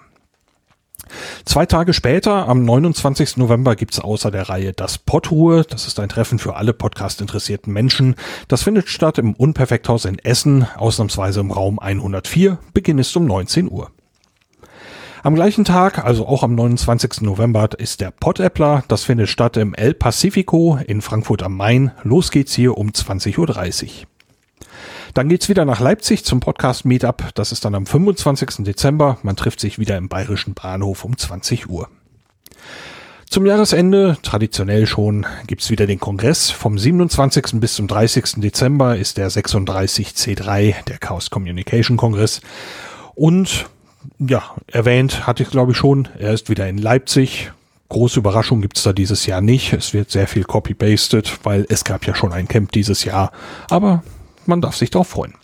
[1.47, 3.39] Zwei Tage später, am 29.
[3.39, 5.65] November, gibt's außer der Reihe das Podruhe.
[5.65, 8.17] Das ist ein Treffen für alle Podcast-interessierten Menschen.
[8.49, 12.59] Das findet statt im Unperfekthaus in Essen, ausnahmsweise im Raum 104.
[12.75, 13.93] Beginn ist um 19 Uhr.
[15.27, 17.23] Am gleichen Tag, also auch am 29.
[17.23, 18.85] November, ist der Podappler.
[18.87, 21.91] Das findet statt im El Pacifico in Frankfurt am Main.
[22.05, 24.07] Los geht's hier um 20.30 Uhr.
[25.15, 27.31] Dann geht's wieder nach Leipzig zum Podcast Meetup.
[27.35, 28.65] Das ist dann am 25.
[28.65, 29.19] Dezember.
[29.25, 31.89] Man trifft sich wieder im Bayerischen Bahnhof um 20 Uhr.
[33.29, 36.53] Zum Jahresende, traditionell schon, gibt's wieder den Kongress.
[36.53, 37.59] Vom 27.
[37.59, 38.35] bis zum 30.
[38.37, 42.43] Dezember ist der 36C3, der Chaos Communication Kongress.
[43.17, 43.67] Und
[44.19, 47.53] ja, erwähnt hatte ich glaube ich schon, er ist wieder in Leipzig.
[47.89, 49.73] Große Überraschung gibt's da dieses Jahr nicht.
[49.73, 53.31] Es wird sehr viel copy-pasted, weil es gab ja schon ein Camp dieses Jahr.
[53.71, 54.03] Aber
[54.45, 55.35] man darf sich darauf freuen.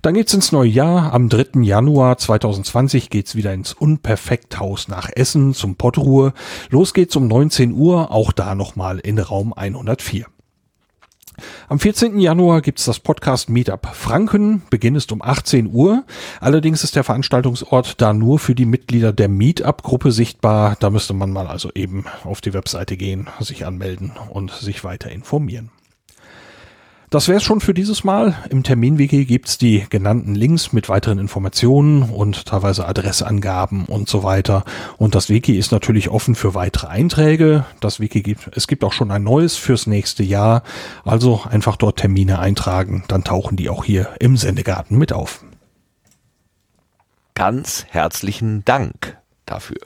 [0.00, 1.12] Dann geht's ins neue Jahr.
[1.12, 1.60] Am 3.
[1.62, 6.32] Januar 2020 geht's wieder ins Unperfekthaus nach Essen zum Pottruhe.
[6.70, 10.26] Los geht's um 19 Uhr, auch da nochmal in Raum 104.
[11.68, 12.18] Am 14.
[12.18, 14.62] Januar gibt's das Podcast Meetup Franken.
[14.70, 16.04] Beginn ist um 18 Uhr.
[16.40, 20.76] Allerdings ist der Veranstaltungsort da nur für die Mitglieder der Meetup-Gruppe sichtbar.
[20.80, 25.10] Da müsste man mal also eben auf die Webseite gehen, sich anmelden und sich weiter
[25.10, 25.70] informieren.
[27.10, 28.36] Das wäre es schon für dieses Mal.
[28.50, 34.62] Im Terminwiki gibt's die genannten Links mit weiteren Informationen und teilweise Adressangaben und so weiter.
[34.98, 37.64] Und das Wiki ist natürlich offen für weitere Einträge.
[37.80, 40.62] Das Wiki gibt, es gibt auch schon ein neues fürs nächste Jahr.
[41.02, 45.42] Also einfach dort Termine eintragen, dann tauchen die auch hier im Sendegarten mit auf.
[47.32, 49.78] Ganz herzlichen Dank dafür.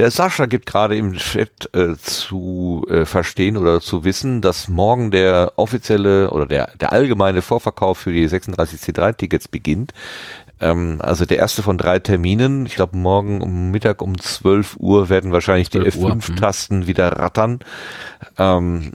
[0.00, 5.10] Der Sascha gibt gerade im Chat äh, zu äh, verstehen oder zu wissen, dass morgen
[5.10, 9.92] der offizielle oder der, der allgemeine Vorverkauf für die 36C3-Tickets beginnt.
[10.58, 12.64] Ähm, also der erste von drei Terminen.
[12.64, 16.86] Ich glaube, morgen um Mittag um 12 Uhr werden wahrscheinlich die F5-Tasten mhm.
[16.86, 17.60] wieder rattern.
[18.38, 18.92] Ähm,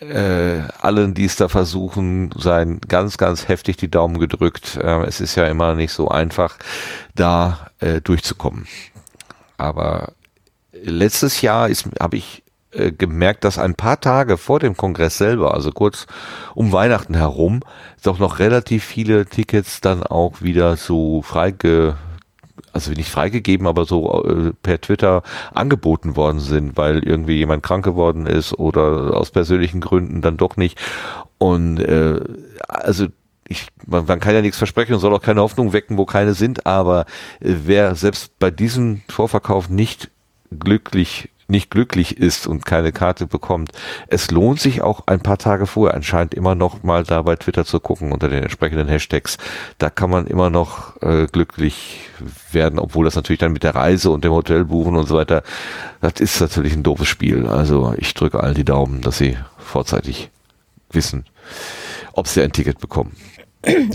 [0.00, 4.80] äh, allen, die es da versuchen, seien ganz, ganz heftig die Daumen gedrückt.
[4.82, 6.56] Äh, es ist ja immer nicht so einfach,
[7.14, 8.66] da äh, durchzukommen.
[9.56, 10.14] Aber
[10.82, 12.42] letztes Jahr habe ich
[12.72, 16.06] äh, gemerkt, dass ein paar Tage vor dem Kongress selber, also kurz
[16.54, 17.60] um Weihnachten herum,
[18.02, 21.96] doch noch relativ viele Tickets dann auch wieder so freige
[22.72, 27.84] also nicht freigegeben, aber so äh, per Twitter angeboten worden sind, weil irgendwie jemand krank
[27.84, 30.78] geworden ist oder aus persönlichen Gründen dann doch nicht.
[31.38, 32.20] Und äh,
[32.68, 33.06] also
[33.48, 36.34] ich, man, man kann ja nichts versprechen und soll auch keine Hoffnung wecken, wo keine
[36.34, 37.06] sind, aber
[37.40, 40.10] äh, wer selbst bei diesem Vorverkauf nicht
[40.50, 43.72] glücklich nicht glücklich ist und keine Karte bekommt.
[44.08, 47.64] Es lohnt sich auch ein paar Tage vorher anscheinend immer noch mal da bei Twitter
[47.64, 49.36] zu gucken unter den entsprechenden Hashtags.
[49.78, 52.08] Da kann man immer noch äh, glücklich
[52.52, 55.42] werden, obwohl das natürlich dann mit der Reise und dem Hotel buchen und so weiter,
[56.00, 57.46] das ist natürlich ein doofes Spiel.
[57.46, 60.30] Also ich drücke allen die Daumen, dass sie vorzeitig
[60.92, 61.24] wissen,
[62.12, 63.16] ob sie ein Ticket bekommen.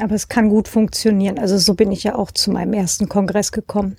[0.01, 1.39] Aber es kann gut funktionieren.
[1.39, 3.97] Also so bin ich ja auch zu meinem ersten Kongress gekommen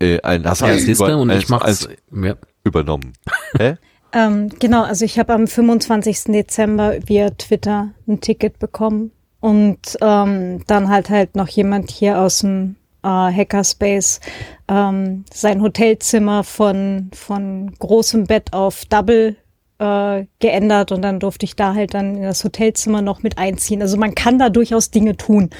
[0.00, 2.34] äh, ein, hast ja, über, und ich mach's, ja.
[2.64, 3.12] übernommen.
[3.56, 3.76] Hä?
[4.12, 6.24] ähm, genau, also ich habe am 25.
[6.24, 12.40] Dezember via Twitter ein Ticket bekommen und ähm, dann halt halt noch jemand hier aus
[12.40, 14.20] dem äh, Hackerspace
[14.68, 19.36] ähm, sein Hotelzimmer von von großem Bett auf Double
[19.78, 23.80] äh, geändert und dann durfte ich da halt dann in das Hotelzimmer noch mit einziehen.
[23.80, 25.50] Also man kann da durchaus Dinge tun,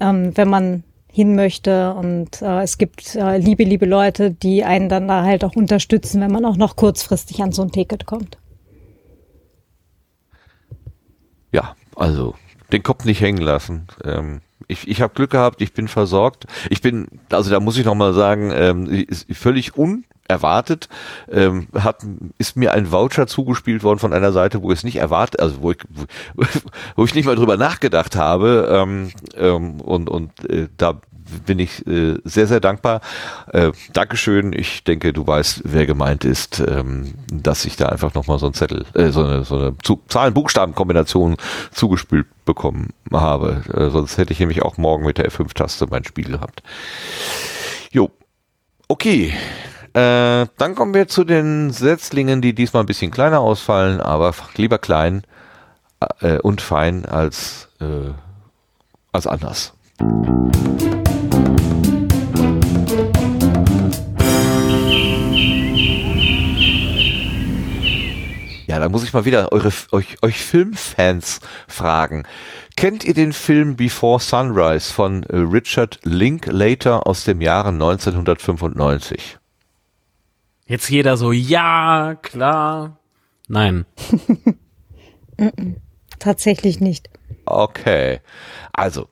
[0.00, 0.84] ähm, wenn man
[1.14, 1.94] hin möchte.
[1.94, 6.20] Und äh, es gibt äh, liebe, liebe Leute, die einen dann da halt auch unterstützen,
[6.20, 8.36] wenn man auch noch kurzfristig an so ein Ticket kommt.
[11.52, 12.34] Ja, also
[12.72, 13.86] den Kopf nicht hängen lassen.
[14.02, 16.44] Ähm, ich ich habe Glück gehabt, ich bin versorgt.
[16.70, 20.88] Ich bin, also da muss ich noch mal sagen, ähm, ist völlig un erwartet,
[21.30, 21.98] ähm, hat,
[22.38, 25.60] ist mir ein Voucher zugespielt worden von einer Seite, wo ich es nicht erwartet, also
[25.60, 25.78] wo ich,
[26.96, 31.00] wo ich nicht mal drüber nachgedacht habe ähm, ähm, und, und äh, da
[31.46, 33.00] bin ich äh, sehr, sehr dankbar.
[33.52, 34.52] Äh, Dankeschön.
[34.52, 38.54] Ich denke, du weißt, wer gemeint ist, ähm, dass ich da einfach nochmal so ein
[38.54, 41.36] Zettel, äh, so eine, so eine Zu Zahlen-Buchstaben-Kombination
[41.70, 43.62] zugespült bekommen habe.
[43.72, 46.62] Äh, sonst hätte ich nämlich auch morgen mit der F5-Taste mein Spiel gehabt.
[47.90, 48.10] Jo.
[48.88, 49.34] Okay.
[49.94, 54.78] Äh, dann kommen wir zu den Setzlingen, die diesmal ein bisschen kleiner ausfallen, aber lieber
[54.78, 55.22] klein
[56.20, 58.10] äh, und fein als, äh,
[59.12, 59.72] als anders.
[68.74, 71.38] Ja, da muss ich mal wieder eure, euch, euch Filmfans
[71.68, 72.24] fragen.
[72.76, 79.38] Kennt ihr den Film Before Sunrise von äh, Richard Linklater aus dem Jahre 1995?
[80.66, 82.98] Jetzt jeder so, ja, klar.
[83.46, 83.86] Nein.
[86.18, 87.10] Tatsächlich nicht.
[87.46, 88.22] Okay.
[88.72, 89.06] Also,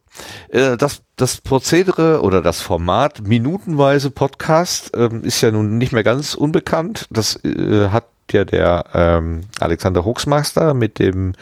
[0.49, 6.03] äh, das, das Prozedere oder das Format minutenweise Podcast ähm, ist ja nun nicht mehr
[6.03, 7.07] ganz unbekannt.
[7.13, 11.33] Das äh, hat ja der ähm, Alexander Hochsmaster mit dem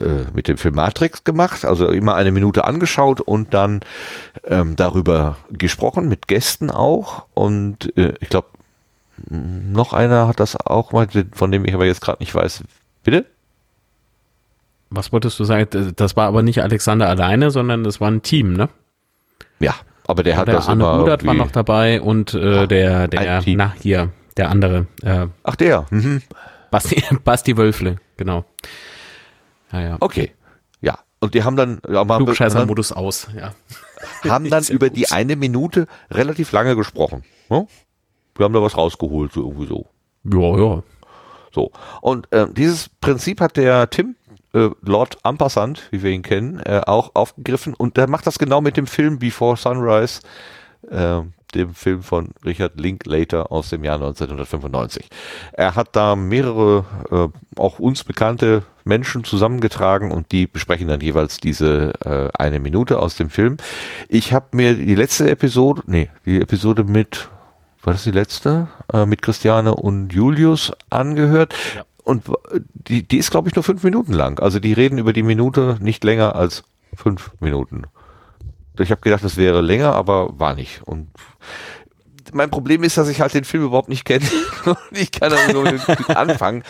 [0.00, 3.80] äh, mit dem Film Matrix gemacht, also immer eine Minute angeschaut und dann
[4.44, 7.24] ähm, darüber gesprochen, mit Gästen auch.
[7.34, 8.48] Und äh, ich glaube,
[9.30, 12.64] noch einer hat das auch mal, von dem ich aber jetzt gerade nicht weiß.
[13.02, 13.24] Bitte?
[14.90, 15.94] Was wolltest du sagen?
[15.96, 18.68] Das war aber nicht Alexander alleine, sondern das war ein Team, ne?
[19.58, 19.74] Ja,
[20.06, 23.10] aber der hat der das Arne immer Rudert war noch dabei und äh, der, ein
[23.10, 23.58] der, Team.
[23.58, 25.86] na hier, der andere, äh, Ach der.
[25.90, 26.22] Mhm.
[26.70, 28.44] Basti, Basti Wölfle, genau.
[29.72, 29.96] Ja, ja.
[30.00, 30.32] Okay.
[30.80, 30.98] Ja.
[31.20, 33.52] Und die haben dann, ja, haben, Klugscheißer-Modus aus, ja.
[34.30, 34.96] haben dann über gut.
[34.96, 37.24] die eine Minute relativ lange gesprochen.
[37.50, 37.66] Ne?
[38.36, 39.86] Wir haben da was rausgeholt, so irgendwie so.
[40.24, 40.82] Ja, ja.
[41.52, 41.72] So.
[42.00, 44.14] Und äh, dieses Prinzip hat der Tim,
[44.54, 47.74] äh, Lord Ampassant, wie wir ihn kennen, äh, auch aufgegriffen.
[47.74, 50.20] Und der macht das genau mit dem Film Before Sunrise,
[50.88, 51.22] äh,
[51.54, 55.08] dem Film von Richard Linklater aus dem Jahr 1995.
[55.52, 57.28] Er hat da mehrere, äh,
[57.58, 63.16] auch uns bekannte Menschen zusammengetragen und die besprechen dann jeweils diese äh, eine Minute aus
[63.16, 63.56] dem Film.
[64.08, 67.28] Ich habe mir die letzte Episode, nee, die Episode mit,
[67.82, 68.68] war das die letzte?
[68.92, 71.54] Äh, mit Christiane und Julius angehört.
[71.76, 71.84] Ja.
[72.04, 72.34] Und w-
[72.72, 74.38] die, die ist, glaube ich, nur fünf Minuten lang.
[74.40, 77.84] Also die reden über die Minute nicht länger als fünf Minuten.
[78.82, 80.82] Ich habe gedacht, das wäre länger, aber war nicht.
[80.84, 81.08] Und
[82.32, 84.24] mein Problem ist, dass ich halt den Film überhaupt nicht kenne.
[84.90, 86.62] Ich kann da nur mit anfangen.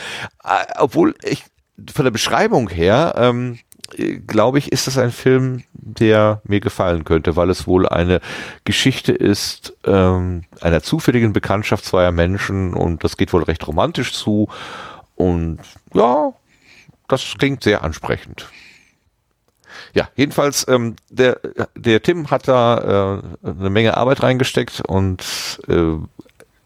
[0.44, 1.44] Äh, Obwohl ich
[1.92, 3.58] von der Beschreibung her, ähm,
[3.96, 8.20] äh, glaube ich, ist das ein Film, der mir gefallen könnte, weil es wohl eine
[8.64, 14.48] Geschichte ist ähm, einer zufälligen Bekanntschaft zweier Menschen und das geht wohl recht romantisch zu.
[15.14, 15.58] Und
[15.94, 16.32] ja,
[17.08, 18.48] das klingt sehr ansprechend.
[19.98, 21.40] Ja, jedenfalls, ähm, der,
[21.74, 25.24] der Tim hat da äh, eine Menge Arbeit reingesteckt und
[25.66, 25.96] äh,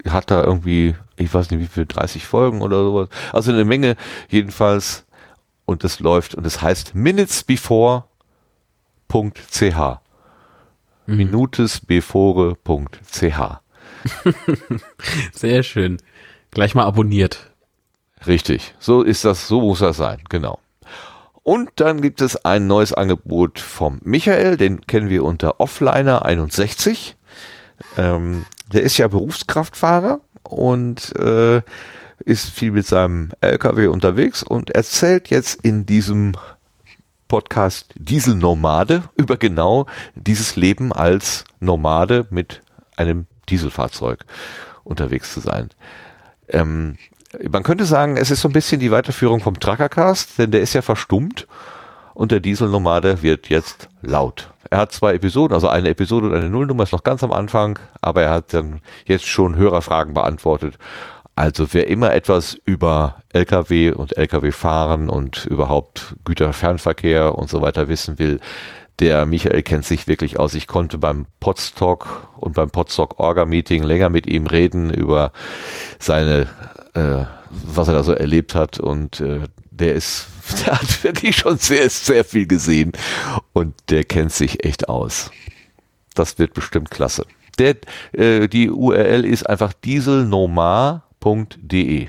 [0.06, 3.08] hat da irgendwie, ich weiß nicht wie viel, 30 Folgen oder sowas.
[3.32, 3.96] Also eine Menge
[4.28, 5.06] jedenfalls.
[5.64, 8.04] Und das läuft und es heißt minutesbefore.ch.
[11.06, 13.40] Minutesbefore.ch.
[15.32, 15.96] Sehr schön.
[16.50, 17.50] Gleich mal abonniert.
[18.26, 18.74] Richtig.
[18.78, 20.58] So ist das, so muss das sein, genau.
[21.42, 27.16] Und dann gibt es ein neues Angebot vom Michael, den kennen wir unter Offliner 61.
[27.96, 31.62] Ähm, der ist ja Berufskraftfahrer und äh,
[32.24, 36.36] ist viel mit seinem LKW unterwegs und erzählt jetzt in diesem
[37.26, 42.62] Podcast Dieselnomade über genau dieses Leben als Nomade mit
[42.96, 44.24] einem Dieselfahrzeug
[44.84, 45.70] unterwegs zu sein.
[46.48, 46.98] Ähm,
[47.50, 50.74] man könnte sagen, es ist so ein bisschen die Weiterführung vom Truckercast, denn der ist
[50.74, 51.46] ja verstummt
[52.14, 54.50] und der Dieselnomade wird jetzt laut.
[54.70, 57.78] Er hat zwei Episoden, also eine Episode und eine Nullnummer ist noch ganz am Anfang,
[58.00, 60.78] aber er hat dann jetzt schon Hörerfragen beantwortet.
[61.34, 68.18] Also wer immer etwas über Lkw und Lkw-Fahren und überhaupt Güterfernverkehr und so weiter wissen
[68.18, 68.40] will,
[68.98, 70.54] der Michael kennt sich wirklich aus.
[70.54, 75.32] Ich konnte beim Podstock und beim Podstock Orga Meeting länger mit ihm reden über
[75.98, 76.46] seine,
[76.94, 79.40] äh, was er da so erlebt hat und äh,
[79.70, 80.26] der ist,
[80.66, 82.92] der hat wirklich schon sehr, sehr viel gesehen
[83.52, 85.30] und der kennt sich echt aus.
[86.14, 87.26] Das wird bestimmt klasse.
[87.58, 87.76] Der,
[88.12, 92.08] äh, die URL ist einfach dieselnomar.de.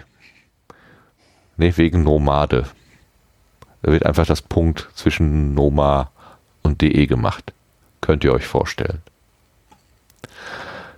[1.56, 2.66] Ne, wegen Nomade.
[3.82, 6.12] Da wird einfach das Punkt zwischen Nomar
[6.64, 7.54] und de gemacht.
[8.02, 9.02] Könnt ihr euch vorstellen.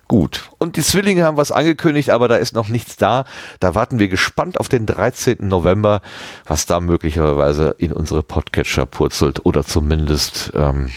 [0.08, 0.52] Gut.
[0.60, 3.26] Und die Zwillinge haben was angekündigt, aber da ist noch nichts da.
[3.60, 5.38] Da warten wir gespannt auf den 13.
[5.48, 6.02] November,
[6.46, 10.92] was da möglicherweise in unsere Podcatcher purzelt oder zumindest ähm,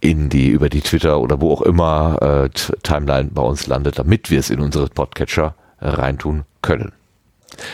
[0.00, 2.50] in die, über die Twitter oder wo auch immer äh,
[2.82, 6.92] Timeline bei uns landet, damit wir es in unsere Podcatcher äh, reintun können.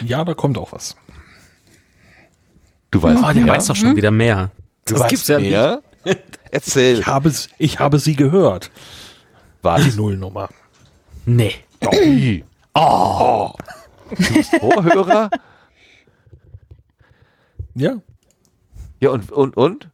[0.04, 0.96] Ja, da kommt auch was.
[2.90, 4.50] Du weißt, Oh, der weiß doch schon wieder mehr.
[4.84, 5.50] Das Was gibt's ja nicht.
[5.50, 5.80] mehr?
[6.50, 7.00] Erzähl.
[7.00, 8.70] Ich habe, ich habe sie gehört.
[9.66, 9.82] Was?
[9.82, 10.48] Die Nullnummer.
[11.24, 11.56] Nee.
[12.74, 13.52] Oh.
[14.60, 15.28] Vorhörer?
[17.74, 17.96] Ja.
[19.00, 19.90] Ja, und, und, und?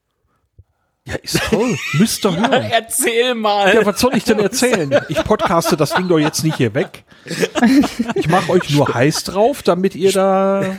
[1.06, 1.76] Ja, ist toll.
[1.94, 2.62] Müsst ihr hören.
[2.70, 3.74] Erzähl mal.
[3.74, 4.94] Ja, was soll ich denn erzählen?
[5.08, 7.04] Ich podcaste das Ding doch jetzt nicht hier weg.
[8.14, 10.76] Ich mache euch nur heiß drauf, damit ihr da.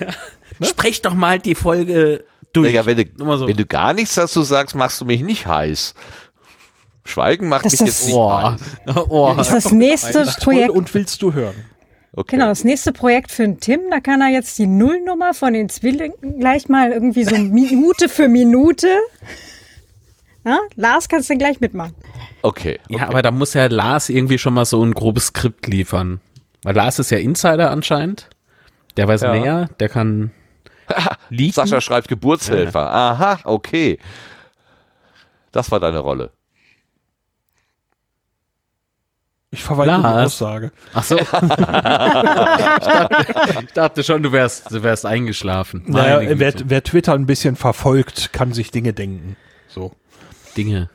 [0.62, 2.24] Sprech doch mal die Folge
[2.54, 2.74] durch.
[2.74, 3.48] Naja, wenn du, so.
[3.48, 5.96] wenn du gar nichts dazu sagst, machst du mich nicht heiß.
[7.06, 8.52] Schweigen macht Das mich jetzt nicht Oh,
[9.10, 9.34] oh.
[9.36, 10.72] Das ist das nächste Projekt.
[10.72, 11.56] und willst du hören?
[12.16, 12.36] Okay.
[12.36, 15.68] Genau, das nächste Projekt für den Tim, da kann er jetzt die Nullnummer von den
[15.70, 18.88] Zwillingen gleich mal irgendwie so Minute für Minute.
[20.46, 21.96] Ja, Lars kannst du gleich mitmachen.
[22.42, 22.80] Okay.
[22.90, 26.20] Ja, aber da muss ja Lars irgendwie schon mal so ein grobes Skript liefern.
[26.64, 28.30] Weil Lars ist ja Insider anscheinend.
[28.98, 29.32] Der weiß Ja.
[29.34, 30.32] mehr, der kann.
[31.52, 32.92] Sascha schreibt Geburtshelfer.
[32.92, 33.98] Aha, okay.
[35.52, 36.32] Das war deine Rolle.
[39.54, 40.06] Ich verweigere die.
[40.06, 40.72] Aussage.
[40.96, 41.16] Ach so.
[41.20, 43.26] ich, dachte,
[43.62, 45.84] ich dachte schon, du wärst, du wärst eingeschlafen.
[45.86, 49.38] Naja, wer, wer Twitter ein bisschen verfolgt, kann sich Dinge denken.
[49.68, 49.92] So.
[50.58, 50.90] Dinge.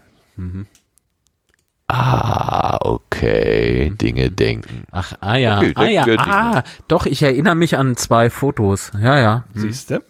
[1.87, 3.93] Ah, okay.
[3.95, 4.83] Dinge denken.
[4.91, 5.61] Ach, ah ja.
[5.61, 8.91] Okay, ah ja, ah, doch, ich erinnere mich an zwei Fotos.
[9.01, 9.45] Ja, ja.
[9.55, 9.63] Hm.
[9.63, 10.03] Siehst du?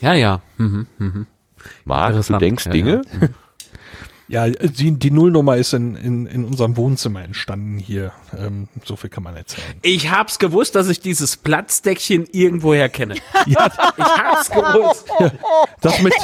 [0.00, 0.40] Ja, ja.
[0.58, 0.88] Mhm.
[0.98, 1.26] Mhm.
[1.84, 3.02] Marc, du denkst Ja, Dinge?
[3.20, 3.28] Ja,
[4.28, 8.12] die, die Nullnummer ist in, in, in unserem Wohnzimmer entstanden hier.
[8.38, 9.66] Ähm, so viel kann man erzählen.
[9.82, 13.16] Ich hab's gewusst, dass ich dieses Platzdeckchen irgendwoher kenne.
[13.46, 13.66] Ja,
[13.98, 15.06] Ich hab's gewusst.
[15.82, 16.14] das mit.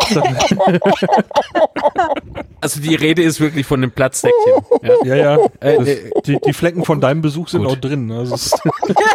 [2.62, 4.52] Also die Rede ist wirklich von dem Platzdeckchen.
[4.82, 5.04] Ja.
[5.04, 5.36] Ja, ja.
[5.60, 7.72] Äh, Das, äh, die, die Flecken von deinem Besuch sind Gut.
[7.72, 8.10] auch drin.
[8.10, 8.52] Also das,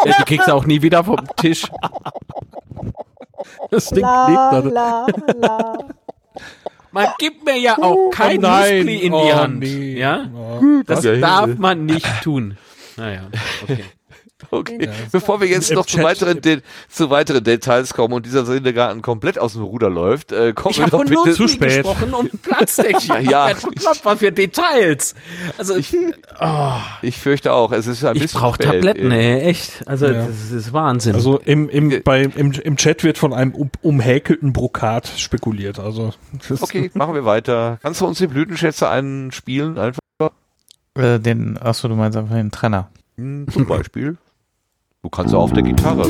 [0.06, 1.64] Die kriegst du auch nie wieder vom Tisch.
[3.72, 4.60] das Ding klebt da.
[4.60, 5.06] la,
[5.40, 5.78] la.
[6.96, 9.60] Man gibt mir ja auch kein Oh Muskli in oh die Hand.
[9.60, 10.00] nee.
[10.00, 10.30] Ja?
[10.34, 10.82] Oh.
[10.88, 12.58] Das Ja, darf man nicht tun.
[12.96, 13.24] Naja,
[13.64, 13.84] okay.
[14.52, 14.90] Okay.
[15.12, 19.38] Bevor wir jetzt noch zu weiteren, De zu weiteren Details kommen und dieser Kindergarten komplett
[19.40, 21.34] aus dem Ruder läuft, äh, kommen Ich wir doch bitte.
[21.34, 21.84] zu spät.
[21.84, 23.16] gesprochen und Platzdeckchen.
[23.30, 23.56] Ja, ja.
[23.84, 25.16] Was für Details.
[25.58, 25.96] Also ich,
[27.02, 28.68] Ich fürchte auch, es ist ein ich bisschen brauche spät.
[28.68, 29.88] Tabletten, ey, echt.
[29.88, 30.26] Also Ja.
[30.28, 31.16] das ist Wahnsinn.
[31.16, 35.80] Also im, im, bei, im, im Chat wird von einem um, umhäkelten Brokat spekuliert.
[35.80, 36.14] Also
[36.62, 37.80] Okay, machen wir weiter.
[37.82, 39.78] Kannst du uns die Blütenschätze einspielen?
[39.78, 40.00] Einfach
[40.98, 42.90] Äh, den, achso, du meinst einfach den Trenner.
[43.18, 44.18] hm, zum Beispiel.
[45.06, 46.10] Du kannst ja auf der Gitarre.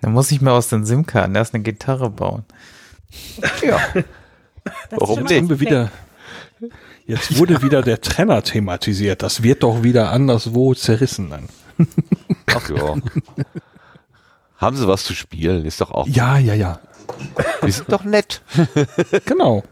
[0.00, 2.42] Dann muss ich mir aus den SIM-Karten erst eine Gitarre bauen.
[3.62, 3.78] Ja.
[4.90, 5.48] Warum nicht?
[5.48, 5.92] wir wieder.
[7.06, 9.22] Jetzt wurde wieder der Trenner thematisiert.
[9.22, 11.48] Das wird doch wieder anderswo zerrissen dann.
[12.46, 12.96] Ach ja.
[14.56, 15.64] Haben sie was zu spielen?
[15.64, 16.08] Ist doch auch.
[16.08, 16.80] Ja, ja, ja.
[17.62, 18.42] Wir sind doch nett.
[19.24, 19.62] Genau.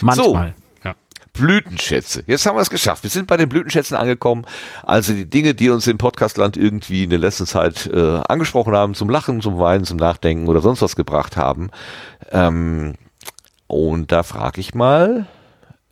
[0.00, 0.54] Manchmal.
[0.84, 0.94] Ja.
[1.32, 2.24] Blütenschätze.
[2.26, 3.02] Jetzt haben wir es geschafft.
[3.02, 4.46] Wir sind bei den Blütenschätzen angekommen.
[4.82, 8.94] Also die Dinge, die uns im Podcastland irgendwie in der letzten Zeit äh, angesprochen haben,
[8.94, 11.70] zum Lachen, zum Weinen, zum Nachdenken oder sonst was gebracht haben.
[12.30, 12.94] Ähm,
[13.66, 15.26] und da frage ich mal,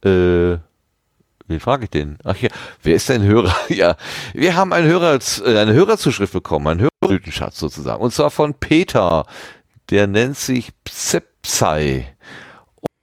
[0.05, 0.59] äh,
[1.47, 2.19] wen frage ich denn?
[2.25, 2.49] Ach ja,
[2.83, 3.55] wer ist denn Hörer?
[3.69, 3.97] Ja,
[4.33, 8.03] wir haben einen Hörer, äh, eine Hörerzuschrift bekommen, einen Hörerblütenschatz sozusagen.
[8.03, 9.27] Und zwar von Peter.
[9.91, 12.15] Der nennt sich Psepsei.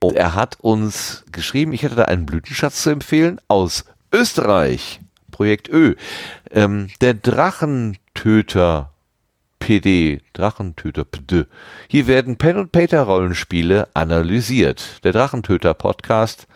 [0.02, 4.98] Und er hat uns geschrieben, ich hätte da einen Blütenschatz zu empfehlen aus Österreich.
[5.30, 5.94] Projekt Ö.
[6.50, 8.90] Ähm, der Drachentöter
[9.60, 11.44] PD, Drachentöter PD.
[11.86, 15.04] Hier werden Pen und Paper Rollenspiele analysiert.
[15.04, 16.48] Der Drachentöter Podcast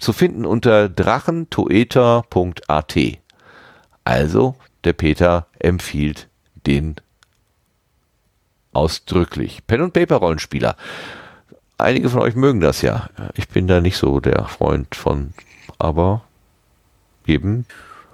[0.00, 2.98] zu finden unter drachentoeter.at.
[4.02, 6.26] Also, der Peter empfiehlt
[6.66, 6.96] den
[8.72, 9.64] ausdrücklich.
[9.68, 10.74] Pen und Paper Rollenspieler.
[11.78, 13.08] Einige von euch mögen das ja.
[13.34, 15.34] Ich bin da nicht so der Freund von,
[15.78, 16.22] aber
[17.26, 17.64] jedem.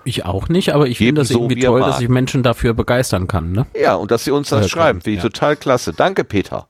[0.05, 2.73] Ich auch nicht, aber ich finde das so, irgendwie wie toll, dass ich Menschen dafür
[2.73, 3.53] begeistern kann.
[3.53, 3.67] Ne?
[3.79, 5.29] Ja, und dass sie uns das Ja, schreiben, finde ich ja.
[5.29, 5.93] total klasse.
[5.93, 6.67] Danke, Peter.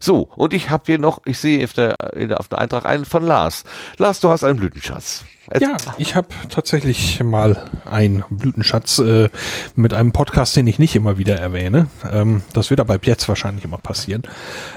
[0.00, 1.96] So, und ich habe hier noch, ich sehe auf der,
[2.38, 3.64] auf der Eintrag einen von Lars.
[3.96, 5.24] Lars, du hast einen Blütenschatz.
[5.60, 9.30] Ja, ich habe tatsächlich mal einen Blütenschatz äh,
[9.76, 11.86] mit einem Podcast, den ich nicht immer wieder erwähne.
[12.10, 14.22] Ähm, das wird aber ab jetzt wahrscheinlich immer passieren.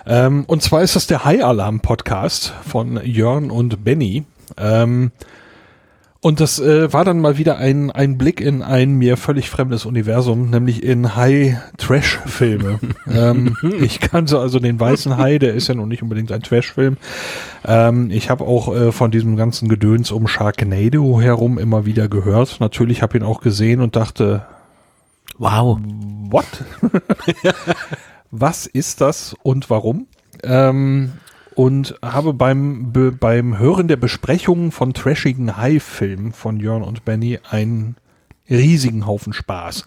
[0.06, 4.24] Ähm, und zwar ist das der High Alarm Podcast von Jörn und Benny.
[4.58, 5.12] Ähm,
[6.24, 9.86] Und das äh, war dann mal wieder ein, ein Blick in ein mir völlig fremdes
[9.86, 12.80] Universum, nämlich in High-Trash-Filme.
[13.12, 16.98] ähm, ich kannte also den Weißen Hai, der ist ja noch nicht unbedingt ein Trash-Film.
[17.66, 22.60] Ähm, ich habe auch äh, von diesem ganzen Gedöns um Sharknado herum immer wieder gehört.
[22.60, 24.46] Natürlich habe ihn auch gesehen und dachte,
[25.40, 25.80] Wow.
[26.30, 26.46] what?
[28.32, 30.06] Was ist das und warum?
[30.44, 31.14] Ähm,
[31.56, 37.40] und habe beim, be, beim Hören der Besprechungen von trashigen High-Filmen von Jörn und Benny
[37.50, 37.96] einen
[38.52, 39.86] riesigen Haufen Spaß.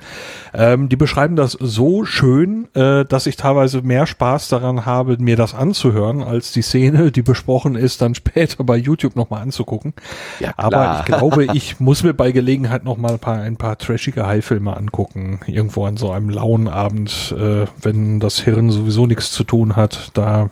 [0.54, 5.36] Ähm, die beschreiben das so schön, äh, dass ich teilweise mehr Spaß daran habe, mir
[5.36, 9.92] das anzuhören, als die Szene, die besprochen ist, dann später bei YouTube nochmal anzugucken.
[10.40, 13.76] Ja, Aber ich glaube, ich muss mir bei Gelegenheit noch mal ein paar, ein paar
[13.76, 15.40] trashige High-Filme angucken.
[15.46, 20.10] Irgendwo an so einem lauen Abend, äh, wenn das Hirn sowieso nichts zu tun hat,
[20.14, 20.48] da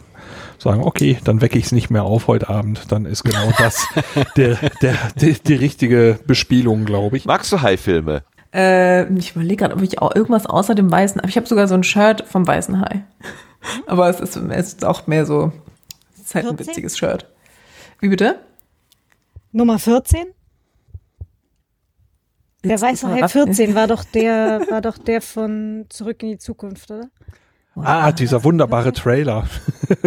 [0.62, 2.90] sagen, okay, dann wecke ich es nicht mehr auf heute Abend.
[2.90, 3.86] Dann ist genau das
[4.36, 7.24] der, der, die, die richtige Bespielung, glaube ich.
[7.24, 8.22] Magst du Hai-Filme?
[8.54, 11.68] Äh, ich überlege gerade, ob ich auch irgendwas außer dem Weißen, aber ich habe sogar
[11.68, 13.04] so ein Shirt vom Weißen Hai.
[13.86, 15.52] Aber es ist, es ist auch mehr so,
[16.16, 16.66] es ist halt ein 14?
[16.66, 17.26] witziges Shirt.
[18.00, 18.40] Wie bitte?
[19.52, 20.26] Nummer 14?
[22.64, 26.38] Der weiße Hai raff- 14 war doch der, war doch der von Zurück in die
[26.38, 27.08] Zukunft, oder?
[27.76, 29.46] Ah, dieser wunderbare Trailer.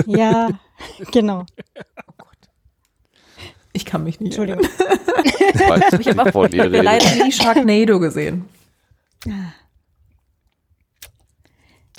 [0.06, 0.50] Ja,
[1.12, 1.46] genau.
[3.74, 4.38] Ich kann mich nicht.
[4.38, 4.66] Entschuldigung.
[5.54, 6.84] Ich weiß Ich habe nicht, ihr redet.
[6.84, 8.46] leider nie Sharknado gesehen.
[9.26, 9.54] Ja.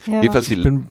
[0.06, 0.88] Jedenfalls die, bin-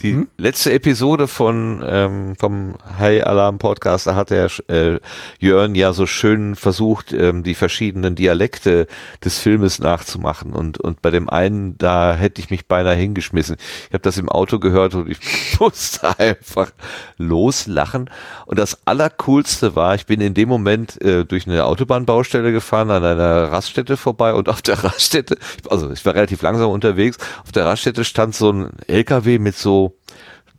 [0.00, 0.28] die Hm?
[0.36, 5.00] letzte Episode von ähm, vom High Alarm Podcast, da hat der äh,
[5.40, 8.86] Jörn ja so schön versucht, ähm, die verschiedenen Dialekte
[9.24, 10.52] des Filmes nachzumachen.
[10.52, 13.56] Und und bei dem einen, da hätte ich mich beinahe hingeschmissen.
[13.88, 15.18] Ich habe das im Auto gehört und ich
[15.60, 16.70] musste einfach
[17.16, 18.08] loslachen.
[18.46, 23.04] Und das Allercoolste war, ich bin in dem Moment äh, durch eine Autobahnbaustelle gefahren, an
[23.04, 27.64] einer Raststätte vorbei und auf der Raststätte, also ich war relativ langsam unterwegs, auf der
[27.64, 29.97] Raststätte stand so ein LKW mit so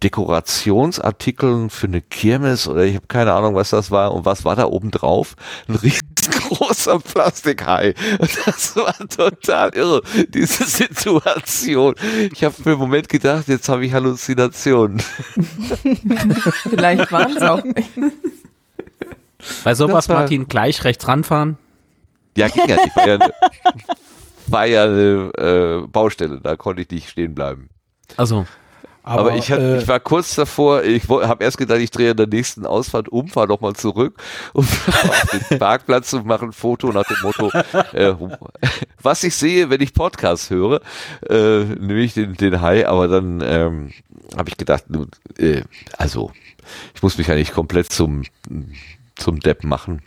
[0.03, 4.56] Dekorationsartikeln für eine Kirmes oder ich habe keine Ahnung, was das war und was war
[4.56, 5.36] da oben drauf?
[5.68, 7.94] Ein riesengroßer Plastikhai.
[8.45, 11.95] Das war total irre, diese Situation.
[12.32, 15.02] Ich habe für einen Moment gedacht, jetzt habe ich Halluzinationen.
[16.69, 17.61] Vielleicht waren es auch.
[19.64, 21.58] Bei sowas, Martin, gleich rechts ranfahren.
[22.38, 22.95] Ja, ging ja nicht.
[22.95, 23.34] War ja eine,
[24.48, 27.69] war ja eine äh, Baustelle, da konnte ich nicht stehen bleiben.
[28.18, 28.45] Also,
[29.10, 32.18] Aber, ich, hatte, äh, ich war kurz davor, ich habe erst gedacht, ich drehe an
[32.18, 34.22] der nächsten Ausfahrt um, fahre nochmal zurück
[34.54, 37.52] und auf den Parkplatz und mache ein Foto nach dem Motto,
[37.94, 38.14] äh,
[39.02, 40.82] was ich sehe, wenn ich Podcast höre,
[41.28, 43.92] äh, nämlich den, den Hai, aber dann ähm,
[44.38, 44.86] habe ich gedacht,
[45.38, 45.64] äh,
[45.98, 46.32] also
[46.94, 48.24] ich muss mich ja nicht komplett zum,
[49.16, 50.02] zum Depp machen.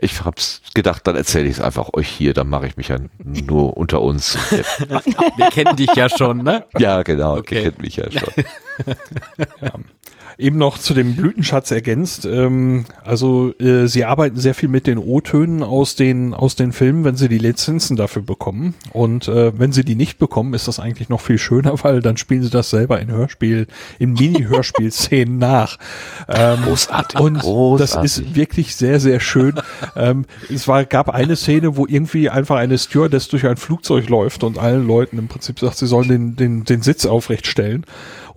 [0.00, 2.96] Ich hab's gedacht, dann erzähle ich es einfach euch hier, dann mache ich mich ja
[3.24, 4.36] nur unter uns.
[5.36, 6.64] wir kennen dich ja schon, ne?
[6.78, 7.56] Ja, genau, Okay.
[7.56, 8.32] ihr kennt mich ja schon.
[10.40, 12.24] Eben noch zu dem Blütenschatz ergänzt.
[12.24, 17.02] Ähm, also äh, sie arbeiten sehr viel mit den O-Tönen aus den aus den Filmen,
[17.02, 18.74] wenn sie die Lizenzen dafür bekommen.
[18.92, 22.16] Und äh, wenn sie die nicht bekommen, ist das eigentlich noch viel schöner, weil dann
[22.16, 23.66] spielen sie das selber in Hörspiel,
[23.98, 25.76] in Mini-Hörspielszenen nach.
[26.28, 28.04] Ähm, Großartig, Und das großartig.
[28.04, 29.54] ist wirklich sehr sehr schön.
[29.96, 34.44] ähm, es war gab eine Szene, wo irgendwie einfach eine Stewardess durch ein Flugzeug läuft
[34.44, 37.84] und allen Leuten im Prinzip sagt, sie sollen den den den Sitz aufrecht stellen.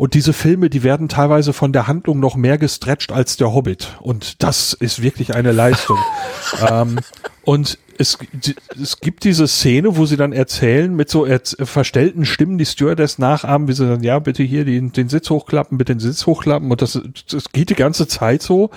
[0.01, 3.97] Und diese Filme, die werden teilweise von der Handlung noch mehr gestretcht als der Hobbit.
[4.01, 5.99] Und das ist wirklich eine Leistung.
[6.67, 6.97] ähm,
[7.43, 8.17] und es,
[8.81, 13.19] es gibt diese Szene, wo sie dann erzählen, mit so erz verstellten Stimmen die Stewardess
[13.19, 16.71] nachahmen, wie sie dann, ja, bitte hier den, den Sitz hochklappen, bitte den Sitz hochklappen.
[16.71, 16.99] Und das,
[17.29, 18.71] das geht die ganze Zeit so.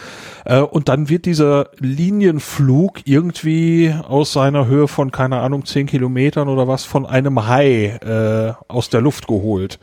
[0.44, 6.48] Äh, und dann wird dieser Linienflug irgendwie aus seiner Höhe von, keine Ahnung, zehn Kilometern
[6.48, 9.78] oder was, von einem Hai äh, aus der Luft geholt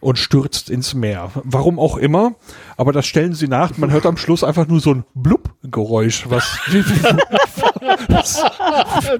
[0.00, 1.30] und stürzt ins Meer.
[1.44, 2.34] Warum auch immer,
[2.76, 3.76] aber das stellen sie nach.
[3.78, 6.58] Man hört am Schluss einfach nur so ein Blub-Geräusch, was,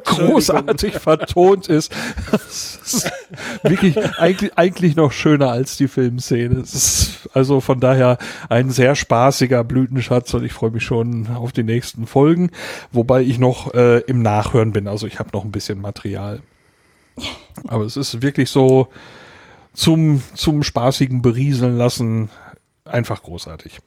[0.04, 1.92] großartig vertont ist.
[2.30, 3.10] Das ist
[3.62, 6.60] wirklich eigentlich, eigentlich noch schöner als die Filmszene.
[6.60, 11.52] Es ist also von daher ein sehr spaßiger Blütenschatz und ich freue mich schon auf
[11.52, 12.50] die nächsten Folgen,
[12.92, 14.88] wobei ich noch äh, im Nachhören bin.
[14.88, 16.40] Also ich habe noch ein bisschen Material.
[17.66, 18.88] Aber es ist wirklich so,
[19.72, 22.30] zum, zum spaßigen Berieseln lassen.
[22.84, 23.78] Einfach großartig.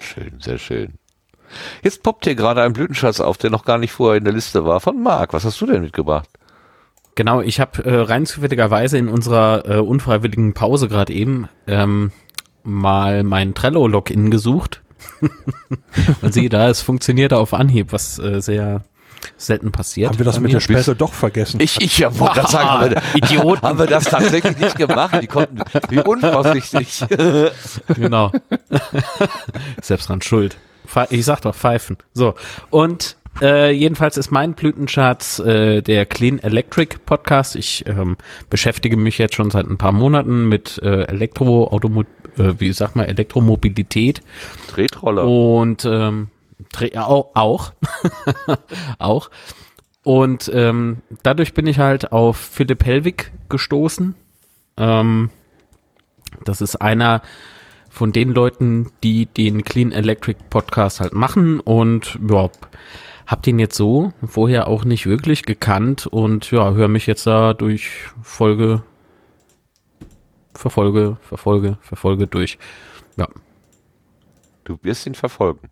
[0.00, 0.94] Schön, sehr schön.
[1.82, 4.64] Jetzt poppt hier gerade ein Blütenschatz auf, der noch gar nicht vorher in der Liste
[4.64, 4.80] war.
[4.80, 6.28] Von Marc, was hast du denn mitgebracht?
[7.14, 12.10] Genau, ich habe äh, rein zufälligerweise in unserer äh, unfreiwilligen Pause gerade eben ähm,
[12.62, 14.82] mal mein Trello-Login gesucht
[16.22, 18.84] Und sieh da, es funktioniert auf Anhieb, was äh, sehr
[19.36, 20.10] selten passiert.
[20.10, 20.54] Haben wir das mit mir.
[20.54, 21.60] der Späße doch vergessen?
[21.60, 23.62] Ich, ich ja, wollte gerade sagen, haben wir, Idioten.
[23.62, 25.18] haben wir das tatsächlich nicht gemacht?
[25.20, 27.04] Die konnten, wie unvorsichtig.
[27.94, 28.32] Genau.
[29.82, 30.56] Selbst dran schuld.
[31.10, 31.96] Ich sag doch Pfeifen.
[32.12, 32.34] So.
[32.70, 37.56] Und äh, jedenfalls ist mein Blütenschatz äh, der Clean Electric Podcast.
[37.56, 38.16] Ich ähm,
[38.50, 42.02] beschäftige mich jetzt schon seit ein paar Monaten mit äh, Elektro, Automo
[42.36, 44.22] äh, wie sag mal, Elektromobilität.
[44.68, 45.24] Tretroller.
[45.24, 46.28] Und ähm,
[46.96, 47.72] auch, auch.
[48.98, 49.30] auch.
[50.04, 54.14] Und ähm, dadurch bin ich halt auf Philipp Hellwig gestoßen.
[54.76, 55.30] Ähm,
[56.44, 57.22] das ist einer
[57.88, 62.50] von den Leuten, die den Clean Electric Podcast halt machen und ja,
[63.26, 67.52] hab den jetzt so vorher auch nicht wirklich gekannt und ja, höre mich jetzt da
[67.54, 67.90] durch
[68.22, 68.82] Folge,
[70.54, 72.58] verfolge, verfolge, verfolge durch.
[73.16, 73.28] Ja,
[74.64, 75.68] Du wirst ihn verfolgen.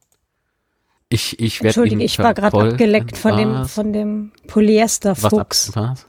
[1.11, 3.75] Ich, ich werde Entschuldige, ich war gerade abgeleckt von dem, Was?
[3.75, 4.53] von dem Was?
[4.53, 5.77] Polyesterfuchs.
[5.77, 6.07] Ab, was?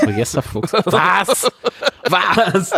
[0.00, 0.72] Polyesterfuchs.
[0.86, 1.50] was?
[2.08, 2.72] Was?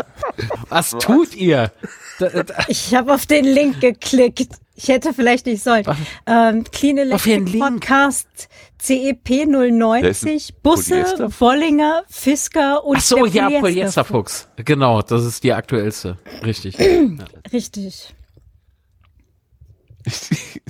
[0.71, 1.73] Was tut ihr?
[2.19, 4.55] Da, da, Ich habe auf den Link geklickt.
[4.75, 5.85] Ich hätte vielleicht nicht sollen.
[6.27, 7.61] Ähm, Clean Electric Link.
[7.61, 11.29] Podcast CEP Der ist 090, Busse.
[11.39, 14.49] Bollinger, Fisker und ach so, der ja, Polyesterfuchs.
[14.57, 16.17] Genau, das ist die aktuellste.
[16.43, 16.79] Richtig.
[17.53, 18.15] Richtig.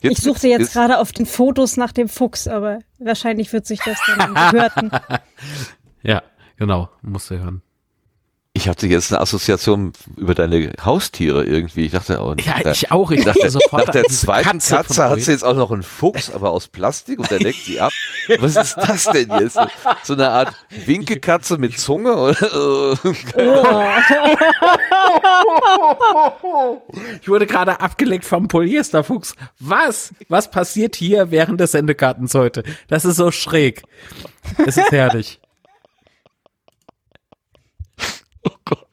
[0.00, 3.78] Jetzt, Ich suchte jetzt gerade auf den Fotos nach dem Fuchs, aber wahrscheinlich wird sich
[3.84, 4.90] das dann Gehörten.
[6.02, 6.22] Ja,
[6.56, 7.62] genau, musst du hören.
[8.54, 11.86] Ich hatte jetzt eine Assoziation über deine Haustiere irgendwie.
[11.86, 13.10] Ich dachte, oh, Ja, ich auch.
[13.10, 16.30] Ich dachte sofort nach der zweiten Katze Katze, hat sie jetzt auch noch einen Fuchs,
[16.30, 17.92] aber aus Plastik und der leckt sie ab.
[18.40, 19.58] Was ist das denn jetzt?
[20.04, 22.14] So eine Art Winkekatze mit Zunge?
[22.14, 22.98] Oder?
[27.22, 29.34] Ich wurde gerade abgelenkt vom Polyesterfuchs.
[29.60, 30.12] Was?
[30.28, 32.64] Was passiert hier während des Sendekartens heute?
[32.88, 33.82] Das ist so schräg.
[34.66, 35.40] Es ist herrlich.
[38.44, 38.86] Oh Gott.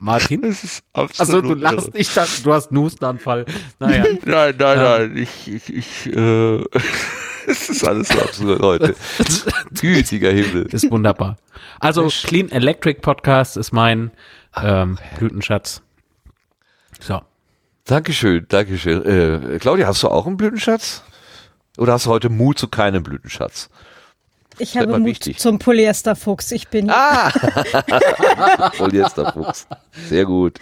[0.00, 0.42] Martin?
[0.42, 1.58] Das ist absolut Also du irre.
[1.74, 3.46] lachst, ich dachte, du hast einen Hustenanfall.
[3.78, 4.04] Naja.
[4.24, 4.98] Nein, nein, Ja.
[4.98, 5.16] nein.
[5.16, 6.58] Ich, ich, ich, äh,
[7.46, 8.94] es ist alles so absurd, Leute.
[9.80, 10.66] Gütiger Himmel.
[10.66, 11.36] Ist wunderbar.
[11.80, 14.10] Also Clean Electric Podcast ist mein
[14.56, 15.82] ähm, Blütenschatz.
[17.00, 17.20] So.
[17.84, 19.04] Dankeschön, Dankeschön.
[19.04, 21.02] Äh, Claudia, hast du auch einen Blütenschatz?
[21.78, 23.70] Oder hast du heute Mut zu keinem Blütenschatz?
[24.58, 25.38] Ich Wird habe Mut wichtig.
[25.38, 26.52] zum Polyesterfuchs.
[26.52, 27.30] Ich bin Ah!
[28.76, 29.66] Polyesterfuchs.
[30.08, 30.58] Sehr gut.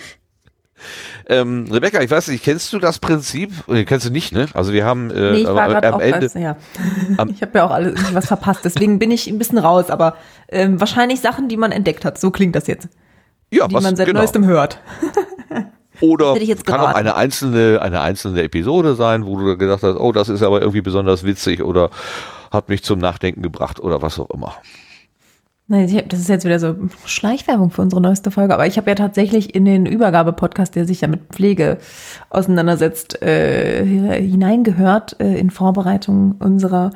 [1.28, 3.50] Ähm, Rebecca, ich weiß nicht, kennst du das Prinzip?
[3.86, 4.47] Kennst du nicht, ne?
[4.55, 6.26] Also wir haben äh, Nee, ich war am auch Ende.
[6.26, 6.57] was, ja.
[7.16, 10.16] am- Ich habe ja auch alles was verpasst, deswegen bin ich ein bisschen raus, aber
[10.49, 12.18] ähm, wahrscheinlich Sachen, die man entdeckt hat.
[12.20, 12.89] So klingt das jetzt.
[13.50, 14.20] Ja, Die was, man seit genau.
[14.20, 14.81] neuestem hört.
[16.02, 19.83] Oder hätte ich jetzt kann auch eine einzelne, eine einzelne Episode sein, wo du gedacht
[19.83, 21.89] hast, oh, das ist aber irgendwie besonders witzig oder
[22.50, 24.55] hat mich zum Nachdenken gebracht oder was auch immer.
[25.68, 26.76] Das ist jetzt wieder so
[27.07, 31.00] Schleichwerbung für unsere neueste Folge, aber ich habe ja tatsächlich in den Übergabe-Podcast, der sich
[31.00, 31.78] ja mit Pflege
[32.31, 36.92] auseinandersetzt, äh, hineingehört äh, in Vorbereitung unserer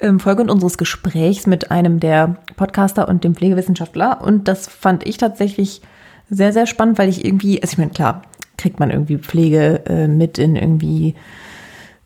[0.00, 4.22] ähm, Folge und unseres Gesprächs mit einem der Podcaster und dem Pflegewissenschaftler.
[4.22, 5.82] Und das fand ich tatsächlich
[6.30, 8.22] sehr, sehr spannend, weil ich irgendwie, also ich meine, klar,
[8.56, 11.14] kriegt man irgendwie Pflege äh, mit in irgendwie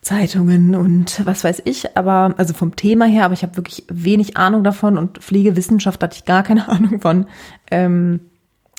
[0.02, 4.36] Zeitungen und was weiß ich, aber also vom Thema her, aber ich habe wirklich wenig
[4.36, 7.26] Ahnung davon und Pflegewissenschaft hatte ich gar keine Ahnung von.
[7.70, 8.20] Ähm,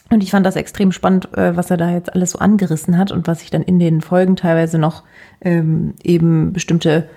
[0.10, 3.12] und ich fand das extrem spannend, äh, was er da jetzt alles so angerissen hat
[3.12, 5.04] und was sich dann in den Folgen teilweise noch
[5.42, 7.10] ähm, eben bestimmte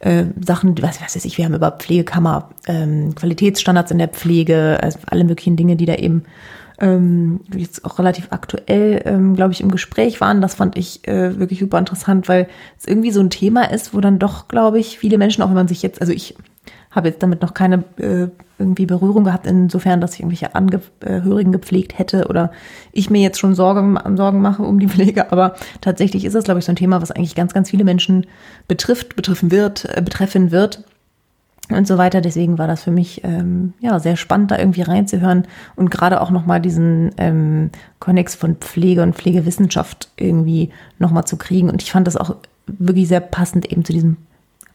[0.00, 4.98] äh, Sachen, was weiß ich, wir haben über Pflegekammer, ähm, Qualitätsstandards in der Pflege, also
[5.06, 6.24] alle möglichen Dinge, die da eben
[6.80, 10.40] ähm, jetzt auch relativ aktuell, ähm, glaube ich, im Gespräch waren.
[10.40, 14.00] Das fand ich äh, wirklich super interessant, weil es irgendwie so ein Thema ist, wo
[14.00, 16.34] dann doch, glaube ich, viele Menschen, auch wenn man sich jetzt, also ich
[16.90, 18.28] habe jetzt damit noch keine äh,
[18.58, 22.52] irgendwie Berührung gehabt, insofern, dass ich irgendwelche Angehörigen gepflegt hätte oder
[22.92, 25.32] ich mir jetzt schon Sorgen, Sorgen mache um die Pflege.
[25.32, 28.26] Aber tatsächlich ist es, glaube ich, so ein Thema, was eigentlich ganz, ganz viele Menschen
[28.68, 30.84] betrifft, betreffen wird, äh, betreffen wird
[31.70, 32.20] und so weiter.
[32.20, 36.30] Deswegen war das für mich ähm, ja sehr spannend, da irgendwie reinzuhören und gerade auch
[36.30, 41.70] nochmal diesen ähm, Konnex von Pflege und Pflegewissenschaft irgendwie nochmal zu kriegen.
[41.70, 44.16] Und ich fand das auch wirklich sehr passend eben zu diesem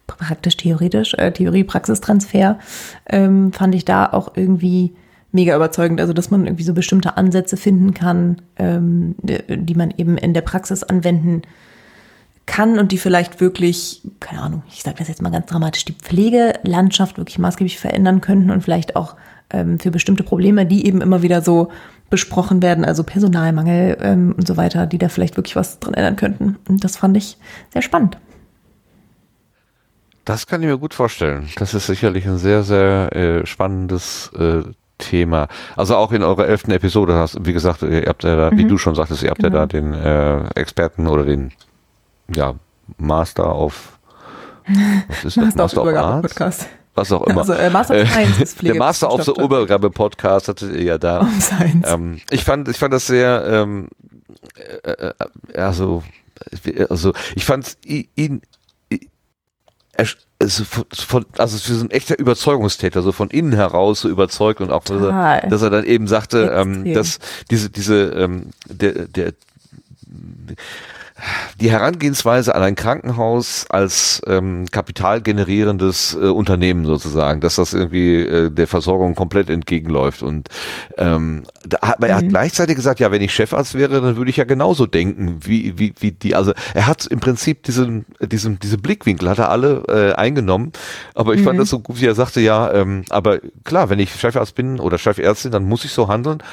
[0.08, 2.60] praktisch theoretisch, äh, Theorie-Praxistransfer,
[3.08, 4.94] ähm, fand ich da auch irgendwie
[5.34, 6.00] mega überzeugend.
[6.00, 10.42] Also, dass man irgendwie so bestimmte Ansätze finden kann, ähm, die man eben in der
[10.42, 11.52] Praxis anwenden kann
[12.58, 17.18] und die vielleicht wirklich, keine Ahnung, ich sage das jetzt mal ganz dramatisch, die Pflegelandschaft
[17.18, 19.16] wirklich maßgeblich verändern könnten und vielleicht auch
[19.52, 21.70] ähm, für bestimmte Probleme, die eben immer wieder so
[22.10, 26.16] besprochen werden, also Personalmangel ähm, und so weiter, die da vielleicht wirklich was dran ändern
[26.16, 26.58] könnten.
[26.68, 27.38] Und das fand ich
[27.74, 28.18] sehr spannend.
[30.26, 31.48] Das kann ich mir gut vorstellen.
[31.58, 34.64] Das ist sicherlich ein sehr, sehr äh, spannendes äh,
[34.98, 35.48] Thema.
[35.76, 38.70] Also auch in eurer elften Episode hast, wie gesagt, ihr habt ja da, wie Mhm.
[38.70, 39.56] du schon sagtest, ihr habt Genau.
[39.58, 41.52] ja da den äh, Experten oder den
[42.34, 42.56] ja,
[42.98, 43.98] Master auf
[45.08, 45.56] was ist das?
[45.56, 45.98] Master auf Arts?
[45.98, 46.68] Übergabe-Podcast.
[46.94, 47.42] Was auch immer.
[47.42, 49.46] Also, äh, Master of Science ist der Master auf so Pflegewissenschaftler.
[49.46, 51.22] Übergabe-Podcast hattet ihr ja da.
[51.22, 51.88] Of Science.
[51.90, 53.88] Ähm, ich fand, ich fand das sehr, ähm,
[54.84, 55.14] äh, äh,
[55.56, 56.04] also,
[56.90, 58.42] also ich fand ihn, ihn
[60.40, 64.72] also von, also für so ein echter Überzeugungstäter, so von innen heraus so überzeugt und
[64.72, 69.34] auch, dass er, dass er dann eben sagte, ähm, dass diese, diese, ähm, der, der,
[71.60, 78.52] die Herangehensweise an ein Krankenhaus als ähm, kapitalgenerierendes äh, Unternehmen sozusagen, dass das irgendwie äh,
[78.52, 80.22] der Versorgung komplett entgegenläuft.
[80.22, 80.50] Und
[80.98, 84.38] ähm, da, aber er hat gleichzeitig gesagt, ja, wenn ich Chefarzt wäre, dann würde ich
[84.38, 86.36] ja genauso denken, wie, wie, wie die.
[86.36, 90.72] Also er hat im Prinzip diesen, diesen, diese Blickwinkel hat er alle äh, eingenommen.
[91.16, 94.14] Aber ich fand das so gut, wie er sagte, ja, ähm, aber klar, wenn ich
[94.14, 96.44] Chefarzt bin oder Chefärztin, dann muss ich so handeln.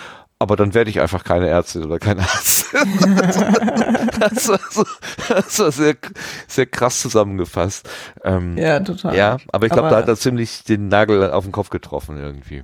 [0.44, 2.66] Aber dann werde ich einfach keine Ärztin oder kein Arzt.
[4.20, 4.84] das war, so,
[5.26, 5.94] das war sehr,
[6.46, 7.88] sehr krass zusammengefasst.
[8.22, 9.16] Ähm, ja, total.
[9.16, 12.60] ja, aber ich glaube, da hat er ziemlich den Nagel auf den Kopf getroffen irgendwie.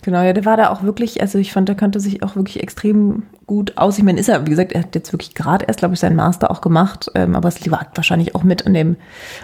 [0.00, 2.62] Genau, ja, der war da auch wirklich, also ich fand, der kannte sich auch wirklich
[2.62, 3.98] extrem gut aus.
[3.98, 6.16] Ich meine, ist er, wie gesagt, er hat jetzt wirklich gerade erst, glaube ich, seinen
[6.16, 8.96] Master auch gemacht, ähm, aber es lag wahrscheinlich auch mit an dem,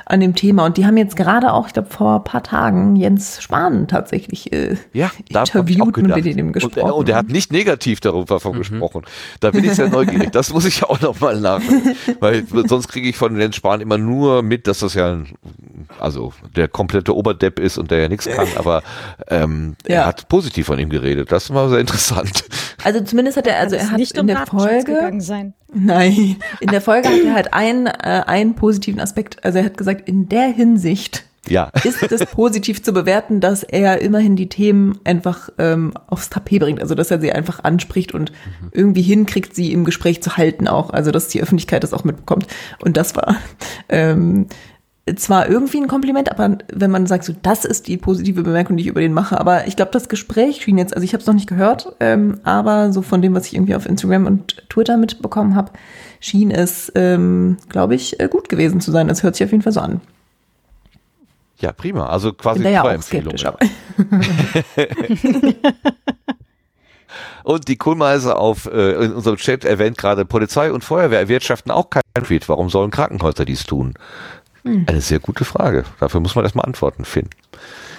[0.07, 0.65] an dem Thema.
[0.65, 4.51] Und die haben jetzt gerade auch, ich glaube, vor ein paar Tagen Jens Spahn tatsächlich
[4.53, 6.79] äh, Ja, interviewt und mit ihm Und, gesprochen.
[6.79, 8.53] er- und er hat nicht negativ darüber Mhm.
[8.53, 9.03] gesprochen.
[9.41, 10.31] Da bin ich sehr neugierig.
[10.33, 11.61] Das muss ich auch nochmal nach.
[12.21, 15.27] Weil sonst kriege ich von Jens Spahn immer nur mit, dass das ja ein,
[16.01, 18.83] also der komplette Oberdepp ist und der ja nichts kann, aber
[19.29, 20.07] ähm, er Ja.
[20.07, 21.33] hat positiv von ihm geredet.
[21.33, 22.45] Das war sehr interessant.
[22.85, 25.55] also zumindest hat er, also er hat nicht in um der Folge, gegangen sein.
[25.75, 29.45] nein, in der Folge hat er halt einen, äh, einen positiven Aspekt.
[29.45, 31.71] Also er hat gesagt, in der Hinsicht Ja.
[31.85, 36.81] ist es positiv zu bewerten, dass er immerhin die Themen einfach ähm, aufs Tapet bringt.
[36.81, 38.33] Also dass er sie einfach anspricht und
[38.73, 40.91] irgendwie hinkriegt, sie im Gespräch zu halten auch.
[40.91, 42.47] Also dass die Öffentlichkeit das auch mitbekommt.
[42.85, 43.37] Und das war
[43.89, 44.47] ähm,
[45.17, 48.85] zwar irgendwie ein Kompliment, aber wenn man sagt, so das ist die positive Bemerkung, die
[48.85, 49.41] ich über den mache.
[49.41, 52.41] Aber ich glaube, das Gespräch schien jetzt, also ich habe es noch nicht gehört, ähm,
[52.45, 55.73] aber so von dem, was ich irgendwie auf Instagram und Twitter mitbekommen habe,
[56.21, 59.09] schien es, ähm, glaube ich, äh, gut gewesen zu sein.
[59.09, 60.01] Das hört sich auf jeden Fall so an.
[61.59, 62.07] Ja, prima.
[62.07, 63.39] Also quasi ja zwei auch Empfehlungen.
[67.49, 71.89] Und die Kohlmeise auf äh, in unserem Chat erwähnt gerade, Polizei und Feuerwehr erwirtschaften auch
[71.89, 72.47] kein Profit.
[72.49, 73.95] Warum sollen Krankenhäuser dies tun?
[74.65, 74.85] Hm.
[74.89, 75.85] Eine sehr gute Frage.
[76.01, 77.31] Dafür muss man erstmal Antworten finden.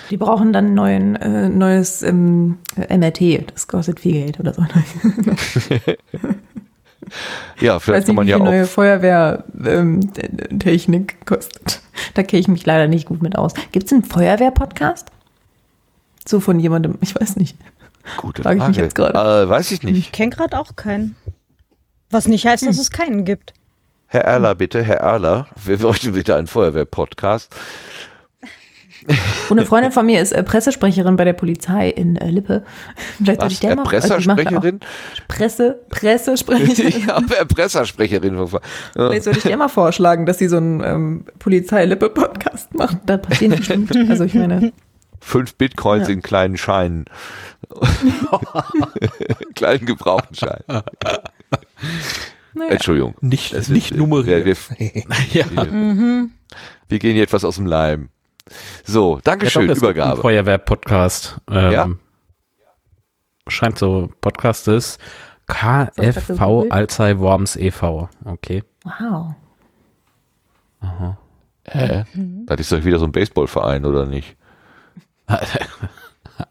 [0.09, 3.51] Die brauchen dann neuen, äh, neues ähm, MRT.
[3.53, 4.65] Das kostet viel Geld oder so.
[7.59, 8.67] Ja, Ich vielleicht weiß kann nicht, man wie ja viel neue auch.
[8.67, 11.81] Feuerwehrtechnik kostet.
[12.13, 13.53] Da kenne ich mich leider nicht gut mit aus.
[13.71, 15.07] Gibt es einen Feuerwehr-Podcast?
[16.27, 17.57] So von jemandem, ich weiß nicht.
[18.17, 19.17] Gute frage ich mich jetzt gerade.
[19.17, 20.13] Äh, weiß ich Ich nicht.
[20.13, 21.15] kenne gerade auch keinen.
[22.11, 23.53] Was nicht heißt, dass es keinen gibt.
[24.11, 27.55] Herr Erler, bitte, Herr Erler, wir bräuchten bitte einen Feuerwehr-Podcast.
[29.49, 32.63] Und eine Freundin von mir ist äh, Pressesprecherin bei der Polizei in äh, Lippe.
[33.17, 33.53] Vielleicht sollte Was?
[33.53, 34.79] ich der also auch Erpressersprecherin?
[35.27, 37.03] Presse, Pressesprecherin.
[37.07, 38.35] ja, Erpressersprecherin.
[38.35, 38.59] Ja.
[38.93, 42.97] Vielleicht sollte ich dir mal vorschlagen, dass sie so einen ähm, Polizei-Lippe-Podcast macht.
[43.05, 43.95] Da passieren bestimmt.
[44.09, 44.73] Also ich meine,
[45.21, 46.13] Fünf Bitcoins Ja.
[46.13, 47.05] in kleinen Scheinen.
[49.55, 50.63] kleinen gebrauchten Scheinen.
[52.59, 52.71] naja.
[52.71, 53.15] Entschuldigung.
[53.21, 54.45] Nicht, Es nicht ist- nummeriert.
[54.45, 56.29] Wir, wir, wir,
[56.87, 58.09] wir gehen hier etwas aus dem Leim.
[58.83, 60.21] So, Dankeschön, Ja, doch, Übergabe.
[60.21, 61.39] Feuerwehr-Podcast.
[61.51, 61.89] Ähm, Ja?
[63.47, 64.99] Scheint so Podcast ist.
[65.47, 68.07] KFV Alzey Worms e.V.
[68.25, 68.63] Okay.
[68.83, 69.33] Wow.
[71.65, 72.03] Hä?
[72.45, 74.35] Das ist doch wieder so ein Baseballverein, oder nicht?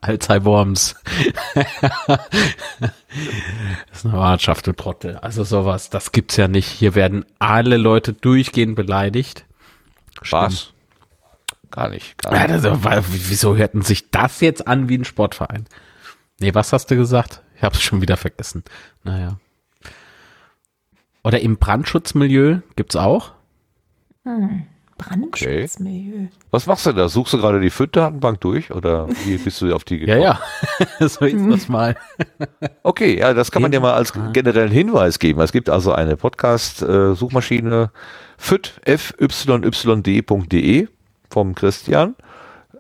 [0.00, 0.94] Alzey Worms.
[1.54, 2.90] das
[3.92, 5.16] ist eine Ortschaft, du Trottel.
[5.16, 6.68] Also sowas, das gibt's ja nicht.
[6.68, 9.44] Hier werden alle Leute durchgehend beleidigt.
[10.22, 10.72] Spaß.
[11.70, 12.18] Gar nicht.
[12.22, 12.84] Gar nicht.
[12.84, 15.66] weil- wieso hörten sich das jetzt an wie ein Sportverein?
[16.40, 17.42] Nee, was hast du gesagt?
[17.56, 18.62] Ich hab's schon wieder vergessen.
[19.04, 19.38] Naja.
[21.24, 23.32] Oder im Brandschutzmilieu gibt's auch?
[24.98, 26.26] Brandschutzmilieu.
[26.50, 27.08] Was machst du da?
[27.08, 30.22] Suchst du gerade die FIT-Datenbank durch oder wie bist du auf die Ja, gekommen?
[31.00, 31.08] ja.
[31.08, 31.96] so ist das mal.
[32.82, 35.40] Okay, ja, das kann man ja mal als generellen Hinweis geben.
[35.40, 37.90] Es gibt also eine Podcast-Suchmaschine
[39.58, 40.88] fyyd.de
[41.30, 42.14] vom Christian,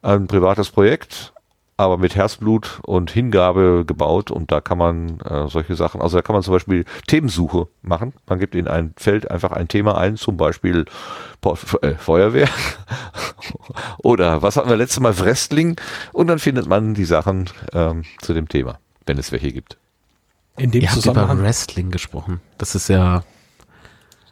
[0.02, 1.32] ein privates Projekt.
[1.78, 6.22] Aber mit Herzblut und Hingabe gebaut und da kann man äh, solche Sachen, also da
[6.22, 8.12] kann man zum Beispiel Themensuche machen.
[8.26, 10.86] Man gibt in ein Feld einfach ein Thema ein, zum Beispiel
[11.82, 12.48] äh, Feuerwehr
[13.98, 15.76] oder was hatten wir letztes Mal, Wrestling
[16.12, 19.78] und dann findet man die Sachen ähm, zu dem Thema, wenn es welche gibt.
[20.56, 21.42] In dem Ihr habt über Zusammenhang.
[21.42, 22.40] Wrestling gesprochen.
[22.58, 23.22] Das ist ja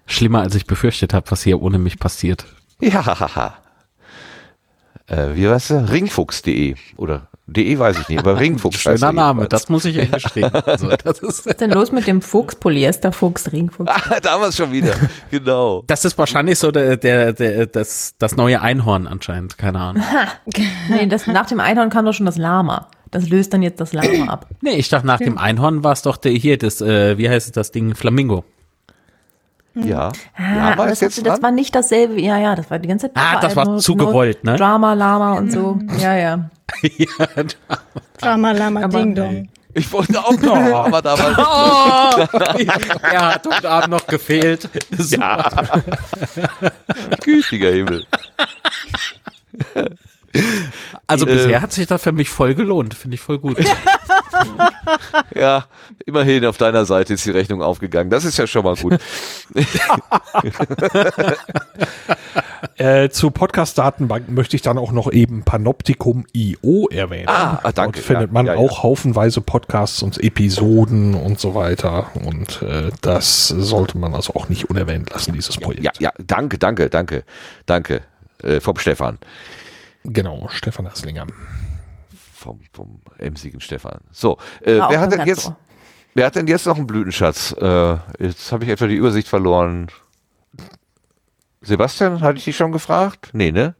[0.06, 2.44] schlimmer, als ich befürchtet habe, was hier ohne mich passiert.
[2.80, 3.56] Ja, haha.
[5.06, 5.92] Äh, wie heißt der?
[5.92, 9.62] Ringfuchs.de oder de weiß ich nicht, aber Ringfuchs Schöner er Name, jedenfalls.
[9.62, 10.52] das muss ich echt gestehen.
[10.52, 13.90] Also, das, ist, Was ist denn los mit dem Fuchs, Polyesterfuchs, Ringfuchs?
[13.90, 14.94] Ah, damals schon wieder.
[15.30, 15.82] Genau.
[15.86, 20.02] das ist wahrscheinlich so der, der, der, das, das neue Einhorn anscheinend, keine Ahnung.
[20.88, 22.88] Nee, das, nach dem Einhorn kam doch schon das Lama.
[23.10, 24.46] Das löst dann jetzt das Lama ab.
[24.60, 27.46] Nee, ich dachte, nach dem Einhorn war es doch der, hier, das, äh, wie heißt
[27.46, 28.44] es, das Ding, Flamingo.
[29.76, 30.10] Ja.
[30.36, 32.20] Ah, Lama aber ist das, jetzt das war nicht dasselbe.
[32.20, 33.16] Ja, ja, das war die ganze Zeit.
[33.16, 34.56] Ah, das war nur- zu nur gewollt, ne?
[34.56, 35.78] Drama, Lama und so.
[36.00, 36.50] Ja, ja.
[38.20, 39.48] Drama Lama Aber- Ding Dong.
[39.74, 40.56] Ich wollte auch noch,
[40.86, 41.36] aber damals.
[41.36, 42.38] Oh,
[43.12, 44.68] er hat heute Abend noch gefehlt.
[45.10, 45.50] Ja.
[47.22, 48.06] Gütiger Himmel.
[51.06, 51.34] Also Äh.
[51.34, 53.58] bisher hat sich das für mich voll gelohnt, finde ich voll gut.
[55.34, 55.66] Ja,
[56.04, 58.10] immerhin auf deiner Seite ist die Rechnung aufgegangen.
[58.10, 58.98] Das ist ja schon mal gut.
[62.78, 67.28] Äh, zu Podcast-Datenbanken möchte ich dann auch noch eben Panoptikum.io erwähnen.
[67.28, 68.58] Ah, ah, danke, Dort findet ja, man ja, ja.
[68.58, 72.10] auch haufenweise Podcasts und Episoden und so weiter.
[72.26, 75.84] Und äh, das sollte man also auch nicht unerwähnt lassen, dieses Projekt.
[75.84, 77.24] Ja, ja, danke, danke, danke,
[77.64, 78.02] danke.
[78.42, 79.18] Äh, vom Stefan.
[80.06, 81.26] Genau, Stefan Hasslinger.
[82.34, 84.00] Vom, vom emsigen Stefan.
[84.12, 85.52] So, äh, wer hat denn jetzt,
[86.14, 87.52] wer hat denn jetzt noch einen Blütenschatz?
[87.58, 89.88] Äh, jetzt habe ich etwa die Übersicht verloren.
[91.60, 93.30] Sebastian, hatte ich dich schon gefragt?
[93.32, 93.74] Nee, ne?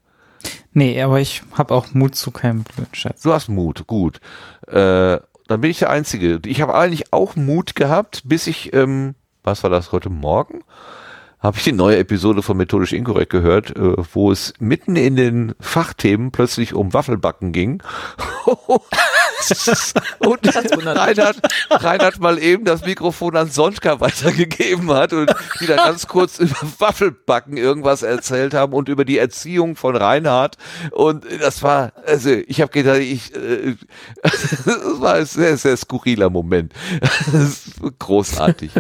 [0.73, 3.23] Nee, aber ich habe auch Mut zu keinem Blödschatz.
[3.23, 4.21] Du hast Mut, gut.
[4.67, 6.41] Äh, dann bin ich der Einzige.
[6.45, 9.15] Ich habe eigentlich auch Mut gehabt, bis ich, ähm,
[9.45, 10.65] was war das, heute Morgen?
[11.39, 15.55] Habe ich die neue Episode von Methodisch Inkorrekt gehört, äh, wo es mitten in den
[15.61, 17.83] Fachthemen plötzlich um Waffelbacken ging.
[20.19, 20.57] und
[20.87, 21.37] Reinhard,
[21.71, 26.57] Reinhard mal eben das Mikrofon an Sonka weitergegeben hat und die dann ganz kurz über
[26.79, 30.57] Waffelbacken irgendwas erzählt haben und über die Erziehung von Reinhard.
[30.91, 33.77] Und das war, also ich habe gedacht, ich, äh,
[34.23, 34.67] das
[35.01, 36.73] war ein sehr, sehr skurriler Moment.
[37.99, 38.71] Großartig.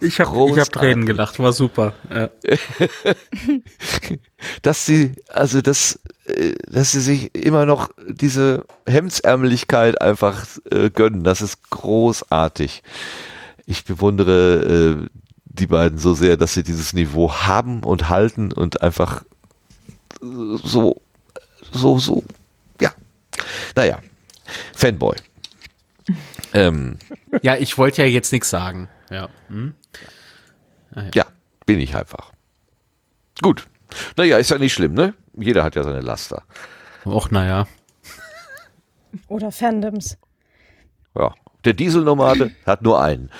[0.00, 1.94] Ich habe hab Tränen gelacht, war super.
[2.12, 2.30] Ja.
[4.62, 11.24] dass sie, also dass, äh, dass sie sich immer noch diese Hemdsärmeligkeit einfach äh, gönnen.
[11.24, 12.82] Das ist großartig.
[13.66, 15.08] Ich bewundere äh,
[15.44, 19.24] die beiden so sehr, dass sie dieses Niveau haben und halten und einfach
[20.20, 21.00] so,
[21.72, 22.24] so, so,
[22.80, 22.92] ja.
[23.74, 24.00] Naja,
[24.74, 25.16] Fanboy.
[26.56, 26.98] Ähm,
[27.42, 28.88] ja, ich wollte ja jetzt nichts sagen.
[29.10, 29.28] Ja.
[29.48, 29.74] Hm?
[31.12, 31.26] ja,
[31.66, 32.32] bin ich einfach.
[33.42, 33.66] Gut.
[34.16, 35.14] Naja, ist ja nicht schlimm, ne?
[35.36, 36.42] Jeder hat ja seine Laster.
[37.04, 37.66] Och, naja.
[39.28, 40.16] Oder Fandoms.
[41.16, 43.30] Ja, der Dieselnomade hat nur einen.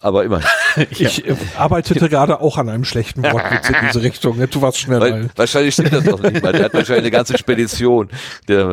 [0.00, 0.46] Aber immerhin.
[0.90, 4.38] Ich äh, arbeitete gerade auch an einem schlechten Wortwitz in diese Richtung.
[4.38, 4.46] ne?
[4.46, 5.00] Du warst schneller.
[5.00, 6.52] Weil, wahrscheinlich stimmt das doch nicht mal.
[6.52, 8.08] Der hat wahrscheinlich eine ganze Spedition
[8.46, 8.72] der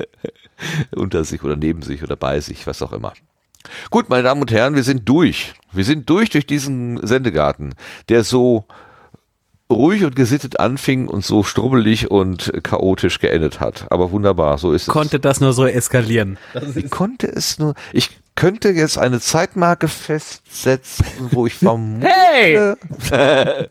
[0.94, 3.14] unter sich oder neben sich oder bei sich, was auch immer.
[3.90, 5.54] Gut, meine Damen und Herren, wir sind durch.
[5.72, 7.74] Wir sind durch durch diesen Sendegarten,
[8.10, 8.66] der so
[9.70, 13.86] ruhig und gesittet anfing und so strubbelig und chaotisch geendet hat.
[13.90, 14.88] Aber wunderbar, so ist es.
[14.88, 16.38] Konnte das nur so eskalieren.
[16.54, 17.74] Wie konnte es nur?
[17.92, 22.76] Ich könnte jetzt eine Zeitmarke festsetzen, wo ich vermute, Hey!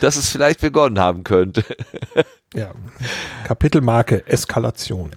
[0.00, 1.64] dass es vielleicht begonnen haben könnte.
[2.54, 2.72] Ja.
[3.44, 5.10] Kapitelmarke Eskalation.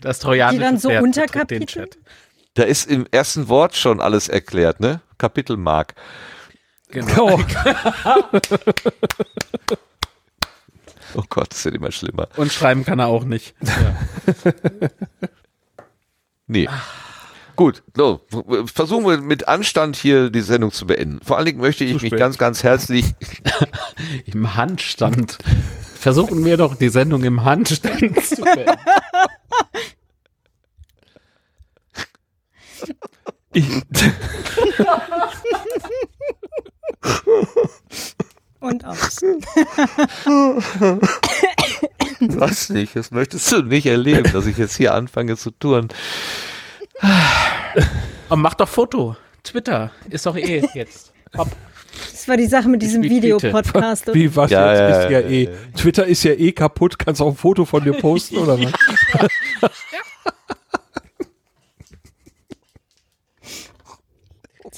[0.00, 1.88] Das trojanische Die dann so Pferd Unterkapitel?
[2.54, 5.00] Da ist im ersten Wort schon alles erklärt, ne?
[5.18, 5.94] Kapitelmark.
[6.88, 7.40] Genau.
[11.14, 12.28] Oh Gott, das wird immer schlimmer.
[12.36, 13.54] Und schreiben kann er auch nicht.
[16.46, 16.68] Nee.
[17.54, 18.22] Gut, so,
[18.66, 21.20] versuchen wir mit Anstand hier die Sendung zu beenden.
[21.24, 23.14] Vor allen Dingen möchte ich mich ganz, ganz herzlich
[24.26, 25.38] Im Handstand.
[25.94, 28.78] Versuchen wir doch die Sendung im Handstand zu beenden.
[38.60, 39.20] Und aus.
[42.20, 45.88] was nicht, das möchtest du nicht erleben, dass ich jetzt hier anfange zu touren.
[48.28, 49.16] Und mach doch Foto.
[49.42, 51.12] Twitter ist doch eh jetzt.
[51.36, 51.48] Hopp.
[52.12, 53.02] Das war die Sache mit diesem.
[53.02, 54.14] Videopodcast.
[54.14, 54.80] Wie was Ja, jetzt?
[54.80, 55.44] ja, ist ja, ja, eh.
[55.44, 56.98] ja, Twitter ist ja eh kaputt.
[56.98, 58.58] Kannst auch ein Foto von dir posten oder
[59.60, 59.70] was?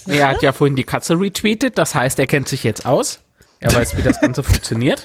[0.06, 3.20] Er hat ja vorhin die Katze retweetet, das heißt, er kennt sich jetzt aus.
[3.60, 5.04] Er weiß, wie das Ganze funktioniert.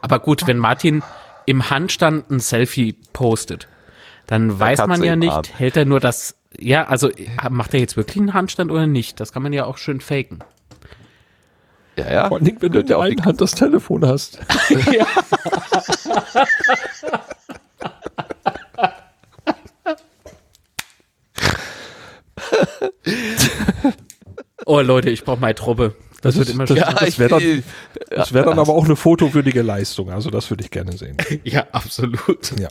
[0.00, 1.02] Aber gut, wenn Martin
[1.46, 3.68] im Handstand ein Selfie postet,
[4.26, 5.44] dann weiß Katze man ja nicht, Arm.
[5.56, 7.10] hält er nur das, ja, also
[7.50, 9.20] macht er jetzt wirklich einen Handstand oder nicht?
[9.20, 10.38] Das kann man ja auch schön faken.
[11.96, 12.28] Ja, ja.
[12.28, 14.38] Vor Dingen, wenn du in der einen Hand das Telefon hast.
[24.66, 25.94] Oh Leute, ich brauche meine Truppe.
[26.22, 26.94] Das, wird ist- immer das- schlimmer.
[27.00, 27.62] das wäre dann, ich-
[28.10, 30.10] das wär dann aber auch eine fotowürdige Leistung.
[30.10, 31.16] Also das würde ich gerne sehen.
[31.44, 32.58] Ja, absolut.
[32.60, 32.68] Ja.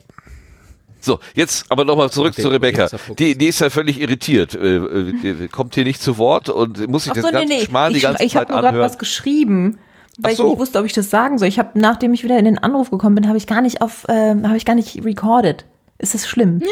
[1.04, 2.88] So, jetzt aber nochmal zurück zu Rebecca.
[3.18, 4.54] Die, die ist ja völlig irritiert.
[4.56, 7.38] Äh, äh, die kommt hier nicht zu Wort und muss sich Ach das so, nee,
[7.40, 7.66] ganze nee.
[7.66, 8.86] Schmarrn die Ich, ganze ich habe Zeit nur gerade anhören.
[8.86, 9.80] was geschrieben,
[10.20, 10.44] weil so.
[10.44, 11.48] ich nicht wusste, ob ich das sagen soll.
[11.48, 14.06] Ich habe, nachdem ich wieder in den Anruf gekommen bin, habe ich gar nicht auf,
[14.10, 15.66] ähm, habe ich gar nicht recorded.
[15.98, 16.62] Ist das schlimm?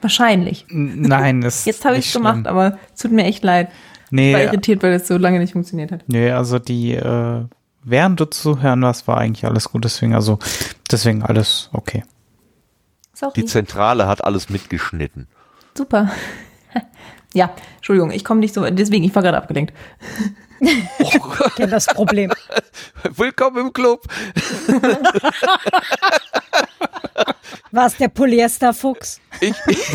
[0.00, 0.66] Wahrscheinlich.
[0.68, 3.68] Nein, das Jetzt habe ich es gemacht, aber es tut mir echt leid.
[3.68, 6.04] Ich war Nee, irritiert, weil es so lange nicht funktioniert hat.
[6.06, 7.44] nee, also die, äh,
[7.84, 10.38] während du zuhören warst, war eigentlich alles gut, deswegen, also,
[10.90, 12.04] deswegen alles okay.
[13.12, 13.32] Sorry.
[13.36, 15.26] Die Zentrale hat alles mitgeschnitten.
[15.76, 16.10] Super.
[17.34, 19.74] Ja, Entschuldigung, ich komme nicht so, deswegen, ich war gerade abgelenkt.
[20.98, 21.10] Ich
[21.54, 22.32] kenne das Problem.
[23.14, 24.02] Willkommen im Club.
[27.70, 29.20] War es der Polyesterfuchs?
[29.40, 29.94] Ich, ich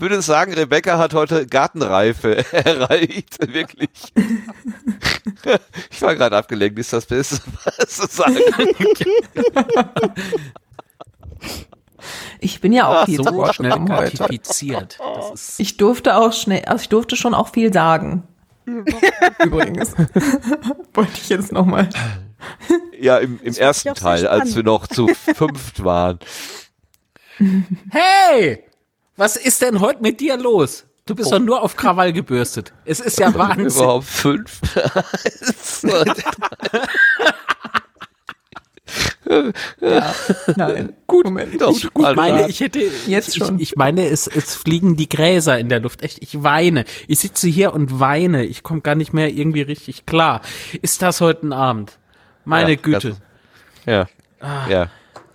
[0.00, 3.38] würde sagen, Rebecca hat heute Gartenreife erreicht.
[3.52, 3.90] Wirklich.
[5.90, 6.78] Ich war gerade abgelenkt.
[6.78, 8.36] Ist das Beste, was zu sagen?
[12.40, 14.98] Ich bin ja auch Ach, viel so Schnell gratifiziert.
[15.32, 18.24] Ist Ich durfte auch schnell, also ich durfte schon auch viel sagen.
[19.44, 19.94] Übrigens.
[20.94, 21.88] Wollte ich jetzt nochmal.
[22.98, 26.18] Ja, im, im ersten Teil, als wir noch zu fünft waren.
[27.90, 28.64] Hey!
[29.16, 30.84] Was ist denn heute mit dir los?
[31.04, 32.72] Du bist doch nur auf Krawall gebürstet.
[32.84, 33.66] Es ist ja Wahnsinn.
[33.66, 34.60] Überhaupt fünf.
[40.56, 40.92] Nein.
[41.06, 41.24] Gut.
[41.24, 41.60] Moment.
[41.60, 43.56] Doch, Ich, ich meine, ich hätte Jetzt ich, schon.
[43.56, 46.02] Ich, ich meine, es, es fliegen die Gräser in der Luft.
[46.02, 46.84] Echt, ich weine.
[47.08, 48.44] Ich sitze hier und weine.
[48.44, 50.40] Ich komme gar nicht mehr irgendwie richtig klar.
[50.82, 51.98] Ist das heute ein Abend?
[52.44, 53.16] Meine Ja, Güte.
[53.86, 54.06] Ja.
[54.68, 54.88] Ja.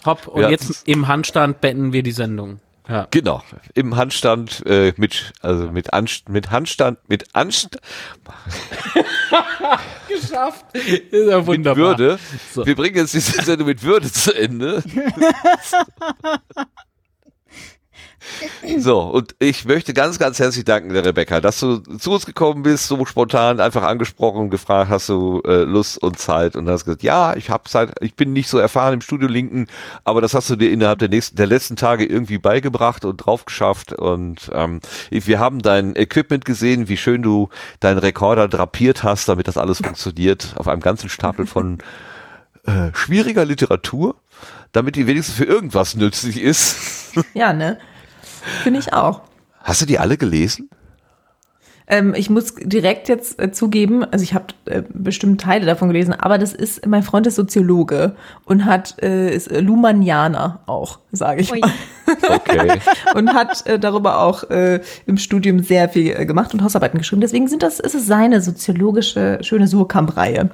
[0.06, 0.28] Hopp.
[0.28, 0.50] Und Ja.
[0.50, 2.60] jetzt im Handstand beenden wir die Sendung.
[2.90, 3.06] Ja.
[3.12, 7.78] Genau, im Handstand äh, mit also mit Anst mit Handstand mit Anst
[10.08, 10.66] Geschafft.
[10.74, 11.98] Ist ja mit wunderbar.
[11.98, 12.20] Würde.
[12.54, 12.66] So.
[12.66, 14.82] Wir bringen jetzt diese Sendung mit Würde zu Ende.
[18.78, 22.64] so, und ich möchte ganz, ganz herzlich danken, der Rebecca, dass du zu uns gekommen
[22.64, 27.04] bist, so spontan einfach angesprochen, gefragt, hast du äh, Lust und Zeit und hast gesagt,
[27.04, 29.68] ja, ich habe Zeit, ich bin nicht so erfahren im Studio Linken,
[30.04, 33.46] aber das hast du dir innerhalb der nächsten, der letzten Tage irgendwie beigebracht und drauf
[33.46, 37.50] geschafft und ähm, wir haben dein Equipment gesehen, wie schön du
[37.80, 41.80] deinen Rekorder drapiert hast, damit das alles funktioniert, auf einem ganzen Stapel von
[42.68, 44.16] äh, schwieriger Literatur,
[44.72, 47.14] damit die wenigstens für irgendwas nützlich ist.
[47.34, 47.80] Ja, ne?
[48.64, 49.22] Finde ich auch.
[49.64, 50.70] Hast du die alle gelesen?
[51.90, 56.14] Ähm, ich muss direkt jetzt äh, zugeben, also ich habe äh, bestimmt Teile davon gelesen,
[56.14, 61.42] aber das ist, mein Freund ist Soziologe und hat, äh, ist äh, Lumanianer auch, sage
[61.42, 61.62] ich Ui.
[61.62, 61.72] mal.
[62.28, 62.80] Okay.
[63.16, 67.22] und hat äh, darüber auch äh, im Studium sehr viel äh, gemacht und Hausarbeiten geschrieben.
[67.22, 70.50] Deswegen sind das, ist es seine soziologische schöne Surkamp-Reihe.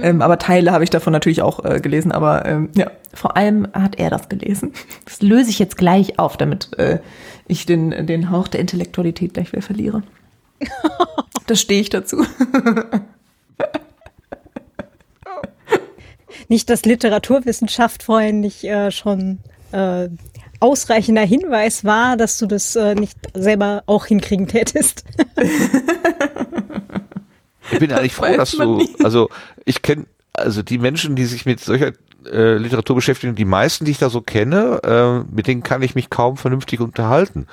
[0.00, 3.66] Ähm, aber Teile habe ich davon natürlich auch äh, gelesen, aber ähm, ja, vor allem
[3.72, 4.72] hat er das gelesen.
[5.04, 7.00] Das löse ich jetzt gleich auf, damit äh,
[7.48, 10.02] ich den, den Hauch der Intellektualität gleich wieder verliere.
[11.46, 12.24] da stehe ich dazu.
[16.48, 19.38] Nicht, dass Literaturwissenschaft vorhin nicht äh, schon
[19.72, 20.08] äh,
[20.60, 25.04] ausreichender Hinweis war, dass du das äh, nicht selber auch hinkriegen tätest.
[27.70, 28.94] Ich bin eigentlich froh, dass du, nie.
[29.02, 29.28] also
[29.64, 31.92] ich kenne, also die Menschen, die sich mit solcher
[32.30, 35.94] äh, Literatur beschäftigen, die meisten, die ich da so kenne, äh, mit denen kann ich
[35.94, 37.46] mich kaum vernünftig unterhalten.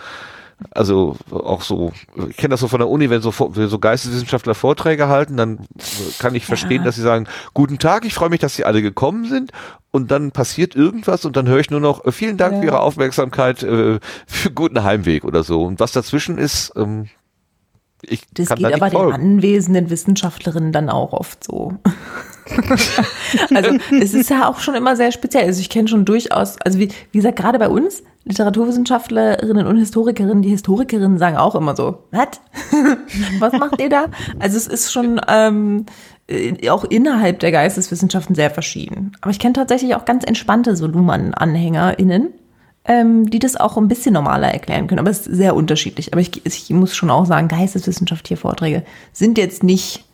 [0.72, 1.92] Also auch so,
[2.30, 5.59] ich kenne das so von der Uni, wenn so, wenn so Geisteswissenschaftler Vorträge halten, dann
[6.19, 9.25] kann ich verstehen, dass sie sagen, guten Tag, ich freue mich, dass Sie alle gekommen
[9.25, 9.51] sind
[9.92, 12.80] und dann passiert irgendwas und dann höre ich nur noch, äh, vielen Dank für Ihre
[12.80, 15.64] Aufmerksamkeit, äh, für guten Heimweg oder so.
[15.64, 17.09] Und was dazwischen ist, ähm,
[18.07, 19.14] ich Das geht da aber den folgen.
[19.14, 21.73] anwesenden Wissenschaftlerinnen dann auch oft so.
[23.53, 25.45] also es ist ja auch schon immer sehr speziell.
[25.45, 30.41] Also ich kenne schon durchaus, also wie, wie gesagt, gerade bei uns, Literaturwissenschaftlerinnen und Historikerinnen,
[30.41, 32.41] die Historikerinnen sagen auch immer so, was?
[33.40, 34.06] Was macht ihr da?
[34.40, 35.85] Also es ist schon ähm,
[36.27, 39.11] äh, auch innerhalb der Geisteswissenschaften sehr verschieden.
[39.22, 42.33] Aber ich kenne tatsächlich auch ganz entspannte so Luhmann-AnhängerInnen,
[42.85, 44.99] ähm, die das auch ein bisschen normaler erklären können.
[44.99, 46.13] Aber es ist sehr unterschiedlich.
[46.13, 50.05] Aber ich, ich muss schon auch sagen, geisteswissenschaftliche Vorträge sind jetzt nicht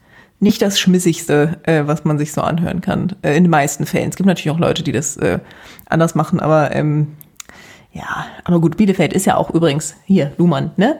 [0.41, 3.15] nicht das Schmissigste, äh, was man sich so anhören kann.
[3.22, 4.09] Äh, in den meisten Fällen.
[4.09, 5.39] Es gibt natürlich auch Leute, die das äh,
[5.89, 7.17] anders machen, aber ähm,
[7.91, 10.99] ja, aber gut, Bielefeld ist ja auch übrigens hier, Luhmann, ne?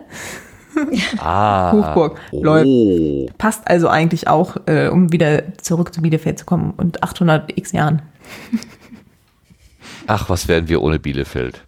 [1.18, 1.72] Ah.
[1.74, 2.20] Hochburg.
[2.32, 2.44] Oh.
[2.44, 3.38] Läuft.
[3.38, 7.72] Passt also eigentlich auch, äh, um wieder zurück zu Bielefeld zu kommen und 800 x
[7.72, 8.02] Jahren.
[10.12, 11.64] Ach, was wären wir ohne Bielefeld?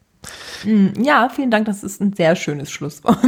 [0.64, 3.20] Hm, Ja, vielen Dank, das ist ein sehr schönes Schlusswort.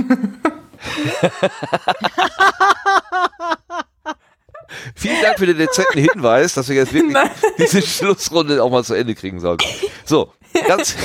[4.95, 7.15] Vielen Dank für den dezenten Hinweis, dass wir jetzt wirklich
[7.59, 9.65] diese Schlussrunde auch mal zu Ende kriegen sollten.
[10.03, 10.33] So,
[10.67, 10.95] ganz,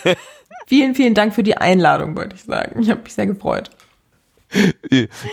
[0.66, 2.80] vielen, vielen Dank für die Einladung, wollte ich sagen.
[2.80, 3.70] Ich habe mich sehr gefreut.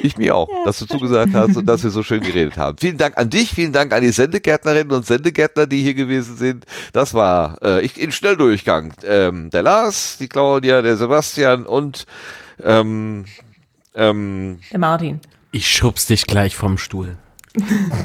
[0.01, 2.77] Ich mir auch, dass du zugesagt hast und dass wir so schön geredet haben.
[2.79, 6.65] Vielen Dank an dich, vielen Dank an die Sendegärtnerinnen und Sendegärtner, die hier gewesen sind.
[6.93, 8.93] Das war äh, ich in Schnelldurchgang.
[9.03, 12.05] Ähm, der Lars, die Claudia, der Sebastian und
[12.63, 13.25] ähm,
[13.95, 15.19] ähm, Der Martin.
[15.51, 17.17] Ich schubs dich gleich vom Stuhl.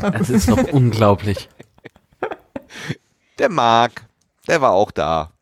[0.02, 1.49] Das ist doch unglaublich.
[3.39, 4.05] der Marc,
[4.49, 5.33] der war auch da.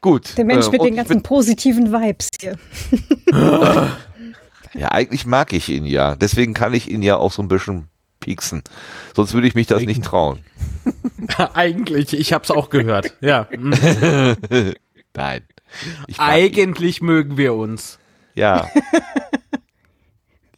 [0.00, 0.36] Gut.
[0.36, 2.58] Der Mensch äh, mit den ganzen positiven Vibes hier.
[4.74, 6.16] Ja, eigentlich mag ich ihn ja.
[6.16, 7.88] Deswegen kann ich ihn ja auch so ein bisschen
[8.20, 8.62] pieksen.
[9.14, 10.40] Sonst würde ich mich das nicht trauen.
[11.54, 13.12] Eigentlich, ich hab's auch gehört.
[13.20, 13.46] Ja.
[13.50, 13.70] hm.
[15.14, 15.42] Nein.
[16.08, 16.32] Ich mag ihn.
[16.32, 17.98] Eigentlich mögen wir uns.
[18.34, 18.68] Ja.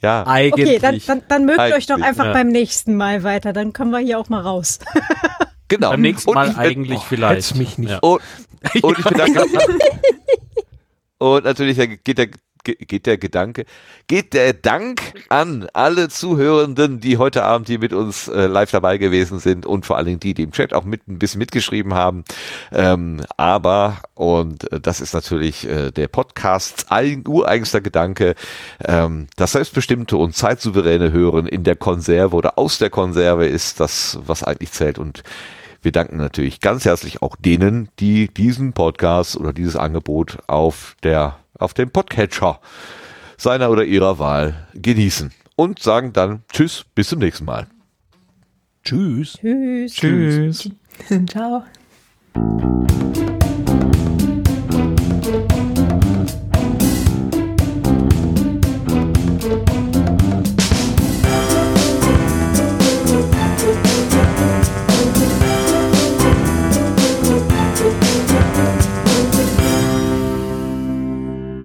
[0.02, 0.24] Ja.
[0.26, 0.68] Eigentlich.
[0.68, 2.32] Okay, dann, dann, dann mögt ihr euch doch Eigentlich, einfach ja.
[2.34, 3.52] beim nächsten Mal weiter.
[3.54, 4.78] Dann kommen wir hier auch mal raus.
[5.68, 5.90] Genau.
[5.90, 7.56] Beim nächsten Mal ich, eigentlich Oh, vielleicht.
[7.56, 7.90] mich nicht.
[7.90, 7.98] Ja.
[8.00, 8.20] Und,
[8.82, 9.44] und ich bedanke
[11.18, 12.28] Und natürlich geht der,
[12.74, 13.64] geht der Gedanke,
[14.06, 18.98] geht der Dank an alle Zuhörenden, die heute Abend hier mit uns äh, live dabei
[18.98, 21.94] gewesen sind und vor allen Dingen die, die im Chat auch mit ein bisschen mitgeschrieben
[21.94, 22.24] haben.
[22.72, 28.34] Ähm, aber, und äh, das ist natürlich äh, der Podcasts eigen, ureigenster Gedanke,
[28.84, 34.18] ähm, das selbstbestimmte und zeitsouveräne Hören in der Konserve oder aus der Konserve ist das,
[34.26, 35.22] was eigentlich zählt und
[35.86, 41.36] wir danken natürlich ganz herzlich auch denen, die diesen Podcast oder dieses Angebot auf der,
[41.58, 42.60] auf dem Podcatcher
[43.36, 45.32] seiner oder ihrer Wahl genießen.
[45.56, 47.66] Und sagen dann Tschüss, bis zum nächsten Mal.
[48.84, 49.38] Tschüss.
[49.40, 49.94] Tschüss.
[49.94, 50.70] Tschüss.
[51.28, 51.64] Ciao.